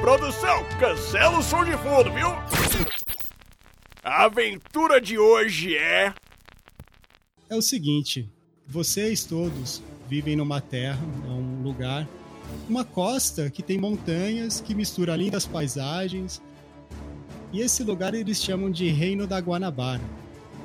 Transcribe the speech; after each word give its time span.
produção, 0.00 0.64
cancela 0.78 1.38
o 1.38 1.42
som 1.42 1.64
de 1.64 1.72
fundo, 1.78 2.12
viu? 2.12 2.28
A 4.02 4.24
aventura 4.24 5.00
de 5.00 5.18
hoje 5.18 5.76
é. 5.76 6.12
É 7.48 7.56
o 7.56 7.62
seguinte, 7.62 8.28
vocês 8.66 9.24
todos 9.24 9.82
vivem 10.08 10.36
numa 10.36 10.60
terra, 10.60 11.00
num 11.26 11.62
lugar, 11.62 12.06
uma 12.68 12.84
costa 12.84 13.50
que 13.50 13.62
tem 13.62 13.78
montanhas, 13.78 14.60
que 14.60 14.74
mistura 14.74 15.16
lindas 15.16 15.46
paisagens. 15.46 16.42
E 17.52 17.60
esse 17.60 17.82
lugar 17.82 18.14
eles 18.14 18.42
chamam 18.42 18.70
de 18.70 18.88
Reino 18.88 19.26
da 19.26 19.38
Guanabara. 19.38 20.02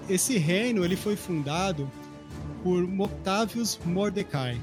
Esse 0.10 0.38
reino 0.38 0.84
ele 0.84 0.96
foi 0.96 1.16
fundado 1.16 1.90
por 2.64 2.84
Octavius 3.00 3.80
Mordecai, 3.86 4.60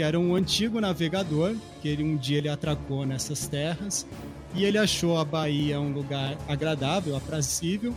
que 0.00 0.04
era 0.04 0.18
um 0.18 0.34
antigo 0.34 0.80
navegador, 0.80 1.54
que 1.82 1.86
ele, 1.86 2.02
um 2.02 2.16
dia 2.16 2.38
ele 2.38 2.48
atracou 2.48 3.04
nessas 3.04 3.46
terras 3.46 4.06
e 4.54 4.64
ele 4.64 4.78
achou 4.78 5.18
a 5.18 5.26
Bahia 5.26 5.78
um 5.78 5.92
lugar 5.92 6.38
agradável, 6.48 7.14
aprazível 7.14 7.94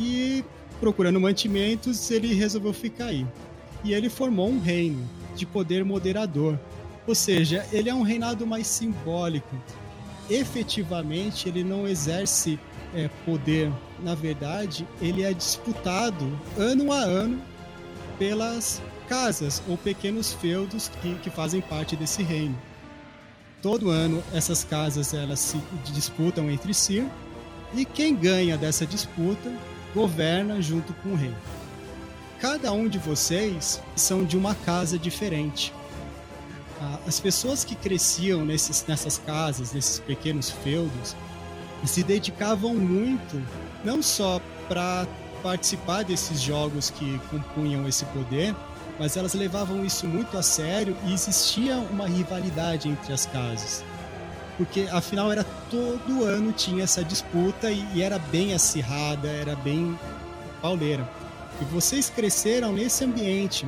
e 0.00 0.42
procurando 0.80 1.20
mantimentos 1.20 2.10
ele 2.10 2.32
resolveu 2.32 2.72
ficar 2.72 3.08
aí. 3.08 3.26
E 3.84 3.92
ele 3.92 4.08
formou 4.08 4.48
um 4.48 4.58
reino 4.58 5.06
de 5.36 5.44
poder 5.44 5.84
moderador, 5.84 6.58
ou 7.06 7.14
seja, 7.14 7.62
ele 7.70 7.90
é 7.90 7.94
um 7.94 8.00
reinado 8.00 8.46
mais 8.46 8.66
simbólico. 8.66 9.54
Efetivamente, 10.30 11.46
ele 11.46 11.62
não 11.62 11.86
exerce 11.86 12.58
é, 12.94 13.10
poder. 13.26 13.70
Na 14.02 14.14
verdade, 14.14 14.88
ele 14.98 15.24
é 15.24 15.34
disputado 15.34 16.24
ano 16.56 16.90
a 16.90 17.00
ano 17.00 17.38
pelas 18.18 18.80
casas 19.08 19.62
ou 19.66 19.76
pequenos 19.76 20.32
feudos 20.32 20.90
que, 21.00 21.14
que 21.16 21.30
fazem 21.30 21.60
parte 21.60 21.96
desse 21.96 22.22
reino. 22.22 22.56
Todo 23.62 23.90
ano 23.90 24.22
essas 24.32 24.62
casas 24.62 25.12
elas 25.12 25.40
se 25.40 25.60
disputam 25.92 26.50
entre 26.50 26.72
si 26.72 27.08
e 27.74 27.84
quem 27.84 28.14
ganha 28.14 28.56
dessa 28.56 28.86
disputa 28.86 29.52
governa 29.94 30.60
junto 30.62 30.92
com 30.94 31.10
o 31.10 31.16
rei. 31.16 31.34
Cada 32.40 32.72
um 32.72 32.88
de 32.88 32.98
vocês 32.98 33.82
são 33.96 34.24
de 34.24 34.36
uma 34.36 34.54
casa 34.54 34.96
diferente. 34.96 35.72
Ah, 36.80 36.98
As 37.06 37.18
pessoas 37.18 37.64
que 37.64 37.74
cresciam 37.74 38.44
nesses, 38.44 38.84
nessas 38.86 39.18
casas, 39.18 39.72
nesses 39.72 39.98
pequenos 39.98 40.50
feudos, 40.50 41.16
se 41.84 42.02
dedicavam 42.04 42.74
muito, 42.74 43.42
não 43.84 44.02
só 44.02 44.40
para 44.68 45.06
participar 45.42 46.04
desses 46.04 46.40
jogos 46.40 46.90
que 46.90 47.18
compunham 47.30 47.88
esse 47.88 48.04
poder, 48.06 48.54
mas 48.98 49.16
elas 49.16 49.34
levavam 49.34 49.84
isso 49.84 50.06
muito 50.06 50.36
a 50.36 50.42
sério 50.42 50.96
e 51.06 51.12
existia 51.12 51.76
uma 51.76 52.06
rivalidade 52.06 52.88
entre 52.88 53.12
as 53.12 53.26
casas. 53.26 53.84
Porque 54.56 54.88
afinal 54.90 55.30
era 55.30 55.44
todo 55.70 56.24
ano 56.24 56.52
tinha 56.52 56.82
essa 56.82 57.04
disputa 57.04 57.70
e, 57.70 57.86
e 57.94 58.02
era 58.02 58.18
bem 58.18 58.54
acirrada, 58.54 59.28
era 59.28 59.54
bem 59.54 59.96
pauleira. 60.60 61.08
E 61.60 61.64
vocês 61.66 62.10
cresceram 62.10 62.72
nesse 62.72 63.04
ambiente 63.04 63.66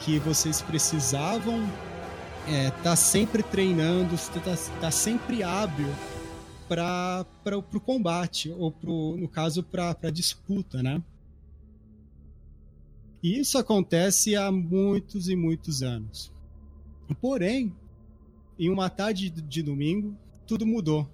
que 0.00 0.18
vocês 0.18 0.62
precisavam 0.62 1.62
estar 2.46 2.52
é, 2.52 2.70
tá 2.82 2.96
sempre 2.96 3.42
treinando, 3.42 4.14
estar 4.14 4.40
tá, 4.40 4.56
tá 4.80 4.90
sempre 4.90 5.42
hábil 5.42 5.88
para 6.68 7.26
o 7.56 7.80
combate, 7.80 8.50
ou 8.58 8.70
pro, 8.72 9.16
no 9.16 9.28
caso 9.28 9.62
para 9.62 9.96
a 10.02 10.10
disputa, 10.10 10.82
né? 10.82 11.02
E 13.24 13.38
isso 13.38 13.56
acontece 13.56 14.36
há 14.36 14.52
muitos 14.52 15.30
e 15.30 15.34
muitos 15.34 15.82
anos. 15.82 16.30
Porém, 17.22 17.74
em 18.58 18.68
uma 18.68 18.90
tarde 18.90 19.30
de 19.30 19.62
domingo, 19.62 20.14
tudo 20.46 20.66
mudou. 20.66 21.08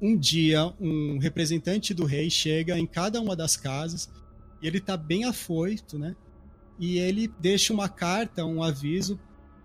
Um 0.00 0.16
dia, 0.16 0.72
um 0.80 1.18
representante 1.18 1.92
do 1.92 2.04
rei 2.04 2.30
chega 2.30 2.78
em 2.78 2.86
cada 2.86 3.20
uma 3.20 3.34
das 3.34 3.56
casas 3.56 4.08
e 4.62 4.68
ele 4.68 4.78
está 4.78 4.96
bem 4.96 5.24
afoito, 5.24 5.98
né? 5.98 6.14
E 6.78 6.96
ele 6.96 7.26
deixa 7.40 7.72
uma 7.72 7.88
carta, 7.88 8.44
um 8.44 8.62
aviso 8.62 9.18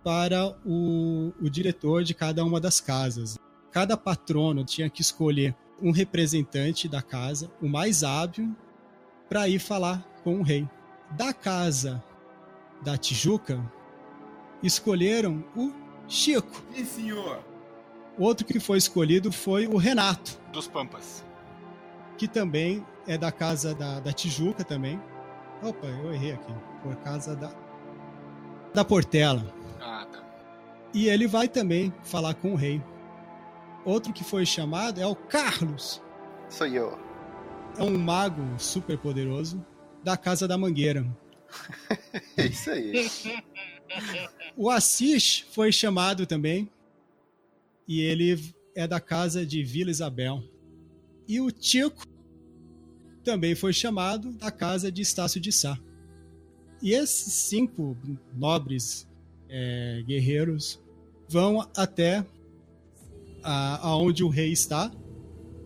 para 0.03 0.57
o, 0.65 1.31
o 1.39 1.47
diretor 1.47 2.03
de 2.03 2.15
cada 2.15 2.43
uma 2.43 2.59
das 2.59 2.81
casas. 2.81 3.37
Cada 3.71 3.95
patrono 3.95 4.65
tinha 4.65 4.89
que 4.89 5.01
escolher 5.01 5.55
um 5.79 5.91
representante 5.91 6.87
da 6.87 7.03
casa, 7.03 7.51
o 7.61 7.69
mais 7.69 8.03
hábil, 8.03 8.55
para 9.29 9.47
ir 9.47 9.59
falar 9.59 10.09
com 10.29 10.39
o 10.39 10.43
rei. 10.43 10.69
Da 11.11 11.33
casa 11.33 12.03
da 12.83 12.95
Tijuca, 12.95 13.59
escolheram 14.61 15.43
o 15.55 15.71
Chico. 16.07 16.63
Sim, 16.75 16.85
senhor. 16.85 17.39
Outro 18.17 18.45
que 18.45 18.59
foi 18.59 18.77
escolhido 18.77 19.31
foi 19.31 19.65
o 19.67 19.77
Renato, 19.77 20.39
Dos 20.51 20.67
Pampas. 20.67 21.23
que 22.17 22.27
também 22.27 22.85
é 23.07 23.17
da 23.17 23.31
casa 23.31 23.73
da, 23.73 23.99
da 23.99 24.13
Tijuca 24.13 24.63
também. 24.63 25.01
Opa, 25.63 25.87
eu 25.87 26.13
errei 26.13 26.33
aqui. 26.33 26.53
Por 26.83 26.95
casa 26.97 27.35
da 27.35 27.51
da 28.73 28.85
Portela. 28.85 29.43
Ah, 29.81 30.05
tá. 30.11 30.23
E 30.93 31.07
ele 31.07 31.27
vai 31.27 31.47
também 31.47 31.91
falar 32.03 32.35
com 32.35 32.51
o 32.51 32.55
rei. 32.55 32.83
Outro 33.83 34.13
que 34.13 34.23
foi 34.23 34.45
chamado 34.45 35.01
é 35.01 35.07
o 35.07 35.15
Carlos. 35.15 36.01
Sou 36.49 36.67
eu. 36.67 36.97
É 37.77 37.83
um 37.83 37.97
mago 37.97 38.43
super 38.59 38.97
poderoso 38.97 39.65
da 40.03 40.17
Casa 40.17 40.47
da 40.47 40.57
Mangueira. 40.57 41.05
É 42.37 42.45
isso 42.45 42.69
aí. 42.69 43.09
O 44.55 44.69
Assis 44.69 45.45
foi 45.51 45.71
chamado 45.71 46.25
também. 46.25 46.69
E 47.87 48.01
ele 48.01 48.53
é 48.75 48.87
da 48.87 48.99
casa 48.99 49.45
de 49.45 49.63
Vila 49.63 49.89
Isabel. 49.89 50.43
E 51.27 51.41
o 51.41 51.51
Tico 51.51 52.05
também 53.23 53.55
foi 53.55 53.73
chamado 53.73 54.31
da 54.33 54.51
casa 54.51 54.91
de 54.91 55.01
Estácio 55.01 55.41
de 55.41 55.51
Sá. 55.51 55.77
E 56.81 56.93
esses 56.93 57.33
cinco 57.33 57.97
nobres 58.33 59.07
é, 59.49 60.03
guerreiros 60.05 60.79
vão 61.27 61.67
até 61.75 62.25
aonde 63.43 64.23
o 64.23 64.29
rei 64.29 64.51
está. 64.51 64.91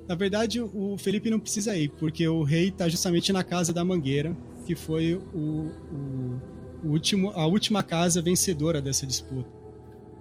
Na 0.07 0.15
verdade, 0.15 0.59
o 0.59 0.97
Felipe 0.97 1.29
não 1.29 1.39
precisa 1.39 1.77
ir, 1.77 1.89
porque 1.89 2.27
o 2.27 2.43
rei 2.43 2.69
está 2.69 2.89
justamente 2.89 3.31
na 3.31 3.43
casa 3.43 3.71
da 3.71 3.85
Mangueira, 3.85 4.35
que 4.65 4.75
foi 4.75 5.15
o, 5.15 5.19
o, 5.33 6.41
o 6.83 6.87
último, 6.89 7.31
a 7.31 7.45
última 7.45 7.81
casa 7.81 8.21
vencedora 8.21 8.81
dessa 8.81 9.05
disputa. 9.05 9.49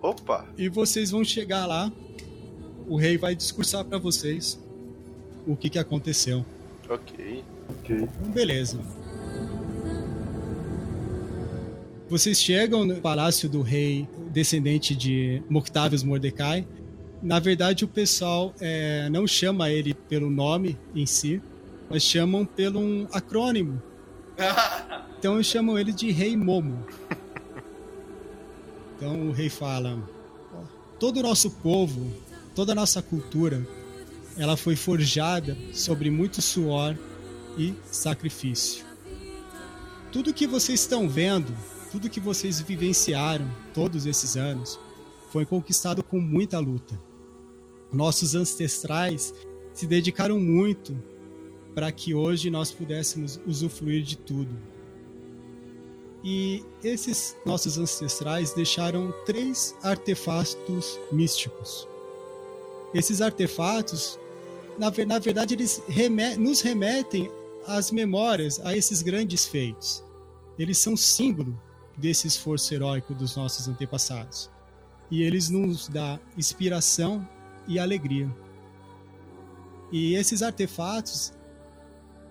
Opa! 0.00 0.48
E 0.56 0.68
vocês 0.68 1.10
vão 1.10 1.24
chegar 1.24 1.66
lá, 1.66 1.92
o 2.88 2.96
rei 2.96 3.16
vai 3.16 3.34
discursar 3.34 3.84
para 3.84 3.98
vocês 3.98 4.60
o 5.46 5.56
que, 5.56 5.68
que 5.68 5.78
aconteceu. 5.78 6.44
Ok. 6.88 7.44
Então, 7.84 8.08
beleza. 8.30 8.78
Vocês 12.08 12.40
chegam 12.40 12.84
no 12.84 12.96
palácio 12.96 13.48
do 13.48 13.62
rei 13.62 14.06
descendente 14.30 14.94
de 14.94 15.42
Moctavius 15.48 16.02
Mordecai. 16.02 16.66
Na 17.22 17.38
verdade, 17.38 17.84
o 17.84 17.88
pessoal 17.88 18.52
é, 18.60 19.08
não 19.08 19.26
chama 19.26 19.70
ele 19.70 19.94
pelo 19.94 20.28
nome 20.28 20.76
em 20.94 21.06
si, 21.06 21.40
mas 21.88 22.02
chamam 22.02 22.44
pelo 22.44 22.80
um 22.80 23.06
acrônimo. 23.12 23.80
Então 25.22 25.40
chamam 25.40 25.78
ele 25.78 25.92
de 25.92 26.10
Rei 26.10 26.36
Momo. 26.36 26.84
Então 28.96 29.28
o 29.28 29.30
rei 29.30 29.48
fala: 29.48 30.02
todo 30.98 31.18
o 31.20 31.22
nosso 31.22 31.48
povo, 31.48 32.12
toda 32.56 32.72
a 32.72 32.74
nossa 32.74 33.00
cultura 33.00 33.64
ela 34.36 34.56
foi 34.56 34.74
forjada 34.74 35.56
sobre 35.72 36.10
muito 36.10 36.42
suor 36.42 36.96
e 37.56 37.72
sacrifício. 37.84 38.84
Tudo 40.10 40.34
que 40.34 40.46
vocês 40.46 40.80
estão 40.80 41.08
vendo, 41.08 41.54
tudo 41.92 42.10
que 42.10 42.18
vocês 42.18 42.60
vivenciaram 42.60 43.48
todos 43.72 44.06
esses 44.06 44.36
anos, 44.36 44.78
foi 45.30 45.46
conquistado 45.46 46.02
com 46.02 46.18
muita 46.18 46.58
luta. 46.58 46.98
Nossos 47.92 48.34
ancestrais 48.34 49.34
se 49.74 49.86
dedicaram 49.86 50.40
muito 50.40 50.96
para 51.74 51.90
que 51.90 52.14
hoje 52.14 52.50
nós 52.50 52.70
pudéssemos 52.70 53.40
usufruir 53.46 54.02
de 54.02 54.16
tudo. 54.16 54.56
E 56.24 56.64
esses 56.84 57.36
nossos 57.44 57.78
ancestrais 57.78 58.52
deixaram 58.52 59.12
três 59.26 59.74
artefatos 59.82 60.98
místicos. 61.10 61.88
Esses 62.94 63.20
artefatos, 63.20 64.18
na, 64.78 64.92
na 65.06 65.18
verdade, 65.18 65.54
eles 65.54 65.82
remet, 65.88 66.36
nos 66.38 66.60
remetem 66.60 67.30
às 67.66 67.90
memórias, 67.90 68.60
a 68.60 68.76
esses 68.76 69.02
grandes 69.02 69.46
feitos. 69.46 70.04
Eles 70.58 70.78
são 70.78 70.96
símbolo 70.96 71.58
desse 71.96 72.26
esforço 72.26 72.72
heróico 72.72 73.14
dos 73.14 73.36
nossos 73.36 73.66
antepassados. 73.66 74.50
E 75.10 75.22
eles 75.22 75.48
nos 75.48 75.88
dão 75.88 76.20
inspiração 76.36 77.26
e 77.72 77.78
alegria. 77.78 78.30
E 79.90 80.14
esses 80.14 80.42
artefatos, 80.42 81.32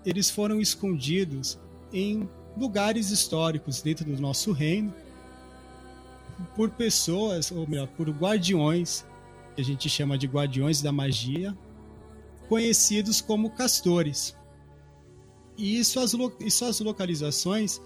eles 0.06 0.30
foram 0.30 0.60
escondidos 0.60 1.60
em 1.94 2.28
lugares 2.58 3.12
históricos 3.12 3.82
dentro 3.82 4.06
do 4.06 4.20
nosso 4.22 4.52
reino 4.52 4.94
por 6.56 6.70
pessoas, 6.72 7.52
ou 7.52 7.68
melhor, 7.68 7.88
por 7.88 8.10
guardiões, 8.10 9.06
que 9.56 9.62
a 9.62 9.66
gente 9.66 9.90
chama 9.90 10.18
de 10.18 10.28
guardiões 10.28 10.82
da 10.82 10.92
magia, 10.92 11.56
conhecidos 12.50 13.22
como 13.22 13.52
castores. 13.52 14.36
E 15.58 15.84
suas, 15.84 16.14
e 16.40 16.50
suas 16.50 16.80
localizações, 16.80 17.80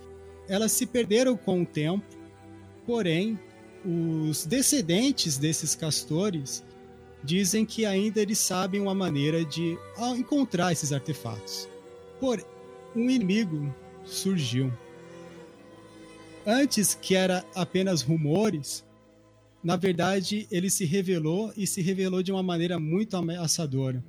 elas 0.47 0.71
se 0.71 0.85
perderam 0.85 1.35
com 1.35 1.61
o 1.61 1.65
tempo, 1.65 2.05
porém, 2.85 3.37
os 3.83 4.45
descendentes 4.45 5.37
desses 5.37 5.75
castores 5.75 6.63
dizem 7.25 7.65
que 7.65 7.85
ainda 7.85 8.21
eles 8.21 8.37
sabem 8.37 8.79
uma 8.79 8.93
maneira 8.93 9.43
de 9.43 9.77
encontrar 10.15 10.71
esses 10.71 10.93
artefatos. 10.93 11.67
Por 12.19 12.45
um 12.95 13.09
inimigo 13.09 13.73
surgiu. 14.05 14.71
Antes 16.45 16.93
que 16.93 17.15
era 17.15 17.43
apenas 17.55 18.03
rumores, 18.03 18.85
na 19.63 19.75
verdade 19.75 20.47
ele 20.51 20.69
se 20.69 20.85
revelou 20.85 21.51
e 21.57 21.65
se 21.65 21.81
revelou 21.81 22.21
de 22.21 22.31
uma 22.31 22.43
maneira 22.43 22.79
muito 22.79 23.17
ameaçadora. 23.17 24.03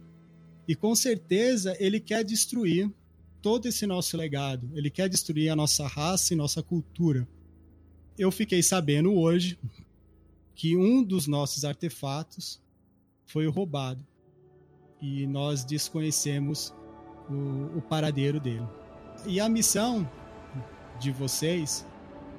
E 0.69 0.75
com 0.77 0.95
certeza 0.95 1.75
ele 1.81 1.99
quer 1.99 2.23
destruir 2.23 2.91
todo 3.41 3.67
esse 3.67 3.87
nosso 3.87 4.17
legado, 4.17 4.69
ele 4.75 4.91
quer 4.91 5.09
destruir 5.09 5.49
a 5.49 5.57
nossa 5.57 5.87
raça 5.87 6.35
e 6.35 6.37
nossa 6.37 6.63
cultura. 6.63 7.27
Eu 8.19 8.31
fiquei 8.31 8.63
sabendo 8.63 9.15
hoje 9.15 9.59
que 10.55 10.77
um 10.77 11.03
dos 11.03 11.27
nossos 11.27 11.65
artefatos 11.65 12.61
foi 13.27 13.47
roubado 13.49 14.05
e 15.01 15.27
nós 15.27 15.65
desconhecemos 15.65 16.75
o, 17.29 17.79
o 17.79 17.83
paradeiro 17.83 18.41
dele. 18.41 18.67
E 19.27 19.41
a 19.41 19.49
missão 19.49 20.09
de 20.99 21.11
vocês, 21.11 21.87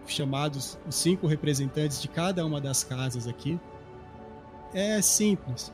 chamados 0.05 0.77
os 0.87 0.95
cinco 0.95 1.27
representantes 1.27 2.01
de 2.01 2.07
cada 2.07 2.45
uma 2.45 2.59
das 2.59 2.83
casas 2.83 3.27
aqui, 3.27 3.59
é 4.73 5.01
simples. 5.01 5.71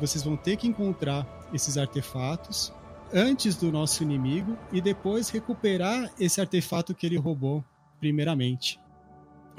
Vocês 0.00 0.22
vão 0.22 0.36
ter 0.36 0.56
que 0.56 0.68
encontrar 0.68 1.26
esses 1.52 1.76
artefatos 1.76 2.72
antes 3.12 3.56
do 3.56 3.70
nosso 3.70 4.02
inimigo 4.02 4.56
e 4.72 4.80
depois 4.80 5.28
recuperar 5.28 6.10
esse 6.18 6.40
artefato 6.40 6.94
que 6.94 7.06
ele 7.06 7.16
roubou 7.16 7.64
primeiramente. 7.98 8.80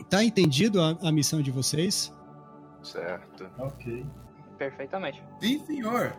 Tá 0.10 0.24
entendido 0.24 0.82
a, 0.82 0.98
a 1.02 1.12
missão 1.12 1.42
de 1.42 1.50
vocês? 1.50 2.14
Certo. 2.84 3.50
Ok. 3.58 4.06
Perfeitamente. 4.58 5.24
Sim, 5.40 5.64
senhor. 5.66 6.16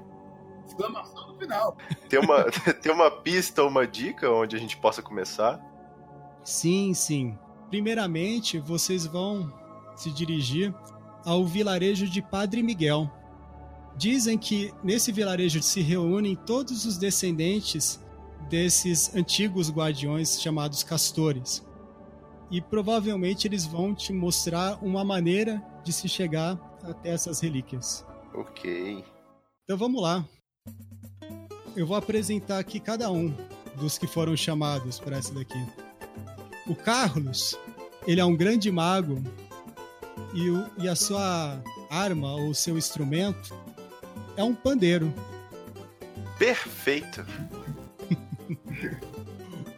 Exclamação 0.66 1.28
no 1.28 1.38
final. 1.38 1.76
Tem 2.08 2.18
uma, 2.20 2.44
tem 2.80 2.92
uma 2.92 3.10
pista, 3.10 3.64
uma 3.64 3.86
dica 3.86 4.30
onde 4.30 4.54
a 4.54 4.58
gente 4.58 4.76
possa 4.76 5.02
começar? 5.02 5.60
Sim, 6.44 6.94
sim. 6.94 7.38
Primeiramente, 7.68 8.58
vocês 8.58 9.06
vão 9.06 9.52
se 9.96 10.10
dirigir 10.10 10.74
ao 11.24 11.44
vilarejo 11.44 12.06
de 12.08 12.22
Padre 12.22 12.62
Miguel. 12.62 13.10
Dizem 13.96 14.38
que 14.38 14.72
nesse 14.82 15.10
vilarejo 15.10 15.60
se 15.62 15.80
reúnem 15.80 16.36
todos 16.36 16.86
os 16.86 16.96
descendentes 16.96 18.00
desses 18.48 19.14
antigos 19.14 19.70
guardiões 19.70 20.40
chamados 20.40 20.82
castores. 20.82 21.66
E 22.50 22.60
provavelmente 22.60 23.46
eles 23.46 23.66
vão 23.66 23.94
te 23.94 24.12
mostrar 24.12 24.82
uma 24.82 25.04
maneira 25.04 25.62
de 25.84 25.92
se 25.92 26.08
chegar 26.08 26.58
até 26.82 27.10
essas 27.10 27.40
relíquias. 27.40 28.06
Ok. 28.34 29.04
Então 29.64 29.76
vamos 29.76 30.02
lá. 30.02 30.24
Eu 31.76 31.86
vou 31.86 31.96
apresentar 31.96 32.58
aqui 32.58 32.80
cada 32.80 33.10
um 33.10 33.34
dos 33.76 33.98
que 33.98 34.06
foram 34.06 34.36
chamados 34.36 34.98
para 34.98 35.16
essa 35.16 35.32
daqui. 35.32 35.58
O 36.66 36.74
Carlos, 36.74 37.56
ele 38.06 38.20
é 38.20 38.24
um 38.24 38.36
grande 38.36 38.70
mago 38.70 39.22
e, 40.34 40.50
o, 40.50 40.66
e 40.78 40.88
a 40.88 40.96
sua 40.96 41.62
arma 41.90 42.34
ou 42.34 42.52
seu 42.52 42.76
instrumento 42.76 43.54
é 44.36 44.42
um 44.42 44.54
pandeiro. 44.54 45.12
Perfeito. 46.38 47.24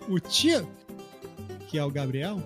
o 0.08 0.18
Tia, 0.18 0.66
que 1.68 1.78
é 1.78 1.84
o 1.84 1.90
Gabriel, 1.90 2.42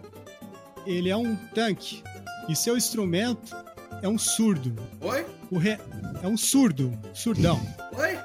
ele 0.87 1.11
é 1.11 1.17
um 1.17 1.35
tanque 1.55 2.03
e 2.49 2.55
seu 2.55 2.77
instrumento 2.77 3.57
é 4.03 4.09
um 4.09 4.19
surdo. 4.19 4.75
Oi? 5.01 5.34
O 5.51 5.59
re... 5.59 5.79
É 6.23 6.27
um 6.27 6.37
surdo, 6.37 6.97
surdão. 7.13 7.61
Oi? 7.97 8.19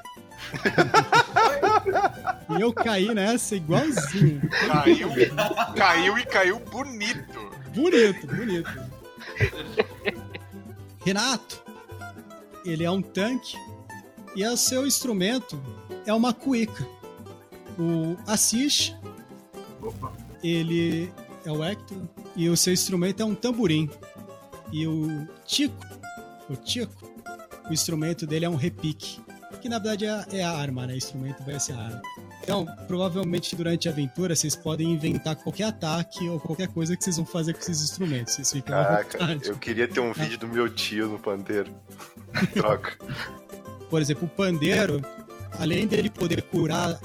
E 2.50 2.62
eu 2.62 2.74
caí 2.74 3.14
nessa 3.14 3.56
igualzinho. 3.56 4.42
Caiu, 4.50 5.10
caiu 5.76 6.18
e 6.18 6.26
caiu 6.26 6.60
bonito. 6.60 7.52
Bonito, 7.76 8.28
bonito. 8.28 8.90
Renato, 11.06 11.64
ele 12.66 12.84
é 12.84 12.90
um 12.90 13.02
tanque 13.02 13.56
e 14.36 14.44
o 14.46 14.58
seu 14.58 14.88
instrumento 14.88 15.62
é 16.06 16.14
uma 16.14 16.34
cuíca. 16.34 16.88
O 17.78 18.18
Assis, 18.26 18.96
ele 20.44 21.12
é 21.46 21.52
o 21.52 21.64
Hector 21.64 21.98
e 22.36 22.50
o 22.50 22.58
seu 22.58 22.74
instrumento 22.74 23.22
é 23.22 23.26
um 23.26 23.36
tamborim. 23.36 23.90
E 24.72 24.88
o 24.88 25.28
Tico, 25.46 25.86
o 26.50 26.56
Tico, 26.56 27.12
o 27.70 27.74
instrumento 27.74 28.26
dele 28.26 28.46
é 28.46 28.50
um 28.50 28.56
repique, 28.56 29.22
que 29.62 29.70
na 29.70 29.78
verdade 29.78 30.06
é, 30.06 30.40
é 30.40 30.44
a 30.44 30.52
arma, 30.52 30.88
né? 30.88 30.94
O 30.94 30.98
instrumento 30.98 31.44
vai 31.44 31.60
ser 31.60 31.74
a 31.74 31.80
arma. 31.80 32.02
Então, 32.42 32.66
provavelmente 32.88 33.56
durante 33.56 33.88
a 33.88 33.92
aventura 33.92 34.36
vocês 34.36 34.56
podem 34.56 34.92
inventar 34.92 35.36
qualquer 35.36 35.66
ataque 35.66 36.28
ou 36.30 36.40
qualquer 36.40 36.68
coisa 36.70 36.96
que 36.96 37.04
vocês 37.04 37.18
vão 37.18 37.26
fazer 37.26 37.54
com 37.54 37.60
esses 37.60 37.82
instrumentos. 37.82 38.34
Vocês 38.34 38.52
ficam 38.52 38.76
Caraca, 38.76 39.40
eu 39.44 39.58
queria 39.58 39.88
ter 39.88 40.00
um 40.00 40.14
vídeo 40.14 40.38
do 40.38 40.48
meu 40.48 40.70
tio 40.70 41.08
no 41.08 41.20
pandeiro. 41.20 41.72
Troca. 42.54 42.98
Por 43.90 44.02
exemplo, 44.02 44.26
o 44.26 44.30
pandeiro, 44.30 45.02
além 45.60 45.86
dele 45.86 46.10
poder 46.10 46.42
curar 46.44 47.00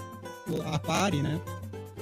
a 0.73 0.79
pare, 0.79 1.23
né? 1.23 1.41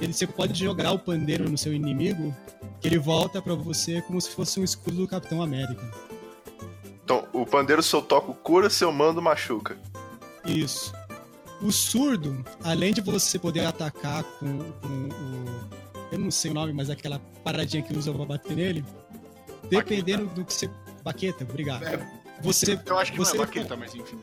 Ele, 0.01 0.13
você 0.13 0.27
pode 0.27 0.57
jogar 0.57 0.91
o 0.91 0.99
pandeiro 0.99 1.49
no 1.49 1.57
seu 1.57 1.73
inimigo, 1.73 2.35
que 2.79 2.87
ele 2.87 2.97
volta 2.97 3.41
pra 3.41 3.55
você 3.55 4.01
como 4.01 4.19
se 4.19 4.29
fosse 4.29 4.59
um 4.59 4.63
escudo 4.63 4.97
do 4.97 5.07
Capitão 5.07 5.41
América. 5.41 5.81
Então, 7.03 7.27
o 7.33 7.45
pandeiro 7.45 7.83
se 7.83 7.93
eu 7.95 8.01
toco 8.01 8.33
cura, 8.33 8.69
se 8.69 8.83
eu 8.83 8.91
mando 8.91 9.21
machuca. 9.21 9.77
Isso. 10.45 10.93
O 11.61 11.71
surdo, 11.71 12.43
além 12.63 12.93
de 12.93 13.01
você 13.01 13.37
poder 13.39 13.65
atacar 13.65 14.23
com, 14.23 14.57
com 14.59 14.87
o. 14.87 15.83
Eu 16.11 16.19
não 16.19 16.29
sei 16.31 16.51
o 16.51 16.53
nome, 16.53 16.73
mas 16.73 16.89
aquela 16.89 17.19
paradinha 17.43 17.81
que 17.81 17.95
usa 17.97 18.13
pra 18.13 18.25
bater 18.25 18.55
nele. 18.55 18.85
Dependendo 19.69 20.25
do 20.27 20.43
que 20.45 20.53
você. 20.53 20.69
Baqueta, 21.03 21.43
obrigado. 21.43 21.83
É, 21.83 21.99
Você, 22.41 22.79
Eu 22.85 22.97
acho 22.97 23.11
que 23.11 23.17
você 23.17 23.35
não 23.37 23.43
é 23.43 23.47
baqueta, 23.47 23.75
mas 23.75 23.93
enfim. 23.95 24.17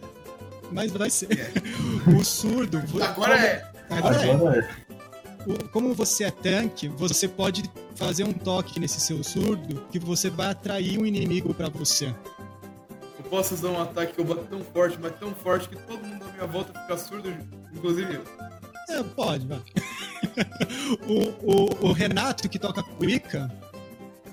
Mas 0.73 0.93
vai 0.93 1.11
ser. 1.11 1.29
O 2.19 2.25
surdo. 2.25 2.81
Agora 3.03 3.39
é. 3.39 3.71
Agora 3.91 4.25
é. 4.27 4.33
Agora 4.33 4.59
é. 4.61 5.51
O- 5.51 5.69
Como 5.71 5.95
você 5.95 6.25
é 6.25 6.31
tanque, 6.31 6.89
você 6.89 7.27
pode 7.27 7.63
fazer 7.97 8.25
um 8.25 8.33
toque 8.33 8.79
nesse 8.81 9.01
seu 9.01 9.23
surdo 9.25 9.83
que 9.91 9.99
você 9.99 10.29
vai 10.31 10.49
atrair 10.49 10.99
um 10.99 11.05
inimigo 11.07 11.53
pra 11.55 11.69
você. 11.69 12.15
Eu 13.31 13.37
posso 13.37 13.55
usar 13.55 13.69
um 13.69 13.81
ataque 13.81 14.15
que 14.15 14.21
eu 14.21 14.25
bato 14.25 14.43
tão 14.47 14.65
forte, 14.65 14.99
mas 15.01 15.17
tão 15.21 15.33
forte 15.33 15.69
que 15.69 15.77
todo 15.77 16.05
mundo 16.05 16.25
à 16.25 16.33
minha 16.33 16.47
volta 16.49 16.77
fica 16.81 16.99
surdo, 16.99 17.33
inclusive 17.73 18.15
eu. 18.17 18.25
É, 18.89 19.05
pode, 19.05 19.47
vai. 19.47 19.63
o, 21.07 21.29
o, 21.41 21.89
o 21.91 21.93
Renato, 21.93 22.49
que 22.49 22.59
toca 22.59 22.83
cuíca, 22.83 23.49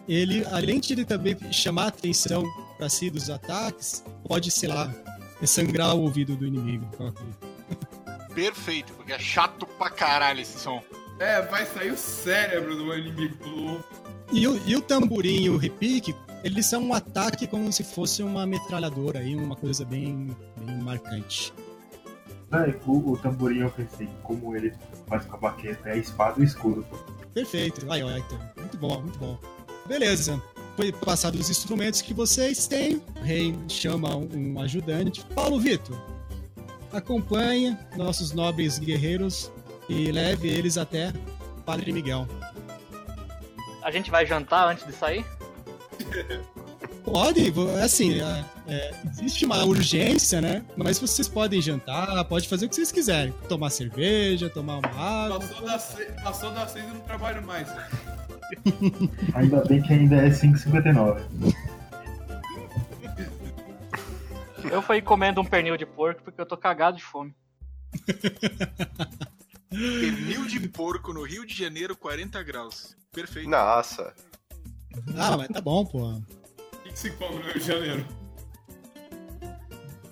ele, 0.10 0.44
além 0.51 0.80
de 0.80 0.94
ele 0.94 1.06
também 1.06 1.38
chamar 1.51 1.84
a 1.84 1.88
atenção 1.89 2.44
pra 2.75 2.89
si 2.89 3.12
dos 3.12 3.30
ataques, 3.30 4.04
pode, 4.27 4.50
sei 4.50 4.68
lá, 4.68 4.92
sangrar 5.44 5.96
o 5.96 6.01
ouvido 6.01 6.36
do 6.36 6.48
inimigo. 6.48 6.89
Perfeito, 8.34 8.94
porque 8.94 9.13
é 9.13 9.20
chato 9.20 9.68
pra 9.77 9.92
caralho 9.92 10.42
esse 10.42 10.58
som. 10.58 10.84
É, 11.20 11.39
vai 11.44 11.68
sair 11.68 11.92
o 11.92 11.98
cérebro 11.98 12.75
do 12.75 12.98
inimigo. 12.98 13.84
E 14.32 14.48
o, 14.48 14.60
e 14.68 14.75
o 14.75 14.82
tamborim 14.82 15.44
e 15.44 15.50
o 15.51 15.58
repique, 15.58 16.16
eles 16.44 16.65
são 16.65 16.84
um 16.84 16.94
ataque 16.94 17.48
como 17.48 17.72
se 17.72 17.84
fosse 17.84 18.22
uma 18.24 18.46
metralhadora 18.46 19.20
aí, 19.20 19.36
uma 19.36 19.56
coisa 19.56 19.84
bem, 19.84 20.36
bem 20.58 20.77
marcante. 20.77 21.53
Véi, 22.50 22.79
o, 22.86 23.12
o 23.12 23.17
tamborim 23.17 23.60
eu 23.60 23.70
pensei, 23.70 24.08
como 24.24 24.56
ele 24.56 24.74
faz 25.08 25.25
com 25.25 25.36
a 25.36 25.39
baqueta, 25.39 25.89
é 25.89 25.94
a 25.94 25.98
espada 25.98 26.39
e 26.39 26.44
o 26.44 26.46
escudo. 26.46 26.86
Perfeito. 27.34 27.91
Aí, 27.91 28.01
ó, 28.01 28.10
então. 28.10 28.39
Muito 28.58 28.77
bom, 28.77 29.01
muito 29.01 29.20
bom. 29.20 29.38
Beleza. 29.86 30.41
Foi 30.75 30.91
passado 30.91 31.36
os 31.36 31.50
instrumentos 31.50 32.01
que 32.01 32.13
vocês 32.13 32.67
têm. 32.67 33.01
O 33.20 33.22
rei 33.22 33.58
chama 33.67 34.15
um 34.15 34.60
ajudante. 34.62 35.25
Paulo 35.34 35.60
Vitor, 35.60 35.98
acompanhe 36.94 37.77
nossos 37.96 38.32
nobres 38.32 38.79
guerreiros 38.79 39.51
e 39.89 40.12
leve 40.12 40.48
eles 40.48 40.77
até 40.77 41.12
Padre 41.65 41.91
Miguel. 41.91 42.27
A 43.84 43.91
gente 43.91 44.12
vai 44.12 44.25
jantar 44.25 44.70
antes 44.70 44.86
de 44.86 44.94
sair? 44.94 45.25
Pode, 47.03 47.53
assim, 47.81 48.19
é, 48.19 48.45
é, 48.67 48.93
existe 49.05 49.45
uma 49.45 49.63
urgência, 49.63 50.41
né? 50.41 50.63
Mas 50.75 51.00
vocês 51.00 51.27
podem 51.27 51.62
jantar, 51.62 52.24
pode 52.25 52.50
fazer 52.50 52.65
o 52.65 52.69
que 52.69 52.75
vocês 52.75 52.91
quiserem. 52.91 53.33
Tomar 53.47 53.69
cerveja, 53.69 54.50
tomar 54.50 54.79
uma 54.79 54.89
água. 54.89 55.39
Passou 55.39 55.65
das 55.65 55.81
seis, 55.83 56.21
passou 56.21 56.51
das 56.51 56.71
seis 56.71 56.86
e 56.86 56.89
não 56.89 57.00
trabalho 57.00 57.45
mais. 57.45 57.69
Ainda 59.36 59.63
bem 59.63 59.81
que 59.81 59.93
ainda 59.93 60.17
é 60.17 60.29
5,59. 60.29 61.21
Eu 64.69 64.81
fui 64.81 65.01
comendo 65.01 65.39
um 65.39 65.45
pernil 65.45 65.77
de 65.77 65.86
porco 65.86 66.24
porque 66.24 66.41
eu 66.41 66.45
tô 66.45 66.57
cagado 66.57 66.97
de 66.97 67.03
fome. 67.03 67.33
Pernil 69.69 70.45
de 70.45 70.67
porco 70.67 71.13
no 71.13 71.24
Rio 71.24 71.45
de 71.45 71.53
Janeiro, 71.53 71.95
40 71.95 72.43
graus. 72.43 72.97
Perfeito. 73.13 73.50
Nossa. 73.50 74.13
Ah, 75.18 75.38
mas 75.38 75.48
tá 75.50 75.62
bom, 75.62 75.86
pô. 75.86 76.10
O 76.10 76.22
que, 76.84 76.89
que 76.92 77.00
se 77.00 77.12
come 77.12 77.36
no 77.36 77.42
Rio 77.44 77.60
de 77.60 77.68
Janeiro? 77.68 78.06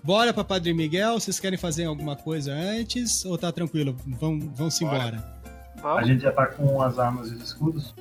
Bora 0.04 0.34
pra 0.34 0.44
Padre 0.44 0.74
Miguel, 0.74 1.20
vocês 1.20 1.40
querem 1.40 1.58
fazer 1.58 1.86
alguma 1.86 2.16
coisa 2.16 2.54
antes 2.54 3.26
ou 3.26 3.38
tá 3.38 3.52
tranquilo? 3.52 3.96
Vão, 4.06 4.40
vão-se 4.54 4.84
Bora. 4.86 4.98
embora. 4.98 5.36
A 5.78 5.82
Vamos? 5.82 6.08
gente 6.08 6.22
já 6.22 6.32
tá 6.32 6.46
com 6.48 6.82
as 6.82 6.98
armas 7.00 7.32
e 7.32 7.36
os 7.36 7.44
escudos? 7.44 7.94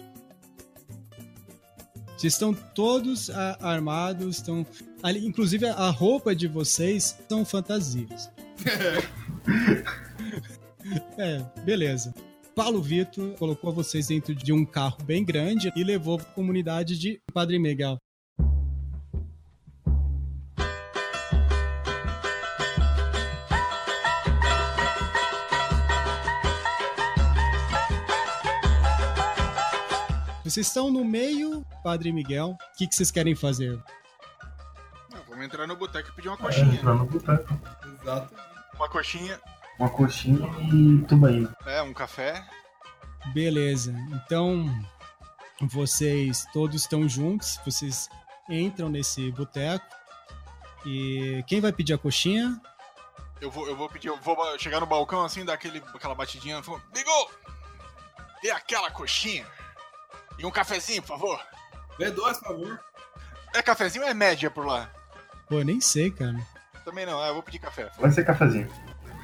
Vocês 2.17 2.33
estão 2.35 2.55
todos 2.55 3.29
a- 3.31 3.59
armados, 3.61 4.37
estão. 4.37 4.67
ali- 5.03 5.27
inclusive 5.27 5.67
a 5.67 5.91
roupa 5.91 6.35
de 6.35 6.47
vocês 6.49 7.19
são 7.29 7.45
fantasias. 7.45 8.31
é, 11.19 11.43
beleza. 11.65 12.15
Paulo 12.55 12.81
Vitor 12.81 13.35
colocou 13.37 13.73
vocês 13.73 14.07
dentro 14.09 14.35
de 14.35 14.53
um 14.53 14.65
carro 14.65 15.03
bem 15.05 15.25
grande 15.25 15.73
e 15.75 15.83
levou 15.83 16.19
para 16.19 16.29
a 16.29 16.35
comunidade 16.35 16.99
de 16.99 17.21
Padre 17.33 17.59
Miguel. 17.59 17.99
Vocês 30.45 30.67
estão 30.67 30.91
no 30.91 31.05
meio, 31.05 31.65
Padre 31.83 32.13
Miguel. 32.13 32.51
O 32.51 32.77
que, 32.77 32.87
que 32.87 32.95
vocês 32.95 33.11
querem 33.11 33.35
fazer? 33.35 33.83
Não, 35.11 35.23
vamos 35.29 35.45
entrar 35.47 35.67
no 35.67 35.75
boteco 35.75 36.11
e 36.11 36.13
pedir 36.13 36.29
uma 36.29 36.35
É, 36.37 36.41
coxinha. 36.41 36.75
entrar 36.75 36.95
no 36.95 37.07
boteco. 37.07 37.61
Exato. 38.03 38.35
Uma 38.75 38.89
coxinha, 38.89 39.41
Uma 39.79 39.89
coxinha 39.91 40.47
e 40.73 41.05
tubaína. 41.07 41.55
é, 41.67 41.83
um 41.83 41.93
café. 41.93 42.45
Beleza. 43.33 43.93
Então, 44.13 44.67
vocês 45.63 46.47
todos 46.53 46.83
estão 46.83 47.09
juntos, 47.09 47.59
vocês 47.65 48.09
entram 48.49 48.89
nesse 48.89 49.31
boteco. 49.33 49.85
E 50.87 51.43
quem 51.47 51.61
vai 51.61 51.73
pedir 51.73 51.95
a 51.95 51.99
coxinha? 51.99 52.61
Eu 53.41 53.51
vou, 53.51 53.67
eu 53.67 53.77
vou 53.77 53.89
pedir, 53.89 54.09
eu 54.09 54.17
vou 54.19 54.37
chegar 54.59 54.81
no 54.81 54.87
balcão 54.87 55.25
assim, 55.25 55.45
dar 55.45 55.55
aquele, 55.55 55.83
aquela 55.95 56.15
batidinha. 56.15 56.61
Ligou! 56.95 57.31
Dê 58.43 58.51
aquela 58.51 58.91
coxinha. 58.91 59.47
E 60.39 60.45
um 60.45 60.51
cafezinho, 60.51 61.03
por 61.03 61.09
favor. 61.09 61.41
Vê 61.99 62.11
dois, 62.11 62.39
por 62.39 62.49
favor. 62.49 62.81
É 63.55 63.63
cafezinho 63.63 64.05
ou 64.05 64.11
é 64.11 64.15
média 64.15 64.51
por 64.51 64.67
lá? 64.67 64.91
Pô, 65.49 65.63
nem 65.63 65.81
sei, 65.81 66.11
cara. 66.11 66.39
Também 66.85 67.07
não, 67.07 67.23
é, 67.25 67.31
eu 67.31 67.35
vou 67.35 67.43
pedir 67.43 67.59
café. 67.59 67.91
Vai 67.99 68.11
ser 68.11 68.25
cafezinho. 68.25 68.69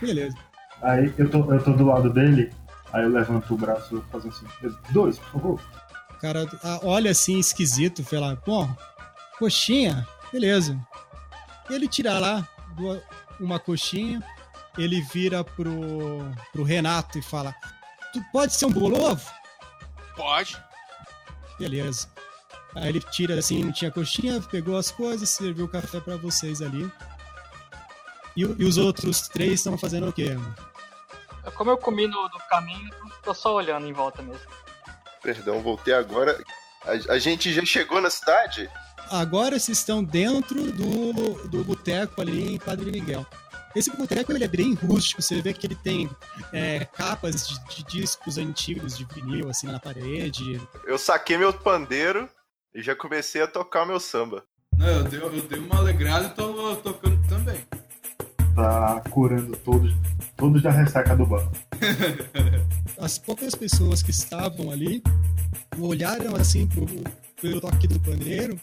Beleza. 0.01 0.37
Aí 0.83 1.13
eu 1.19 1.31
tô, 1.31 1.53
eu 1.53 1.63
tô 1.63 1.73
do 1.73 1.85
lado 1.85 2.11
dele, 2.13 2.53
aí 2.93 3.05
eu 3.05 3.11
levanto 3.11 3.53
o 3.53 3.57
braço 3.57 3.99
e 3.99 4.11
faço 4.11 4.29
assim. 4.29 4.47
Dois, 4.91 5.19
por 5.19 5.33
favor. 5.33 5.61
O 6.11 6.21
cara 6.21 6.49
ah, 6.63 6.81
olha 6.83 7.11
assim, 7.11 7.39
esquisito, 7.39 8.05
fala, 8.05 8.41
bom, 8.47 8.69
coxinha, 9.39 10.07
beleza. 10.33 10.79
Ele 11.69 11.87
tira 11.87 12.19
lá 12.19 12.47
uma 13.39 13.59
coxinha, 13.59 14.23
ele 14.77 15.01
vira 15.03 15.45
pro, 15.45 15.71
pro 16.53 16.63
Renato 16.63 17.19
e 17.19 17.23
fala, 17.23 17.55
tu 18.13 18.23
pode 18.33 18.55
ser 18.55 18.67
um 18.67 18.73
bolovo? 18.73 19.25
Pode. 20.17 20.57
Beleza. 21.59 22.09
Aí 22.75 22.89
ele 22.89 23.01
tira 23.01 23.39
assim, 23.39 23.65
não 23.65 23.73
tinha 23.73 23.91
coxinha, 23.91 24.41
pegou 24.41 24.77
as 24.77 24.91
coisas, 24.91 25.29
serviu 25.29 25.65
o 25.65 25.69
café 25.69 26.01
pra 26.01 26.17
vocês 26.17 26.63
ali. 26.63 26.91
E, 28.41 28.63
e 28.63 28.65
os 28.65 28.79
outros 28.79 29.29
três 29.29 29.53
estão 29.53 29.77
fazendo 29.77 30.09
o 30.09 30.13
quê? 30.13 30.35
Como 31.55 31.71
eu 31.71 31.77
comi 31.77 32.07
no, 32.07 32.23
no 32.23 32.39
caminho, 32.49 32.89
tô 33.23 33.35
só 33.35 33.55
olhando 33.55 33.87
em 33.87 33.93
volta 33.93 34.23
mesmo. 34.23 34.47
Perdão, 35.23 35.61
voltei 35.61 35.93
agora. 35.93 36.43
A, 36.83 37.13
a 37.13 37.19
gente 37.19 37.53
já 37.53 37.63
chegou 37.67 38.01
na 38.01 38.09
cidade? 38.09 38.71
Agora 39.11 39.59
vocês 39.59 39.77
estão 39.77 40.03
dentro 40.03 40.73
do, 40.73 41.49
do 41.49 41.65
boteco 41.65 42.23
ali 42.23 42.55
em 42.55 42.59
Padre 42.59 42.91
Miguel. 42.91 43.27
Esse 43.77 43.95
boteco 43.95 44.33
ele 44.33 44.45
é 44.45 44.49
bem 44.49 44.73
rústico, 44.73 45.21
você 45.21 45.43
vê 45.43 45.53
que 45.53 45.67
ele 45.67 45.77
tem 45.77 46.11
é, 46.53 46.87
capas 46.87 47.47
de, 47.47 47.77
de 47.77 47.85
discos 47.85 48.39
antigos 48.39 48.97
de 48.97 49.05
vinil 49.05 49.51
assim 49.51 49.67
na 49.67 49.79
parede. 49.79 50.61
Eu 50.87 50.97
saquei 50.97 51.37
meu 51.37 51.53
pandeiro 51.53 52.29
e 52.75 52.83
já 52.83 52.97
comecei 52.97 53.43
a 53.43 53.47
tocar 53.47 53.83
o 53.83 53.87
meu 53.87 54.01
samba. 54.01 54.43
Não, 54.77 54.89
eu 54.89 55.05
dei, 55.05 55.21
eu 55.21 55.43
dei 55.43 55.59
uma 55.59 55.77
alegrada 55.77 56.29
e 56.29 56.31
tô 56.31 56.77
tocando. 56.77 57.20
Tá 58.61 59.03
curando 59.09 59.57
todos, 59.57 59.95
todos 60.37 60.63
da 60.63 60.71
ressaca 60.71 61.17
do 61.17 61.25
banco. 61.25 61.51
As 63.01 63.17
poucas 63.17 63.55
pessoas 63.55 64.03
que 64.03 64.11
estavam 64.11 64.71
ali 64.71 65.03
olharam 65.79 66.37
assim 66.37 66.67
pro, 66.67 66.85
pelo 67.41 67.59
toque 67.59 67.89
do 67.89 67.99
pandeiro 67.99 68.61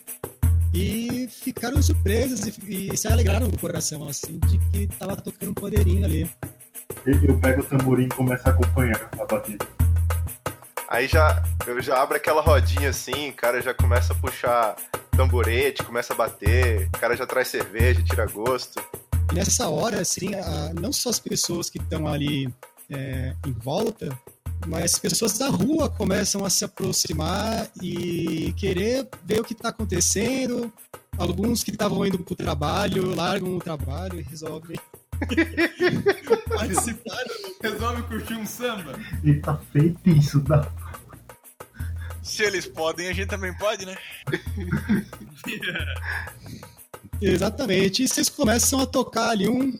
e 0.71 1.27
ficaram 1.31 1.81
surpresas 1.81 2.45
e, 2.45 2.91
e 2.93 2.95
se 2.95 3.07
alegraram 3.07 3.49
do 3.49 3.57
coração, 3.57 4.07
assim, 4.07 4.37
de 4.37 4.59
que 4.69 4.85
tava 4.85 5.15
tocando 5.15 5.49
um 5.49 5.55
pandeirinho 5.55 6.05
ali. 6.05 6.29
Eu, 7.03 7.23
eu 7.23 7.39
pego 7.39 7.61
o 7.61 7.65
tamborim 7.65 8.05
e 8.05 8.09
começo 8.09 8.47
a 8.47 8.51
acompanhar 8.51 9.09
a 9.19 9.25
batida. 9.25 9.65
Aí 10.89 11.07
já 11.07 11.43
eu 11.65 11.81
já 11.81 11.99
abro 11.99 12.17
aquela 12.17 12.43
rodinha 12.43 12.89
assim, 12.89 13.29
o 13.29 13.33
cara 13.33 13.63
já 13.63 13.73
começa 13.73 14.13
a 14.13 14.15
puxar 14.15 14.75
tamborete, 15.09 15.83
começa 15.83 16.13
a 16.13 16.15
bater, 16.15 16.87
o 16.87 16.99
cara 16.99 17.17
já 17.17 17.25
traz 17.25 17.47
cerveja, 17.47 18.03
tira 18.03 18.27
gosto. 18.27 18.79
Nessa 19.33 19.67
hora, 19.69 20.01
assim, 20.01 20.33
a- 20.35 20.71
não 20.79 20.91
só 20.93 21.09
as 21.09 21.19
pessoas 21.19 21.69
que 21.69 21.77
estão 21.77 22.07
ali 22.07 22.51
é, 22.89 23.35
em 23.45 23.51
volta, 23.51 24.17
mas 24.65 24.97
pessoas 24.97 25.37
da 25.37 25.49
rua 25.49 25.89
começam 25.89 26.43
a 26.45 26.49
se 26.49 26.63
aproximar 26.65 27.69
e 27.81 28.53
querer 28.57 29.07
ver 29.25 29.41
o 29.41 29.43
que 29.43 29.53
está 29.53 29.69
acontecendo. 29.69 30.71
Alguns 31.17 31.63
que 31.63 31.71
estavam 31.71 32.05
indo 32.05 32.19
para 32.19 32.33
o 32.33 32.35
trabalho 32.35 33.13
largam 33.15 33.57
o 33.57 33.59
trabalho 33.59 34.19
e 34.19 34.23
resolvem 34.23 34.77
participar. 36.49 37.23
Resolve 37.61 38.03
curtir 38.03 38.33
um 38.35 38.45
samba. 38.45 38.93
E 39.23 39.33
tá 39.35 39.57
feito 39.73 40.09
isso 40.09 40.39
da. 40.39 40.71
Se 42.23 42.43
eles 42.43 42.65
podem, 42.67 43.07
a 43.09 43.13
gente 43.13 43.27
também 43.27 43.53
pode, 43.57 43.85
né? 43.85 43.97
Exatamente. 47.21 48.03
E 48.03 48.07
vocês 48.07 48.29
começam 48.29 48.79
a 48.79 48.85
tocar 48.85 49.29
ali 49.29 49.47
um, 49.47 49.77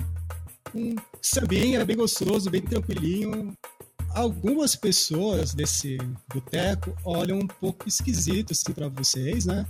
um 0.74 0.96
sambinha 1.22 1.86
bem 1.86 1.96
gostoso, 1.96 2.50
bem 2.50 2.62
tranquilinho. 2.62 3.54
Algumas 4.14 4.76
pessoas 4.76 5.54
desse 5.54 5.98
boteco 6.34 6.96
olham 7.04 7.40
um 7.40 7.48
pouco 7.48 7.88
esquisito 7.88 8.54
assim 8.54 8.74
para 8.74 8.88
vocês, 8.88 9.46
né? 9.46 9.66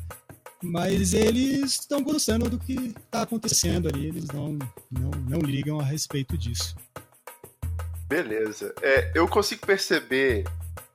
Mas 0.64 1.14
eles 1.14 1.74
estão 1.74 2.02
gostando 2.02 2.50
do 2.50 2.58
que 2.58 2.74
está 2.74 3.24
acontecendo 3.24 3.88
ali, 3.88 4.08
eles 4.08 4.28
não, 4.28 4.58
não, 4.90 5.12
não 5.30 5.40
ligam 5.40 5.80
a 5.80 5.84
respeito 5.84 6.38
disso. 6.38 6.76
Beleza. 8.08 8.74
É, 8.82 9.12
eu 9.14 9.28
consigo 9.28 9.66
perceber 9.66 10.46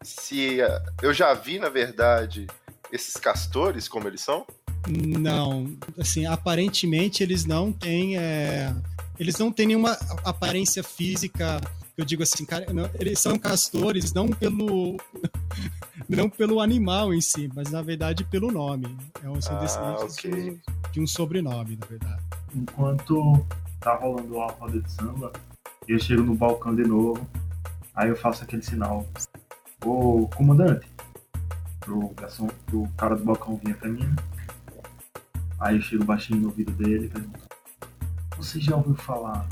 se 0.02 0.60
ah, 0.62 0.82
eu 1.02 1.12
já 1.12 1.32
vi, 1.34 1.58
na 1.58 1.68
verdade, 1.68 2.46
esses 2.90 3.14
castores, 3.14 3.86
como 3.86 4.08
eles 4.08 4.20
são? 4.20 4.46
Não, 4.88 5.70
assim, 5.98 6.26
aparentemente 6.26 7.22
eles 7.22 7.44
não 7.44 7.72
têm. 7.72 8.16
é, 8.18 8.74
eles 9.18 9.38
não 9.38 9.52
têm 9.52 9.66
nenhuma 9.68 9.92
aparência 10.24 10.82
física. 10.82 11.60
Eu 11.96 12.04
digo 12.04 12.22
assim, 12.22 12.44
cara, 12.44 12.72
não, 12.72 12.88
eles 12.98 13.18
são 13.20 13.38
castores 13.38 14.12
não 14.12 14.28
pelo. 14.28 14.96
não 16.08 16.28
pelo 16.28 16.60
animal 16.60 17.12
em 17.14 17.20
si, 17.20 17.50
mas 17.54 17.70
na 17.70 17.82
verdade 17.82 18.24
pelo 18.24 18.50
nome. 18.50 18.96
É 19.22 19.28
um, 19.28 19.38
Ah, 19.48 19.58
descendentes 19.60 20.18
ok. 20.18 20.58
de, 20.92 21.00
um 21.00 21.06
sobrenome, 21.06 21.76
na 21.76 21.86
verdade. 21.86 22.22
Enquanto 22.54 23.46
tá 23.80 23.94
rolando 23.94 24.40
a 24.40 24.50
roda 24.52 24.80
de 24.80 24.90
samba, 24.92 25.32
eu 25.86 25.98
chego 25.98 26.22
no 26.22 26.34
balcão 26.34 26.74
de 26.74 26.82
novo, 26.82 27.24
aí 27.94 28.08
eu 28.08 28.16
faço 28.16 28.42
aquele 28.42 28.62
sinal. 28.62 29.06
Ô 29.84 30.28
comandante, 30.34 30.86
pro 31.80 32.08
garçom, 32.16 32.48
pro 32.66 32.88
cara 32.96 33.16
do 33.16 33.24
balcão 33.24 33.60
vir 33.62 33.72
até 33.72 33.88
mim. 33.88 34.08
Aí 35.62 35.76
eu 35.76 35.82
chego 35.82 36.04
baixinho 36.04 36.40
no 36.40 36.48
ouvido 36.48 36.72
dele 36.72 37.06
e 37.06 37.08
pergunto: 37.08 37.40
Você 38.36 38.60
já 38.60 38.76
ouviu 38.76 38.94
falar 38.96 39.48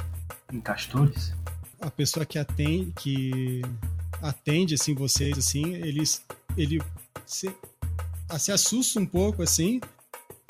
em 0.52 0.61
castores? 0.61 1.33
a 1.81 1.90
pessoa 1.90 2.26
que 2.26 2.38
atende, 2.38 2.93
que 3.00 3.62
atende 4.21 4.75
assim 4.75 4.95
vocês 4.95 5.38
assim, 5.38 5.75
eles 5.75 6.23
ele 6.57 6.81
se, 7.25 7.55
se 8.38 8.52
assusta 8.52 9.00
um 9.00 9.07
pouco 9.07 9.43
assim 9.43 9.81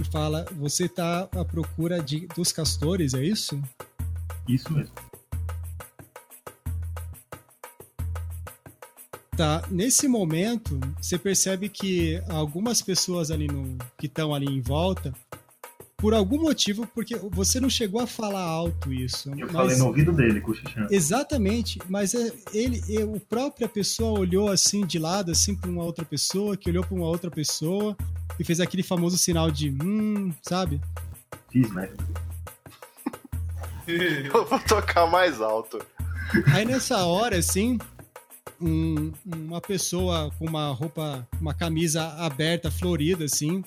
e 0.00 0.04
fala: 0.04 0.44
"Você 0.56 0.88
tá 0.88 1.28
à 1.32 1.44
procura 1.44 2.02
de 2.02 2.26
dos 2.28 2.52
castores, 2.52 3.14
é 3.14 3.24
isso?" 3.24 3.62
Isso 4.48 4.72
mesmo. 4.72 4.94
Tá, 9.36 9.62
nesse 9.70 10.06
momento, 10.06 10.78
você 11.00 11.18
percebe 11.18 11.68
que 11.68 12.22
algumas 12.28 12.82
pessoas 12.82 13.30
ali 13.30 13.46
no 13.46 13.78
que 13.96 14.06
estão 14.06 14.34
ali 14.34 14.46
em 14.46 14.60
volta 14.60 15.14
por 16.00 16.14
algum 16.14 16.40
motivo, 16.40 16.86
porque 16.94 17.14
você 17.16 17.60
não 17.60 17.68
chegou 17.68 18.00
a 18.00 18.06
falar 18.06 18.42
alto 18.42 18.92
isso, 18.92 19.28
Eu 19.30 19.46
mas- 19.46 19.52
falei 19.52 19.76
no 19.76 19.86
ouvido 19.86 20.12
dele, 20.12 20.40
cochichando. 20.40 20.88
Exatamente, 20.92 21.78
mas 21.88 22.14
é- 22.14 22.32
ele, 22.54 22.82
é- 22.88 23.04
o 23.04 23.20
própria 23.20 23.68
pessoa 23.68 24.18
olhou 24.18 24.48
assim 24.48 24.86
de 24.86 24.98
lado, 24.98 25.30
assim 25.30 25.54
para 25.54 25.68
uma 25.70 25.84
outra 25.84 26.04
pessoa, 26.04 26.56
que 26.56 26.70
olhou 26.70 26.84
para 26.84 26.94
uma 26.96 27.06
outra 27.06 27.30
pessoa 27.30 27.96
e 28.38 28.44
fez 28.44 28.60
aquele 28.60 28.82
famoso 28.82 29.18
sinal 29.18 29.50
de 29.50 29.70
hum, 29.70 30.32
sabe? 30.42 30.80
Fiz 31.50 31.70
merda. 31.70 31.96
Eu 33.86 34.44
vou 34.46 34.58
tocar 34.60 35.06
mais 35.06 35.40
alto. 35.40 35.78
Aí 36.54 36.64
nessa 36.64 37.04
hora, 37.04 37.36
assim, 37.38 37.78
um- 38.60 39.12
uma 39.26 39.60
pessoa 39.60 40.30
com 40.38 40.46
uma 40.46 40.68
roupa, 40.72 41.26
uma 41.40 41.52
camisa 41.52 42.04
aberta, 42.18 42.70
florida, 42.70 43.24
assim, 43.24 43.64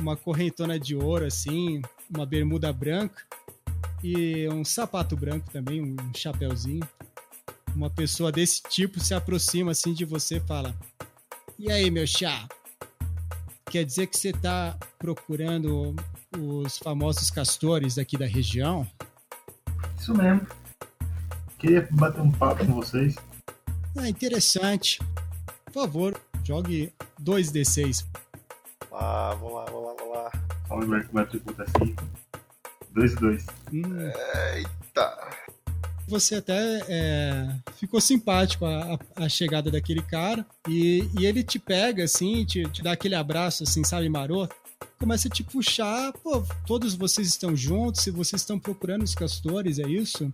uma 0.00 0.16
correntona 0.16 0.78
de 0.78 0.94
ouro, 0.94 1.24
assim, 1.24 1.82
uma 2.10 2.24
bermuda 2.24 2.72
branca 2.72 3.22
e 4.02 4.48
um 4.48 4.64
sapato 4.64 5.16
branco 5.16 5.50
também, 5.50 5.82
um 5.82 5.96
chapéuzinho. 6.14 6.86
Uma 7.74 7.90
pessoa 7.90 8.32
desse 8.32 8.62
tipo 8.62 8.98
se 9.00 9.14
aproxima 9.14 9.72
assim 9.72 9.92
de 9.92 10.04
você 10.04 10.36
e 10.36 10.40
fala: 10.40 10.74
E 11.58 11.70
aí, 11.70 11.90
meu 11.90 12.06
chá? 12.06 12.48
Quer 13.70 13.84
dizer 13.84 14.06
que 14.06 14.16
você 14.16 14.32
tá 14.32 14.78
procurando 14.98 15.94
os 16.38 16.78
famosos 16.78 17.30
castores 17.30 17.98
aqui 17.98 18.16
da 18.16 18.26
região? 18.26 18.86
Isso 19.98 20.14
mesmo. 20.14 20.46
Queria 21.58 21.86
bater 21.90 22.20
um 22.22 22.30
papo 22.30 22.64
com 22.64 22.74
vocês. 22.74 23.16
Ah, 23.96 24.08
interessante. 24.08 24.98
Por 25.66 25.72
favor, 25.74 26.20
jogue 26.44 26.92
2d6. 27.22 28.06
Ah, 28.92 29.36
vamos 29.38 29.54
lá, 29.54 29.64
vamos 29.66 29.84
lá, 29.86 29.94
vamos 30.68 30.88
lá. 30.88 31.00
Que 31.04 31.16
o 31.16 31.18
atributo 31.20 31.62
é 31.62 31.66
5. 31.84 32.04
2 32.92 33.12
e 33.12 33.16
2. 33.16 33.46
Hum, 33.72 33.82
Tá. 34.94 35.30
você 36.08 36.36
até 36.36 36.80
é, 36.88 37.48
ficou 37.76 38.00
simpático 38.00 38.64
a, 38.64 38.94
a- 38.94 39.24
a 39.24 39.28
chegada 39.28 39.70
daquele 39.70 40.02
cara 40.02 40.44
e, 40.66 41.08
e 41.18 41.26
ele 41.26 41.42
te 41.44 41.58
pega 41.58 42.04
assim, 42.04 42.44
te, 42.44 42.64
te 42.70 42.82
dá 42.82 42.92
aquele 42.92 43.14
abraço 43.14 43.62
assim, 43.62 43.84
sabe, 43.84 44.08
maroto. 44.08 44.54
Começa 44.98 45.28
a 45.28 45.30
te 45.30 45.44
puxar, 45.44 46.12
pô, 46.24 46.42
todos 46.66 46.94
vocês 46.94 47.28
estão 47.28 47.54
juntos, 47.54 48.02
se 48.02 48.10
vocês 48.10 48.42
estão 48.42 48.58
procurando 48.58 49.02
os 49.02 49.14
castores, 49.14 49.78
é 49.78 49.86
isso? 49.86 50.30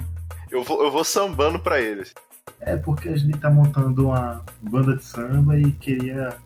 Eu 0.51 0.63
vou, 0.63 0.83
eu 0.85 0.91
vou 0.91 1.05
sambando 1.05 1.59
pra 1.59 1.81
eles. 1.81 2.15
É 2.61 2.77
porque 2.77 3.09
a 3.09 3.17
gente 3.17 3.39
tá 3.39 3.51
montando 3.51 4.07
uma 4.07 4.43
banda 4.63 4.97
de 4.97 5.05
samba 5.05 5.59
e 5.59 5.73
queria 5.73 6.37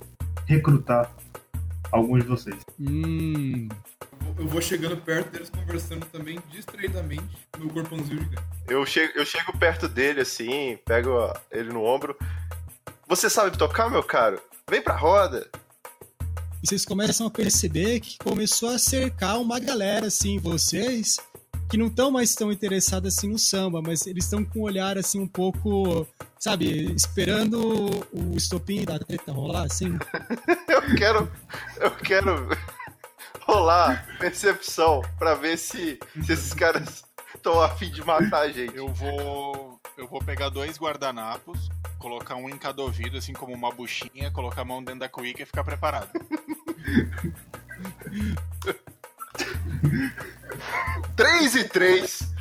recrutar 0.46 1.12
alguns 1.92 2.22
de 2.22 2.28
vocês. 2.28 2.56
Hum, 2.80 3.68
Eu 4.38 4.46
vou 4.46 4.60
chegando 4.60 4.96
perto 4.98 5.30
deles, 5.30 5.50
conversando 5.50 6.06
também 6.06 6.38
distraidamente, 6.50 7.36
meu 7.58 7.68
corpãozinho 7.70 8.20
gigante. 8.20 8.42
Eu 8.68 8.84
chego, 8.86 9.12
eu 9.16 9.24
chego 9.26 9.56
perto 9.58 9.88
dele 9.88 10.20
assim, 10.20 10.78
pego 10.84 11.32
ele 11.50 11.72
no 11.72 11.82
ombro. 11.84 12.16
Você 13.08 13.28
sabe 13.30 13.56
tocar, 13.56 13.90
meu 13.90 14.02
caro? 14.02 14.40
Vem 14.70 14.82
pra 14.82 14.94
roda. 14.94 15.48
E 16.62 16.66
vocês 16.68 16.84
começam 16.84 17.26
a 17.26 17.30
perceber 17.30 18.00
que 18.00 18.18
começou 18.18 18.68
a 18.70 18.78
cercar 18.78 19.40
uma 19.40 19.58
galera, 19.58 20.06
assim, 20.08 20.38
vocês, 20.38 21.16
que 21.68 21.76
não 21.76 21.88
estão 21.88 22.10
mais 22.10 22.34
tão 22.34 22.50
interessados 22.50 23.14
assim 23.14 23.28
no 23.28 23.38
samba, 23.38 23.82
mas 23.82 24.06
eles 24.06 24.24
estão 24.24 24.44
com 24.44 24.60
um 24.60 24.62
olhar 24.62 24.96
assim 24.96 25.20
um 25.20 25.28
pouco, 25.28 26.06
sabe, 26.38 26.92
esperando 26.94 27.88
o 28.12 28.36
estopim 28.36 28.84
da 28.84 28.98
treta 28.98 29.32
rolar, 29.32 29.64
assim. 29.64 29.98
Eu 30.68 30.82
quero. 30.96 31.30
Eu 31.76 31.90
quero 31.90 32.48
rolar 33.42 34.06
percepção 34.18 35.02
pra 35.18 35.34
ver 35.34 35.58
se, 35.58 35.98
se 36.24 36.32
esses 36.32 36.54
caras 36.54 37.04
estão 37.34 37.60
a 37.60 37.68
fim 37.70 37.90
de 37.90 38.04
matar 38.04 38.42
a 38.42 38.52
gente. 38.52 38.76
Eu 38.76 38.88
vou. 38.88 39.80
Eu 39.96 40.06
vou 40.06 40.20
pegar 40.20 40.48
dois 40.48 40.78
guardanapos, 40.78 41.68
colocar 41.98 42.36
um 42.36 42.48
em 42.48 42.56
cada 42.56 42.82
ouvido, 42.82 43.18
assim 43.18 43.32
como 43.32 43.52
uma 43.52 43.72
buchinha, 43.72 44.30
colocar 44.30 44.62
a 44.62 44.64
mão 44.64 44.82
dentro 44.82 45.00
da 45.00 45.08
cuíca 45.08 45.42
e 45.42 45.46
ficar 45.46 45.64
preparado. 45.64 46.10
Três 51.16 51.54
e 51.54 51.64
três. 51.64 52.32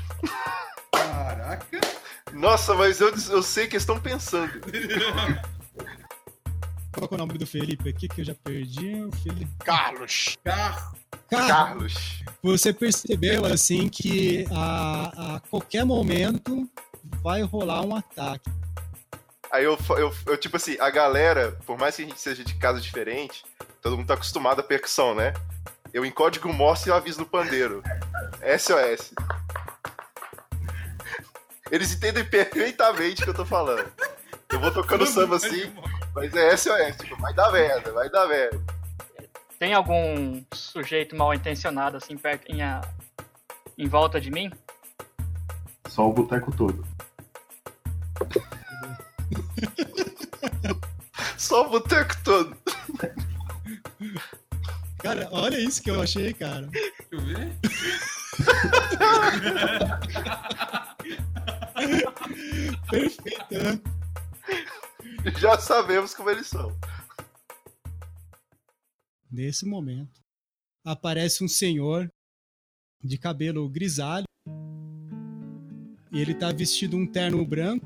Caraca! 0.92 1.82
Nossa, 2.34 2.76
mas 2.76 3.00
eu, 3.00 3.14
eu 3.30 3.42
sei 3.42 3.68
que 3.68 3.76
eles 3.76 3.84
estão 3.84 4.00
pensando. 4.00 4.52
Qual 6.92 7.10
é 7.12 7.16
o 7.16 7.18
nome 7.18 7.38
do 7.38 7.46
Felipe 7.46 7.90
aqui 7.90 8.08
que 8.08 8.22
eu 8.22 8.26
já 8.26 8.36
perdi? 8.36 9.04
O 9.04 9.12
Felipe. 9.18 9.52
Carlos! 9.64 10.38
Carro! 10.44 10.96
Cara, 11.30 11.48
Carlos. 11.48 12.24
você 12.42 12.74
percebeu 12.74 13.46
assim 13.46 13.90
que 13.90 14.46
a, 14.52 15.36
a 15.36 15.40
qualquer 15.42 15.84
momento 15.86 16.70
vai 17.22 17.42
rolar 17.42 17.82
um 17.86 17.96
ataque. 17.96 18.50
Aí 19.52 19.64
eu, 19.64 19.78
eu, 19.98 20.14
eu, 20.26 20.38
tipo 20.38 20.58
assim, 20.58 20.78
a 20.80 20.90
galera, 20.90 21.58
por 21.66 21.78
mais 21.78 21.96
que 21.96 22.02
a 22.04 22.06
gente 22.06 22.20
seja 22.20 22.44
de 22.44 22.56
casa 22.56 22.82
diferente, 22.82 23.44
todo 23.82 23.98
mundo 23.98 24.08
tá 24.08 24.14
acostumado 24.14 24.60
à 24.60 24.64
percussão, 24.64 25.16
né? 25.16 25.34
Eu 25.94 26.06
em 26.06 26.12
código 26.12 26.52
Morse 26.54 26.90
eu 26.90 26.96
aviso 26.96 27.20
no 27.20 27.26
pandeiro. 27.26 27.82
SOS. 28.60 29.14
Eles 31.72 31.94
entendem 31.94 32.24
perfeitamente 32.26 33.22
o 33.22 33.26
que 33.26 33.30
eu 33.32 33.34
tô 33.36 33.46
falando. 33.46 33.92
Eu 34.50 34.60
vou 34.60 34.72
tocando 34.72 35.06
samba 35.06 35.36
assim, 35.36 35.74
mas 36.16 36.34
é 36.34 36.56
SOS, 36.56 36.96
tipo, 36.98 37.18
vai 37.22 37.34
dar 37.34 37.52
merda, 37.52 37.92
vai 37.92 38.10
dar 38.10 38.28
merda. 38.28 38.62
Tem 39.60 39.74
algum 39.74 40.44
sujeito 40.54 41.16
mal 41.16 41.34
intencionado 41.34 41.98
assim 41.98 42.16
perto 42.18 42.50
em, 42.52 42.62
a- 42.62 42.82
em 43.78 43.88
volta 43.88 44.22
de 44.22 44.30
mim? 44.32 44.52
Só 45.88 46.08
o 46.08 46.14
boteco 46.14 46.56
todo. 46.56 46.86
Só 51.38 51.66
o 51.66 51.70
boteco 51.70 52.16
todo. 52.24 52.56
Cara, 55.00 55.28
olha 55.32 55.60
isso 55.60 55.82
que 55.82 55.92
eu 55.92 56.02
achei, 56.02 56.34
cara. 56.34 56.68
Deixa 56.68 56.94
eu 57.12 57.22
ver. 57.22 57.58
Perfeito, 62.90 63.46
né? 63.52 63.82
Já 65.38 65.60
sabemos 65.60 66.14
como 66.14 66.30
eles 66.30 66.48
são. 66.48 66.78
Nesse 69.30 69.66
momento, 69.66 70.22
aparece 70.86 71.44
um 71.44 71.48
senhor 71.48 72.10
de 73.04 73.18
cabelo 73.18 73.68
grisalho. 73.70 74.26
E 76.12 76.22
ele 76.22 76.34
tá 76.34 76.52
vestido 76.52 76.96
um 76.96 77.06
terno 77.06 77.46
branco, 77.46 77.86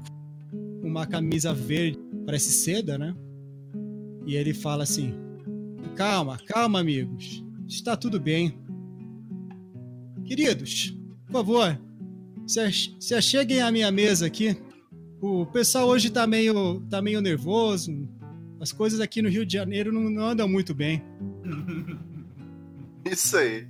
uma 0.81 1.07
camisa 1.07 1.53
verde, 1.53 1.99
parece 2.25 2.51
seda, 2.51 2.97
né? 2.97 3.15
E 4.25 4.35
ele 4.35 4.53
fala 4.53 4.83
assim: 4.83 5.13
Calma, 5.95 6.37
calma, 6.47 6.79
amigos. 6.79 7.43
Está 7.67 7.95
tudo 7.95 8.19
bem. 8.19 8.57
Queridos, 10.25 10.97
por 11.27 11.33
favor, 11.33 11.79
se 12.47 12.59
ach- 12.59 12.95
se 12.99 13.13
acheguem 13.13 13.61
à 13.61 13.71
minha 13.71 13.91
mesa 13.91 14.25
aqui. 14.25 14.57
O 15.21 15.45
pessoal 15.45 15.87
hoje 15.87 16.09
tá 16.09 16.25
meio, 16.25 16.81
tá 16.89 17.01
meio 17.01 17.21
nervoso. 17.21 18.07
As 18.59 18.71
coisas 18.71 18.99
aqui 18.99 19.21
no 19.21 19.29
Rio 19.29 19.45
de 19.45 19.53
Janeiro 19.53 19.91
não, 19.91 20.09
não 20.09 20.25
andam 20.25 20.47
muito 20.47 20.73
bem. 20.73 21.03
Isso 23.05 23.37
aí. 23.37 23.67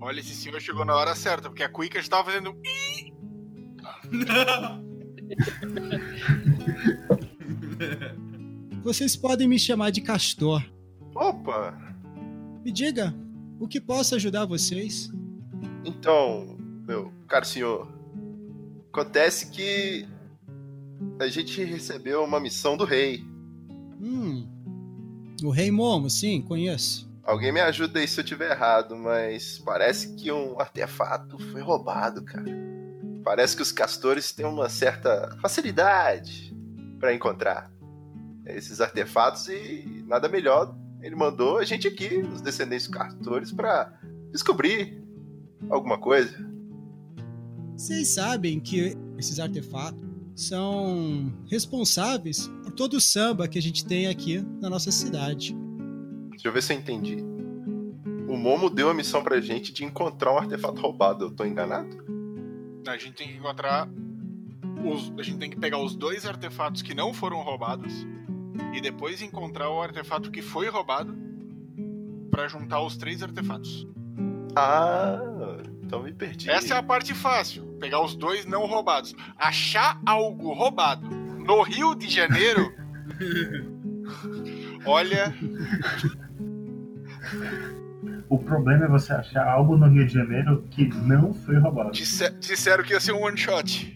Olha, 0.00 0.20
esse 0.20 0.34
senhor 0.34 0.60
chegou 0.60 0.84
na 0.84 0.94
hora 0.94 1.14
certa, 1.14 1.48
porque 1.48 1.62
a 1.62 1.68
Cuica 1.68 1.98
estava 1.98 2.30
fazendo. 2.30 2.54
Vocês 8.86 9.16
podem 9.16 9.48
me 9.48 9.58
chamar 9.58 9.90
de 9.90 10.00
Castor. 10.00 10.62
Opa! 11.12 11.76
Me 12.64 12.70
diga, 12.70 13.12
o 13.58 13.66
que 13.66 13.80
posso 13.80 14.14
ajudar 14.14 14.46
vocês? 14.46 15.10
Então, 15.84 16.56
meu 16.86 17.12
caro 17.26 17.44
senhor, 17.44 17.92
acontece 18.92 19.50
que 19.50 20.06
a 21.18 21.26
gente 21.26 21.64
recebeu 21.64 22.22
uma 22.22 22.38
missão 22.38 22.76
do 22.76 22.84
rei. 22.84 23.24
Hum. 24.00 24.46
O 25.42 25.50
Rei 25.50 25.72
Momo, 25.72 26.08
sim, 26.08 26.40
conheço. 26.40 27.10
Alguém 27.24 27.50
me 27.50 27.60
ajuda 27.60 27.98
aí 27.98 28.06
se 28.06 28.20
eu 28.20 28.24
tiver 28.24 28.52
errado, 28.52 28.94
mas 28.94 29.58
parece 29.58 30.14
que 30.14 30.30
um 30.30 30.60
artefato 30.60 31.40
foi 31.50 31.60
roubado, 31.60 32.22
cara. 32.22 32.56
Parece 33.24 33.56
que 33.56 33.62
os 33.62 33.72
castores 33.72 34.30
têm 34.30 34.46
uma 34.46 34.68
certa 34.68 35.36
facilidade 35.42 36.56
para 37.00 37.12
encontrar 37.12 37.75
esses 38.46 38.80
artefatos 38.80 39.48
e 39.48 40.04
nada 40.06 40.28
melhor. 40.28 40.74
Ele 41.02 41.14
mandou 41.14 41.58
a 41.58 41.64
gente 41.64 41.86
aqui, 41.86 42.18
os 42.18 42.40
descendentes 42.40 42.86
castores, 42.86 43.52
para 43.52 43.92
descobrir 44.30 45.02
alguma 45.68 45.98
coisa. 45.98 46.34
Vocês 47.76 48.08
sabem 48.08 48.58
que 48.58 48.96
esses 49.18 49.38
artefatos 49.38 50.00
são 50.34 51.32
responsáveis 51.48 52.48
por 52.62 52.72
todo 52.72 52.94
o 52.94 53.00
samba 53.00 53.48
que 53.48 53.58
a 53.58 53.62
gente 53.62 53.84
tem 53.84 54.06
aqui 54.06 54.40
na 54.60 54.70
nossa 54.70 54.90
cidade. 54.90 55.56
Deixa 56.30 56.48
eu 56.48 56.52
ver 56.52 56.62
se 56.62 56.72
eu 56.72 56.78
entendi. 56.78 57.16
O 58.28 58.36
Momo 58.36 58.68
deu 58.68 58.90
a 58.90 58.94
missão 58.94 59.22
pra 59.22 59.40
gente 59.40 59.72
de 59.72 59.84
encontrar 59.84 60.32
um 60.32 60.38
artefato 60.38 60.80
roubado. 60.80 61.26
Eu 61.26 61.30
tô 61.30 61.44
enganado? 61.44 62.04
A 62.86 62.96
gente 62.96 63.12
tem 63.12 63.28
que 63.28 63.34
encontrar. 63.34 63.88
Os... 64.84 65.12
A 65.18 65.22
gente 65.22 65.38
tem 65.38 65.50
que 65.50 65.58
pegar 65.58 65.78
os 65.78 65.94
dois 65.94 66.26
artefatos 66.26 66.82
que 66.82 66.94
não 66.94 67.14
foram 67.14 67.42
roubados 67.42 68.06
e 68.74 68.80
depois 68.80 69.22
encontrar 69.22 69.70
o 69.70 69.80
artefato 69.80 70.30
que 70.30 70.42
foi 70.42 70.68
roubado 70.68 71.16
para 72.30 72.48
juntar 72.48 72.80
os 72.82 72.96
três 72.96 73.22
artefatos. 73.22 73.86
Ah, 74.54 75.18
então 75.82 76.02
me 76.02 76.12
perdi. 76.12 76.50
Essa 76.50 76.74
é 76.74 76.78
a 76.78 76.82
parte 76.82 77.14
fácil. 77.14 77.64
Pegar 77.80 78.02
os 78.02 78.14
dois 78.16 78.44
não 78.46 78.66
roubados. 78.66 79.14
Achar 79.38 80.00
algo 80.06 80.52
roubado 80.52 81.08
no 81.08 81.62
Rio 81.62 81.94
de 81.94 82.08
Janeiro. 82.08 82.72
Olha, 84.84 85.34
O 88.28 88.38
problema 88.38 88.84
é 88.84 88.88
você 88.88 89.12
achar 89.12 89.46
algo 89.48 89.76
no 89.76 89.88
Rio 89.88 90.06
de 90.06 90.12
Janeiro 90.14 90.62
que 90.70 90.86
não 90.88 91.32
foi 91.34 91.58
roubado. 91.58 91.90
disse- 91.92 92.30
disseram 92.38 92.84
que 92.84 92.92
ia 92.92 93.00
ser 93.00 93.12
um 93.12 93.22
one 93.24 93.36
shot. 93.36 93.94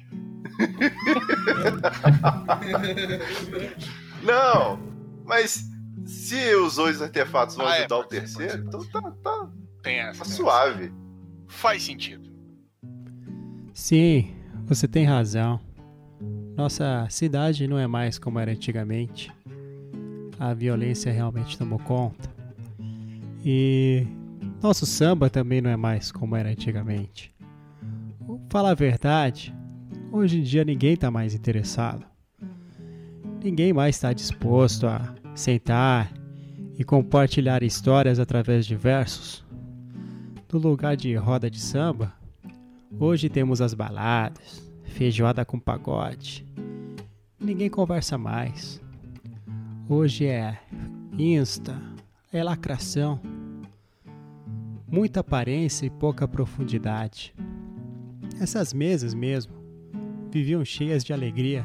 Não, 4.22 4.78
mas 5.24 5.64
se 6.04 6.54
os 6.56 6.76
dois 6.76 7.00
artefatos 7.00 7.56
vão 7.56 7.66
Ah, 7.66 7.74
é, 7.76 7.78
ajudar 7.80 7.96
o 7.98 8.02
pode 8.04 8.28
ser, 8.28 8.37
terceiro, 8.38 8.64
então 8.68 8.85
tá, 8.87 9.11
tá, 9.22 9.48
Tem 9.83 9.96
essa. 10.00 10.18
tá 10.18 10.24
tem 10.24 10.33
suave. 10.35 10.85
essa. 10.85 10.94
Faz 11.48 11.83
sentido. 11.83 12.30
Sim, 13.74 14.35
você 14.66 14.87
tem 14.87 15.04
razão. 15.04 15.61
Nossa 16.56 17.06
cidade 17.09 17.66
não 17.66 17.78
é 17.78 17.87
mais 17.87 18.18
como 18.18 18.38
era 18.38 18.50
antigamente. 18.52 19.33
A 20.38 20.52
violência 20.54 21.12
realmente 21.12 21.56
tomou 21.56 21.78
conta. 21.78 22.28
E 23.44 24.06
nosso 24.62 24.85
samba 24.85 25.30
também 25.30 25.61
não 25.61 25.70
é 25.70 25.76
mais 25.76 26.12
como 26.12 26.37
era 26.37 26.50
antigamente. 26.50 27.35
Falar 28.50 28.70
a 28.70 28.74
verdade, 28.74 29.54
hoje 30.12 30.38
em 30.40 30.42
dia 30.42 30.64
ninguém 30.64 30.94
está 30.94 31.11
mais 31.11 31.35
interessado. 31.35 32.04
Ninguém 33.42 33.72
mais 33.72 33.96
está 33.96 34.12
disposto 34.12 34.87
a 34.87 35.14
sentar 35.35 36.12
e 36.79 36.85
compartilhar 36.85 37.62
histórias 37.62 38.18
através 38.18 38.66
de 38.66 38.76
versos. 38.76 39.44
No 40.53 40.59
lugar 40.59 40.96
de 40.96 41.14
roda 41.14 41.50
de 41.50 41.61
samba, 41.61 42.20
Hoje 42.98 43.29
temos 43.29 43.61
as 43.61 43.72
baladas, 43.72 44.68
feijoada 44.83 45.44
com 45.44 45.59
pagode. 45.59 46.44
Ninguém 47.38 47.70
conversa 47.70 48.18
mais. 48.18 48.81
Hoje 49.88 50.26
é 50.26 50.59
Insta, 51.16 51.81
é 52.33 52.42
lacração. 52.42 53.20
Muita 54.88 55.20
aparência 55.20 55.87
e 55.87 55.90
pouca 55.90 56.26
profundidade. 56.26 57.33
Essas 58.40 58.72
mesas 58.74 59.14
mesmo 59.14 59.55
viviam 60.31 60.64
cheias 60.64 61.05
de 61.05 61.12
alegria. 61.12 61.64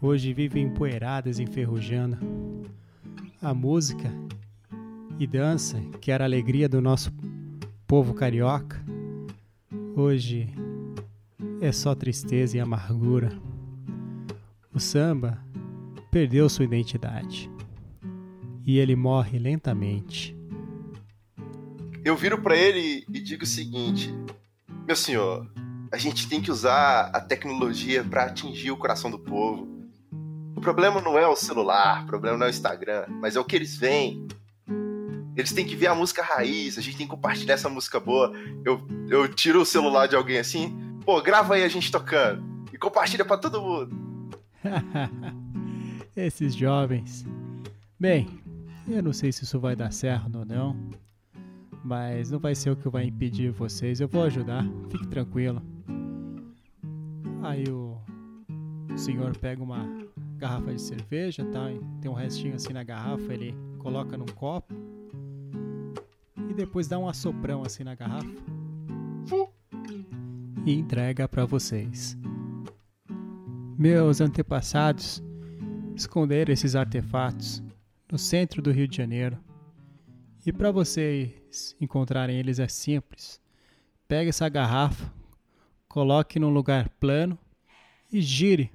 Hoje 0.00 0.32
vivem 0.32 0.64
empoeiradas 0.64 1.38
enferrujando. 1.38 2.18
A 3.40 3.54
música 3.54 4.12
e 5.18 5.26
dança, 5.26 5.80
que 6.00 6.10
era 6.10 6.24
a 6.24 6.26
alegria 6.26 6.68
do 6.68 6.80
nosso 6.80 7.12
povo 7.86 8.14
carioca, 8.14 8.80
Hoje 9.96 10.48
é 11.60 11.72
só 11.72 11.94
tristeza 11.94 12.56
e 12.56 12.60
amargura. 12.60 13.36
O 14.72 14.78
samba 14.78 15.44
perdeu 16.10 16.48
sua 16.48 16.64
identidade 16.64 17.50
e 18.64 18.78
ele 18.78 18.94
morre 18.94 19.38
lentamente. 19.38 20.36
Eu 22.04 22.16
viro 22.16 22.40
pra 22.40 22.56
ele 22.56 23.04
e 23.12 23.20
digo 23.20 23.42
o 23.42 23.46
seguinte: 23.46 24.14
Meu 24.86 24.96
senhor, 24.96 25.50
a 25.92 25.98
gente 25.98 26.28
tem 26.28 26.40
que 26.40 26.50
usar 26.50 27.10
a 27.12 27.20
tecnologia 27.20 28.04
pra 28.04 28.24
atingir 28.24 28.70
o 28.70 28.76
coração 28.76 29.10
do 29.10 29.18
povo. 29.18 29.79
O 30.56 30.60
problema 30.60 31.00
não 31.00 31.18
é 31.18 31.26
o 31.26 31.36
celular, 31.36 32.04
o 32.04 32.06
problema 32.06 32.36
não 32.36 32.46
é 32.46 32.48
o 32.48 32.50
Instagram, 32.50 33.06
mas 33.08 33.36
é 33.36 33.40
o 33.40 33.44
que 33.44 33.56
eles 33.56 33.76
veem. 33.76 34.26
Eles 35.36 35.52
têm 35.52 35.64
que 35.64 35.76
ver 35.76 35.86
a 35.86 35.94
música 35.94 36.22
raiz, 36.22 36.76
a 36.76 36.80
gente 36.80 36.96
tem 36.96 37.06
que 37.06 37.14
compartilhar 37.14 37.54
essa 37.54 37.68
música 37.68 37.98
boa. 37.98 38.32
Eu, 38.64 38.86
eu 39.08 39.28
tiro 39.28 39.62
o 39.62 39.66
celular 39.66 40.06
de 40.06 40.16
alguém 40.16 40.38
assim, 40.38 40.76
pô, 41.04 41.20
grava 41.22 41.54
aí 41.54 41.64
a 41.64 41.68
gente 41.68 41.90
tocando 41.90 42.42
e 42.72 42.76
compartilha 42.76 43.24
pra 43.24 43.38
todo 43.38 43.62
mundo. 43.62 43.96
Esses 46.16 46.54
jovens. 46.54 47.24
Bem, 47.98 48.28
eu 48.88 49.02
não 49.02 49.12
sei 49.12 49.32
se 49.32 49.44
isso 49.44 49.58
vai 49.58 49.76
dar 49.76 49.92
certo 49.92 50.38
ou 50.38 50.44
não, 50.44 50.76
mas 51.84 52.30
não 52.30 52.38
vai 52.38 52.54
ser 52.54 52.70
o 52.70 52.76
que 52.76 52.88
vai 52.88 53.04
impedir 53.04 53.50
vocês. 53.50 54.00
Eu 54.00 54.08
vou 54.08 54.24
ajudar, 54.24 54.64
fique 54.90 55.06
tranquilo. 55.06 55.62
Aí 57.42 57.64
o 57.70 57.96
senhor 58.96 59.36
pega 59.36 59.62
uma 59.62 59.88
garrafa 60.40 60.72
de 60.72 60.80
cerveja, 60.80 61.44
tá? 61.44 61.66
Tem 62.00 62.10
um 62.10 62.14
restinho 62.14 62.54
assim 62.54 62.72
na 62.72 62.82
garrafa, 62.82 63.32
ele 63.32 63.54
coloca 63.78 64.16
num 64.16 64.26
copo 64.26 64.74
e 66.48 66.54
depois 66.54 66.88
dá 66.88 66.98
um 66.98 67.06
assoprão 67.06 67.62
assim 67.62 67.84
na 67.84 67.94
garrafa 67.94 68.28
e 70.64 70.72
entrega 70.72 71.28
para 71.28 71.44
vocês. 71.44 72.16
Meus 73.78 74.20
antepassados 74.20 75.22
esconderam 75.94 76.52
esses 76.52 76.74
artefatos 76.74 77.62
no 78.10 78.18
centro 78.18 78.62
do 78.62 78.72
Rio 78.72 78.88
de 78.88 78.96
Janeiro. 78.96 79.38
E 80.44 80.52
para 80.52 80.70
vocês 80.70 81.76
encontrarem 81.78 82.38
eles 82.38 82.58
é 82.58 82.66
simples. 82.66 83.38
Pegue 84.08 84.30
essa 84.30 84.48
garrafa, 84.48 85.12
coloque 85.86 86.38
num 86.38 86.50
lugar 86.50 86.88
plano 86.98 87.38
e 88.10 88.22
gire. 88.22 88.72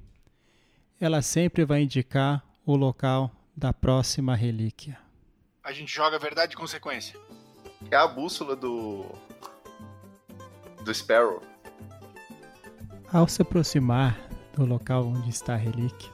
Ela 0.99 1.21
sempre 1.21 1.65
vai 1.65 1.81
indicar 1.81 2.41
o 2.65 2.75
local 2.75 3.29
da 3.55 3.73
próxima 3.73 4.33
relíquia. 4.33 4.97
A 5.61 5.73
gente 5.73 5.93
joga 5.93 6.17
verdade 6.17 6.53
e 6.53 6.57
consequência. 6.57 7.19
É 7.91 7.97
a 7.97 8.07
bússola 8.07 8.55
do. 8.55 9.05
do 10.83 10.93
Sparrow. 10.93 11.41
Ao 13.11 13.27
se 13.27 13.41
aproximar 13.41 14.17
do 14.53 14.65
local 14.65 15.05
onde 15.05 15.29
está 15.29 15.53
a 15.53 15.57
relíquia, 15.57 16.11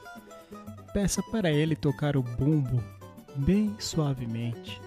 peça 0.92 1.22
para 1.30 1.50
ele 1.50 1.76
tocar 1.76 2.16
o 2.16 2.22
bumbo 2.22 2.82
bem 3.36 3.74
suavemente, 3.78 4.80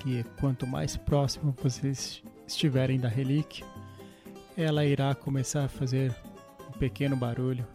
que 0.00 0.24
quanto 0.40 0.66
mais 0.66 0.96
próximo 0.96 1.54
vocês 1.62 2.22
estiverem 2.46 2.98
da 2.98 3.08
relíquia, 3.08 3.64
ela 4.56 4.84
irá 4.84 5.14
começar 5.14 5.64
a 5.64 5.68
fazer 5.68 6.14
um 6.68 6.78
pequeno 6.78 7.16
barulho, 7.16 7.66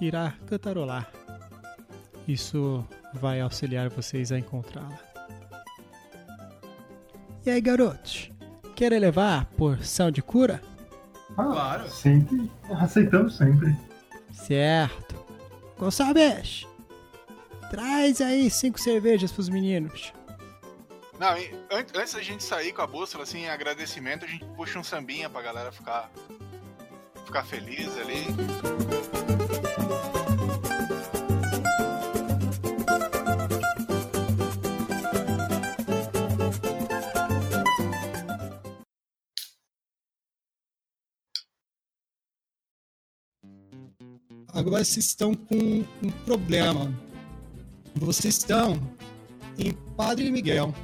irá 0.00 0.34
cantarolar. 0.46 1.10
Isso 2.26 2.84
vai 3.12 3.40
auxiliar 3.40 3.88
vocês 3.90 4.32
a 4.32 4.38
encontrá-la. 4.38 4.98
E 7.44 7.50
aí, 7.50 7.60
garotos? 7.60 8.30
Querem 8.74 8.98
levar 8.98 9.40
a 9.42 9.44
porção 9.44 10.10
de 10.10 10.22
cura? 10.22 10.60
Ah, 11.36 11.44
Claro. 11.44 11.90
Sempre. 11.90 12.50
Aceitamos 12.70 13.36
sempre. 13.36 13.76
Certo. 14.32 15.14
Gonçalves, 15.78 16.66
traz 17.70 18.20
aí 18.20 18.48
cinco 18.50 18.80
cervejas 18.80 19.30
pros 19.32 19.48
meninos. 19.48 20.12
Não, 21.18 21.30
an- 21.32 21.84
antes 21.96 22.14
da 22.14 22.22
gente 22.22 22.42
sair 22.42 22.72
com 22.72 22.82
a 22.82 22.86
bússola, 22.86 23.24
assim, 23.24 23.40
em 23.40 23.48
agradecimento, 23.50 24.24
a 24.24 24.28
gente 24.28 24.44
puxa 24.56 24.78
um 24.78 24.84
sambinha 24.84 25.28
pra 25.28 25.42
galera 25.42 25.70
ficar, 25.72 26.10
ficar 27.26 27.44
feliz 27.44 27.88
ali. 27.98 28.24
Agora 44.74 44.84
vocês 44.84 45.06
estão 45.06 45.32
com 45.34 45.84
um 46.02 46.10
problema. 46.26 46.92
Vocês 47.94 48.38
estão 48.38 48.76
em 49.56 49.70
Padre 49.96 50.32
Miguel. 50.32 50.74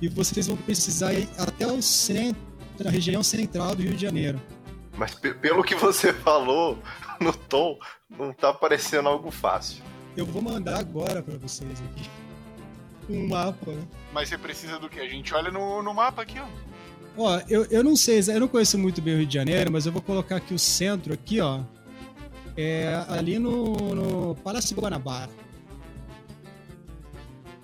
E 0.00 0.06
vocês 0.08 0.46
vão 0.46 0.56
precisar 0.56 1.12
ir 1.12 1.28
até 1.36 1.66
o 1.66 1.82
centro, 1.82 2.40
na 2.78 2.88
região 2.88 3.20
central 3.20 3.74
do 3.74 3.82
Rio 3.82 3.94
de 3.94 4.02
Janeiro. 4.02 4.40
Mas 4.96 5.12
pe- 5.12 5.34
pelo 5.34 5.64
que 5.64 5.74
você 5.74 6.12
falou 6.22 6.78
no 7.20 7.32
tom, 7.32 7.76
não 8.08 8.32
tá 8.32 8.54
parecendo 8.54 9.08
algo 9.08 9.32
fácil. 9.32 9.82
Eu 10.16 10.24
vou 10.24 10.40
mandar 10.40 10.78
agora 10.78 11.20
pra 11.20 11.36
vocês 11.36 11.82
aqui. 11.90 12.08
Um 13.10 13.26
mapa. 13.26 13.74
Mas 14.12 14.28
você 14.28 14.38
precisa 14.38 14.78
do 14.78 14.88
que? 14.88 15.00
A 15.00 15.08
gente 15.08 15.34
olha 15.34 15.50
no, 15.50 15.82
no 15.82 15.92
mapa 15.92 16.22
aqui, 16.22 16.38
ó. 16.38 16.46
Ó, 17.16 17.40
eu, 17.48 17.64
eu 17.72 17.82
não 17.82 17.96
sei, 17.96 18.20
eu 18.20 18.38
não 18.38 18.46
conheço 18.46 18.78
muito 18.78 19.02
bem 19.02 19.14
o 19.14 19.16
Rio 19.18 19.26
de 19.26 19.34
Janeiro, 19.34 19.72
mas 19.72 19.84
eu 19.84 19.90
vou 19.90 20.00
colocar 20.00 20.36
aqui 20.36 20.54
o 20.54 20.58
centro 20.60 21.12
aqui, 21.12 21.40
ó. 21.40 21.60
É 22.60 23.04
ali 23.08 23.38
no, 23.38 23.94
no 23.94 24.34
Palácio 24.34 24.74
Guanabara. 24.74 25.30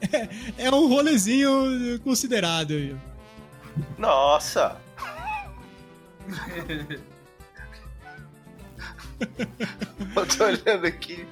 É, 0.00 0.28
é 0.66 0.70
um 0.70 0.86
rolezinho 0.86 1.98
considerado. 2.04 2.74
aí. 2.74 2.96
Nossa! 3.98 4.80
Eu 10.14 10.26
tô 10.26 10.44
olhando 10.44 10.86
aqui 10.86 11.26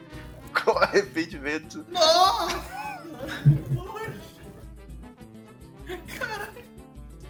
com 0.52 0.72
arrependimento. 0.78 1.86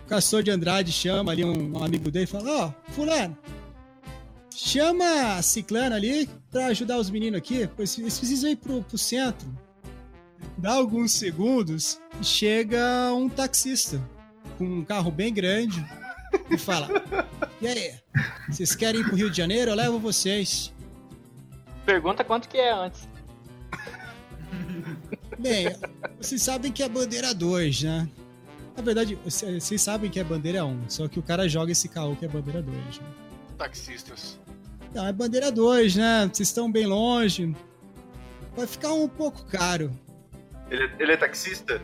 O 0.03 0.09
Castor 0.09 0.43
de 0.43 0.51
Andrade 0.51 0.93
chama 0.93 1.33
ali 1.33 1.45
um, 1.45 1.77
um 1.77 1.85
amigo 1.85 2.11
dele 2.11 2.25
e 2.25 2.29
fala: 2.29 2.67
Ó, 2.67 2.73
Fulano, 2.93 3.37
chama 4.57 5.37
a 5.37 5.43
Ciclana 5.43 5.97
ali 5.97 6.29
pra 6.51 6.67
ajudar 6.67 6.99
os 6.99 7.11
meninos 7.11 7.39
aqui, 7.39 7.69
pois 7.77 7.99
eles 7.99 8.19
precisam 8.19 8.51
ir 8.51 8.57
pro, 8.57 8.83
pro 8.83 8.99
centro. 8.99 9.47
Dá 10.57 10.75
alguns 10.75 11.13
segundos 11.13 12.01
e 12.21 12.25
chega 12.25 13.13
um 13.15 13.29
taxista 13.29 14.01
com 14.59 14.65
um 14.65 14.85
carro 14.85 15.11
bem 15.11 15.33
grande 15.33 15.85
e 16.51 16.59
fala: 16.59 16.89
E 17.61 17.67
aí, 17.67 17.95
vocês 18.49 18.75
querem 18.75 19.01
ir 19.01 19.05
pro 19.05 19.17
Rio 19.17 19.31
de 19.31 19.37
Janeiro? 19.37 19.71
Eu 19.71 19.75
levo 19.75 19.99
vocês. 19.99 20.73
Pergunta 21.85 22.23
quanto 22.23 22.49
que 22.49 22.59
é 22.59 22.73
antes. 22.73 23.09
Bem, 25.39 25.67
vocês 26.19 26.43
sabem 26.43 26.71
que 26.71 26.83
é 26.83 26.89
bandeira 26.89 27.35
2, 27.35 27.83
né? 27.83 28.09
Na 28.77 28.83
verdade, 28.83 29.17
vocês 29.25 29.65
vocês 29.65 29.83
sabem 29.83 30.11
que 30.11 30.21
é 30.21 30.25
bandeira 30.25 30.65
1, 30.65 30.69
um, 30.69 30.89
só 30.89 31.09
que 31.09 31.19
o 31.19 31.23
cara 31.23 31.49
joga 31.49 31.73
esse 31.73 31.89
carro 31.89 32.15
que 32.17 32.25
é 32.25 32.29
bandeira 32.29 32.63
2. 32.63 32.77
Né? 32.77 33.07
Taxistas. 33.59 34.39
Não, 34.95 35.07
é 35.07 35.13
bandeira 35.13 35.51
2, 35.51 35.97
né? 35.97 36.31
Vocês 36.33 36.49
estão 36.49 36.71
bem 36.71 36.87
longe. 36.87 37.55
Vai 38.55 38.67
ficar 38.67 38.93
um 38.93 39.09
pouco 39.09 39.45
caro. 39.47 39.91
Ele, 40.71 40.91
ele 40.99 41.13
é 41.13 41.17
taxista? 41.17 41.81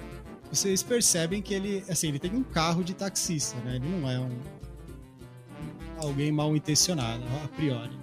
Vocês 0.50 0.82
percebem 0.82 1.40
que 1.42 1.54
ele, 1.54 1.84
assim, 1.88 2.08
ele 2.08 2.18
tem 2.18 2.34
um 2.34 2.42
carro 2.42 2.82
de 2.82 2.94
taxista, 2.94 3.56
né? 3.60 3.76
Ele 3.76 3.88
não 3.88 4.10
é 4.10 4.18
um 4.18 4.36
alguém 5.98 6.30
mal 6.30 6.54
intencionado, 6.54 7.22
a 7.44 7.48
priori. 7.48 7.98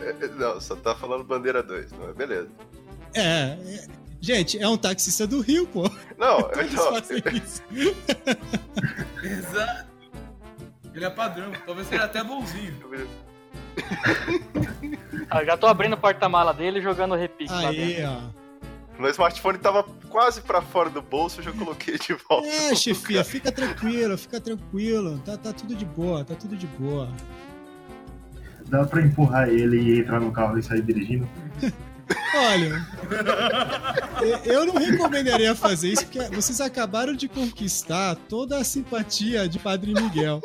É, 0.00 0.10
é, 0.10 0.28
Não, 0.28 0.60
só 0.60 0.76
tá 0.76 0.94
falando 0.94 1.24
bandeira 1.24 1.62
2, 1.62 1.92
não 1.92 2.10
é? 2.10 2.12
Beleza. 2.12 2.48
É, 3.14 3.22
é- 3.22 3.86
gente, 4.20 4.58
é 4.58 4.68
um 4.68 4.76
taxista 4.76 5.26
do 5.26 5.40
Rio, 5.40 5.66
pô. 5.66 5.90
Não, 6.18 6.50
então. 6.62 6.94
Exato. 9.22 9.95
Ele 10.96 11.04
é 11.04 11.10
padrão, 11.10 11.52
talvez 11.66 11.86
seja 11.88 12.04
até 12.04 12.24
bonzinho. 12.24 12.74
Ah, 15.28 15.44
já 15.44 15.56
tô 15.56 15.66
abrindo 15.66 15.94
o 15.94 15.96
porta-mala 15.96 16.54
dele 16.54 16.78
e 16.78 16.82
jogando 16.82 17.12
o 17.12 17.16
repique 17.16 17.52
lá 17.52 17.68
Aí, 17.68 17.76
dentro. 17.96 18.12
ó. 18.96 19.00
meu 19.02 19.10
smartphone 19.10 19.58
tava 19.58 19.82
quase 20.08 20.40
pra 20.40 20.62
fora 20.62 20.88
do 20.88 21.02
bolso, 21.02 21.40
eu 21.40 21.44
já 21.44 21.52
coloquei 21.52 21.98
de 21.98 22.14
volta. 22.28 22.46
É, 22.46 22.72
chefia, 22.76 23.24
fica 23.24 23.50
tranquilo, 23.50 24.16
fica 24.16 24.40
tranquilo. 24.40 25.18
Tá, 25.24 25.36
tá 25.36 25.52
tudo 25.52 25.74
de 25.74 25.84
boa, 25.84 26.24
tá 26.24 26.34
tudo 26.36 26.56
de 26.56 26.66
boa. 26.68 27.08
Dá 28.66 28.84
pra 28.84 29.02
empurrar 29.02 29.48
ele 29.48 29.78
e 29.80 30.00
entrar 30.00 30.20
no 30.20 30.30
carro 30.30 30.56
e 30.58 30.62
sair 30.62 30.82
dirigindo? 30.82 31.28
Olha, 32.36 32.86
eu- 34.22 34.52
eu 34.52 34.66
não 34.66 34.74
recomendaria 34.76 35.56
fazer 35.56 35.88
isso 35.88 36.06
porque 36.06 36.20
vocês 36.34 36.60
acabaram 36.60 37.14
de 37.14 37.26
conquistar 37.28 38.14
toda 38.28 38.58
a 38.58 38.64
simpatia 38.64 39.48
de 39.48 39.58
Padre 39.58 39.92
Miguel. 39.92 40.40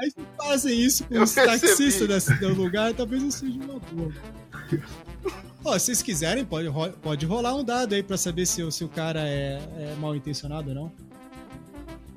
Aí 0.00 0.10
se 0.10 0.16
fazem 0.36 0.78
isso 0.80 1.04
com 1.04 1.14
Eu 1.14 1.22
os 1.24 1.34
taxistas 1.34 2.24
do 2.38 2.54
lugar, 2.54 2.94
talvez 2.94 3.22
não 3.22 3.30
seja 3.30 3.58
uma 3.58 3.78
boa. 3.80 4.12
Ó, 5.64 5.72
se 5.78 5.86
vocês 5.86 6.02
quiserem, 6.02 6.44
pode, 6.44 6.68
pode 7.02 7.26
rolar 7.26 7.54
um 7.56 7.64
dado 7.64 7.94
aí 7.94 8.02
pra 8.02 8.16
saber 8.16 8.46
se, 8.46 8.62
o- 8.62 8.70
se 8.70 8.84
o 8.84 8.88
cara 8.88 9.20
é, 9.28 9.58
é 9.76 9.96
mal 10.00 10.14
intencionado 10.14 10.68
ou 10.70 10.74
não. 10.74 10.92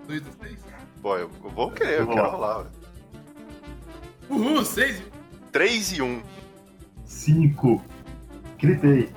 Dois 0.08 0.22
dos 0.22 0.36
seis. 0.42 0.60
Pô, 1.02 1.18
eu, 1.18 1.30
eu 1.44 1.50
vou 1.50 1.72
querer, 1.72 2.02
eu 2.02 2.06
Vou 2.06 2.14
quero 2.16 2.30
rolar. 2.30 2.68
Uhul, 4.30 4.64
seis. 4.64 5.02
3 5.52 5.92
e 5.94 6.02
1. 6.02 6.22
Cinco. 7.04 7.84
Gritei. 8.60 9.10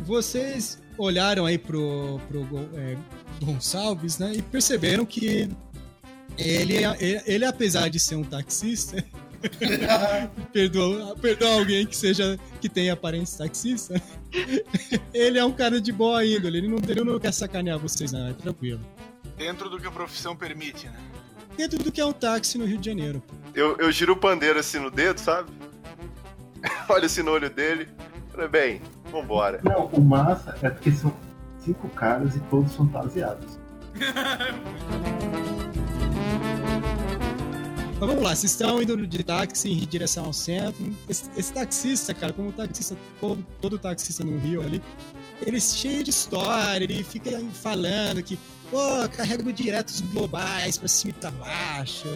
Vocês 0.00 0.82
olharam 0.98 1.46
aí 1.46 1.56
pro, 1.56 2.20
pro 2.28 2.40
é, 2.74 2.96
Gonçalves, 3.42 4.18
né? 4.18 4.32
E 4.34 4.42
perceberam 4.42 5.06
que 5.06 5.48
ele, 6.38 6.76
ele, 7.00 7.22
ele, 7.26 7.44
apesar 7.44 7.88
de 7.88 7.98
ser 7.98 8.16
um 8.16 8.24
taxista, 8.24 9.04
perdoa, 10.52 11.16
perdoa 11.16 11.54
alguém 11.54 11.86
que 11.86 11.96
seja 11.96 12.38
que 12.60 12.68
tenha 12.68 12.92
aparência 12.92 13.44
taxista, 13.44 14.00
ele 15.12 15.38
é 15.38 15.44
um 15.44 15.52
cara 15.52 15.80
de 15.80 15.92
boa 15.92 16.24
índole, 16.24 16.58
ele 16.58 16.68
não, 16.68 16.78
ele 16.88 17.04
não 17.04 17.18
quer 17.18 17.32
sacanear 17.32 17.78
vocês, 17.78 18.12
não, 18.12 18.28
é 18.28 18.32
tranquilo. 18.32 18.80
Dentro 19.36 19.68
do 19.68 19.78
que 19.78 19.86
a 19.86 19.90
profissão 19.90 20.36
permite, 20.36 20.86
né? 20.86 20.98
Dentro 21.56 21.78
do 21.78 21.92
que 21.92 22.00
é 22.00 22.04
um 22.04 22.12
táxi 22.12 22.58
no 22.58 22.64
Rio 22.64 22.78
de 22.78 22.86
Janeiro. 22.86 23.22
Eu, 23.54 23.76
eu 23.78 23.90
giro 23.92 24.14
o 24.14 24.16
pandeiro 24.16 24.58
assim 24.58 24.78
no 24.78 24.90
dedo, 24.90 25.20
sabe? 25.20 25.50
Olha 26.88 27.06
assim 27.06 27.22
no 27.22 27.30
olho 27.30 27.50
dele. 27.50 27.88
Falei, 28.32 28.48
bem, 28.48 28.82
vambora. 29.10 29.60
Não, 29.62 29.86
o 29.86 30.00
massa 30.00 30.58
é 30.62 30.70
porque 30.70 30.90
são 30.90 31.14
cinco 31.60 31.88
caras 31.90 32.34
e 32.34 32.40
todos 32.40 32.74
fantasiados. 32.74 33.58
Mas 38.04 38.10
vamos 38.10 38.22
lá, 38.22 38.36
vocês 38.36 38.52
estão 38.52 38.82
indo 38.82 39.06
de 39.06 39.24
táxi 39.24 39.70
em 39.70 39.78
direção 39.78 40.26
ao 40.26 40.32
centro. 40.34 40.94
Esse, 41.08 41.24
esse 41.38 41.50
taxista, 41.50 42.12
cara, 42.12 42.34
como 42.34 42.52
taxista, 42.52 42.94
todo, 43.18 43.46
todo 43.62 43.78
taxista 43.78 44.22
no 44.22 44.38
Rio 44.38 44.60
ali, 44.60 44.82
ele 45.40 45.56
é 45.56 45.60
cheio 45.60 46.04
de 46.04 46.10
história, 46.10 46.84
ele 46.84 47.02
fica 47.02 47.42
falando 47.54 48.22
que, 48.22 48.38
pô, 48.70 49.08
carrego 49.16 49.50
diretos 49.50 50.02
globais 50.02 50.76
pra 50.76 50.86
cima 50.86 51.14
e 51.16 51.18
pra 51.18 51.30
baixo. 51.30 52.06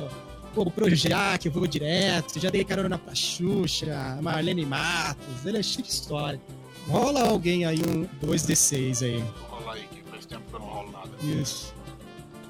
Pô, 0.55 0.61
o 0.61 0.70
Projac, 0.70 1.46
eu 1.46 1.53
vou 1.53 1.66
direto, 1.66 2.38
já 2.38 2.51
dei 2.51 2.64
carona 2.64 2.98
pra 2.98 3.14
Xuxa, 3.14 4.18
Marlene 4.20 4.66
Matos, 4.66 5.46
ele 5.46 5.57
é 5.57 5.62
cheio 5.62 5.87
de 5.87 5.90
história. 5.90 6.38
Rola 6.87 7.31
alguém 7.31 7.64
aí 7.64 7.79
um 7.79 8.07
2D6 8.27 9.07
aí. 9.07 9.24
Vou 9.48 9.59
rolar 9.59 9.72
aí, 9.72 9.88
que 9.90 10.03
faz 10.11 10.27
tempo 10.27 10.42
que 10.51 10.55
eu 10.55 10.61
não 10.61 10.66
rolo 10.66 10.92
nada. 10.92 11.11
Isso. 11.22 11.74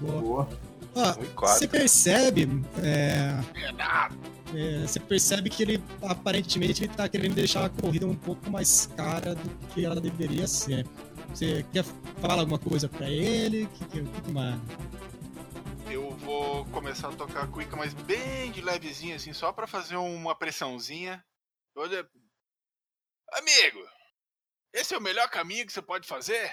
Boa. 0.01 0.20
Boa. 0.20 0.67
Ó, 0.94 1.46
você 1.46 1.68
percebe 1.68 2.48
é, 2.83 3.35
É 3.55 3.72
é, 4.55 4.87
você 4.87 4.98
percebe 4.98 5.51
que 5.51 5.62
ele 5.62 5.83
aparentemente 6.03 6.85
ele 6.85 6.94
tá 6.94 7.09
querendo 7.09 7.35
deixar 7.35 7.66
a 7.66 7.68
corrida 7.68 8.07
um 8.07 8.16
pouco 8.16 8.51
mais 8.51 8.87
cara 8.96 9.35
do 9.35 9.66
que 9.68 9.85
ela 9.85 10.01
deveria 10.01 10.46
ser. 10.46 10.87
Você 11.29 11.64
quer 11.72 11.85
falar 12.20 12.40
alguma 12.40 12.59
coisa 12.59 12.88
pra 12.88 13.09
ele? 13.11 13.64
O 13.64 13.68
que, 13.68 13.85
que, 13.85 14.03
que 14.03 14.20
que 14.22 14.31
manda? 14.31 14.61
Eu 15.90 16.11
vou 16.16 16.64
começar 16.66 17.09
a 17.09 17.12
tocar 17.12 17.44
a 17.44 17.46
cuica, 17.46 17.77
mas 17.77 17.92
bem 17.92 18.51
de 18.51 18.61
levezinho, 18.61 19.16
assim, 19.16 19.33
só 19.33 19.53
pra 19.53 19.66
fazer 19.66 19.96
uma 19.96 20.35
pressãozinha. 20.35 21.22
Olha. 21.77 22.09
Amigo! 23.33 23.87
Esse 24.72 24.94
é 24.94 24.98
o 24.98 25.03
melhor 25.03 25.29
caminho 25.29 25.66
que 25.66 25.72
você 25.72 25.83
pode 25.83 26.07
fazer? 26.07 26.51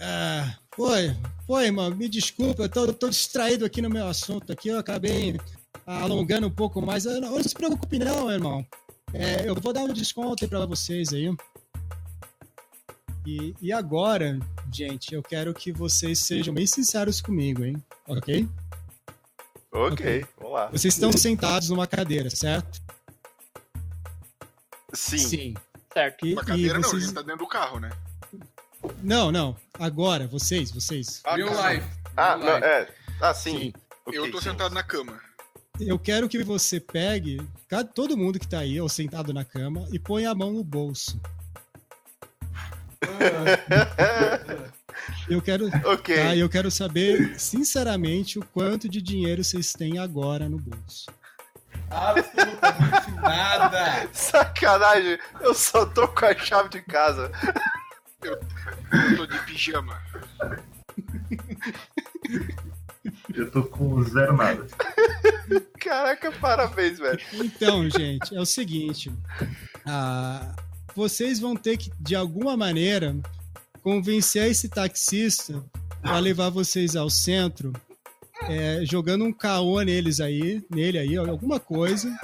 Ah, 0.00 0.58
foi, 0.74 1.14
foi, 1.46 1.66
irmão, 1.66 1.90
me 1.94 2.08
desculpa, 2.08 2.62
eu 2.62 2.68
tô, 2.68 2.92
tô 2.92 3.08
distraído 3.08 3.64
aqui 3.64 3.82
no 3.82 3.90
meu 3.90 4.06
assunto 4.06 4.52
aqui, 4.52 4.68
eu 4.68 4.78
acabei 4.78 5.36
alongando 5.86 6.46
um 6.46 6.50
pouco 6.50 6.80
mais. 6.80 7.04
Eu 7.04 7.20
Não, 7.20 7.32
não 7.32 7.42
se 7.42 7.54
preocupe 7.54 7.98
não, 7.98 8.30
irmão. 8.30 8.66
É, 9.12 9.48
eu 9.48 9.54
vou 9.54 9.72
dar 9.72 9.82
um 9.82 9.92
desconto 9.92 10.44
aí 10.44 10.48
pra 10.48 10.66
vocês 10.66 11.12
aí. 11.12 11.34
E, 13.26 13.54
e 13.62 13.72
agora, 13.72 14.38
Gente, 14.74 15.14
eu 15.14 15.22
quero 15.22 15.54
que 15.54 15.70
vocês 15.70 16.18
sejam 16.18 16.52
bem 16.52 16.66
sinceros 16.66 17.20
comigo, 17.20 17.64
hein? 17.64 17.80
Ok? 18.08 18.48
Ok, 19.70 19.92
Ok. 19.92 20.26
vamos 20.36 20.52
lá. 20.52 20.66
Vocês 20.66 20.94
estão 20.94 21.12
sentados 21.12 21.68
numa 21.68 21.86
cadeira, 21.86 22.28
certo? 22.28 22.82
Sim. 24.92 25.54
Certo. 25.92 26.26
E, 26.26 26.32
Uma 26.32 26.42
e 26.42 26.44
cadeira 26.44 26.78
não, 26.80 26.90
a 26.90 26.98
gente 26.98 27.12
tá 27.14 27.22
dentro 27.22 27.44
do 27.44 27.46
carro, 27.46 27.78
né? 27.78 27.90
Não, 29.02 29.30
não. 29.32 29.56
Agora, 29.78 30.26
vocês, 30.26 30.70
vocês. 30.70 31.20
Ah, 31.24 31.36
Real 31.36 31.50
tá. 31.54 31.72
life. 31.72 31.86
Ah, 32.16 32.36
Real 32.36 32.38
não, 32.40 32.54
life. 32.54 32.66
é. 32.66 32.88
Ah, 33.20 33.34
sim. 33.34 33.58
Sim. 33.58 33.72
Ok, 34.06 34.18
Eu 34.18 34.30
tô 34.30 34.38
sim. 34.38 34.50
sentado 34.50 34.74
na 34.74 34.82
cama. 34.82 35.18
Eu 35.80 35.98
quero 35.98 36.28
que 36.28 36.42
você 36.44 36.78
pegue 36.78 37.40
cada- 37.68 37.88
todo 37.88 38.16
mundo 38.16 38.38
que 38.38 38.46
tá 38.46 38.60
aí, 38.60 38.80
ou 38.80 38.88
sentado 38.88 39.32
na 39.32 39.44
cama, 39.44 39.88
e 39.92 39.98
põe 39.98 40.24
a 40.26 40.34
mão 40.34 40.52
no 40.52 40.62
bolso. 40.62 41.20
Eu 45.28 45.42
quero, 45.42 45.66
ok. 45.84 46.16
tá, 46.16 46.36
eu 46.36 46.48
quero 46.48 46.70
saber, 46.70 47.38
sinceramente, 47.38 48.38
o 48.38 48.44
quanto 48.46 48.88
de 48.88 49.02
dinheiro 49.02 49.42
vocês 49.42 49.72
têm 49.72 49.98
agora 49.98 50.48
no 50.48 50.58
bolso. 50.58 51.06
Absolutamente 51.90 53.10
nada. 53.20 54.08
Sacanagem, 54.12 55.18
eu 55.40 55.52
só 55.54 55.84
tô 55.86 56.06
com 56.08 56.24
a 56.26 56.34
chave 56.36 56.68
de 56.70 56.80
casa. 56.82 57.30
Eu 58.28 59.16
tô 59.16 59.26
de 59.26 59.38
pijama. 59.40 60.00
Eu 63.34 63.50
tô 63.50 63.64
com 63.64 64.02
zero 64.04 64.36
nada. 64.36 64.66
Caraca, 65.78 66.32
parabéns, 66.32 66.98
velho. 66.98 67.20
Então, 67.34 67.88
gente, 67.90 68.34
é 68.34 68.40
o 68.40 68.46
seguinte. 68.46 69.12
ah, 69.84 70.54
vocês 70.94 71.38
vão 71.40 71.56
ter 71.56 71.76
que, 71.76 71.90
de 72.00 72.14
alguma 72.14 72.56
maneira, 72.56 73.16
convencer 73.82 74.50
esse 74.50 74.68
taxista 74.68 75.62
a 76.02 76.18
levar 76.18 76.50
vocês 76.50 76.96
ao 76.96 77.10
centro, 77.10 77.72
é, 78.48 78.84
jogando 78.84 79.24
um 79.24 79.32
caô 79.32 79.80
neles 79.82 80.20
aí, 80.20 80.64
nele 80.70 80.98
aí, 80.98 81.16
alguma 81.16 81.58
coisa, 81.58 82.14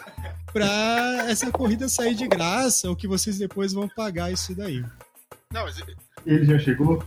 pra 0.53 1.27
essa 1.29 1.51
corrida 1.51 1.89
sair 1.89 2.15
de 2.15 2.29
graça, 2.29 2.89
ou 2.89 2.97
que 2.97 3.09
vocês 3.09 3.39
depois 3.39 3.73
vão 3.73 3.89
pagar 3.89 4.33
isso 4.33 4.55
daí. 4.55 4.85
Não, 5.53 5.65
mas 5.65 5.77
Ele 6.25 6.45
já 6.45 6.59
chegou? 6.59 7.05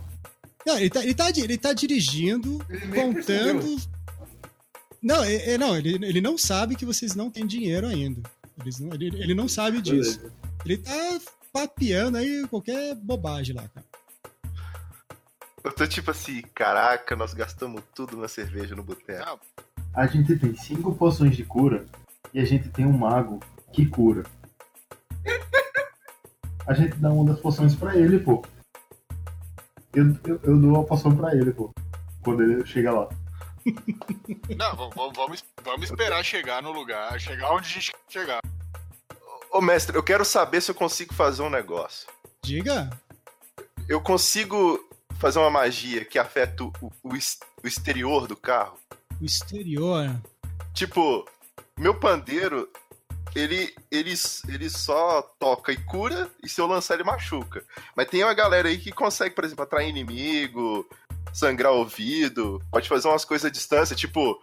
Não, 0.65 0.77
ele 0.77 0.89
tá, 0.89 1.03
ele 1.03 1.13
tá, 1.13 1.29
ele 1.29 1.57
tá 1.57 1.73
dirigindo, 1.73 2.63
Ele 2.69 2.87
contando. 2.87 3.61
percebeu. 3.61 3.77
Não, 5.01 5.23
é- 5.23 5.51
é- 5.51 5.57
não 5.57 5.75
ele, 5.77 5.95
ele 6.05 6.21
não 6.21 6.37
sabe 6.37 6.75
que 6.75 6.85
vocês 6.85 7.15
não 7.15 7.29
têm 7.29 7.45
dinheiro 7.45 7.87
ainda. 7.87 8.21
Eles 8.61 8.79
não- 8.79 8.93
ele, 8.93 9.07
ele 9.21 9.33
não 9.33 9.47
sabe 9.47 9.81
disso. 9.81 10.19
Beleza. 10.19 10.33
Ele 10.65 10.77
tá 10.77 11.21
papeando 11.51 12.17
aí 12.17 12.47
qualquer 12.47 12.95
bobagem 12.95 13.55
lá, 13.55 13.67
cara. 13.67 13.85
Eu 15.63 15.71
tô 15.71 15.87
tipo 15.87 16.11
assim, 16.11 16.41
caraca, 16.53 17.15
nós 17.15 17.33
gastamos 17.33 17.81
tudo 17.95 18.17
na 18.17 18.27
cerveja 18.27 18.75
no 18.75 18.83
boteco. 18.83 19.39
A 19.93 20.05
gente 20.07 20.35
tem 20.37 20.55
cinco 20.55 20.93
poções 20.95 21.35
de 21.35 21.43
cura 21.45 21.85
e 22.33 22.39
a 22.39 22.45
gente 22.45 22.67
tem 22.69 22.85
um 22.85 22.97
mago 22.97 23.39
que 23.71 23.85
cura. 23.85 24.23
A 26.67 26.73
gente 26.73 26.95
dá 26.97 27.09
uma 27.11 27.25
das 27.25 27.39
poções 27.39 27.75
pra 27.75 27.95
ele, 27.95 28.19
pô. 28.19 28.43
Eu, 29.93 30.05
eu, 30.25 30.39
eu 30.43 30.57
dou 30.59 30.81
a 30.81 30.83
poção 30.85 31.15
pra 31.15 31.35
ele, 31.35 31.51
pô. 31.51 31.71
Quando 32.23 32.41
ele 32.43 32.65
chega 32.65 32.91
lá. 32.91 33.09
Não, 34.57 34.75
vamos, 34.75 34.95
vamos- 35.15 35.43
vamos, 35.63 35.83
esperar 35.89 36.23
chegar 36.23 36.61
no 36.61 36.71
lugar, 36.71 37.19
chegar 37.19 37.51
onde 37.53 37.67
a 37.67 37.69
gente 37.69 37.91
quer 37.91 37.97
chegar. 38.19 38.39
Ô, 39.51 39.61
mestre, 39.61 39.95
eu 39.95 40.03
quero 40.03 40.25
saber 40.25 40.61
se 40.61 40.71
eu 40.71 40.75
consigo 40.75 41.13
fazer 41.13 41.43
um 41.43 41.49
negócio. 41.49 42.07
Diga. 42.43 42.89
Eu 43.87 44.01
consigo 44.01 44.79
fazer 45.19 45.39
uma 45.39 45.49
magia 45.49 46.03
que 46.03 46.17
afeta 46.17 46.63
o, 46.63 46.73
o, 46.81 47.09
o 47.63 47.67
exterior 47.67 48.27
do 48.27 48.35
carro? 48.35 48.77
O 49.21 49.25
exterior. 49.25 50.09
Tipo, 50.73 51.25
meu 51.77 51.97
pandeiro, 51.97 52.67
ele, 53.35 53.73
ele, 53.91 54.13
ele 54.47 54.69
só 54.69 55.21
toca 55.39 55.71
e 55.71 55.77
cura, 55.77 56.29
e 56.43 56.49
se 56.49 56.61
eu 56.61 56.67
lançar 56.67 56.95
ele 56.95 57.03
machuca. 57.03 57.63
Mas 57.95 58.07
tem 58.07 58.23
uma 58.23 58.33
galera 58.33 58.69
aí 58.69 58.77
que 58.77 58.91
consegue, 58.91 59.33
por 59.33 59.43
exemplo, 59.43 59.63
atrair 59.63 59.89
inimigo, 59.89 60.87
sangrar 61.33 61.71
o 61.71 61.79
ouvido, 61.79 62.61
pode 62.71 62.87
fazer 62.87 63.07
umas 63.07 63.25
coisas 63.25 63.45
à 63.45 63.49
distância, 63.49 63.95
tipo, 63.95 64.39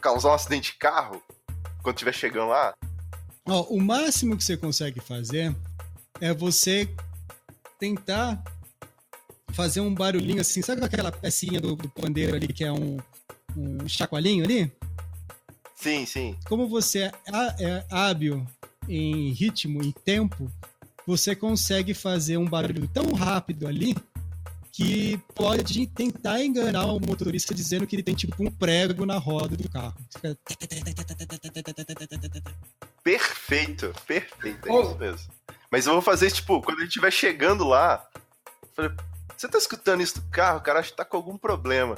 causar 0.00 0.30
um 0.30 0.34
acidente 0.34 0.72
de 0.72 0.78
carro 0.78 1.22
quando 1.82 1.96
estiver 1.96 2.14
chegando 2.14 2.48
lá. 2.48 2.74
Ó, 3.46 3.62
o 3.62 3.80
máximo 3.80 4.36
que 4.36 4.44
você 4.44 4.56
consegue 4.56 5.00
fazer 5.00 5.54
é 6.20 6.32
você 6.32 6.88
tentar 7.78 8.42
fazer 9.52 9.80
um 9.80 9.94
barulhinho 9.94 10.40
assim. 10.40 10.62
Sabe 10.62 10.84
aquela 10.84 11.10
pecinha 11.10 11.60
do, 11.60 11.74
do 11.74 11.88
pandeiro 11.88 12.36
ali 12.36 12.48
que 12.48 12.62
é 12.62 12.72
um, 12.72 12.98
um 13.56 13.88
chacoalhinho 13.88 14.44
ali? 14.44 14.70
Sim, 15.80 16.04
sim. 16.06 16.36
Como 16.46 16.66
você 16.68 17.00
é, 17.00 17.12
é 17.60 17.84
hábil 17.90 18.46
em 18.88 19.30
ritmo 19.32 19.82
e 19.82 19.92
tempo, 19.92 20.50
você 21.06 21.36
consegue 21.36 21.94
fazer 21.94 22.36
um 22.36 22.44
barulho 22.46 22.88
tão 22.88 23.12
rápido 23.12 23.66
ali 23.66 23.94
que 24.72 25.18
pode 25.34 25.86
tentar 25.88 26.42
enganar 26.42 26.86
o 26.86 27.00
motorista 27.00 27.54
dizendo 27.54 27.86
que 27.86 27.96
ele 27.96 28.02
tem 28.02 28.14
tipo 28.14 28.34
um 28.42 28.50
prego 28.50 29.04
na 29.06 29.18
roda 29.18 29.56
do 29.56 29.68
carro. 29.68 29.94
Fica- 30.12 30.36
Perfeito, 33.02 33.92
perfeito, 34.06 34.68
é 34.68 34.72
Ô. 34.72 34.82
isso 34.82 34.96
mesmo. 34.98 35.32
Mas 35.70 35.86
eu 35.86 35.92
vou 35.92 36.02
fazer, 36.02 36.30
tipo, 36.30 36.60
quando 36.62 36.78
a 36.78 36.80
gente 36.80 36.90
estiver 36.90 37.10
chegando 37.10 37.66
lá, 37.66 38.06
eu 38.62 38.68
falei, 38.74 38.90
você 39.36 39.48
tá 39.48 39.58
escutando 39.58 40.02
isso 40.02 40.20
do 40.20 40.28
carro? 40.30 40.60
Cara, 40.60 40.80
acho 40.80 40.90
que 40.90 40.96
tá 40.96 41.04
com 41.04 41.16
algum 41.16 41.36
problema. 41.38 41.96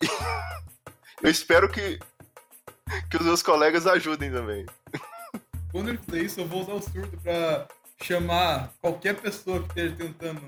eu 1.22 1.30
espero 1.30 1.68
que, 1.70 1.98
que 3.10 3.16
os 3.16 3.24
meus 3.24 3.42
colegas 3.42 3.86
ajudem 3.86 4.30
também. 4.30 4.66
Quando 5.72 5.88
ele 5.90 5.98
fizer 5.98 6.22
isso, 6.22 6.40
eu 6.40 6.46
vou 6.46 6.62
usar 6.62 6.72
o 6.74 6.82
surdo 6.82 7.16
pra 7.18 7.66
chamar 8.02 8.72
qualquer 8.80 9.14
pessoa 9.20 9.60
que 9.62 9.68
esteja 9.68 9.94
tentando, 9.96 10.40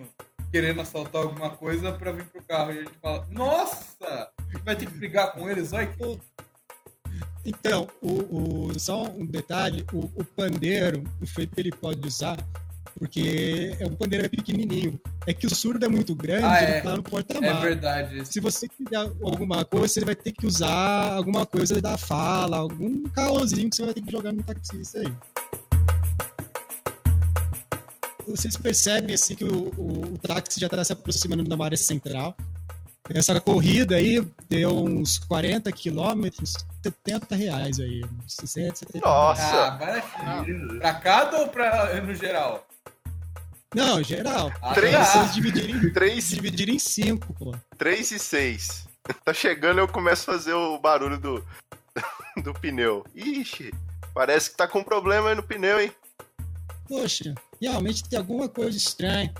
querendo 0.50 0.80
assaltar 0.80 1.22
alguma 1.22 1.50
coisa 1.50 1.92
pra 1.92 2.12
vir 2.12 2.24
pro 2.26 2.42
carro. 2.42 2.72
E 2.72 2.78
a 2.78 2.82
gente 2.82 2.98
fala, 3.02 3.26
nossa! 3.30 4.30
Vai 4.64 4.76
ter 4.76 4.86
que 4.86 4.96
brigar 4.96 5.32
com 5.32 5.48
eles, 5.50 5.72
olha 5.72 5.86
que... 5.86 6.20
Então, 7.44 7.88
o, 8.02 8.68
o- 8.70 8.78
só 8.78 9.04
um 9.04 9.24
detalhe, 9.24 9.84
o, 9.92 10.00
o 10.20 10.24
pandeiro, 10.24 11.02
o 11.20 11.26
Felipe 11.26 11.60
ele 11.60 11.70
pode 11.72 12.06
usar, 12.06 12.36
porque 12.96 13.76
é 13.80 13.86
um 13.86 13.94
pandeiro 13.94 14.26
é 14.26 14.28
pequenininho. 14.28 15.00
É 15.26 15.32
que 15.34 15.46
o 15.46 15.54
surdo 15.54 15.84
é 15.84 15.88
muito 15.88 16.14
grande, 16.14 16.44
Ah, 16.44 16.62
ele 16.62 16.72
é. 16.72 16.80
tá 16.80 16.92
no 16.92 17.00
É 17.00 17.02
porta-malas. 17.02 17.62
verdade. 17.62 18.26
Se 18.26 18.40
você 18.40 18.68
quiser 18.68 18.96
alguma 18.96 19.64
coisa, 19.64 19.88
você 19.88 20.04
vai 20.04 20.14
ter 20.14 20.32
que 20.32 20.46
usar 20.46 21.12
alguma 21.14 21.44
coisa 21.46 21.80
da 21.80 21.96
fala, 21.98 22.56
algum 22.58 23.04
caosinho 23.10 23.68
que 23.70 23.76
você 23.76 23.84
vai 23.84 23.94
ter 23.94 24.02
que 24.02 24.10
jogar 24.12 24.32
no 24.32 24.42
taxista 24.42 25.00
aí. 25.00 25.12
Vocês 28.26 28.56
percebem 28.56 29.14
assim 29.14 29.34
que 29.34 29.44
o, 29.44 29.68
o, 29.76 30.14
o 30.14 30.18
táxi 30.18 30.60
já 30.60 30.66
está 30.66 30.84
se 30.84 30.92
aproximando 30.92 31.44
da 31.44 31.64
área 31.64 31.76
central. 31.78 32.36
Essa 33.08 33.40
corrida 33.40 33.96
aí 33.96 34.22
deu 34.50 34.84
uns 34.84 35.16
40 35.18 35.72
quilômetros, 35.72 36.56
70 36.82 37.34
reais 37.34 37.80
aí. 37.80 38.04
60, 38.26 38.76
70 38.76 38.98
Nossa. 39.08 39.42
Ah, 39.42 39.70
baratinho. 39.70 40.78
Pra 40.78 40.92
cada 40.94 41.38
ou 41.40 41.48
pra, 41.48 41.98
no 42.02 42.14
geral? 42.14 42.66
Não, 43.74 44.02
geral. 44.02 44.50
Ah, 44.62 44.74
Três. 44.74 44.94
tá. 44.94 45.04
Vocês 45.04 45.34
dividirem, 45.34 45.92
Três, 45.92 46.28
dividirem 46.28 46.76
em 46.76 46.78
5, 46.78 47.34
pô. 47.34 47.54
três 47.76 48.10
e 48.10 48.18
seis. 48.18 48.86
Tá 49.24 49.32
chegando 49.32 49.78
eu 49.78 49.88
começo 49.88 50.30
a 50.30 50.34
fazer 50.34 50.52
o 50.52 50.78
barulho 50.78 51.18
do, 51.18 51.42
do 52.44 52.52
pneu. 52.52 53.02
Ixi, 53.14 53.72
parece 54.12 54.50
que 54.50 54.56
tá 54.58 54.68
com 54.68 54.84
problema 54.84 55.30
aí 55.30 55.34
no 55.34 55.42
pneu, 55.42 55.80
hein? 55.80 55.90
Poxa, 56.86 57.34
realmente 57.58 58.06
tem 58.06 58.18
alguma 58.18 58.50
coisa 58.50 58.76
estranha. 58.76 59.32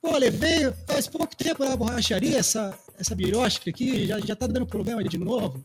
Pô, 0.00 0.16
levei 0.16 0.72
faz 0.86 1.08
pouco 1.08 1.34
tempo 1.36 1.64
na 1.64 1.76
borracharia 1.76 2.38
essa, 2.38 2.72
essa 3.00 3.14
birosca 3.16 3.68
aqui, 3.68 4.06
já, 4.06 4.20
já 4.20 4.36
tá 4.36 4.46
dando 4.46 4.64
problema 4.66 5.02
de 5.02 5.18
novo. 5.18 5.64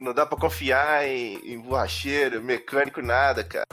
Não 0.00 0.14
dá 0.14 0.24
pra 0.24 0.38
confiar 0.38 1.06
em, 1.06 1.36
em 1.52 1.60
borracheiro, 1.60 2.42
mecânico, 2.42 3.02
nada, 3.02 3.44
cara. 3.44 3.66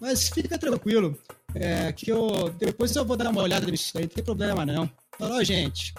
Mas 0.00 0.28
fica 0.28 0.58
tranquilo, 0.58 1.16
é, 1.54 1.92
que 1.92 2.10
eu 2.10 2.50
depois 2.50 2.94
eu 2.94 3.04
vou 3.04 3.16
dar 3.16 3.30
uma 3.30 3.42
olhada 3.42 3.66
nisso 3.70 3.96
aí, 3.96 4.04
não 4.04 4.10
tem 4.10 4.24
problema 4.24 4.64
não. 4.66 4.90
Falou, 5.18 5.42
gente, 5.44 5.94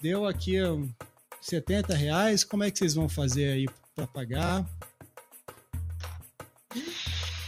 deu 0.00 0.26
aqui 0.26 0.62
um 0.62 0.90
70 1.40 1.94
reais, 1.94 2.44
como 2.44 2.64
é 2.64 2.70
que 2.70 2.78
vocês 2.78 2.94
vão 2.94 3.08
fazer 3.08 3.52
aí 3.52 3.66
pra 3.94 4.06
pagar? 4.06 4.64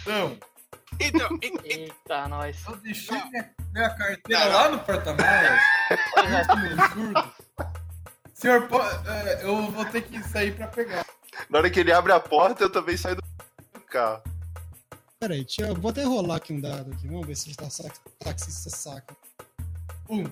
Então, 0.03 0.37
Então, 1.01 1.39
e- 1.43 1.47
e- 1.65 1.73
Eita, 1.85 2.29
nós. 2.29 2.57
eu 2.67 2.77
deixei 2.77 3.17
minha, 3.31 3.51
minha 3.73 3.91
carteira 3.91 4.45
lá 4.47 4.69
no 4.71 4.79
porta-malas. 4.81 5.61
Senhor, 8.35 8.69
é, 9.07 9.45
eu 9.45 9.71
vou 9.71 9.85
ter 9.87 10.03
que 10.03 10.23
sair 10.25 10.55
pra 10.55 10.67
pegar. 10.67 11.05
Na 11.49 11.59
hora 11.59 11.71
que 11.71 11.81
ele 11.81 11.93
abre 11.93 12.13
a 12.13 12.21
porta, 12.21 12.65
eu 12.65 12.71
também 12.71 12.97
saio 12.97 13.17
do 13.17 13.23
carro. 13.89 14.23
Peraí, 15.23 15.45
deixa 15.45 15.63
eu 15.63 15.75
vou 15.77 15.93
até 15.93 16.03
rolar 16.03 16.35
aqui 16.35 16.53
um 16.53 16.61
dado 16.61 16.91
aqui, 16.91 17.07
vamos 17.07 17.25
ver 17.25 17.37
se 17.37 17.49
o 17.49 17.55
taxista 18.19 18.69
saca. 18.71 19.17
Um, 20.11 20.23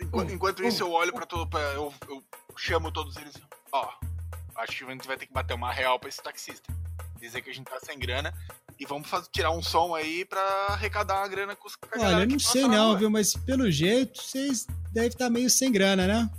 Enqu- 0.00 0.32
Enquanto 0.32 0.64
isso, 0.64 0.82
eu 0.82 0.90
olho 0.90 1.12
pra 1.12 1.26
todo. 1.26 1.46
Pra, 1.46 1.60
eu, 1.74 1.92
eu 2.08 2.24
chamo 2.56 2.90
todos 2.90 3.14
eles. 3.18 3.34
Ó, 3.70 3.90
acho 4.56 4.78
que 4.78 4.84
a 4.84 4.90
gente 4.90 5.06
vai 5.06 5.18
ter 5.18 5.26
que 5.26 5.34
bater 5.34 5.52
uma 5.52 5.70
real 5.70 5.98
pra 6.00 6.08
esse 6.08 6.22
taxista. 6.22 6.72
Dizer 7.20 7.42
que 7.42 7.50
a 7.50 7.52
gente 7.52 7.66
tá 7.66 7.78
sem 7.84 7.98
grana. 7.98 8.32
E 8.80 8.86
vamos 8.86 9.06
fazer, 9.06 9.28
tirar 9.30 9.50
um 9.50 9.62
som 9.62 9.94
aí 9.94 10.24
pra 10.24 10.40
arrecadar 10.70 11.22
a 11.24 11.28
grana 11.28 11.54
com 11.54 11.68
os 11.68 11.76
galera 11.76 12.16
Olha, 12.16 12.22
eu 12.24 12.28
não 12.28 12.38
sei 12.38 12.66
não, 12.66 12.88
rua. 12.88 12.98
viu? 13.00 13.10
Mas 13.10 13.34
pelo 13.34 13.70
jeito, 13.70 14.18
vocês 14.22 14.66
devem 14.92 15.10
estar 15.10 15.28
meio 15.28 15.50
sem 15.50 15.70
grana, 15.70 16.06
né? 16.06 16.30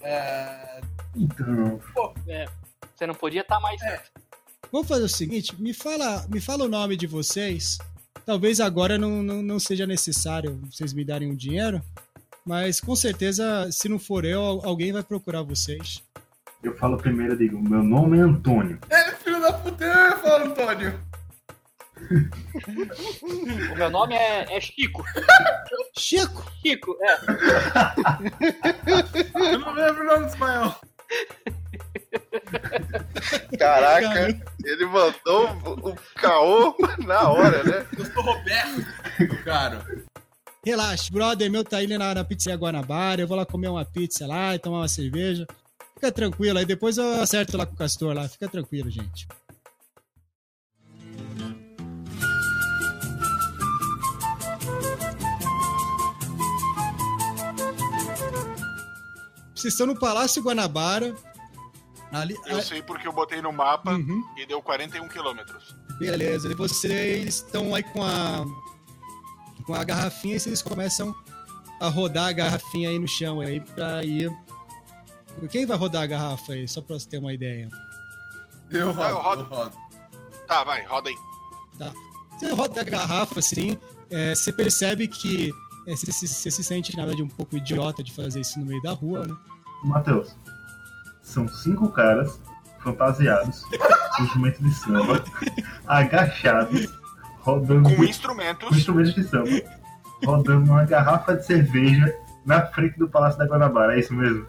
É, 0.00 0.80
Então, 1.16 1.80
É, 2.28 2.46
você 2.94 3.04
não 3.04 3.16
podia 3.16 3.40
estar 3.40 3.58
mais. 3.58 3.82
Vamos 4.72 4.88
fazer 4.88 5.04
o 5.04 5.08
seguinte, 5.08 5.54
me 5.60 5.72
fala, 5.72 6.26
me 6.28 6.40
fala 6.40 6.64
o 6.64 6.68
nome 6.68 6.96
de 6.96 7.06
vocês. 7.06 7.78
Talvez 8.24 8.58
agora 8.60 8.98
não, 8.98 9.22
não, 9.22 9.42
não 9.42 9.58
seja 9.60 9.86
necessário 9.86 10.60
vocês 10.70 10.92
me 10.92 11.04
darem 11.04 11.30
um 11.30 11.36
dinheiro, 11.36 11.80
mas 12.44 12.80
com 12.80 12.96
certeza, 12.96 13.70
se 13.70 13.88
não 13.88 13.98
for 13.98 14.24
eu, 14.24 14.40
alguém 14.64 14.92
vai 14.92 15.02
procurar 15.02 15.42
vocês. 15.42 16.02
eu 16.62 16.76
falo 16.76 16.96
primeiro, 16.96 17.34
eu 17.34 17.38
digo, 17.38 17.60
meu 17.62 17.82
nome 17.82 18.18
é 18.18 18.22
Antônio. 18.22 18.78
é, 18.90 19.12
filho 19.14 19.40
da 19.40 19.52
puta, 19.52 19.84
eu 19.84 20.18
falar, 20.18 20.46
Antônio. 20.46 21.00
O 23.72 23.76
meu 23.76 23.90
nome 23.90 24.14
é, 24.14 24.56
é 24.56 24.60
Chico. 24.60 25.02
Chico! 25.96 26.44
Chico, 26.62 26.96
é. 27.00 27.16
Eu 29.52 29.58
não 29.58 29.72
lembro 29.72 30.02
o 30.02 30.06
nome 30.06 30.24
do 30.26 30.30
espanhol. 30.30 30.76
Caraca, 33.58 34.40
ele 34.64 34.84
mandou 34.86 35.48
o, 35.64 35.90
o 35.90 35.96
caô 36.14 36.76
na 37.04 37.30
hora, 37.30 37.62
né? 37.64 37.86
Eu 37.98 38.04
sou 38.06 38.22
Roberto, 38.22 39.44
cara. 39.44 39.84
Relaxa, 40.64 41.12
brother 41.12 41.50
meu 41.50 41.62
tá 41.62 41.82
indo 41.82 41.96
na, 41.98 42.14
na 42.14 42.24
pizzaria 42.24 42.58
Guanabara, 42.58 43.20
eu 43.20 43.28
vou 43.28 43.36
lá 43.36 43.46
comer 43.46 43.68
uma 43.68 43.84
pizza 43.84 44.26
lá 44.26 44.54
e 44.54 44.58
tomar 44.58 44.78
uma 44.78 44.88
cerveja. 44.88 45.46
Fica 45.94 46.10
tranquilo, 46.10 46.58
aí 46.58 46.66
depois 46.66 46.98
eu 46.98 47.22
acerto 47.22 47.56
lá 47.56 47.64
com 47.64 47.74
o 47.74 47.76
Castor 47.76 48.14
lá, 48.14 48.28
fica 48.28 48.48
tranquilo, 48.48 48.90
gente. 48.90 49.26
Vocês 59.54 59.72
estão 59.72 59.86
no 59.86 59.98
Palácio 59.98 60.42
Guanabara. 60.42 61.14
Ali, 62.20 62.36
Eu 62.46 62.62
sei 62.62 62.82
porque 62.82 63.06
eu 63.06 63.12
botei 63.12 63.40
no 63.42 63.52
mapa 63.52 63.92
Uhum. 63.92 64.22
e 64.36 64.46
deu 64.46 64.62
41 64.62 65.08
quilômetros. 65.08 65.74
Beleza, 65.98 66.50
e 66.50 66.54
vocês 66.54 67.36
estão 67.36 67.74
aí 67.74 67.82
com 67.82 68.02
a 68.02 68.44
com 69.64 69.74
a 69.74 69.82
garrafinha 69.82 70.36
e 70.36 70.40
vocês 70.40 70.62
começam 70.62 71.14
a 71.80 71.88
rodar 71.88 72.28
a 72.28 72.32
garrafinha 72.32 72.88
aí 72.90 72.98
no 72.98 73.08
chão 73.08 73.40
aí 73.40 73.60
pra 73.60 74.04
ir. 74.04 74.30
Quem 75.50 75.66
vai 75.66 75.76
rodar 75.76 76.02
a 76.02 76.06
garrafa 76.06 76.52
aí? 76.52 76.68
Só 76.68 76.80
pra 76.80 76.98
você 76.98 77.08
ter 77.08 77.18
uma 77.18 77.32
ideia. 77.32 77.68
Eu 78.70 78.90
Ah, 78.90 79.10
eu 79.10 79.16
rodo, 79.16 79.42
rodo. 79.42 79.42
eu 79.42 79.58
rodo. 79.58 79.76
Tá, 80.46 80.62
vai, 80.64 80.84
roda 80.86 81.10
aí. 81.10 81.16
Você 82.38 82.52
roda 82.52 82.80
a 82.80 82.84
garrafa 82.84 83.38
assim, 83.40 83.76
é, 84.10 84.34
você 84.34 84.52
percebe 84.52 85.08
que 85.08 85.52
é, 85.86 85.96
você, 85.96 86.12
se- 86.12 86.28
você 86.28 86.50
se 86.50 86.62
sente, 86.64 86.94
na 86.96 87.02
verdade, 87.04 87.22
um 87.22 87.28
pouco 87.28 87.56
idiota 87.56 88.02
de 88.02 88.12
fazer 88.12 88.40
isso 88.40 88.58
no 88.60 88.66
meio 88.66 88.80
da 88.82 88.92
rua, 88.92 89.26
né? 89.26 89.36
Matheus, 89.84 90.36
são 91.26 91.48
cinco 91.48 91.90
caras 91.90 92.40
fantasiados, 92.80 93.62
com 94.16 94.22
instrumentos 94.22 94.60
de 94.60 94.74
samba, 94.74 95.24
agachados, 95.86 96.86
rodando 97.40 97.88
Com 97.90 97.96
com 97.96 98.04
instrumentos. 98.04 98.76
instrumentos 98.76 99.14
de 99.14 99.24
samba, 99.24 99.50
rodando 100.24 100.70
uma 100.70 100.84
garrafa 100.84 101.34
de 101.34 101.44
cerveja 101.44 102.16
na 102.44 102.64
frente 102.68 102.96
do 102.96 103.08
Palácio 103.08 103.38
da 103.38 103.44
Guanabara, 103.44 103.96
é 103.96 104.00
isso 104.00 104.14
mesmo? 104.14 104.46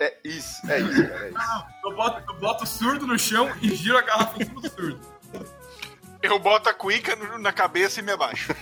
É 0.00 0.16
isso, 0.24 0.60
é 0.68 0.80
isso, 0.80 1.08
cara, 1.08 1.26
é 1.26 1.28
isso. 1.30 1.38
Eu 1.84 1.94
boto, 1.94 2.22
eu 2.32 2.40
boto 2.40 2.64
o 2.64 2.66
surdo 2.66 3.06
no 3.06 3.18
chão 3.18 3.48
e 3.62 3.72
giro 3.74 3.96
a 3.96 4.02
garrafa 4.02 4.42
em 4.42 4.46
cima 4.46 4.60
do 4.60 4.68
surdo. 4.68 5.00
Eu 6.22 6.38
boto 6.38 6.68
a 6.68 6.74
cuica 6.74 7.14
na 7.38 7.52
cabeça 7.52 8.00
e 8.00 8.02
me 8.02 8.10
abaixo. 8.12 8.52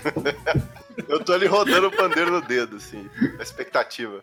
Eu 1.08 1.24
tô 1.24 1.32
ali 1.32 1.46
rodando 1.46 1.88
o 1.88 1.92
pandeiro 1.96 2.30
no 2.30 2.42
dedo, 2.42 2.76
assim, 2.76 3.08
a 3.38 3.42
expectativa. 3.42 4.22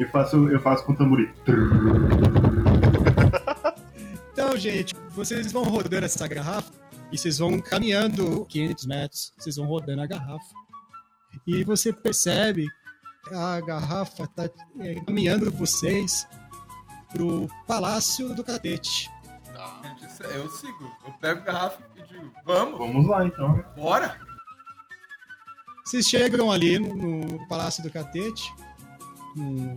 Eu 0.00 0.08
faço, 0.08 0.48
eu 0.48 0.60
faço 0.60 0.84
com 0.84 0.94
tamborim. 0.94 1.28
Então, 4.32 4.56
gente, 4.56 4.94
vocês 5.10 5.52
vão 5.52 5.64
rodando 5.64 6.06
essa 6.06 6.26
garrafa 6.26 6.72
e 7.12 7.18
vocês 7.18 7.36
vão 7.38 7.60
caminhando 7.60 8.46
500 8.46 8.86
metros, 8.86 9.32
vocês 9.36 9.56
vão 9.56 9.66
rodando 9.66 10.00
a 10.00 10.06
garrafa. 10.06 10.46
E 11.46 11.62
você 11.62 11.92
percebe 11.92 12.66
que 13.28 13.34
a 13.34 13.60
garrafa 13.60 14.26
tá 14.28 14.48
é, 14.80 14.94
caminhando 15.04 15.50
vocês 15.50 16.26
pro 17.12 17.48
Palácio 17.66 18.34
do 18.34 18.42
Catete. 18.42 19.10
Tá. 19.52 19.80
É- 20.20 20.36
Eu 20.38 20.48
sigo. 20.48 20.90
Eu 21.06 21.12
pego 21.20 21.40
a 21.40 21.44
garrafa 21.44 21.82
e 21.96 22.02
digo, 22.08 22.32
vamos, 22.44 22.78
Vamos 22.78 23.06
lá 23.06 23.26
então. 23.26 23.62
bora. 23.76 24.18
Vocês 25.84 26.06
chegam 26.08 26.50
ali 26.50 26.78
no, 26.78 26.94
no 26.94 27.46
Palácio 27.46 27.82
do 27.82 27.90
Catete, 27.90 28.50
um 29.36 29.76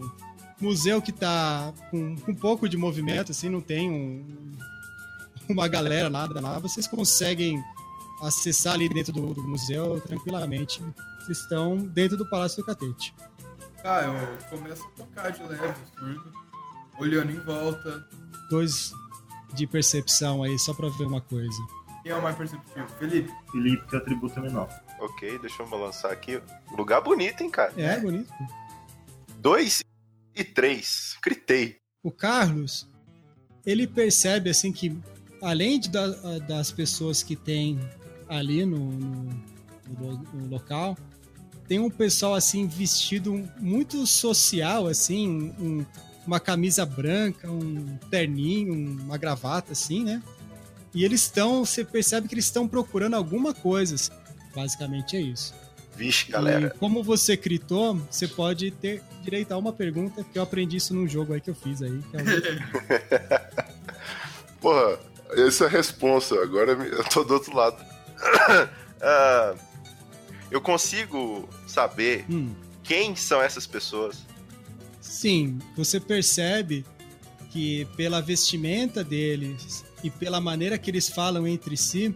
museu 0.61 1.01
que 1.01 1.11
tá 1.11 1.73
com, 1.91 2.15
com 2.17 2.31
um 2.31 2.35
pouco 2.35 2.67
de 2.69 2.77
movimento, 2.77 3.31
assim, 3.31 3.49
não 3.49 3.61
tem 3.61 3.89
um- 3.89 4.51
uma 5.49 5.67
galera, 5.67 6.09
nada, 6.09 6.39
nada. 6.39 6.59
Vocês 6.61 6.87
conseguem 6.87 7.61
acessar 8.21 8.73
ali 8.73 8.87
dentro 8.87 9.11
do, 9.11 9.33
do 9.33 9.43
museu 9.43 9.99
tranquilamente. 10.01 10.81
Vocês 11.19 11.39
estão 11.39 11.77
dentro 11.77 12.15
do 12.17 12.29
Palácio 12.29 12.57
do 12.63 12.65
Catete. 12.65 13.13
Ah, 13.83 14.01
eu 14.03 14.57
começo 14.57 14.83
a 14.85 14.89
tocar 15.03 15.29
de 15.31 15.43
leve 15.43 15.73
surdo, 15.97 16.33
olhando 16.97 17.31
em 17.31 17.39
volta. 17.41 18.07
Dois 18.49 18.93
de 19.53 19.67
percepção 19.67 20.41
aí, 20.43 20.57
só 20.57 20.73
pra 20.73 20.87
ver 20.89 21.05
uma 21.05 21.19
coisa. 21.21 21.57
Quem 22.01 22.11
é 22.11 22.15
o 22.15 22.21
mais 22.21 22.35
perceptivo? 22.37 22.87
Felipe. 22.97 23.31
Felipe, 23.51 23.85
que 23.87 23.95
atributo 23.95 24.39
é 24.39 24.41
menor. 24.43 24.69
Ok, 24.99 25.37
deixa 25.39 25.61
eu 25.63 25.67
balançar 25.67 26.11
aqui. 26.11 26.41
Lugar 26.77 27.01
bonito, 27.01 27.41
hein, 27.41 27.49
cara? 27.49 27.73
É, 27.77 27.99
bonito. 27.99 28.31
Dois 29.47 29.83
e 30.33 30.41
três. 30.41 31.17
Gritei. 31.21 31.75
o 32.01 32.09
Carlos, 32.09 32.87
ele 33.65 33.85
percebe 33.85 34.49
assim 34.49 34.71
que 34.71 34.97
além 35.41 35.77
de 35.81 35.89
da- 35.89 36.39
das 36.39 36.71
pessoas 36.71 37.21
que 37.21 37.35
tem 37.35 37.77
ali 38.29 38.65
no, 38.65 38.79
no- 38.89 39.43
no 39.89 39.99
lo- 39.99 40.27
no 40.33 40.47
local, 40.47 40.97
tem 41.67 41.77
um 41.77 41.89
pessoal 41.89 42.35
assim 42.35 42.67
vestido 42.67 43.45
muito 43.59 44.07
social, 44.07 44.87
assim, 44.87 45.27
um- 45.59 45.85
uma 46.25 46.39
camisa 46.39 46.85
branca, 46.85 47.51
um 47.51 47.97
terninho, 48.09 48.73
uma 48.73 49.17
gravata, 49.17 49.73
assim, 49.73 50.05
né? 50.05 50.23
E 50.95 51.03
eles 51.03 51.23
estão, 51.23 51.65
você 51.65 51.83
percebe 51.83 52.29
que 52.29 52.33
eles 52.33 52.45
estão 52.45 52.65
procurando 52.65 53.15
alguma 53.15 53.53
coisa. 53.53 53.95
assim. 53.95 54.11
Basicamente 54.55 55.17
é 55.17 55.21
isso. 55.21 55.53
Vixe, 55.95 56.29
E 56.29 56.31
galera. 56.31 56.69
como 56.79 57.03
você 57.03 57.35
gritou, 57.37 57.95
você 58.09 58.27
pode 58.27 58.71
ter 58.71 59.03
direito 59.21 59.51
a 59.51 59.57
uma 59.57 59.71
pergunta, 59.71 60.23
porque 60.23 60.39
eu 60.39 60.43
aprendi 60.43 60.77
isso 60.77 60.93
num 60.93 61.07
jogo 61.07 61.33
aí 61.33 61.41
que 61.41 61.49
eu 61.49 61.55
fiz 61.55 61.81
aí. 61.81 61.99
que 62.09 62.17
é 62.17 62.21
o- 62.21 62.23
Porra, 64.59 64.97
essa 65.31 65.65
é 65.65 65.67
a 65.67 65.69
responsa. 65.69 66.41
Agora 66.41 66.71
eu 66.71 67.03
tô 67.05 67.23
do 67.23 67.33
outro 67.35 67.55
lado. 67.55 67.77
Ah, 69.05 69.53
eu 70.49 70.61
consigo 70.61 71.49
saber 71.67 72.23
Hum, 72.29 72.55
quem 72.83 73.17
são 73.17 73.41
essas 73.41 73.67
pessoas. 73.67 74.25
sim, 75.01 75.59
você 75.75 75.99
percebe 75.99 76.85
que 77.51 77.83
pela 77.97 78.21
vestimenta 78.21 79.03
deles 79.03 79.83
e 80.01 80.09
pela 80.09 80.39
maneira 80.39 80.77
que 80.77 80.89
eles 80.89 81.09
falam 81.09 81.45
entre 81.45 81.75
si, 81.75 82.15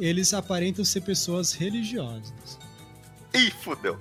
eles 0.00 0.34
aparentam 0.34 0.84
ser 0.84 1.02
pessoas 1.02 1.52
religiosas. 1.52 2.58
Ih, 3.34 3.50
fudeu. 3.50 3.98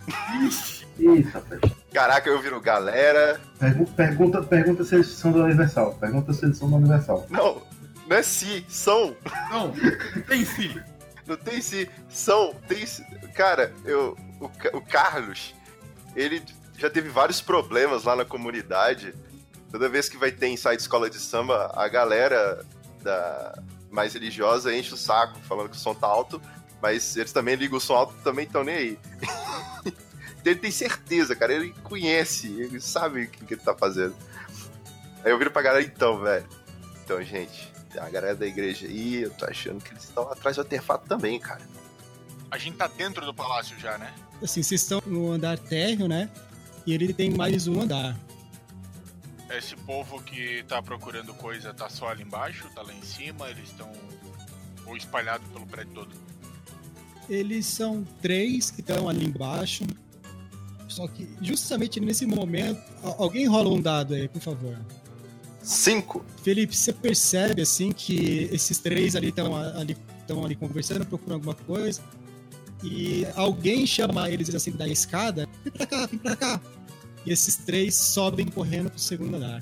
Isso, 0.47 0.85
rapaz. 1.33 1.59
Caraca, 1.93 2.29
eu 2.29 2.41
viro 2.41 2.59
galera. 2.61 3.39
Pergu- 3.59 3.85
Pergunta, 3.91 4.41
pergunta 4.43 4.83
se 4.83 4.95
eles 4.95 5.07
são 5.09 5.31
do 5.31 5.43
Universal. 5.43 5.93
Pergunta 5.95 6.33
se 6.33 6.45
eles 6.45 6.57
são 6.57 6.69
do 6.69 6.75
Universal. 6.77 7.25
Não, 7.29 7.61
não 8.07 8.17
é 8.17 8.23
si, 8.23 8.65
são. 8.67 9.15
Não, 9.49 9.73
tem 10.27 10.45
sim. 10.45 10.79
Não 11.25 11.35
tem 11.35 11.61
si, 11.61 11.89
são. 12.09 12.53
Tem 12.67 12.85
si. 12.85 13.03
Cara, 13.35 13.73
eu, 13.85 14.17
o, 14.39 14.45
o 14.77 14.81
Carlos, 14.81 15.53
ele 16.15 16.41
já 16.77 16.89
teve 16.89 17.09
vários 17.09 17.41
problemas 17.41 18.03
lá 18.03 18.15
na 18.15 18.23
comunidade. 18.25 19.13
Toda 19.71 19.89
vez 19.89 20.07
que 20.07 20.15
vai 20.17 20.31
ter 20.31 20.47
ensaio 20.47 20.77
de 20.77 20.83
escola 20.83 21.09
de 21.09 21.19
samba, 21.19 21.71
a 21.75 21.87
galera 21.89 22.63
da 23.03 23.59
mais 23.91 24.13
religiosa 24.13 24.73
enche 24.75 24.93
o 24.93 24.97
saco, 24.97 25.37
falando 25.47 25.69
que 25.69 25.75
o 25.75 25.79
som 25.79 25.93
tá 25.93 26.07
alto, 26.07 26.41
mas 26.81 27.15
eles 27.15 27.31
também 27.31 27.55
ligam 27.55 27.77
o 27.77 27.81
som 27.81 27.95
alto 27.95 28.13
também 28.23 28.45
estão 28.45 28.63
nem 28.63 28.75
aí. 28.75 28.99
ele 30.45 30.55
tem 30.55 30.71
certeza, 30.71 31.35
cara, 31.35 31.53
ele 31.53 31.73
conhece, 31.83 32.47
ele 32.47 32.79
sabe 32.79 33.23
o 33.23 33.27
que, 33.29 33.45
que 33.45 33.53
ele 33.55 33.61
tá 33.61 33.75
fazendo. 33.75 34.15
Aí 35.23 35.31
eu 35.31 35.37
viro 35.37 35.51
pra 35.51 35.61
galera, 35.61 35.83
então, 35.83 36.19
velho. 36.19 36.47
Então, 37.03 37.21
gente, 37.21 37.71
tem 37.91 38.01
a 38.01 38.09
galera 38.09 38.35
da 38.35 38.45
igreja 38.45 38.87
aí, 38.87 39.23
eu 39.23 39.31
tô 39.31 39.45
achando 39.45 39.83
que 39.83 39.91
eles 39.91 40.03
estão 40.03 40.29
atrás 40.31 40.55
do 40.55 40.61
artefato 40.61 41.07
também, 41.07 41.39
cara. 41.39 41.61
A 42.49 42.57
gente 42.57 42.77
tá 42.77 42.87
dentro 42.87 43.25
do 43.25 43.33
palácio 43.33 43.77
já, 43.79 43.97
né? 43.97 44.13
Assim, 44.41 44.63
vocês 44.63 44.81
estão 44.81 45.01
no 45.05 45.31
andar 45.31 45.57
térreo, 45.57 46.07
né? 46.07 46.29
E 46.85 46.93
ele 46.93 47.13
tem 47.13 47.31
mais 47.31 47.67
um 47.67 47.81
andar. 47.81 48.15
Esse 49.49 49.75
povo 49.75 50.21
que 50.21 50.63
tá 50.63 50.81
procurando 50.81 51.33
coisa 51.33 51.73
tá 51.73 51.89
só 51.89 52.09
ali 52.09 52.23
embaixo, 52.23 52.69
tá 52.75 52.81
lá 52.81 52.93
em 52.93 53.01
cima, 53.01 53.49
eles 53.49 53.69
estão 53.69 53.91
ou 54.85 54.95
espalhados 54.95 55.47
pelo 55.49 55.65
prédio 55.65 55.93
todo. 55.93 56.15
Eles 57.29 57.65
são 57.65 58.05
três 58.21 58.71
que 58.71 58.81
estão 58.81 59.07
ali 59.09 59.25
embaixo. 59.25 59.83
Só 60.87 61.07
que 61.07 61.27
justamente 61.41 61.99
nesse 61.99 62.25
momento. 62.25 62.81
Al- 63.03 63.23
Alguém 63.23 63.45
rola 63.47 63.69
um 63.69 63.81
dado 63.81 64.13
aí, 64.13 64.27
por 64.27 64.41
favor. 64.41 64.77
Cinco. 65.61 66.23
Felipe, 66.43 66.75
você 66.75 66.93
percebe 66.93 67.61
assim 67.61 67.91
que 67.91 68.47
esses 68.51 68.77
três 68.79 69.15
ali 69.15 69.29
estão 69.29 69.55
ali, 69.55 69.97
tão 70.25 70.45
ali 70.45 70.55
conversando, 70.55 71.05
procurando 71.05 71.35
alguma 71.49 71.55
coisa. 71.55 72.01
E 72.83 73.25
alguém 73.35 73.85
chama 73.85 74.29
eles 74.29 74.53
assim 74.55 74.71
da 74.71 74.87
escada. 74.87 75.47
Vem 75.63 75.73
pra 75.73 75.85
cá, 75.85 76.05
vem 76.05 76.19
pra 76.19 76.35
cá. 76.35 76.61
E 77.25 77.31
esses 77.33 77.57
três 77.57 77.95
sobem 77.95 78.45
correndo 78.45 78.89
pro 78.89 78.99
segundo 78.99 79.35
andar. 79.35 79.61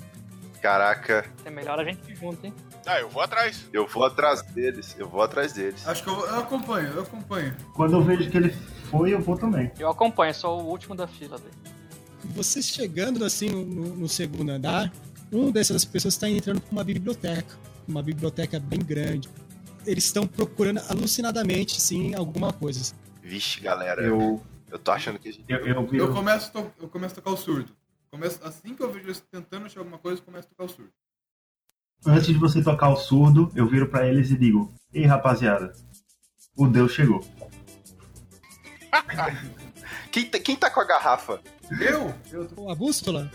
Caraca, 0.61 1.25
É 1.43 1.49
melhor 1.49 1.79
a 1.79 1.83
gente 1.83 1.99
ir 2.11 2.15
junto, 2.15 2.45
hein? 2.45 2.53
Ah, 2.85 2.99
eu 2.99 3.09
vou 3.09 3.21
atrás. 3.21 3.65
eu 3.73 3.87
vou 3.87 4.03
atrás 4.05 4.41
deles. 4.43 4.95
Eu 4.97 5.09
vou 5.09 5.21
atrás 5.21 5.53
deles. 5.53 5.85
Acho 5.87 6.03
que 6.03 6.09
eu, 6.09 6.19
eu 6.19 6.39
acompanho, 6.39 6.87
eu 6.93 7.01
acompanho. 7.01 7.55
Quando 7.73 7.93
eu 7.93 8.03
vejo 8.03 8.29
que 8.29 8.37
ele 8.37 8.49
foi, 8.91 9.13
eu 9.13 9.19
vou 9.21 9.37
também. 9.37 9.71
Eu 9.79 9.89
acompanho, 9.89 10.33
sou 10.33 10.61
o 10.61 10.65
último 10.67 10.95
da 10.95 11.07
fila 11.07 11.37
dele. 11.39 11.53
Vocês 12.25 12.67
chegando 12.67 13.23
assim 13.23 13.49
no, 13.49 13.95
no 13.95 14.07
segundo 14.09 14.49
andar, 14.51 14.91
um 15.31 15.51
dessas 15.51 15.83
pessoas 15.85 16.13
está 16.13 16.29
entrando 16.29 16.61
para 16.61 16.71
uma 16.71 16.83
biblioteca, 16.83 17.55
uma 17.87 18.01
biblioteca 18.03 18.59
bem 18.59 18.79
grande. 18.79 19.29
Eles 19.85 20.05
estão 20.05 20.25
procurando 20.25 20.79
alucinadamente, 20.89 21.79
sim, 21.79 22.13
alguma 22.15 22.51
coisa. 22.51 22.93
Vixe, 23.21 23.59
galera. 23.61 24.01
Eu, 24.03 24.41
Eu, 24.71 24.79
tô 24.79 24.91
achando 24.91 25.17
que 25.19 25.29
a 25.29 25.31
gente. 25.31 25.45
eu, 25.47 25.57
eu, 25.65 25.87
viro- 25.87 26.05
Eu 26.05 26.13
começo, 26.13 26.47
a 26.47 26.61
to- 26.61 26.71
eu 26.81 26.87
começo 26.87 27.13
a 27.13 27.15
tocar 27.15 27.31
o 27.31 27.37
surdo. 27.37 27.71
Começo, 28.11 28.39
assim 28.43 28.73
que 28.75 28.81
eu 28.81 28.91
vejo 28.91 29.05
eles 29.07 29.19
tentando 29.31 29.65
achar 29.65 29.79
alguma 29.81 29.97
coisa, 29.99 30.19
eu 30.21 30.25
começo 30.25 30.47
a 30.47 30.49
tocar 30.49 30.63
o 30.65 30.69
surdo. 30.75 30.91
Antes 32.05 32.27
de 32.27 32.33
você 32.37 32.61
tocar 32.61 32.89
o 32.89 32.95
surdo, 32.97 33.51
eu 33.55 33.67
viro 33.67 33.87
pra 33.89 34.07
eles 34.07 34.29
e 34.29 34.37
digo: 34.37 34.73
Ei, 34.93 35.05
rapaziada, 35.05 35.73
o 36.55 36.67
Deus 36.67 36.91
chegou. 36.93 37.25
Quem, 40.11 40.29
tá- 40.29 40.39
quem 40.39 40.55
tá 40.55 40.69
com 40.69 40.79
a 40.79 40.85
garrafa? 40.85 41.41
Eu? 41.81 42.13
Eu, 42.31 42.47
tô- 42.47 42.69
A 42.69 42.75
bússola? 42.75 43.29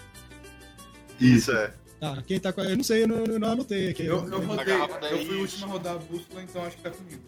Isso, 1.21 1.53
é. 1.53 1.75
Tá, 2.01 2.23
quem 2.27 2.41
tá 2.41 2.51
com 2.51 2.62
a... 2.62 2.64
Eu 2.64 2.77
não 2.79 2.83
sei, 2.85 3.03
eu 3.03 3.09
não, 3.09 3.16
eu 3.27 3.39
não 3.39 3.53
anotei 3.53 3.91
aqui. 3.91 4.07
eu, 4.07 4.27
eu 4.27 4.41
rodei, 4.47 4.75
eu 4.75 5.27
fui 5.27 5.37
o 5.37 5.41
último 5.43 5.66
a 5.66 5.68
rodar 5.68 5.95
a 5.97 5.99
bússola, 5.99 6.43
então 6.43 6.64
acho 6.64 6.77
que 6.79 6.83
tá 6.83 6.91
comigo. 6.91 7.21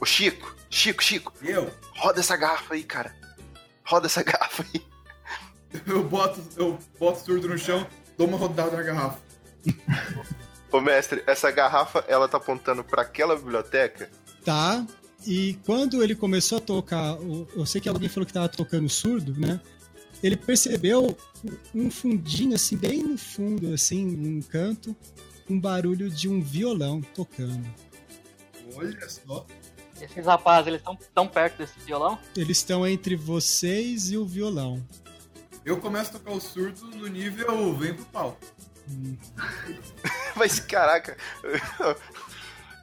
Ô, 0.00 0.06
Chico, 0.06 0.56
Chico, 0.70 1.02
Chico, 1.04 1.34
Eu? 1.42 1.70
roda 1.96 2.20
essa 2.20 2.34
garrafa 2.34 2.72
aí, 2.72 2.82
cara. 2.82 3.14
Roda 3.84 4.06
essa 4.06 4.22
garrafa 4.22 4.64
aí. 4.72 4.82
Eu 5.86 6.02
boto, 6.04 6.40
eu 6.56 6.78
boto 6.98 7.20
o 7.20 7.24
surdo 7.24 7.48
no 7.48 7.58
chão, 7.58 7.86
dou 8.16 8.26
uma 8.28 8.36
rodada 8.38 8.74
na 8.76 8.82
garrafa. 8.82 9.18
Ô, 10.72 10.80
mestre, 10.80 11.22
essa 11.26 11.50
garrafa, 11.50 12.02
ela 12.08 12.26
tá 12.26 12.38
apontando 12.38 12.82
pra 12.82 13.02
aquela 13.02 13.36
biblioteca? 13.36 14.10
Tá, 14.42 14.84
e 15.26 15.58
quando 15.66 16.02
ele 16.02 16.14
começou 16.14 16.58
a 16.58 16.60
tocar, 16.60 17.16
eu 17.54 17.66
sei 17.66 17.80
que 17.80 17.88
alguém 17.88 18.08
falou 18.08 18.26
que 18.26 18.32
tava 18.32 18.48
tocando 18.48 18.88
surdo, 18.88 19.38
né? 19.38 19.60
Ele 20.22 20.36
percebeu 20.36 21.16
um 21.74 21.90
fundinho, 21.90 22.54
assim, 22.54 22.76
bem 22.76 23.02
no 23.02 23.18
fundo, 23.18 23.74
assim, 23.74 24.04
num 24.04 24.40
canto, 24.40 24.96
um 25.48 25.60
barulho 25.60 26.08
de 26.08 26.28
um 26.28 26.40
violão 26.40 27.02
tocando. 27.02 27.68
Olha 28.74 29.08
só. 29.08 29.46
Esses 30.00 30.24
rapazes, 30.24 30.68
eles 30.68 30.80
estão 30.80 30.98
tão 31.14 31.28
perto 31.28 31.58
desse 31.58 31.78
violão? 31.80 32.18
Eles 32.36 32.58
estão 32.58 32.86
entre 32.86 33.14
vocês 33.14 34.10
e 34.10 34.16
o 34.16 34.24
violão. 34.24 34.82
Eu 35.64 35.76
começo 35.76 36.10
a 36.10 36.12
tocar 36.14 36.32
o 36.32 36.40
surdo 36.40 36.86
no 36.86 37.06
nível 37.06 37.74
vem 37.74 37.94
pro 37.94 38.04
pau. 38.06 38.38
Mas, 40.36 40.60
caraca. 40.60 41.16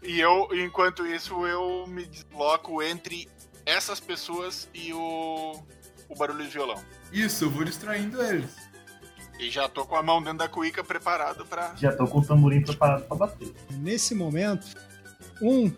E 0.02 0.20
eu, 0.20 0.48
enquanto 0.54 1.06
isso, 1.06 1.46
eu 1.46 1.86
me 1.88 2.06
desloco 2.06 2.82
entre 2.82 3.28
essas 3.66 4.00
pessoas 4.00 4.70
e 4.74 4.94
o, 4.94 5.62
o 6.08 6.16
barulho 6.16 6.44
de 6.44 6.50
violão. 6.50 6.82
Isso, 7.12 7.46
eu 7.46 7.50
vou 7.50 7.64
distraindo 7.64 8.22
eles. 8.22 8.56
E 9.40 9.50
já 9.50 9.70
tô 9.70 9.86
com 9.86 9.96
a 9.96 10.04
mão 10.04 10.22
dentro 10.22 10.40
da 10.40 10.50
cuíca 10.50 10.84
preparado 10.84 11.46
pra. 11.46 11.74
Já 11.76 11.96
tô 11.96 12.06
com 12.08 12.20
o 12.20 12.26
tamborim 12.26 12.62
preparado 12.62 13.06
pra 13.06 13.16
bater. 13.16 13.54
Nesse 13.72 14.14
momento, 14.14 14.68
um 15.42 15.72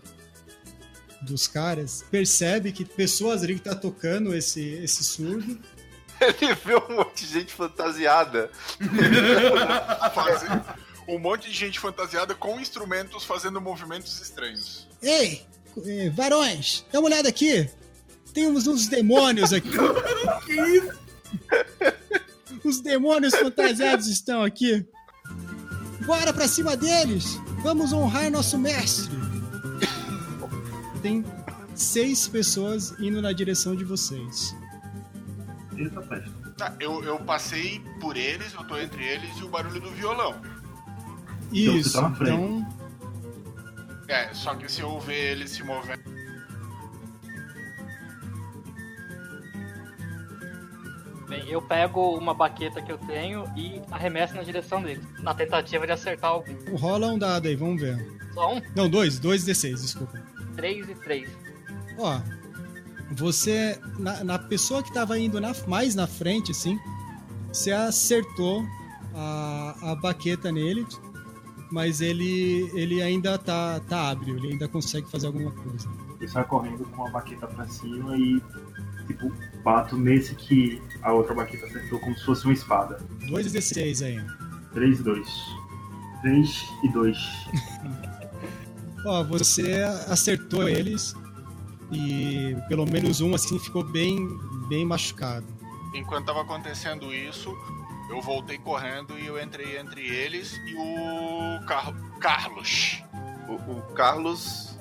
dos 1.21 1.47
caras 1.47 2.03
percebe 2.09 2.71
que 2.71 2.83
pessoas 2.83 3.43
ali 3.43 3.55
que 3.55 3.61
tá 3.61 3.75
tocando 3.75 4.33
esse, 4.33 4.61
esse 4.61 5.03
surdo 5.03 5.59
Ele 6.21 6.53
vê 6.53 6.75
um 6.75 6.95
monte 6.97 7.25
de 7.25 7.33
gente 7.33 7.53
fantasiada. 7.53 8.51
fazer 10.13 10.49
um 11.07 11.19
monte 11.19 11.49
de 11.49 11.55
gente 11.55 11.79
fantasiada 11.79 12.35
com 12.35 12.59
instrumentos 12.59 13.23
fazendo 13.23 13.59
movimentos 13.59 14.21
estranhos. 14.21 14.87
Ei, 15.01 15.45
eh, 15.85 16.09
varões, 16.11 16.85
dá 16.91 16.99
uma 16.99 17.07
olhada 17.07 17.29
aqui. 17.29 17.69
Tem 18.33 18.47
uns, 18.47 18.67
uns 18.67 18.87
demônios 18.87 19.51
aqui. 19.51 19.69
que 20.45 20.53
isso? 20.53 21.01
Os 22.63 22.79
demônios 22.79 23.35
fantasiados 23.35 24.07
estão 24.07 24.43
aqui. 24.43 24.85
Bora 26.05 26.31
pra 26.31 26.47
cima 26.47 26.77
deles. 26.77 27.37
Vamos 27.63 27.91
honrar 27.93 28.31
nosso 28.31 28.57
mestre. 28.57 29.11
Tem 31.01 31.25
seis 31.75 32.27
pessoas 32.27 32.93
indo 32.99 33.21
na 33.21 33.33
direção 33.33 33.75
de 33.75 33.83
vocês. 33.83 34.55
Ele 35.75 35.89
tá. 35.89 36.01
Tá, 36.57 36.75
eu, 36.79 37.03
eu 37.03 37.17
passei 37.19 37.79
por 37.99 38.15
eles, 38.17 38.53
eu 38.53 38.63
tô 38.65 38.77
entre 38.77 39.03
eles 39.03 39.35
e 39.37 39.43
o 39.43 39.49
barulho 39.49 39.79
do 39.81 39.89
violão. 39.91 40.35
Então 41.51 41.73
você 41.73 41.79
Isso. 41.79 41.93
tá 41.93 42.01
na 42.09 42.15
frente. 42.15 42.33
Então, 42.33 42.67
É, 44.07 44.33
só 44.33 44.53
que 44.55 44.69
se 44.71 44.81
eu 44.81 44.99
ver 44.99 45.31
eles 45.31 45.51
se 45.51 45.63
movendo. 45.63 46.01
Bem, 51.27 51.47
eu 51.49 51.61
pego 51.61 52.17
uma 52.17 52.33
baqueta 52.33 52.81
que 52.81 52.91
eu 52.91 52.97
tenho 52.97 53.45
e 53.55 53.81
arremesso 53.89 54.35
na 54.35 54.43
direção 54.43 54.81
deles, 54.81 55.03
na 55.19 55.33
tentativa 55.33 55.85
de 55.85 55.93
acertar 55.93 56.31
algum. 56.31 56.53
rola 56.75 57.07
um 57.07 57.17
dado 57.17 57.47
aí, 57.47 57.55
vamos 57.55 57.81
ver. 57.81 57.97
Só 58.33 58.55
um, 58.55 58.61
Não, 58.75 58.89
dois, 58.89 59.17
dois 59.17 59.45
D6, 59.45 59.75
desculpa. 59.81 60.21
três 60.57 60.89
e 60.89 60.95
três. 60.95 61.29
Ó, 61.97 62.19
você, 63.15 63.79
na, 63.99 64.23
na 64.23 64.39
pessoa 64.39 64.81
que 64.81 64.93
tava 64.93 65.17
indo 65.19 65.39
na- 65.41 65.53
mais 65.67 65.95
na 65.95 66.07
frente, 66.07 66.51
assim, 66.51 66.79
você 67.51 67.71
acertou 67.71 68.63
a, 69.13 69.91
a 69.91 69.95
baqueta 69.95 70.51
nele, 70.51 70.85
mas 71.71 72.01
ele, 72.01 72.69
ele 72.73 73.01
ainda 73.01 73.37
tá, 73.37 73.79
tá 73.81 74.09
hábil, 74.11 74.37
ele 74.37 74.53
ainda 74.53 74.67
consegue 74.67 75.09
fazer 75.09 75.27
alguma 75.27 75.51
coisa. 75.51 75.89
Ele 76.19 76.27
sai 76.29 76.43
correndo 76.45 76.83
com 76.85 77.07
a 77.07 77.11
baqueta 77.11 77.47
pra 77.47 77.67
cima 77.67 78.15
e, 78.17 78.41
tipo, 79.07 79.31
bato 79.63 79.97
nesse 79.97 80.35
que 80.35 80.81
a 81.01 81.11
outra 81.13 81.33
baqueta 81.33 81.65
acertou 81.65 81.99
como 81.99 82.17
se 82.17 82.25
fosse 82.25 82.45
uma 82.45 82.53
espada. 82.53 82.99
Dois 83.27 83.51
D6 83.51 84.05
aí. 84.05 84.23
3 84.73 84.99
e 84.99 85.03
2. 85.03 85.27
3 86.21 86.63
e 86.83 86.89
2. 86.89 87.17
Ó, 89.05 89.23
você 89.23 89.81
acertou 90.07 90.69
eles 90.69 91.15
e 91.91 92.55
pelo 92.67 92.85
menos 92.85 93.21
um, 93.21 93.33
assim, 93.35 93.59
ficou 93.59 93.83
bem, 93.83 94.27
bem 94.69 94.85
machucado. 94.85 95.45
Enquanto 95.93 96.25
tava 96.27 96.41
acontecendo 96.41 97.13
isso, 97.13 97.53
eu 98.09 98.21
voltei 98.21 98.57
correndo 98.57 99.17
e 99.19 99.27
eu 99.27 99.41
entrei 99.41 99.77
entre 99.77 100.01
eles 100.07 100.53
e 100.67 100.75
o 100.75 101.65
Car 101.65 101.93
Carlos. 102.19 103.01
O, 103.47 103.53
o 103.71 103.81
Carlos, 103.93 104.77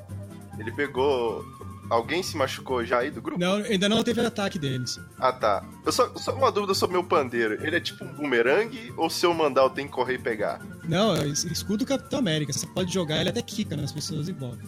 ele 0.59 0.71
pegou. 0.73 1.45
Alguém 1.91 2.23
se 2.23 2.37
machucou 2.37 2.85
já 2.85 3.01
aí 3.01 3.11
do 3.11 3.21
grupo? 3.21 3.41
Não, 3.41 3.55
ainda 3.57 3.89
não 3.89 4.05
teve 4.05 4.21
ataque 4.21 4.61
deles. 4.61 4.97
Ah, 5.19 5.33
tá. 5.33 5.65
Eu 5.85 5.91
só, 5.91 6.15
só 6.15 6.33
uma 6.37 6.53
dúvida 6.53 6.73
sobre 6.73 6.97
meu 6.97 7.03
pandeiro. 7.03 7.55
Ele 7.67 7.75
é 7.75 7.81
tipo 7.81 8.05
um 8.05 8.13
bumerangue 8.15 8.95
ou 8.97 9.11
se 9.11 9.27
eu 9.27 9.35
mandar 9.35 9.63
eu 9.63 9.71
tenho 9.71 9.89
que 9.89 9.95
correr 9.95 10.15
e 10.15 10.19
pegar? 10.19 10.61
Não, 10.85 11.17
é 11.17 11.27
es- 11.27 11.43
escudo 11.47 11.79
do 11.79 11.87
Capitão 11.87 12.21
América. 12.21 12.53
Você 12.53 12.65
pode 12.69 12.95
jogar, 12.95 13.21
ele 13.21 13.31
até 13.31 13.43
quica 13.43 13.77
nas 13.77 13.91
pessoas 13.91 14.29
e 14.29 14.33
volta. 14.33 14.63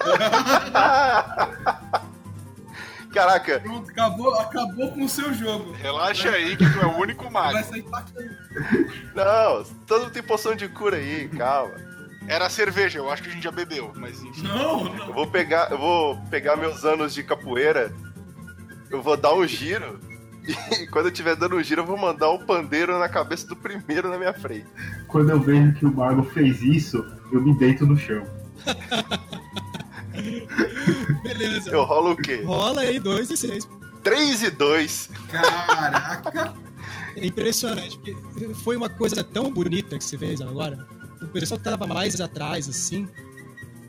Caraca, 3.12 3.58
Pronto, 3.60 3.90
acabou, 3.90 4.34
acabou 4.38 4.92
com 4.92 5.04
o 5.04 5.08
seu 5.08 5.34
jogo. 5.34 5.72
Relaxa 5.72 6.30
aí 6.30 6.56
que 6.56 6.70
tu 6.70 6.78
é 6.78 6.86
o 6.86 6.96
único 6.96 7.28
Vai 7.28 7.54
mago. 7.54 7.68
sair 7.68 7.82
tacando. 7.82 8.30
não, 9.14 9.64
todo 9.86 10.02
mundo 10.02 10.12
tem 10.12 10.22
poção 10.22 10.54
de 10.54 10.68
cura 10.68 10.96
aí, 10.96 11.28
calma. 11.28 11.74
Era 12.28 12.48
cerveja, 12.48 12.98
eu 12.98 13.10
acho 13.10 13.22
que 13.22 13.28
a 13.28 13.32
gente 13.32 13.42
já 13.42 13.50
bebeu, 13.50 13.92
mas 13.96 14.22
enfim. 14.22 14.42
Não, 14.42 14.84
não. 14.84 15.06
Eu 15.08 15.12
vou 15.12 15.26
pegar, 15.26 15.72
eu 15.72 15.78
vou 15.78 16.16
pegar 16.30 16.56
meus 16.56 16.84
anos 16.84 17.12
de 17.12 17.24
capoeira, 17.24 17.92
eu 18.90 19.02
vou 19.02 19.16
dar 19.16 19.34
um 19.34 19.44
giro, 19.44 19.98
e 20.80 20.86
quando 20.86 21.06
eu 21.06 21.12
estiver 21.12 21.34
dando 21.34 21.56
um 21.56 21.62
giro, 21.62 21.82
eu 21.82 21.86
vou 21.86 21.96
mandar 21.96 22.30
um 22.30 22.38
pandeiro 22.38 22.96
na 23.00 23.08
cabeça 23.08 23.44
do 23.48 23.56
primeiro 23.56 24.08
na 24.08 24.18
minha 24.18 24.32
frente. 24.32 24.66
Quando 25.08 25.30
eu 25.30 25.40
vejo 25.40 25.72
que 25.74 25.84
o 25.84 25.92
mago 25.92 26.22
fez 26.22 26.62
isso, 26.62 27.04
eu 27.32 27.40
me 27.40 27.58
deito 27.58 27.84
no 27.84 27.96
chão. 27.96 28.24
Beleza. 31.22 31.70
Eu 31.70 31.84
rolo 31.84 32.12
o 32.12 32.16
quê? 32.16 32.42
Rola 32.44 32.82
aí, 32.82 32.98
dois 32.98 33.30
e 33.30 33.36
seis. 33.36 33.68
3 34.02 34.42
e 34.42 34.50
2. 34.50 35.10
Caraca! 35.30 36.54
É 37.16 37.26
impressionante, 37.26 37.98
porque 37.98 38.54
foi 38.54 38.76
uma 38.76 38.88
coisa 38.88 39.22
tão 39.22 39.52
bonita 39.52 39.98
que 39.98 40.04
você 40.04 40.16
fez 40.16 40.40
agora. 40.40 40.86
O 41.20 41.26
pessoal 41.26 41.58
que 41.58 41.64
tava 41.64 41.86
mais 41.86 42.20
atrás, 42.20 42.68
assim, 42.68 43.06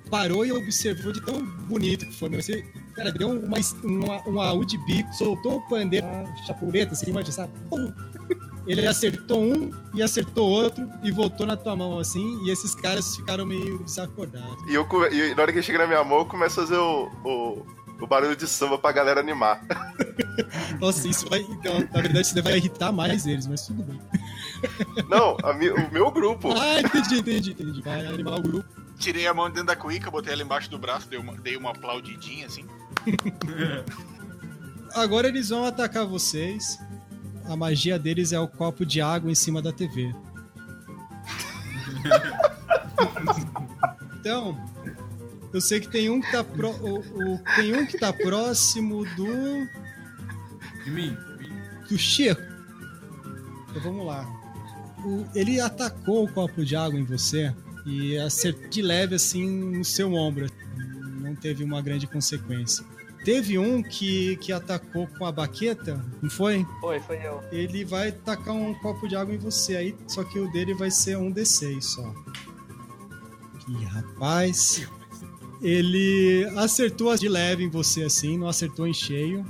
parou 0.09 0.45
e 0.45 0.51
observou 0.51 1.13
de 1.13 1.21
tão 1.21 1.45
bonito 1.67 2.05
que 2.05 2.13
foi. 2.13 2.29
Você, 2.29 2.63
cara, 2.95 3.11
deu 3.11 3.29
uma, 3.29 3.57
uma, 3.84 4.21
uma 4.53 4.65
bico, 4.86 5.13
soltou 5.13 5.57
o 5.57 5.69
pandeiro, 5.69 6.05
uma 6.05 6.36
chapuleta, 6.45 6.93
assim, 6.93 7.11
mas 7.11 7.34
sabe? 7.34 7.53
Pum! 7.69 7.93
Ele 8.68 8.86
acertou 8.86 9.41
um 9.41 9.72
e 9.93 10.03
acertou 10.03 10.47
outro 10.47 10.88
e 11.03 11.12
voltou 11.12 11.45
na 11.47 11.57
tua 11.57 11.76
mão, 11.76 11.97
assim, 11.97 12.43
e 12.45 12.51
esses 12.51 12.76
caras 12.76 13.16
ficaram 13.16 13.45
meio 13.45 13.80
desacordados. 13.84 14.64
E, 14.70 14.74
eu, 14.76 14.88
e 15.12 15.34
na 15.36 15.41
hora 15.41 15.51
que 15.51 15.62
chega 15.64 15.80
na 15.80 15.88
minha 15.88 16.03
mão, 16.03 16.20
eu 16.20 16.26
começo 16.26 16.59
a 16.59 16.64
fazer 16.64 16.78
o, 16.78 17.05
o, 17.26 17.66
o 18.01 18.07
barulho 18.07 18.36
de 18.36 18.47
samba 18.47 18.78
pra 18.78 18.91
galera 18.91 19.20
animar. 19.20 19.62
Nossa, 20.80 21.07
isso 21.07 21.28
vai. 21.28 21.39
Então, 21.39 21.80
na 21.91 22.01
verdade, 22.01 22.22
isso 22.22 22.43
vai 22.43 22.57
irritar 22.57 22.91
mais 22.91 23.26
eles, 23.26 23.47
mas 23.47 23.66
tudo 23.66 23.82
bem. 23.84 23.99
Não, 25.09 25.38
a 25.43 25.53
mi- 25.53 25.72
o 25.72 25.91
meu 25.91 26.12
grupo. 26.12 26.51
Ah, 26.53 26.80
entendi, 26.82 27.18
entendi, 27.20 27.51
entendi. 27.51 27.82
Vai 27.82 28.05
animar 28.05 28.38
o 28.38 28.41
grupo. 28.43 28.66
Tirei 28.99 29.26
a 29.26 29.34
mão 29.34 29.47
dentro 29.49 29.66
da 29.66 29.76
cuíca, 29.76 30.12
botei 30.12 30.34
ela 30.34 30.43
embaixo 30.43 30.70
do 30.70 30.78
braço, 30.78 31.09
dei 31.09 31.18
uma, 31.18 31.36
dei 31.36 31.57
uma 31.57 31.72
aplaudidinha 31.72 32.45
assim. 32.45 32.64
Agora 34.93 35.28
eles 35.28 35.49
vão 35.49 35.66
atacar 35.66 36.05
vocês. 36.05 36.78
A 37.46 37.56
magia 37.56 37.98
deles 38.00 38.32
é 38.32 38.39
o 38.39 38.48
copo 38.48 38.86
de 38.86 39.02
água 39.02 39.30
em 39.32 39.36
cima 39.36 39.62
da 39.62 39.72
TV. 39.72 40.14
Então, 44.20 44.56
eu 45.52 45.60
sei 45.60 45.80
que 45.80 45.88
tem 45.89 46.08
um 46.10 46.22
que 46.22 46.32
tá 46.32 46.44
pro, 46.44 46.70
o, 46.70 47.00
o- 47.00 47.39
tem 47.56 47.76
um 47.76 47.88
que 47.88 47.98
tá 47.98 48.14
próximo 48.14 49.04
do 49.16 49.68
De 50.86 50.92
mim, 50.92 51.18
do 51.89 51.98
Chico. 51.98 52.39
Então 53.70 53.82
vamos 53.82 54.06
lá. 54.06 54.24
O- 55.04 55.26
ele 55.34 55.60
atacou 55.60 56.24
o 56.24 56.32
copo 56.32 56.64
de 56.64 56.76
água 56.76 57.00
em 57.00 57.04
você 57.04 57.52
e 57.84 58.16
acertou 58.20 58.70
de 58.70 58.82
leve 58.84 59.16
assim 59.16 59.50
no 59.50 59.84
seu 59.84 60.14
ombro. 60.14 60.46
Não 61.20 61.34
teve 61.36 61.64
uma 61.64 61.82
grande 61.82 62.06
consequência. 62.06 62.86
Teve 63.24 63.59
um 63.59 63.84
que, 63.84 64.36
que 64.38 64.51
atacou 64.51 65.07
com 65.17 65.26
a 65.26 65.32
baqueta, 65.32 66.03
não 66.22 66.30
foi? 66.30 66.65
Foi, 66.80 66.99
foi 66.99 67.17
eu. 67.26 67.39
Ele 67.51 67.86
vai 67.86 68.11
tacar 68.11 68.55
um 68.55 68.74
copo 68.74 69.07
de 69.07 69.15
água 69.15 69.34
em 69.34 69.38
você 69.38 69.76
aí, 69.76 69.95
só 70.07 70.24
que 70.24 70.39
o 70.39 70.51
dele 70.51 70.74
vai 70.74 70.89
ser 70.89 71.17
um 71.17 71.32
D6 71.32 71.82
só. 71.82 72.13
Ih, 73.67 73.86
rapaz. 73.86 74.88
Ele 75.61 76.49
acertou 76.57 77.15
de 77.15 77.30
leve 77.30 77.63
em 77.63 77.69
você 77.69 78.03
assim, 78.03 78.38
não 78.38 78.47
acertou 78.47 78.88
em 78.88 78.93
cheio. 78.93 79.45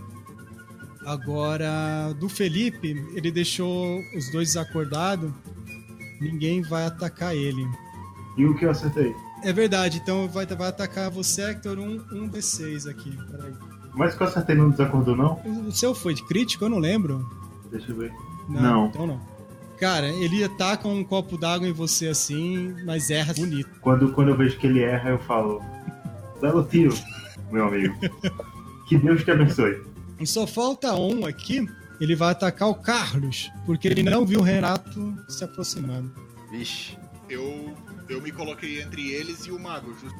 Agora, 1.06 2.14
do 2.20 2.28
Felipe, 2.28 2.90
ele 3.16 3.32
deixou 3.32 4.00
os 4.16 4.30
dois 4.30 4.50
desacordados. 4.50 5.32
Ninguém 6.20 6.62
vai 6.62 6.86
atacar 6.86 7.36
ele. 7.36 7.66
E 8.38 8.46
o 8.46 8.56
que 8.56 8.66
eu 8.66 8.72
acertei? 8.72 9.16
É 9.44 9.52
verdade, 9.52 10.00
então 10.04 10.28
vai, 10.28 10.46
vai 10.46 10.70
atacar 10.70 11.10
você, 11.10 11.42
Hector, 11.44 11.80
um, 11.80 11.96
um 12.12 12.30
D6 12.30 12.90
aqui. 12.90 13.18
Peraí. 13.30 13.54
Mas 13.94 14.14
o 14.14 14.18
que 14.18 14.24
eu 14.24 14.28
acertei 14.28 14.56
não 14.56 14.70
desacordou, 14.70 15.16
não? 15.16 15.42
O 15.68 15.72
seu 15.72 15.94
foi 15.94 16.14
de 16.14 16.24
crítico? 16.26 16.66
Eu 16.66 16.70
não 16.70 16.80
lembro. 16.80 17.28
Deixa 17.70 17.92
eu 17.92 17.98
ver. 17.98 18.14
Não, 18.48 18.62
Não. 18.62 18.88
Então 18.88 19.08
não. 19.08 19.32
Cara, 19.80 20.08
ele 20.10 20.44
ataca 20.44 20.88
um 20.88 21.04
copo 21.04 21.40
d'água 21.40 21.68
em 21.68 21.74
você 21.74 22.08
assim, 22.08 22.76
mas 22.86 23.10
erra 23.10 23.34
bonito. 23.34 23.68
Quando, 23.82 24.12
quando 24.14 24.30
eu 24.30 24.38
vejo 24.38 24.58
que 24.60 24.68
ele 24.68 24.84
erra, 24.84 25.10
eu 25.10 25.18
falo: 25.18 25.60
Belo 26.40 26.64
tiro, 26.64 26.94
meu 27.52 27.66
amigo. 27.68 27.96
Que 28.88 28.98
Deus 28.98 29.24
te 29.24 29.32
abençoe. 29.32 29.82
E 30.20 30.28
só 30.28 30.46
falta 30.46 30.94
um 30.94 31.26
aqui. 31.26 31.68
Ele 32.00 32.16
vai 32.16 32.32
atacar 32.32 32.68
o 32.68 32.76
Carlos, 32.76 33.50
porque 33.66 33.88
ele 33.88 34.04
não 34.04 34.26
viu 34.26 34.40
o 34.40 34.44
Renato 34.44 35.16
se 35.30 35.44
aproximando. 35.44 36.12
Vixe. 36.52 36.98
Eu, 37.30 37.74
eu 38.12 38.22
me 38.22 38.32
coloquei 38.32 38.82
entre 38.82 39.12
eles 39.12 39.46
e 39.46 39.52
o 39.52 39.60
mago. 39.60 39.94
Just... 40.00 40.16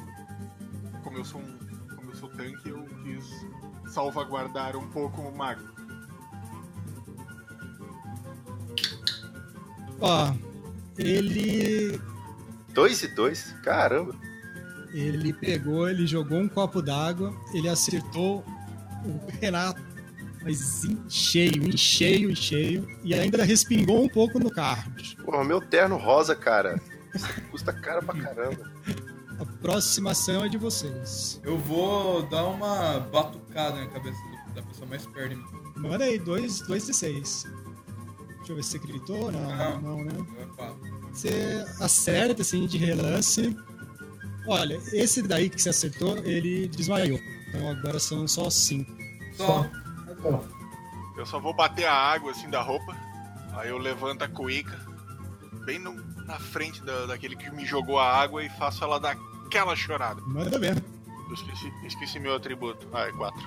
Como 1.02 1.18
eu 1.18 1.24
sou 1.24 1.40
um, 1.40 1.58
como 1.94 2.10
eu 2.10 2.16
sou 2.16 2.28
tanque, 2.30 2.68
eu 2.68 2.84
quis 3.02 3.92
salvaguardar 3.92 4.76
um 4.76 4.88
pouco 4.88 5.20
o 5.20 5.36
mago. 5.36 5.62
Ó, 10.00 10.34
ele 10.98 12.00
Dois 12.72 13.02
e 13.02 13.08
dois? 13.08 13.54
Caramba. 13.62 14.14
ele 14.92 15.32
pegou, 15.32 15.88
ele 15.88 16.06
jogou 16.06 16.38
um 16.38 16.48
copo 16.48 16.80
d'água, 16.80 17.34
ele 17.52 17.68
acertou 17.68 18.44
o 19.04 19.20
Renato, 19.40 19.82
mas 20.42 20.84
em 20.84 20.98
cheio, 21.08 21.68
em 21.68 21.76
cheio, 21.76 22.30
em 22.30 22.34
cheio, 22.34 22.88
e 23.04 23.14
ainda 23.14 23.44
respingou 23.44 24.02
um 24.02 24.08
pouco 24.08 24.38
no 24.38 24.50
Carlos. 24.50 25.14
Porra, 25.24 25.44
meu 25.44 25.60
terno 25.60 25.96
rosa, 25.96 26.34
cara. 26.34 26.80
Isso 27.14 27.26
custa 27.50 27.72
caro 27.72 28.04
pra 28.04 28.14
caramba. 28.20 28.70
A 29.38 29.44
próxima 29.60 30.10
ação 30.12 30.44
é 30.44 30.48
de 30.48 30.56
vocês. 30.58 31.40
Eu 31.42 31.58
vou 31.58 32.22
dar 32.28 32.44
uma 32.44 33.00
batucada 33.00 33.80
na 33.80 33.86
cabeça 33.88 34.18
da 34.54 34.62
pessoa 34.62 34.86
mais 34.88 35.04
perto 35.06 35.30
de 35.30 35.36
mim. 35.36 35.44
Manda 35.76 36.04
aí, 36.04 36.18
dois, 36.18 36.60
dois 36.66 36.86
de 36.86 36.94
seis. 36.94 37.44
Deixa 38.38 38.52
eu 38.52 38.56
ver 38.56 38.62
se 38.62 38.70
você 38.72 38.78
gritou. 38.78 39.32
Não, 39.32 39.40
Não. 39.56 39.80
não, 39.80 40.04
né? 40.04 40.12
Falo. 40.56 40.78
Você 41.12 41.64
acerta 41.80 42.42
assim 42.42 42.66
de 42.66 42.76
relance. 42.78 43.56
Olha, 44.46 44.74
esse 44.92 45.22
daí 45.22 45.48
que 45.48 45.60
você 45.60 45.68
acertou, 45.70 46.18
ele 46.18 46.68
desmaiou. 46.68 47.18
Então 47.48 47.68
agora 47.70 47.98
são 48.00 48.26
só 48.28 48.50
cinco. 48.50 48.92
Só. 49.36 49.66
Eu 51.16 51.26
só 51.26 51.38
vou 51.40 51.54
bater 51.54 51.84
a 51.86 51.94
água 51.94 52.32
assim 52.32 52.48
da 52.50 52.62
roupa. 52.62 52.96
Aí 53.54 53.68
eu 53.70 53.78
levanto 53.78 54.22
a 54.22 54.28
cuíca, 54.28 54.78
bem 55.64 55.78
no- 55.78 56.02
na 56.32 56.38
frente 56.38 56.82
da, 56.82 57.04
daquele 57.04 57.36
que 57.36 57.50
me 57.50 57.66
jogou 57.66 57.98
a 57.98 58.10
água 58.10 58.42
e 58.42 58.48
faço 58.48 58.82
ela 58.82 58.98
dar 58.98 59.18
aquela 59.44 59.76
chorada. 59.76 60.22
Manda 60.22 60.58
ver. 60.58 60.82
Eu 61.28 61.34
esqueci, 61.34 61.72
esqueci 61.84 62.18
meu 62.18 62.34
atributo. 62.34 62.88
Ah, 62.90 63.02
é 63.02 63.12
4. 63.12 63.38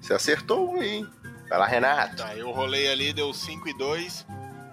Você 0.00 0.12
acertou 0.12 0.72
um 0.72 0.80
aí, 0.80 0.88
hein? 0.88 1.08
Vai 1.48 1.58
lá, 1.60 1.66
Renato. 1.66 2.16
Tá, 2.16 2.36
eu 2.36 2.50
rolei 2.50 2.90
ali, 2.90 3.12
deu 3.12 3.32
5 3.32 3.68
e 3.68 3.78
2. 3.78 4.26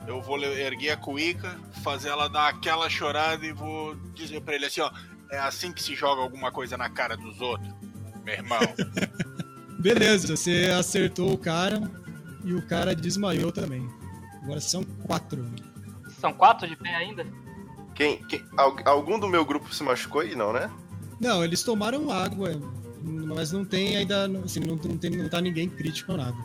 Eu 0.08 0.20
vou 0.22 0.42
erguer 0.42 0.92
a 0.92 0.98
cuíca, 0.98 1.56
fazer 1.84 2.10
ela 2.10 2.28
dar 2.28 2.50
aquela 2.50 2.90
chorada 2.90 3.46
e 3.46 3.54
vou 3.54 3.96
dizer 4.16 4.42
pra 4.42 4.56
ele 4.56 4.66
assim, 4.66 4.82
ó. 4.82 4.92
É 5.32 5.38
assim 5.38 5.72
que 5.72 5.84
se 5.84 5.94
joga 5.94 6.24
alguma 6.24 6.52
coisa 6.52 6.76
na 6.76 6.90
cara 6.90 7.16
dos 7.16 7.40
outros, 7.40 7.72
meu 8.24 8.34
irmão. 8.34 8.60
Beleza, 9.80 10.36
você 10.36 10.74
acertou 10.78 11.32
o 11.32 11.38
cara 11.38 11.80
e 12.44 12.56
o 12.56 12.66
cara 12.66 12.96
desmaiou 12.96 13.52
também. 13.52 13.88
Agora 14.42 14.60
são 14.60 14.84
quatro. 14.84 15.46
São 16.20 16.34
quatro 16.34 16.68
de 16.68 16.76
pé 16.76 16.94
ainda? 16.96 17.26
Quem, 17.96 18.18
quem- 18.28 18.44
al- 18.58 18.76
algum 18.86 19.20
do 19.20 19.28
meu 19.28 19.46
grupo 19.46 19.74
se 19.74 19.84
machucou 19.84 20.22
aí, 20.22 20.36
não, 20.36 20.54
né? 20.54 20.70
Não, 21.20 21.44
eles 21.44 21.64
tomaram 21.64 22.12
água, 22.12 22.52
mas 23.04 23.52
não 23.52 23.66
tem 23.66 23.98
ainda. 23.98 24.26
Assim, 24.46 24.60
não, 24.62 24.76
não, 24.76 24.98
tem, 24.98 25.10
não 25.12 25.30
tá 25.30 25.42
ninguém 25.42 25.70
crítico 25.70 26.12
ou 26.14 26.18
nada. 26.18 26.36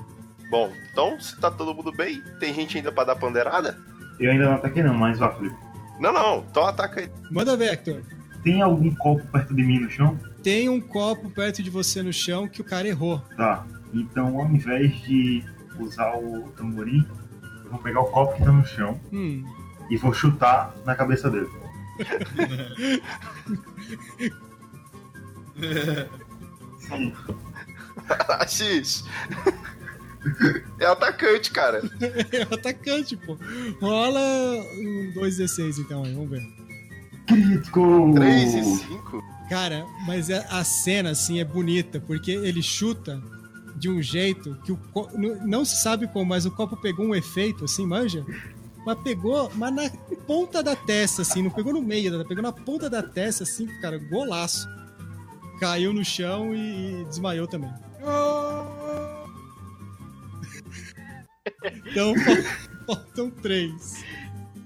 Bom, 0.51 0.71
então, 0.93 1.19
se 1.21 1.39
tá 1.41 1.51
todo 1.51 1.75
mundo 1.75 1.93
bem, 1.93 2.21
tem 2.41 2.53
gente 2.55 2.77
ainda 2.77 2.93
pra 2.93 3.05
dar 3.05 3.17
pandeirada? 3.17 3.79
Eu 4.21 4.31
ainda 4.31 4.45
não 4.47 4.55
ataquei, 4.55 4.83
não, 4.83 4.95
mas 4.95 5.19
vá, 5.19 5.31
Felipe. 5.33 5.57
Não, 6.01 6.13
não, 6.13 6.45
então 6.51 6.65
ataca 6.67 7.01
aí. 7.01 7.11
Manda 7.31 7.57
ver, 7.57 7.73
Hector. 7.73 8.03
Tem 8.43 8.61
algum 8.61 8.93
copo 8.95 9.25
perto 9.29 9.55
de 9.55 9.63
mim 9.63 9.79
no 9.81 9.91
chão? 9.91 10.19
Tem 10.43 10.69
um 10.69 10.81
copo 10.81 11.31
perto 11.31 11.63
de 11.63 11.71
você 11.71 12.03
no 12.03 12.13
chão 12.13 12.47
que 12.47 12.61
o 12.61 12.65
cara 12.65 12.87
errou. 12.87 13.21
Tá. 13.37 13.65
Então, 13.93 14.39
ao 14.39 14.47
invés 14.47 14.93
de 15.03 15.43
usar 15.79 16.17
o 16.19 16.49
tamborim, 16.57 17.07
eu 17.65 17.71
vou 17.71 17.79
pegar 17.79 18.01
o 18.01 18.07
copo 18.11 18.37
que 18.37 18.45
tá 18.45 18.53
no 18.53 18.65
chão 18.67 19.01
Hum, 19.13 19.45
e 19.91 19.97
vou 19.97 20.13
chutar 20.13 20.75
na 20.85 20.95
cabeça 20.95 21.31
dele. 21.31 21.49
X. 28.49 29.05
É 30.81 30.87
atacante, 30.87 31.51
cara. 31.51 31.83
é 32.33 32.47
o 32.51 32.55
atacante, 32.55 33.15
pô. 33.15 33.37
Rola 33.79 34.21
um 34.79 35.13
2d6 35.15 35.81
então 35.81 36.03
aí, 36.03 36.15
vamos 36.15 36.31
ver. 36.31 36.41
Crítico! 37.27 38.11
3 38.15 38.55
e 38.55 38.65
5. 38.65 39.23
Cara, 39.51 39.85
mas 40.07 40.31
a 40.31 40.39
a 40.61 40.65
cena, 40.65 41.11
assim, 41.11 41.41
é 41.41 41.45
bonita, 41.45 42.01
porque 42.01 42.31
ele 42.31 42.63
chuta 42.63 43.23
de 43.77 43.91
um 43.91 44.01
jeito 44.01 44.55
que 44.65 44.73
o 44.73 44.79
co- 44.95 45.11
não- 45.13 45.47
não 45.47 45.63
se 45.67 45.83
sabe 45.83 46.09
como, 46.09 46.25
mas 46.25 46.47
o 46.47 46.51
copo 46.51 46.75
pegou 46.79 47.05
um 47.05 47.15
efeito, 47.15 47.67
assim, 47.67 47.87
manja? 47.87 48.25
Mas 48.85 48.99
pegou, 49.01 49.51
mas 49.55 49.75
na 49.75 49.91
ponta 50.27 50.63
da 50.63 50.77
testa, 50.77 51.23
assim, 51.23 51.43
não 51.43 51.51
pegou 51.51 51.73
no 51.73 51.83
meio, 51.83 52.25
pegou 52.27 52.43
na 52.43 52.53
ponta 52.53 52.91
da 52.91 53.03
testa, 53.03 53.45
assim, 53.45 53.67
cara, 53.81 53.99
golaço. 53.99 54.69
Caiu 55.59 55.93
no 55.93 56.05
chão 56.05 56.55
e, 56.55 57.01
e 57.01 57.05
desmaiou 57.07 57.47
também. 57.47 57.73
então, 61.87 62.15
fal- 62.17 62.97
faltam 62.97 63.31
três. 63.31 64.05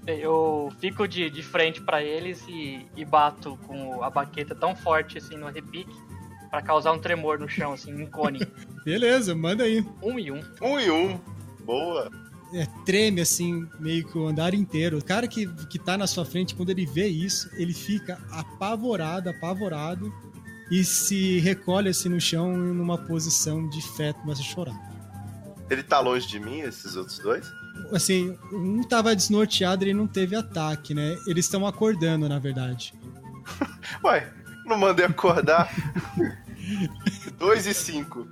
Eu 0.07 0.73
fico 0.79 1.07
de, 1.07 1.29
de 1.29 1.43
frente 1.43 1.81
pra 1.81 2.03
eles 2.03 2.43
e, 2.47 2.85
e 2.95 3.05
bato 3.05 3.57
com 3.67 4.03
a 4.03 4.09
baqueta 4.09 4.55
tão 4.55 4.75
forte 4.75 5.19
assim 5.19 5.37
no 5.37 5.47
repique 5.47 5.93
Pra 6.49 6.63
causar 6.63 6.93
um 6.93 6.99
tremor 6.99 7.37
no 7.37 7.47
chão, 7.47 7.73
assim, 7.73 7.93
um 7.93 8.07
cone. 8.07 8.39
Beleza, 8.83 9.35
manda 9.35 9.65
aí. 9.65 9.85
Um 10.01 10.17
e 10.17 10.31
um. 10.31 10.41
Um 10.59 10.79
e 10.79 10.89
um. 10.89 11.19
Boa. 11.63 12.09
É, 12.53 12.65
treme 12.85 13.21
assim, 13.21 13.67
meio 13.79 14.05
que 14.07 14.17
o 14.17 14.27
andar 14.27 14.53
inteiro. 14.53 14.97
O 14.97 15.03
cara 15.03 15.27
que, 15.27 15.47
que 15.67 15.77
tá 15.77 15.97
na 15.97 16.07
sua 16.07 16.25
frente, 16.25 16.55
quando 16.55 16.69
ele 16.71 16.85
vê 16.85 17.07
isso, 17.07 17.49
ele 17.53 17.73
fica 17.73 18.19
apavorado, 18.31 19.29
apavorado 19.29 20.11
e 20.71 20.83
se 20.83 21.39
recolhe 21.39 21.89
assim 21.89 22.09
no 22.09 22.19
chão 22.19 22.55
numa 22.55 22.97
posição 22.97 23.67
de 23.69 23.81
fé, 23.81 24.13
começa 24.13 24.41
a 24.41 24.45
chorar. 24.45 24.89
Ele 25.69 25.83
tá 25.83 25.99
longe 25.99 26.27
de 26.27 26.39
mim, 26.39 26.61
esses 26.61 26.95
outros 26.95 27.19
dois? 27.19 27.51
Assim, 27.91 28.37
um 28.51 28.83
tava 28.83 29.15
desnorteado 29.15 29.83
e 29.83 29.89
ele 29.89 29.93
não 29.93 30.07
teve 30.07 30.35
ataque, 30.35 30.93
né? 30.93 31.17
Eles 31.27 31.45
estão 31.45 31.65
acordando, 31.65 32.27
na 32.27 32.39
verdade. 32.39 32.93
Ué, 34.03 34.31
não 34.65 34.77
mandei 34.77 35.05
acordar. 35.05 35.71
dois 37.37 37.65
e 37.65 37.73
cinco. 37.73 38.27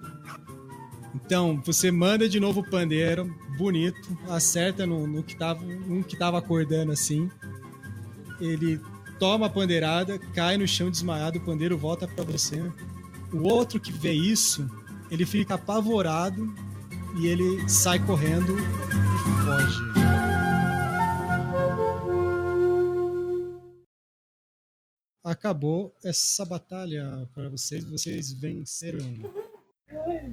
Então, 1.15 1.61
você 1.65 1.91
manda 1.91 2.27
de 2.29 2.39
novo 2.39 2.61
o 2.61 2.69
pandeiro, 2.69 3.33
bonito, 3.57 4.17
acerta 4.29 4.85
no, 4.85 5.07
no 5.07 5.23
que 5.23 5.35
tava, 5.35 5.63
um 5.65 6.03
que 6.03 6.15
tava 6.15 6.37
acordando 6.37 6.91
assim. 6.91 7.29
Ele 8.39 8.79
toma 9.19 9.47
a 9.47 9.49
pandeirada, 9.49 10.19
cai 10.33 10.57
no 10.57 10.67
chão 10.67 10.91
desmaiado, 10.91 11.39
o 11.39 11.41
pandeiro 11.41 11.77
volta 11.77 12.07
para 12.07 12.23
você. 12.23 12.61
O 13.33 13.47
outro 13.47 13.79
que 13.79 13.91
vê 13.91 14.13
isso, 14.13 14.69
ele 15.09 15.25
fica 15.25 15.55
apavorado 15.55 16.53
e 17.19 17.27
ele 17.27 17.67
sai 17.67 17.99
correndo 18.05 18.55
e 18.57 19.43
foge. 19.43 19.81
Acabou 25.23 25.93
essa 26.05 26.45
batalha 26.45 27.27
para 27.33 27.49
vocês, 27.49 27.83
vocês 27.83 28.31
venceram. 28.31 28.99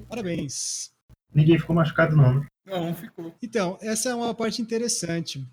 Parabéns. 0.07 0.94
Ninguém 1.35 1.59
ficou 1.59 1.75
machucado, 1.75 2.15
não, 2.15 2.39
né? 2.39 2.47
Não, 2.65 2.89
um 2.89 2.95
ficou. 2.95 3.35
Então, 3.43 3.77
essa 3.81 4.09
é 4.09 4.15
uma 4.15 4.33
parte 4.33 4.61
interessante. 4.61 5.45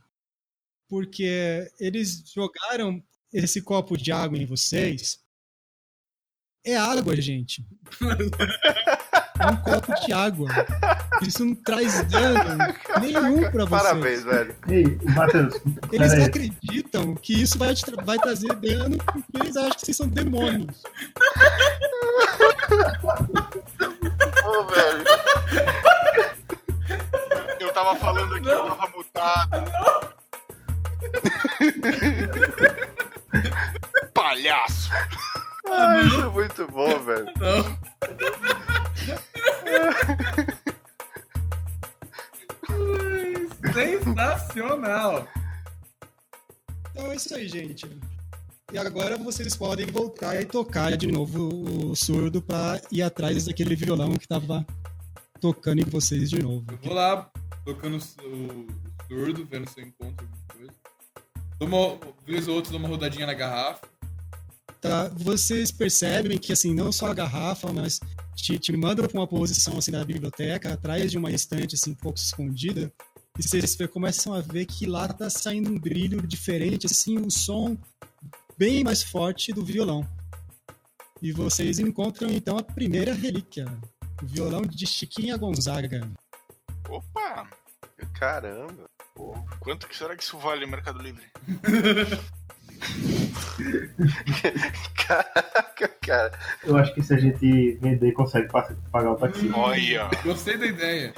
Porque 0.88 1.68
eles 1.80 2.22
jogaram 2.32 3.02
esse 3.32 3.60
copo 3.62 3.96
de 3.98 4.12
água 4.12 4.38
em 4.38 4.46
vocês. 4.46 5.18
É 6.64 6.76
água, 6.76 7.16
gente. 7.20 7.66
É 9.40 9.46
um 9.46 9.56
copo 9.56 9.92
de 10.06 10.12
água. 10.12 10.48
Isso 11.20 11.44
não 11.44 11.52
traz 11.52 12.04
dano 12.08 12.58
nenhum 13.00 13.40
pra 13.50 13.64
vocês. 13.64 13.82
Parabéns, 13.82 14.22
velho. 14.22 14.54
Ei, 14.68 14.84
Matheus, 15.14 15.54
Eles 15.90 16.16
não 16.16 16.24
acreditam 16.26 17.14
que 17.16 17.42
isso 17.42 17.58
vai, 17.58 17.74
te 17.74 17.84
tra- 17.84 18.04
vai 18.04 18.18
trazer 18.20 18.54
dano 18.54 18.98
porque 18.98 19.24
eles 19.40 19.56
acham 19.56 19.72
que 19.72 19.80
vocês 19.80 19.96
são 19.96 20.06
demônios. 20.06 20.76
Ô, 24.44 24.64
velho. 24.66 25.04
Eu 27.82 27.86
tava 27.86 27.98
falando 27.98 28.34
aqui, 28.36 28.48
eu 28.48 28.64
tava 28.64 28.92
mutado. 28.96 29.72
Palhaço! 34.14 34.88
Ah, 35.68 36.00
isso 36.02 36.20
é 36.20 36.28
muito 36.28 36.68
bom, 36.68 36.96
velho. 37.00 37.26
Não. 37.40 37.78
Sensacional! 43.72 45.26
Então 46.92 47.10
é 47.10 47.16
isso 47.16 47.34
aí, 47.34 47.48
gente. 47.48 48.00
E 48.72 48.78
agora 48.78 49.16
vocês 49.16 49.56
podem 49.56 49.86
voltar 49.86 50.40
e 50.40 50.44
tocar 50.44 50.96
de 50.96 51.08
novo 51.08 51.48
o 51.90 51.96
surdo 51.96 52.40
pra 52.40 52.80
ir 52.92 53.02
atrás 53.02 53.46
daquele 53.46 53.74
violão 53.74 54.16
que 54.16 54.28
tava 54.28 54.64
tocando 55.42 55.80
em 55.80 55.84
vocês 55.84 56.30
de 56.30 56.40
novo. 56.40 56.64
Eu 56.70 56.78
vou 56.78 56.94
lá, 56.94 57.28
tocando 57.64 57.96
o, 57.96 58.66
surdo, 59.08 59.44
vendo 59.44 59.68
se 59.68 59.80
eu 59.80 59.86
encontro 59.88 60.24
alguma 60.24 60.46
coisa. 60.54 60.72
Uma, 61.60 62.14
vez 62.24 62.46
ou 62.46 62.54
outra, 62.54 62.70
dou 62.70 62.78
uma 62.78 62.88
rodadinha 62.88 63.26
na 63.26 63.34
garrafa. 63.34 63.88
Tá, 64.80 65.08
vocês 65.08 65.72
percebem 65.72 66.38
que 66.38 66.52
assim, 66.52 66.72
não 66.72 66.92
só 66.92 67.08
a 67.08 67.14
garrafa, 67.14 67.72
mas 67.72 67.98
te, 68.36 68.56
te 68.56 68.76
mandam 68.76 69.06
pra 69.06 69.18
uma 69.18 69.26
posição 69.26 69.78
assim 69.78 69.90
da 69.90 70.04
biblioteca, 70.04 70.72
atrás 70.72 71.10
de 71.10 71.18
uma 71.18 71.32
estante 71.32 71.74
assim, 71.74 71.90
um 71.90 71.96
pouco 71.96 72.18
escondida, 72.18 72.92
e 73.36 73.42
vocês 73.42 73.76
começam 73.92 74.34
a 74.34 74.40
ver 74.40 74.66
que 74.66 74.86
lá 74.86 75.08
tá 75.08 75.28
saindo 75.28 75.70
um 75.70 75.78
brilho 75.78 76.24
diferente, 76.24 76.86
assim, 76.86 77.18
um 77.18 77.30
som 77.30 77.76
bem 78.56 78.84
mais 78.84 79.02
forte 79.02 79.52
do 79.52 79.64
violão. 79.64 80.06
E 81.20 81.32
vocês 81.32 81.78
encontram 81.78 82.30
então 82.30 82.58
a 82.58 82.62
primeira 82.62 83.14
relíquia, 83.14 83.66
violão 84.22 84.62
de 84.62 84.86
Chiquinha 84.86 85.36
Gonzaga. 85.36 86.08
Opa! 86.88 87.48
Caramba. 88.18 88.84
Quanto 89.60 89.86
que 89.86 89.96
será 89.96 90.16
que 90.16 90.22
isso 90.22 90.38
vale 90.38 90.64
no 90.64 90.70
Mercado 90.72 91.00
Livre? 91.02 91.24
Caraca, 95.06 95.88
cara. 96.00 96.38
Eu 96.64 96.76
acho 96.76 96.94
que 96.94 97.02
se 97.02 97.14
a 97.14 97.18
gente 97.18 97.72
vender, 97.80 98.12
consegue 98.12 98.48
pa- 98.48 98.74
pagar 98.90 99.12
o 99.12 99.16
táxi. 99.16 99.50
Olha! 99.54 100.08
Gostei 100.24 100.56
da 100.56 100.66
ideia. 100.66 101.14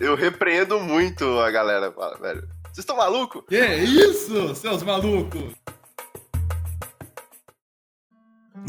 Eu 0.00 0.14
repreendo 0.16 0.80
muito 0.80 1.24
a 1.40 1.50
galera, 1.50 1.90
velho. 2.20 2.48
Vocês 2.64 2.78
estão 2.78 2.96
malucos? 2.96 3.42
Que 3.48 3.60
isso, 3.76 4.54
seus 4.54 4.82
malucos? 4.82 5.52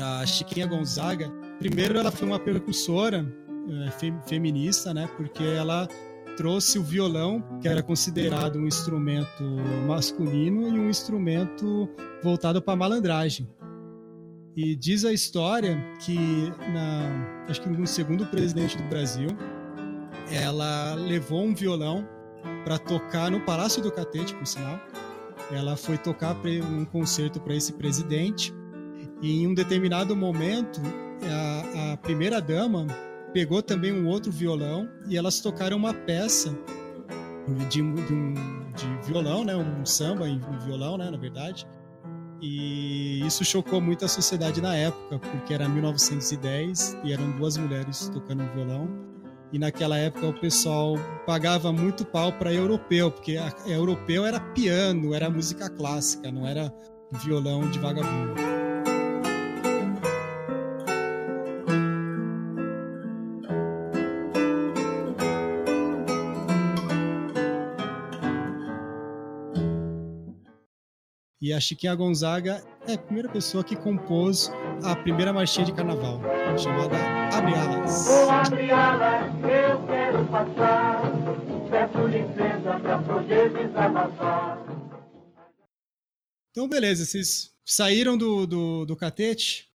a 0.01 0.25
Chiquinha 0.25 0.67
Gonzaga, 0.67 1.29
primeiro 1.57 1.97
ela 1.97 2.11
foi 2.11 2.27
uma 2.27 2.37
percussora 2.39 3.25
eh, 3.69 3.91
fe- 3.91 4.13
feminista, 4.27 4.93
né? 4.93 5.09
Porque 5.17 5.43
ela 5.43 5.87
trouxe 6.37 6.77
o 6.77 6.83
violão, 6.83 7.41
que 7.61 7.67
era 7.67 7.81
considerado 7.81 8.59
um 8.59 8.67
instrumento 8.67 9.43
masculino 9.87 10.67
e 10.67 10.79
um 10.79 10.89
instrumento 10.89 11.89
voltado 12.21 12.61
para 12.61 12.75
malandragem. 12.75 13.47
E 14.55 14.75
diz 14.75 15.05
a 15.05 15.13
história 15.13 15.77
que 15.99 16.15
na, 16.73 17.45
acho 17.49 17.61
que 17.61 17.69
no 17.69 17.85
segundo 17.87 18.25
presidente 18.25 18.77
do 18.77 18.83
Brasil, 18.83 19.29
ela 20.31 20.93
levou 20.95 21.43
um 21.43 21.53
violão 21.53 22.07
para 22.63 22.77
tocar 22.77 23.29
no 23.29 23.41
Palácio 23.41 23.81
do 23.81 23.91
Catete, 23.91 24.33
por 24.35 24.47
sinal. 24.47 24.79
Ela 25.51 25.75
foi 25.75 25.97
tocar 25.97 26.35
um 26.71 26.85
concerto 26.85 27.39
para 27.39 27.53
esse 27.53 27.73
presidente 27.73 28.53
e 29.21 29.43
em 29.43 29.47
um 29.47 29.53
determinado 29.53 30.15
momento, 30.15 30.81
a, 31.23 31.93
a 31.93 31.97
primeira 31.97 32.41
dama 32.41 32.87
pegou 33.35 33.61
também 33.61 33.91
um 33.91 34.07
outro 34.07 34.31
violão 34.31 34.89
e 35.09 35.17
elas 35.17 35.41
tocaram 35.41 35.75
uma 35.75 35.93
peça 35.93 36.57
de, 37.67 37.81
de 37.81 38.13
um 38.13 38.33
de 38.75 39.07
violão, 39.07 39.43
né, 39.43 39.53
um 39.53 39.85
samba 39.85 40.25
em 40.29 40.39
violão, 40.65 40.97
né, 40.97 41.11
na 41.11 41.17
verdade. 41.17 41.67
E 42.41 43.25
isso 43.25 43.43
chocou 43.43 43.81
muito 43.81 44.05
a 44.05 44.07
sociedade 44.07 44.61
na 44.61 44.73
época, 44.73 45.19
porque 45.19 45.53
era 45.53 45.67
1910 45.67 46.97
e 47.03 47.11
eram 47.11 47.29
duas 47.31 47.57
mulheres 47.57 48.09
tocando 48.13 48.41
um 48.41 48.53
violão. 48.53 48.89
E 49.51 49.59
naquela 49.59 49.97
época 49.97 50.27
o 50.27 50.39
pessoal 50.39 50.95
pagava 51.25 51.73
muito 51.73 52.05
pau 52.05 52.31
para 52.31 52.53
europeu, 52.53 53.11
porque 53.11 53.35
a, 53.35 53.53
europeu 53.67 54.25
era 54.25 54.39
piano, 54.39 55.13
era 55.13 55.29
música 55.29 55.69
clássica, 55.69 56.31
não 56.31 56.47
era 56.47 56.73
violão 57.11 57.69
de 57.69 57.79
vagabundo. 57.79 58.64
E 71.45 71.53
a 71.53 71.59
Chiquinha 71.59 71.93
Gonzaga 71.93 72.65
é 72.87 72.93
a 72.93 72.97
primeira 72.97 73.29
pessoa 73.29 73.63
que 73.63 73.75
compôs 73.75 74.51
a 74.83 74.95
primeira 74.95 75.31
marchinha 75.31 75.63
de 75.63 75.75
carnaval, 75.75 76.19
chamada 76.57 76.95
Abre 77.37 77.53
Alas. 77.53 78.07
abre 78.27 78.71
alas, 78.71 79.31
eu 79.43 79.85
quero 79.85 80.25
passar. 80.25 81.01
Peço 81.69 82.07
licença 82.07 82.79
pra 82.79 82.97
poder 82.97 83.53
desabafar. 83.53 84.57
Então, 86.49 86.67
beleza, 86.67 87.05
vocês 87.05 87.53
saíram 87.63 88.17
do, 88.17 88.47
do, 88.47 88.85
do 88.87 88.95
catete? 88.95 89.69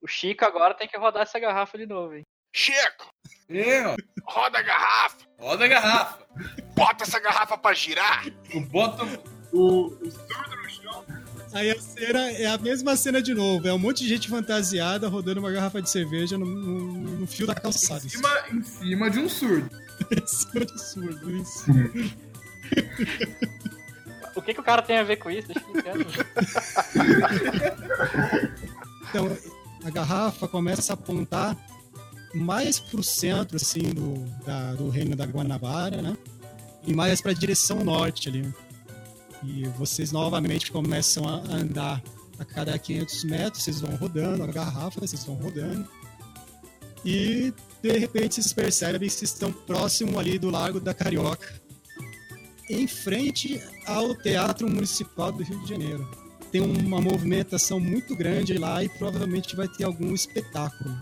O 0.00 0.06
Chico 0.06 0.44
agora 0.44 0.72
tem 0.72 0.86
que 0.86 0.96
rodar 0.96 1.22
essa 1.22 1.40
garrafa 1.40 1.76
de 1.76 1.86
novo, 1.86 2.14
hein? 2.14 2.22
Chico! 2.54 3.10
Eu, 3.48 3.96
Roda 4.22 4.60
a 4.60 4.62
garrafa! 4.62 5.26
roda 5.36 5.64
a 5.64 5.68
garrafa. 5.68 6.24
Bota 6.76 7.02
essa 7.02 7.18
garrafa 7.18 7.58
pra 7.58 7.74
girar! 7.74 8.24
Eu 8.54 8.60
boto 8.60 9.04
o, 9.52 9.86
o 9.86 10.18
Aí 11.52 11.70
a 11.70 11.80
cena 11.80 12.30
é 12.32 12.46
a 12.46 12.58
mesma 12.58 12.94
cena 12.96 13.22
de 13.22 13.32
novo, 13.34 13.66
é 13.66 13.72
um 13.72 13.78
monte 13.78 14.02
de 14.02 14.08
gente 14.08 14.28
fantasiada 14.28 15.08
rodando 15.08 15.40
uma 15.40 15.50
garrafa 15.50 15.80
de 15.80 15.88
cerveja 15.90 16.36
no, 16.36 16.44
no- 16.46 17.20
no 17.20 17.26
fio 17.26 17.46
da 17.46 17.54
calçada. 17.54 18.04
em 18.04 18.08
cima, 18.08 18.28
em 18.52 18.62
cima 18.62 19.10
de 19.10 19.18
um 19.18 19.28
surdo. 19.28 19.68
Em 20.12 20.26
cima 20.28 20.64
de 20.64 20.80
surdo, 20.80 21.36
isso. 21.38 21.64
O 24.36 24.40
que, 24.42 24.54
que 24.54 24.60
o 24.60 24.62
cara 24.62 24.80
tem 24.80 24.96
a 24.98 25.02
ver 25.02 25.16
com 25.16 25.28
isso? 25.28 25.48
Deixa 25.48 25.64
eu 25.66 25.74
explicar. 25.74 26.28
Então, 29.10 29.36
a 29.84 29.90
garrafa 29.90 30.46
começa 30.46 30.92
a 30.92 30.94
apontar 30.94 31.56
mais 32.34 32.78
pro 32.78 33.02
centro, 33.02 33.56
assim, 33.56 33.80
do, 33.82 34.14
da- 34.44 34.74
do 34.74 34.88
reino 34.90 35.16
da 35.16 35.24
Guanabara, 35.24 36.02
né? 36.02 36.14
E 36.86 36.92
mais 36.94 37.20
pra 37.22 37.32
direção 37.32 37.82
norte 37.82 38.28
ali. 38.28 38.52
E 39.42 39.64
vocês 39.76 40.12
novamente 40.12 40.70
começam 40.70 41.28
a 41.28 41.36
andar 41.54 42.02
a 42.38 42.44
cada 42.44 42.78
500 42.78 43.24
metros, 43.24 43.62
vocês 43.62 43.80
vão 43.80 43.94
rodando 43.96 44.42
a 44.42 44.46
garrafa, 44.46 45.00
vocês 45.00 45.24
vão 45.24 45.36
rodando. 45.36 45.88
E 47.04 47.52
de 47.82 47.98
repente 47.98 48.34
vocês 48.34 48.52
percebem 48.52 49.08
que 49.08 49.24
estão 49.24 49.52
próximo 49.52 50.18
ali 50.18 50.38
do 50.38 50.50
Lago 50.50 50.80
da 50.80 50.92
Carioca, 50.92 51.60
em 52.68 52.86
frente 52.86 53.60
ao 53.86 54.14
Teatro 54.14 54.68
Municipal 54.68 55.32
do 55.32 55.42
Rio 55.42 55.60
de 55.62 55.68
Janeiro. 55.68 56.08
Tem 56.50 56.60
uma 56.60 57.00
movimentação 57.00 57.78
muito 57.78 58.16
grande 58.16 58.56
lá 58.56 58.82
e 58.82 58.88
provavelmente 58.88 59.54
vai 59.54 59.68
ter 59.68 59.84
algum 59.84 60.14
espetáculo. 60.14 60.96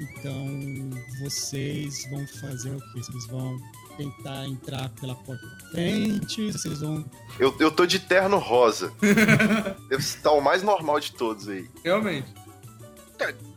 Então 0.00 0.90
vocês 1.20 2.08
vão 2.10 2.26
fazer 2.26 2.70
o 2.70 2.78
quê? 2.78 3.02
Vocês 3.02 3.26
vão 3.26 3.58
tentar 3.96 4.46
entrar 4.46 4.88
pela 5.00 5.14
porta 5.14 5.46
da 5.46 5.70
frente, 5.70 6.52
vocês 6.52 6.80
vão 6.80 7.04
Eu, 7.38 7.56
eu 7.58 7.70
tô 7.70 7.86
de 7.86 7.98
terno 7.98 8.38
rosa. 8.38 8.92
Deve 9.88 10.02
estar 10.02 10.32
o 10.32 10.40
mais 10.40 10.62
normal 10.62 11.00
de 11.00 11.12
todos 11.12 11.48
aí. 11.48 11.68
Realmente. 11.82 12.32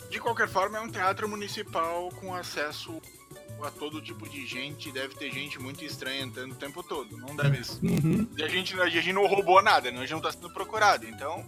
De 0.10 0.20
qualquer 0.20 0.48
forma, 0.48 0.78
é 0.78 0.82
um 0.82 0.90
teatro 0.90 1.30
municipal 1.30 2.10
com 2.20 2.34
acesso 2.34 3.00
a 3.62 3.70
todo 3.70 4.02
tipo 4.02 4.28
de 4.28 4.46
gente. 4.46 4.92
Deve 4.92 5.14
ter 5.16 5.32
gente 5.32 5.60
muito 5.60 5.84
estranha 5.84 6.24
entrando 6.24 6.54
o 6.54 6.56
tempo 6.56 6.82
todo. 6.82 7.16
Não 7.18 7.36
deve. 7.36 7.62
Uhum. 7.84 8.28
E 8.36 8.44
a 8.44 8.48
gente, 8.48 8.80
a 8.80 8.90
gente 8.90 9.14
não 9.14 9.28
roubou 9.28 9.62
nada, 9.62 9.92
né? 9.92 9.98
a 9.98 10.02
gente 10.02 10.14
não 10.14 10.22
tá 10.22 10.32
sendo 10.32 10.50
procurado. 10.50 11.06
Então, 11.06 11.46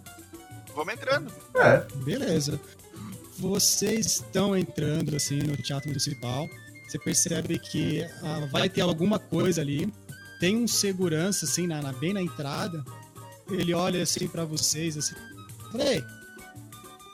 vamos 0.74 0.94
entrando. 0.94 1.32
É, 1.56 1.78
Beleza. 2.04 2.60
Vocês 3.38 4.06
estão 4.06 4.56
entrando 4.56 5.16
assim 5.16 5.38
no 5.38 5.56
Teatro 5.56 5.88
Municipal. 5.88 6.48
Você 6.92 6.98
percebe 6.98 7.58
que 7.58 8.02
ah, 8.22 8.46
vai 8.50 8.68
ter 8.68 8.82
alguma 8.82 9.18
coisa 9.18 9.62
ali. 9.62 9.90
Tem 10.38 10.54
um 10.58 10.68
segurança 10.68 11.46
assim 11.46 11.66
na, 11.66 11.80
na- 11.80 11.92
bem 11.94 12.12
na 12.12 12.20
entrada. 12.20 12.84
Ele 13.50 13.72
olha 13.72 14.02
assim 14.02 14.28
pra 14.28 14.44
vocês 14.44 14.98
assim. 14.98 15.14
Ei, 15.74 16.00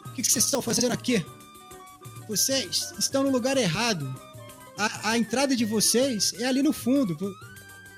o 0.06 0.14
que, 0.14 0.22
que 0.22 0.32
vocês 0.32 0.44
estão 0.46 0.60
fazendo 0.60 0.90
aqui? 0.90 1.24
Vocês 2.26 2.92
estão 2.98 3.22
no 3.22 3.30
lugar 3.30 3.56
errado. 3.56 4.12
A, 4.76 5.10
a 5.10 5.18
entrada 5.18 5.54
de 5.54 5.64
vocês 5.64 6.32
é 6.40 6.46
ali 6.46 6.60
no 6.60 6.72
fundo. 6.72 7.16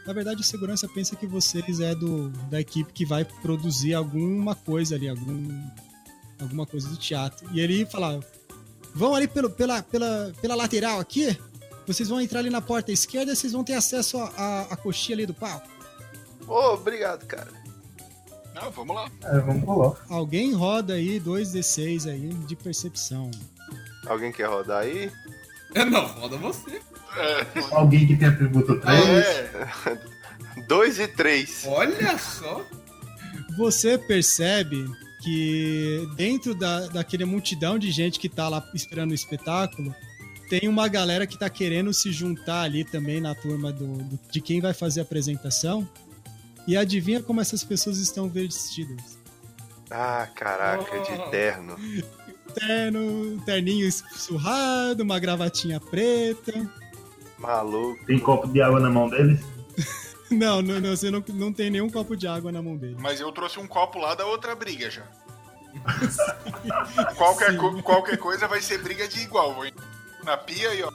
Na 0.07 0.12
verdade, 0.12 0.43
o 0.43 0.45
segurança 0.45 0.87
pensa 0.87 1.16
que 1.16 1.26
vocês 1.26 1.81
é 1.81 1.95
do, 1.95 2.28
da 2.51 2.61
equipe 2.61 2.93
que 2.93 3.07
vai 3.07 3.24
produzir 3.24 3.95
alguma 3.95 4.55
coisa 4.55 4.97
ali, 4.97 5.09
algum, 5.09 5.49
alguma 6.39 6.66
coisa 6.66 6.87
do 6.91 6.97
teatro. 6.99 7.49
E 7.55 7.61
ele 7.61 7.87
fala: 7.87 8.20
vão 8.95 9.14
ali 9.14 9.26
pelo, 9.26 9.49
pela, 9.49 9.83
pela, 9.83 10.31
pela 10.43 10.55
lateral 10.55 11.01
aqui, 11.01 11.35
vocês 11.93 12.09
vão 12.09 12.20
entrar 12.20 12.41
ali 12.41 12.51
na 12.51 12.61
porta 12.61 12.93
esquerda 12.93 13.32
e 13.32 13.36
vocês 13.36 13.53
vão 13.53 13.64
ter 13.64 13.74
acesso 13.74 14.18
à 14.18 14.76
coxinha 14.82 15.16
ali 15.16 15.26
do 15.26 15.34
palco. 15.34 15.68
Ô, 16.47 16.74
obrigado, 16.74 17.24
cara. 17.26 17.49
Não, 18.55 18.70
vamos 18.70 18.95
lá. 18.97 19.11
é, 19.24 19.38
vamos 19.38 19.64
pular. 19.64 19.95
Alguém 20.09 20.53
roda 20.53 20.95
aí 20.95 21.20
2d6 21.20 22.11
aí 22.11 22.28
de 22.47 22.57
percepção. 22.57 23.30
Alguém 24.07 24.32
quer 24.32 24.49
rodar 24.49 24.82
aí? 24.82 25.11
É, 25.74 25.84
não, 25.84 26.05
roda 26.07 26.36
você. 26.36 26.80
É, 27.16 27.47
Alguém 27.72 28.07
que 28.07 28.16
tem 28.16 28.28
atributo 28.28 28.80
3. 28.80 29.05
é, 29.09 29.99
Dois 30.66 30.99
e 30.99 31.07
três. 31.09 31.64
Olha 31.66 32.18
só. 32.18 32.64
Você 33.57 33.97
percebe 33.99 34.84
que 35.22 36.09
dentro 36.16 36.55
da, 36.55 36.86
daquele 36.88 37.24
multidão 37.24 37.78
de 37.78 37.91
gente 37.91 38.18
que 38.18 38.28
tá 38.28 38.49
lá 38.49 38.66
esperando 38.74 39.12
o 39.12 39.14
espetáculo, 39.14 39.95
tem 40.51 40.69
uma 40.69 40.87
galera 40.89 41.27
que 41.27 41.39
tá 41.39 41.49
querendo 41.49 41.95
se 41.95 42.13
juntar 42.13 42.63
ali 42.63 42.85
também 42.85 43.21
na 43.21 43.35
turma 43.35 43.73
do, 43.73 43.87
do- 43.87 44.19
de 44.31 44.41
quem 44.43 44.61
vai 44.61 44.75
fazer 44.75 45.01
a 45.01 45.03
apresentação. 45.05 45.89
E 46.67 46.77
adivinha 46.77 47.23
como 47.23 47.41
essas 47.41 47.65
pessoas 47.65 47.97
estão 47.99 48.29
vestidas? 48.29 49.19
Ah, 49.91 50.29
caraca, 50.35 50.85
Oh. 50.95 51.03
de 51.25 51.31
terno. 51.31 51.77
Terno, 52.55 53.41
terninho 53.47 53.91
surrado, 53.91 55.03
uma 55.03 55.19
gravatinha 55.19 55.81
preta. 55.81 56.53
Maluco. 57.39 58.05
Tem 58.05 58.19
copo 58.19 58.47
de 58.49 58.61
água 58.61 58.79
na 58.81 58.91
mão 58.91 59.09
deles. 59.09 59.41
Não, 60.31 60.63
não, 60.63 60.79
não, 60.79 60.91
você 60.97 61.11
não, 61.11 61.25
não 61.35 61.53
tem 61.53 61.71
nenhum 61.71 61.91
copo 61.91 62.17
de 62.17 62.29
água 62.29 62.53
na 62.53 62.63
mão 62.63 62.77
dele. 62.77 62.97
mas 63.01 63.19
eu 63.19 63.33
trouxe 63.33 63.59
um 63.59 63.67
copo 63.67 63.99
lá 63.99 64.15
da 64.15 64.25
outra 64.25 64.55
briga 64.55 64.89
já. 64.89 65.03
qualquer, 67.17 67.57
co- 67.57 67.83
qualquer 67.83 68.17
coisa 68.17 68.47
vai 68.47 68.61
ser 68.61 68.79
briga 68.79 69.09
de 69.09 69.21
igual. 69.23 69.55
Vou 69.55 69.65
na 70.25 70.37
pia 70.37 70.75
e 70.75 70.83
ó. 70.83 70.93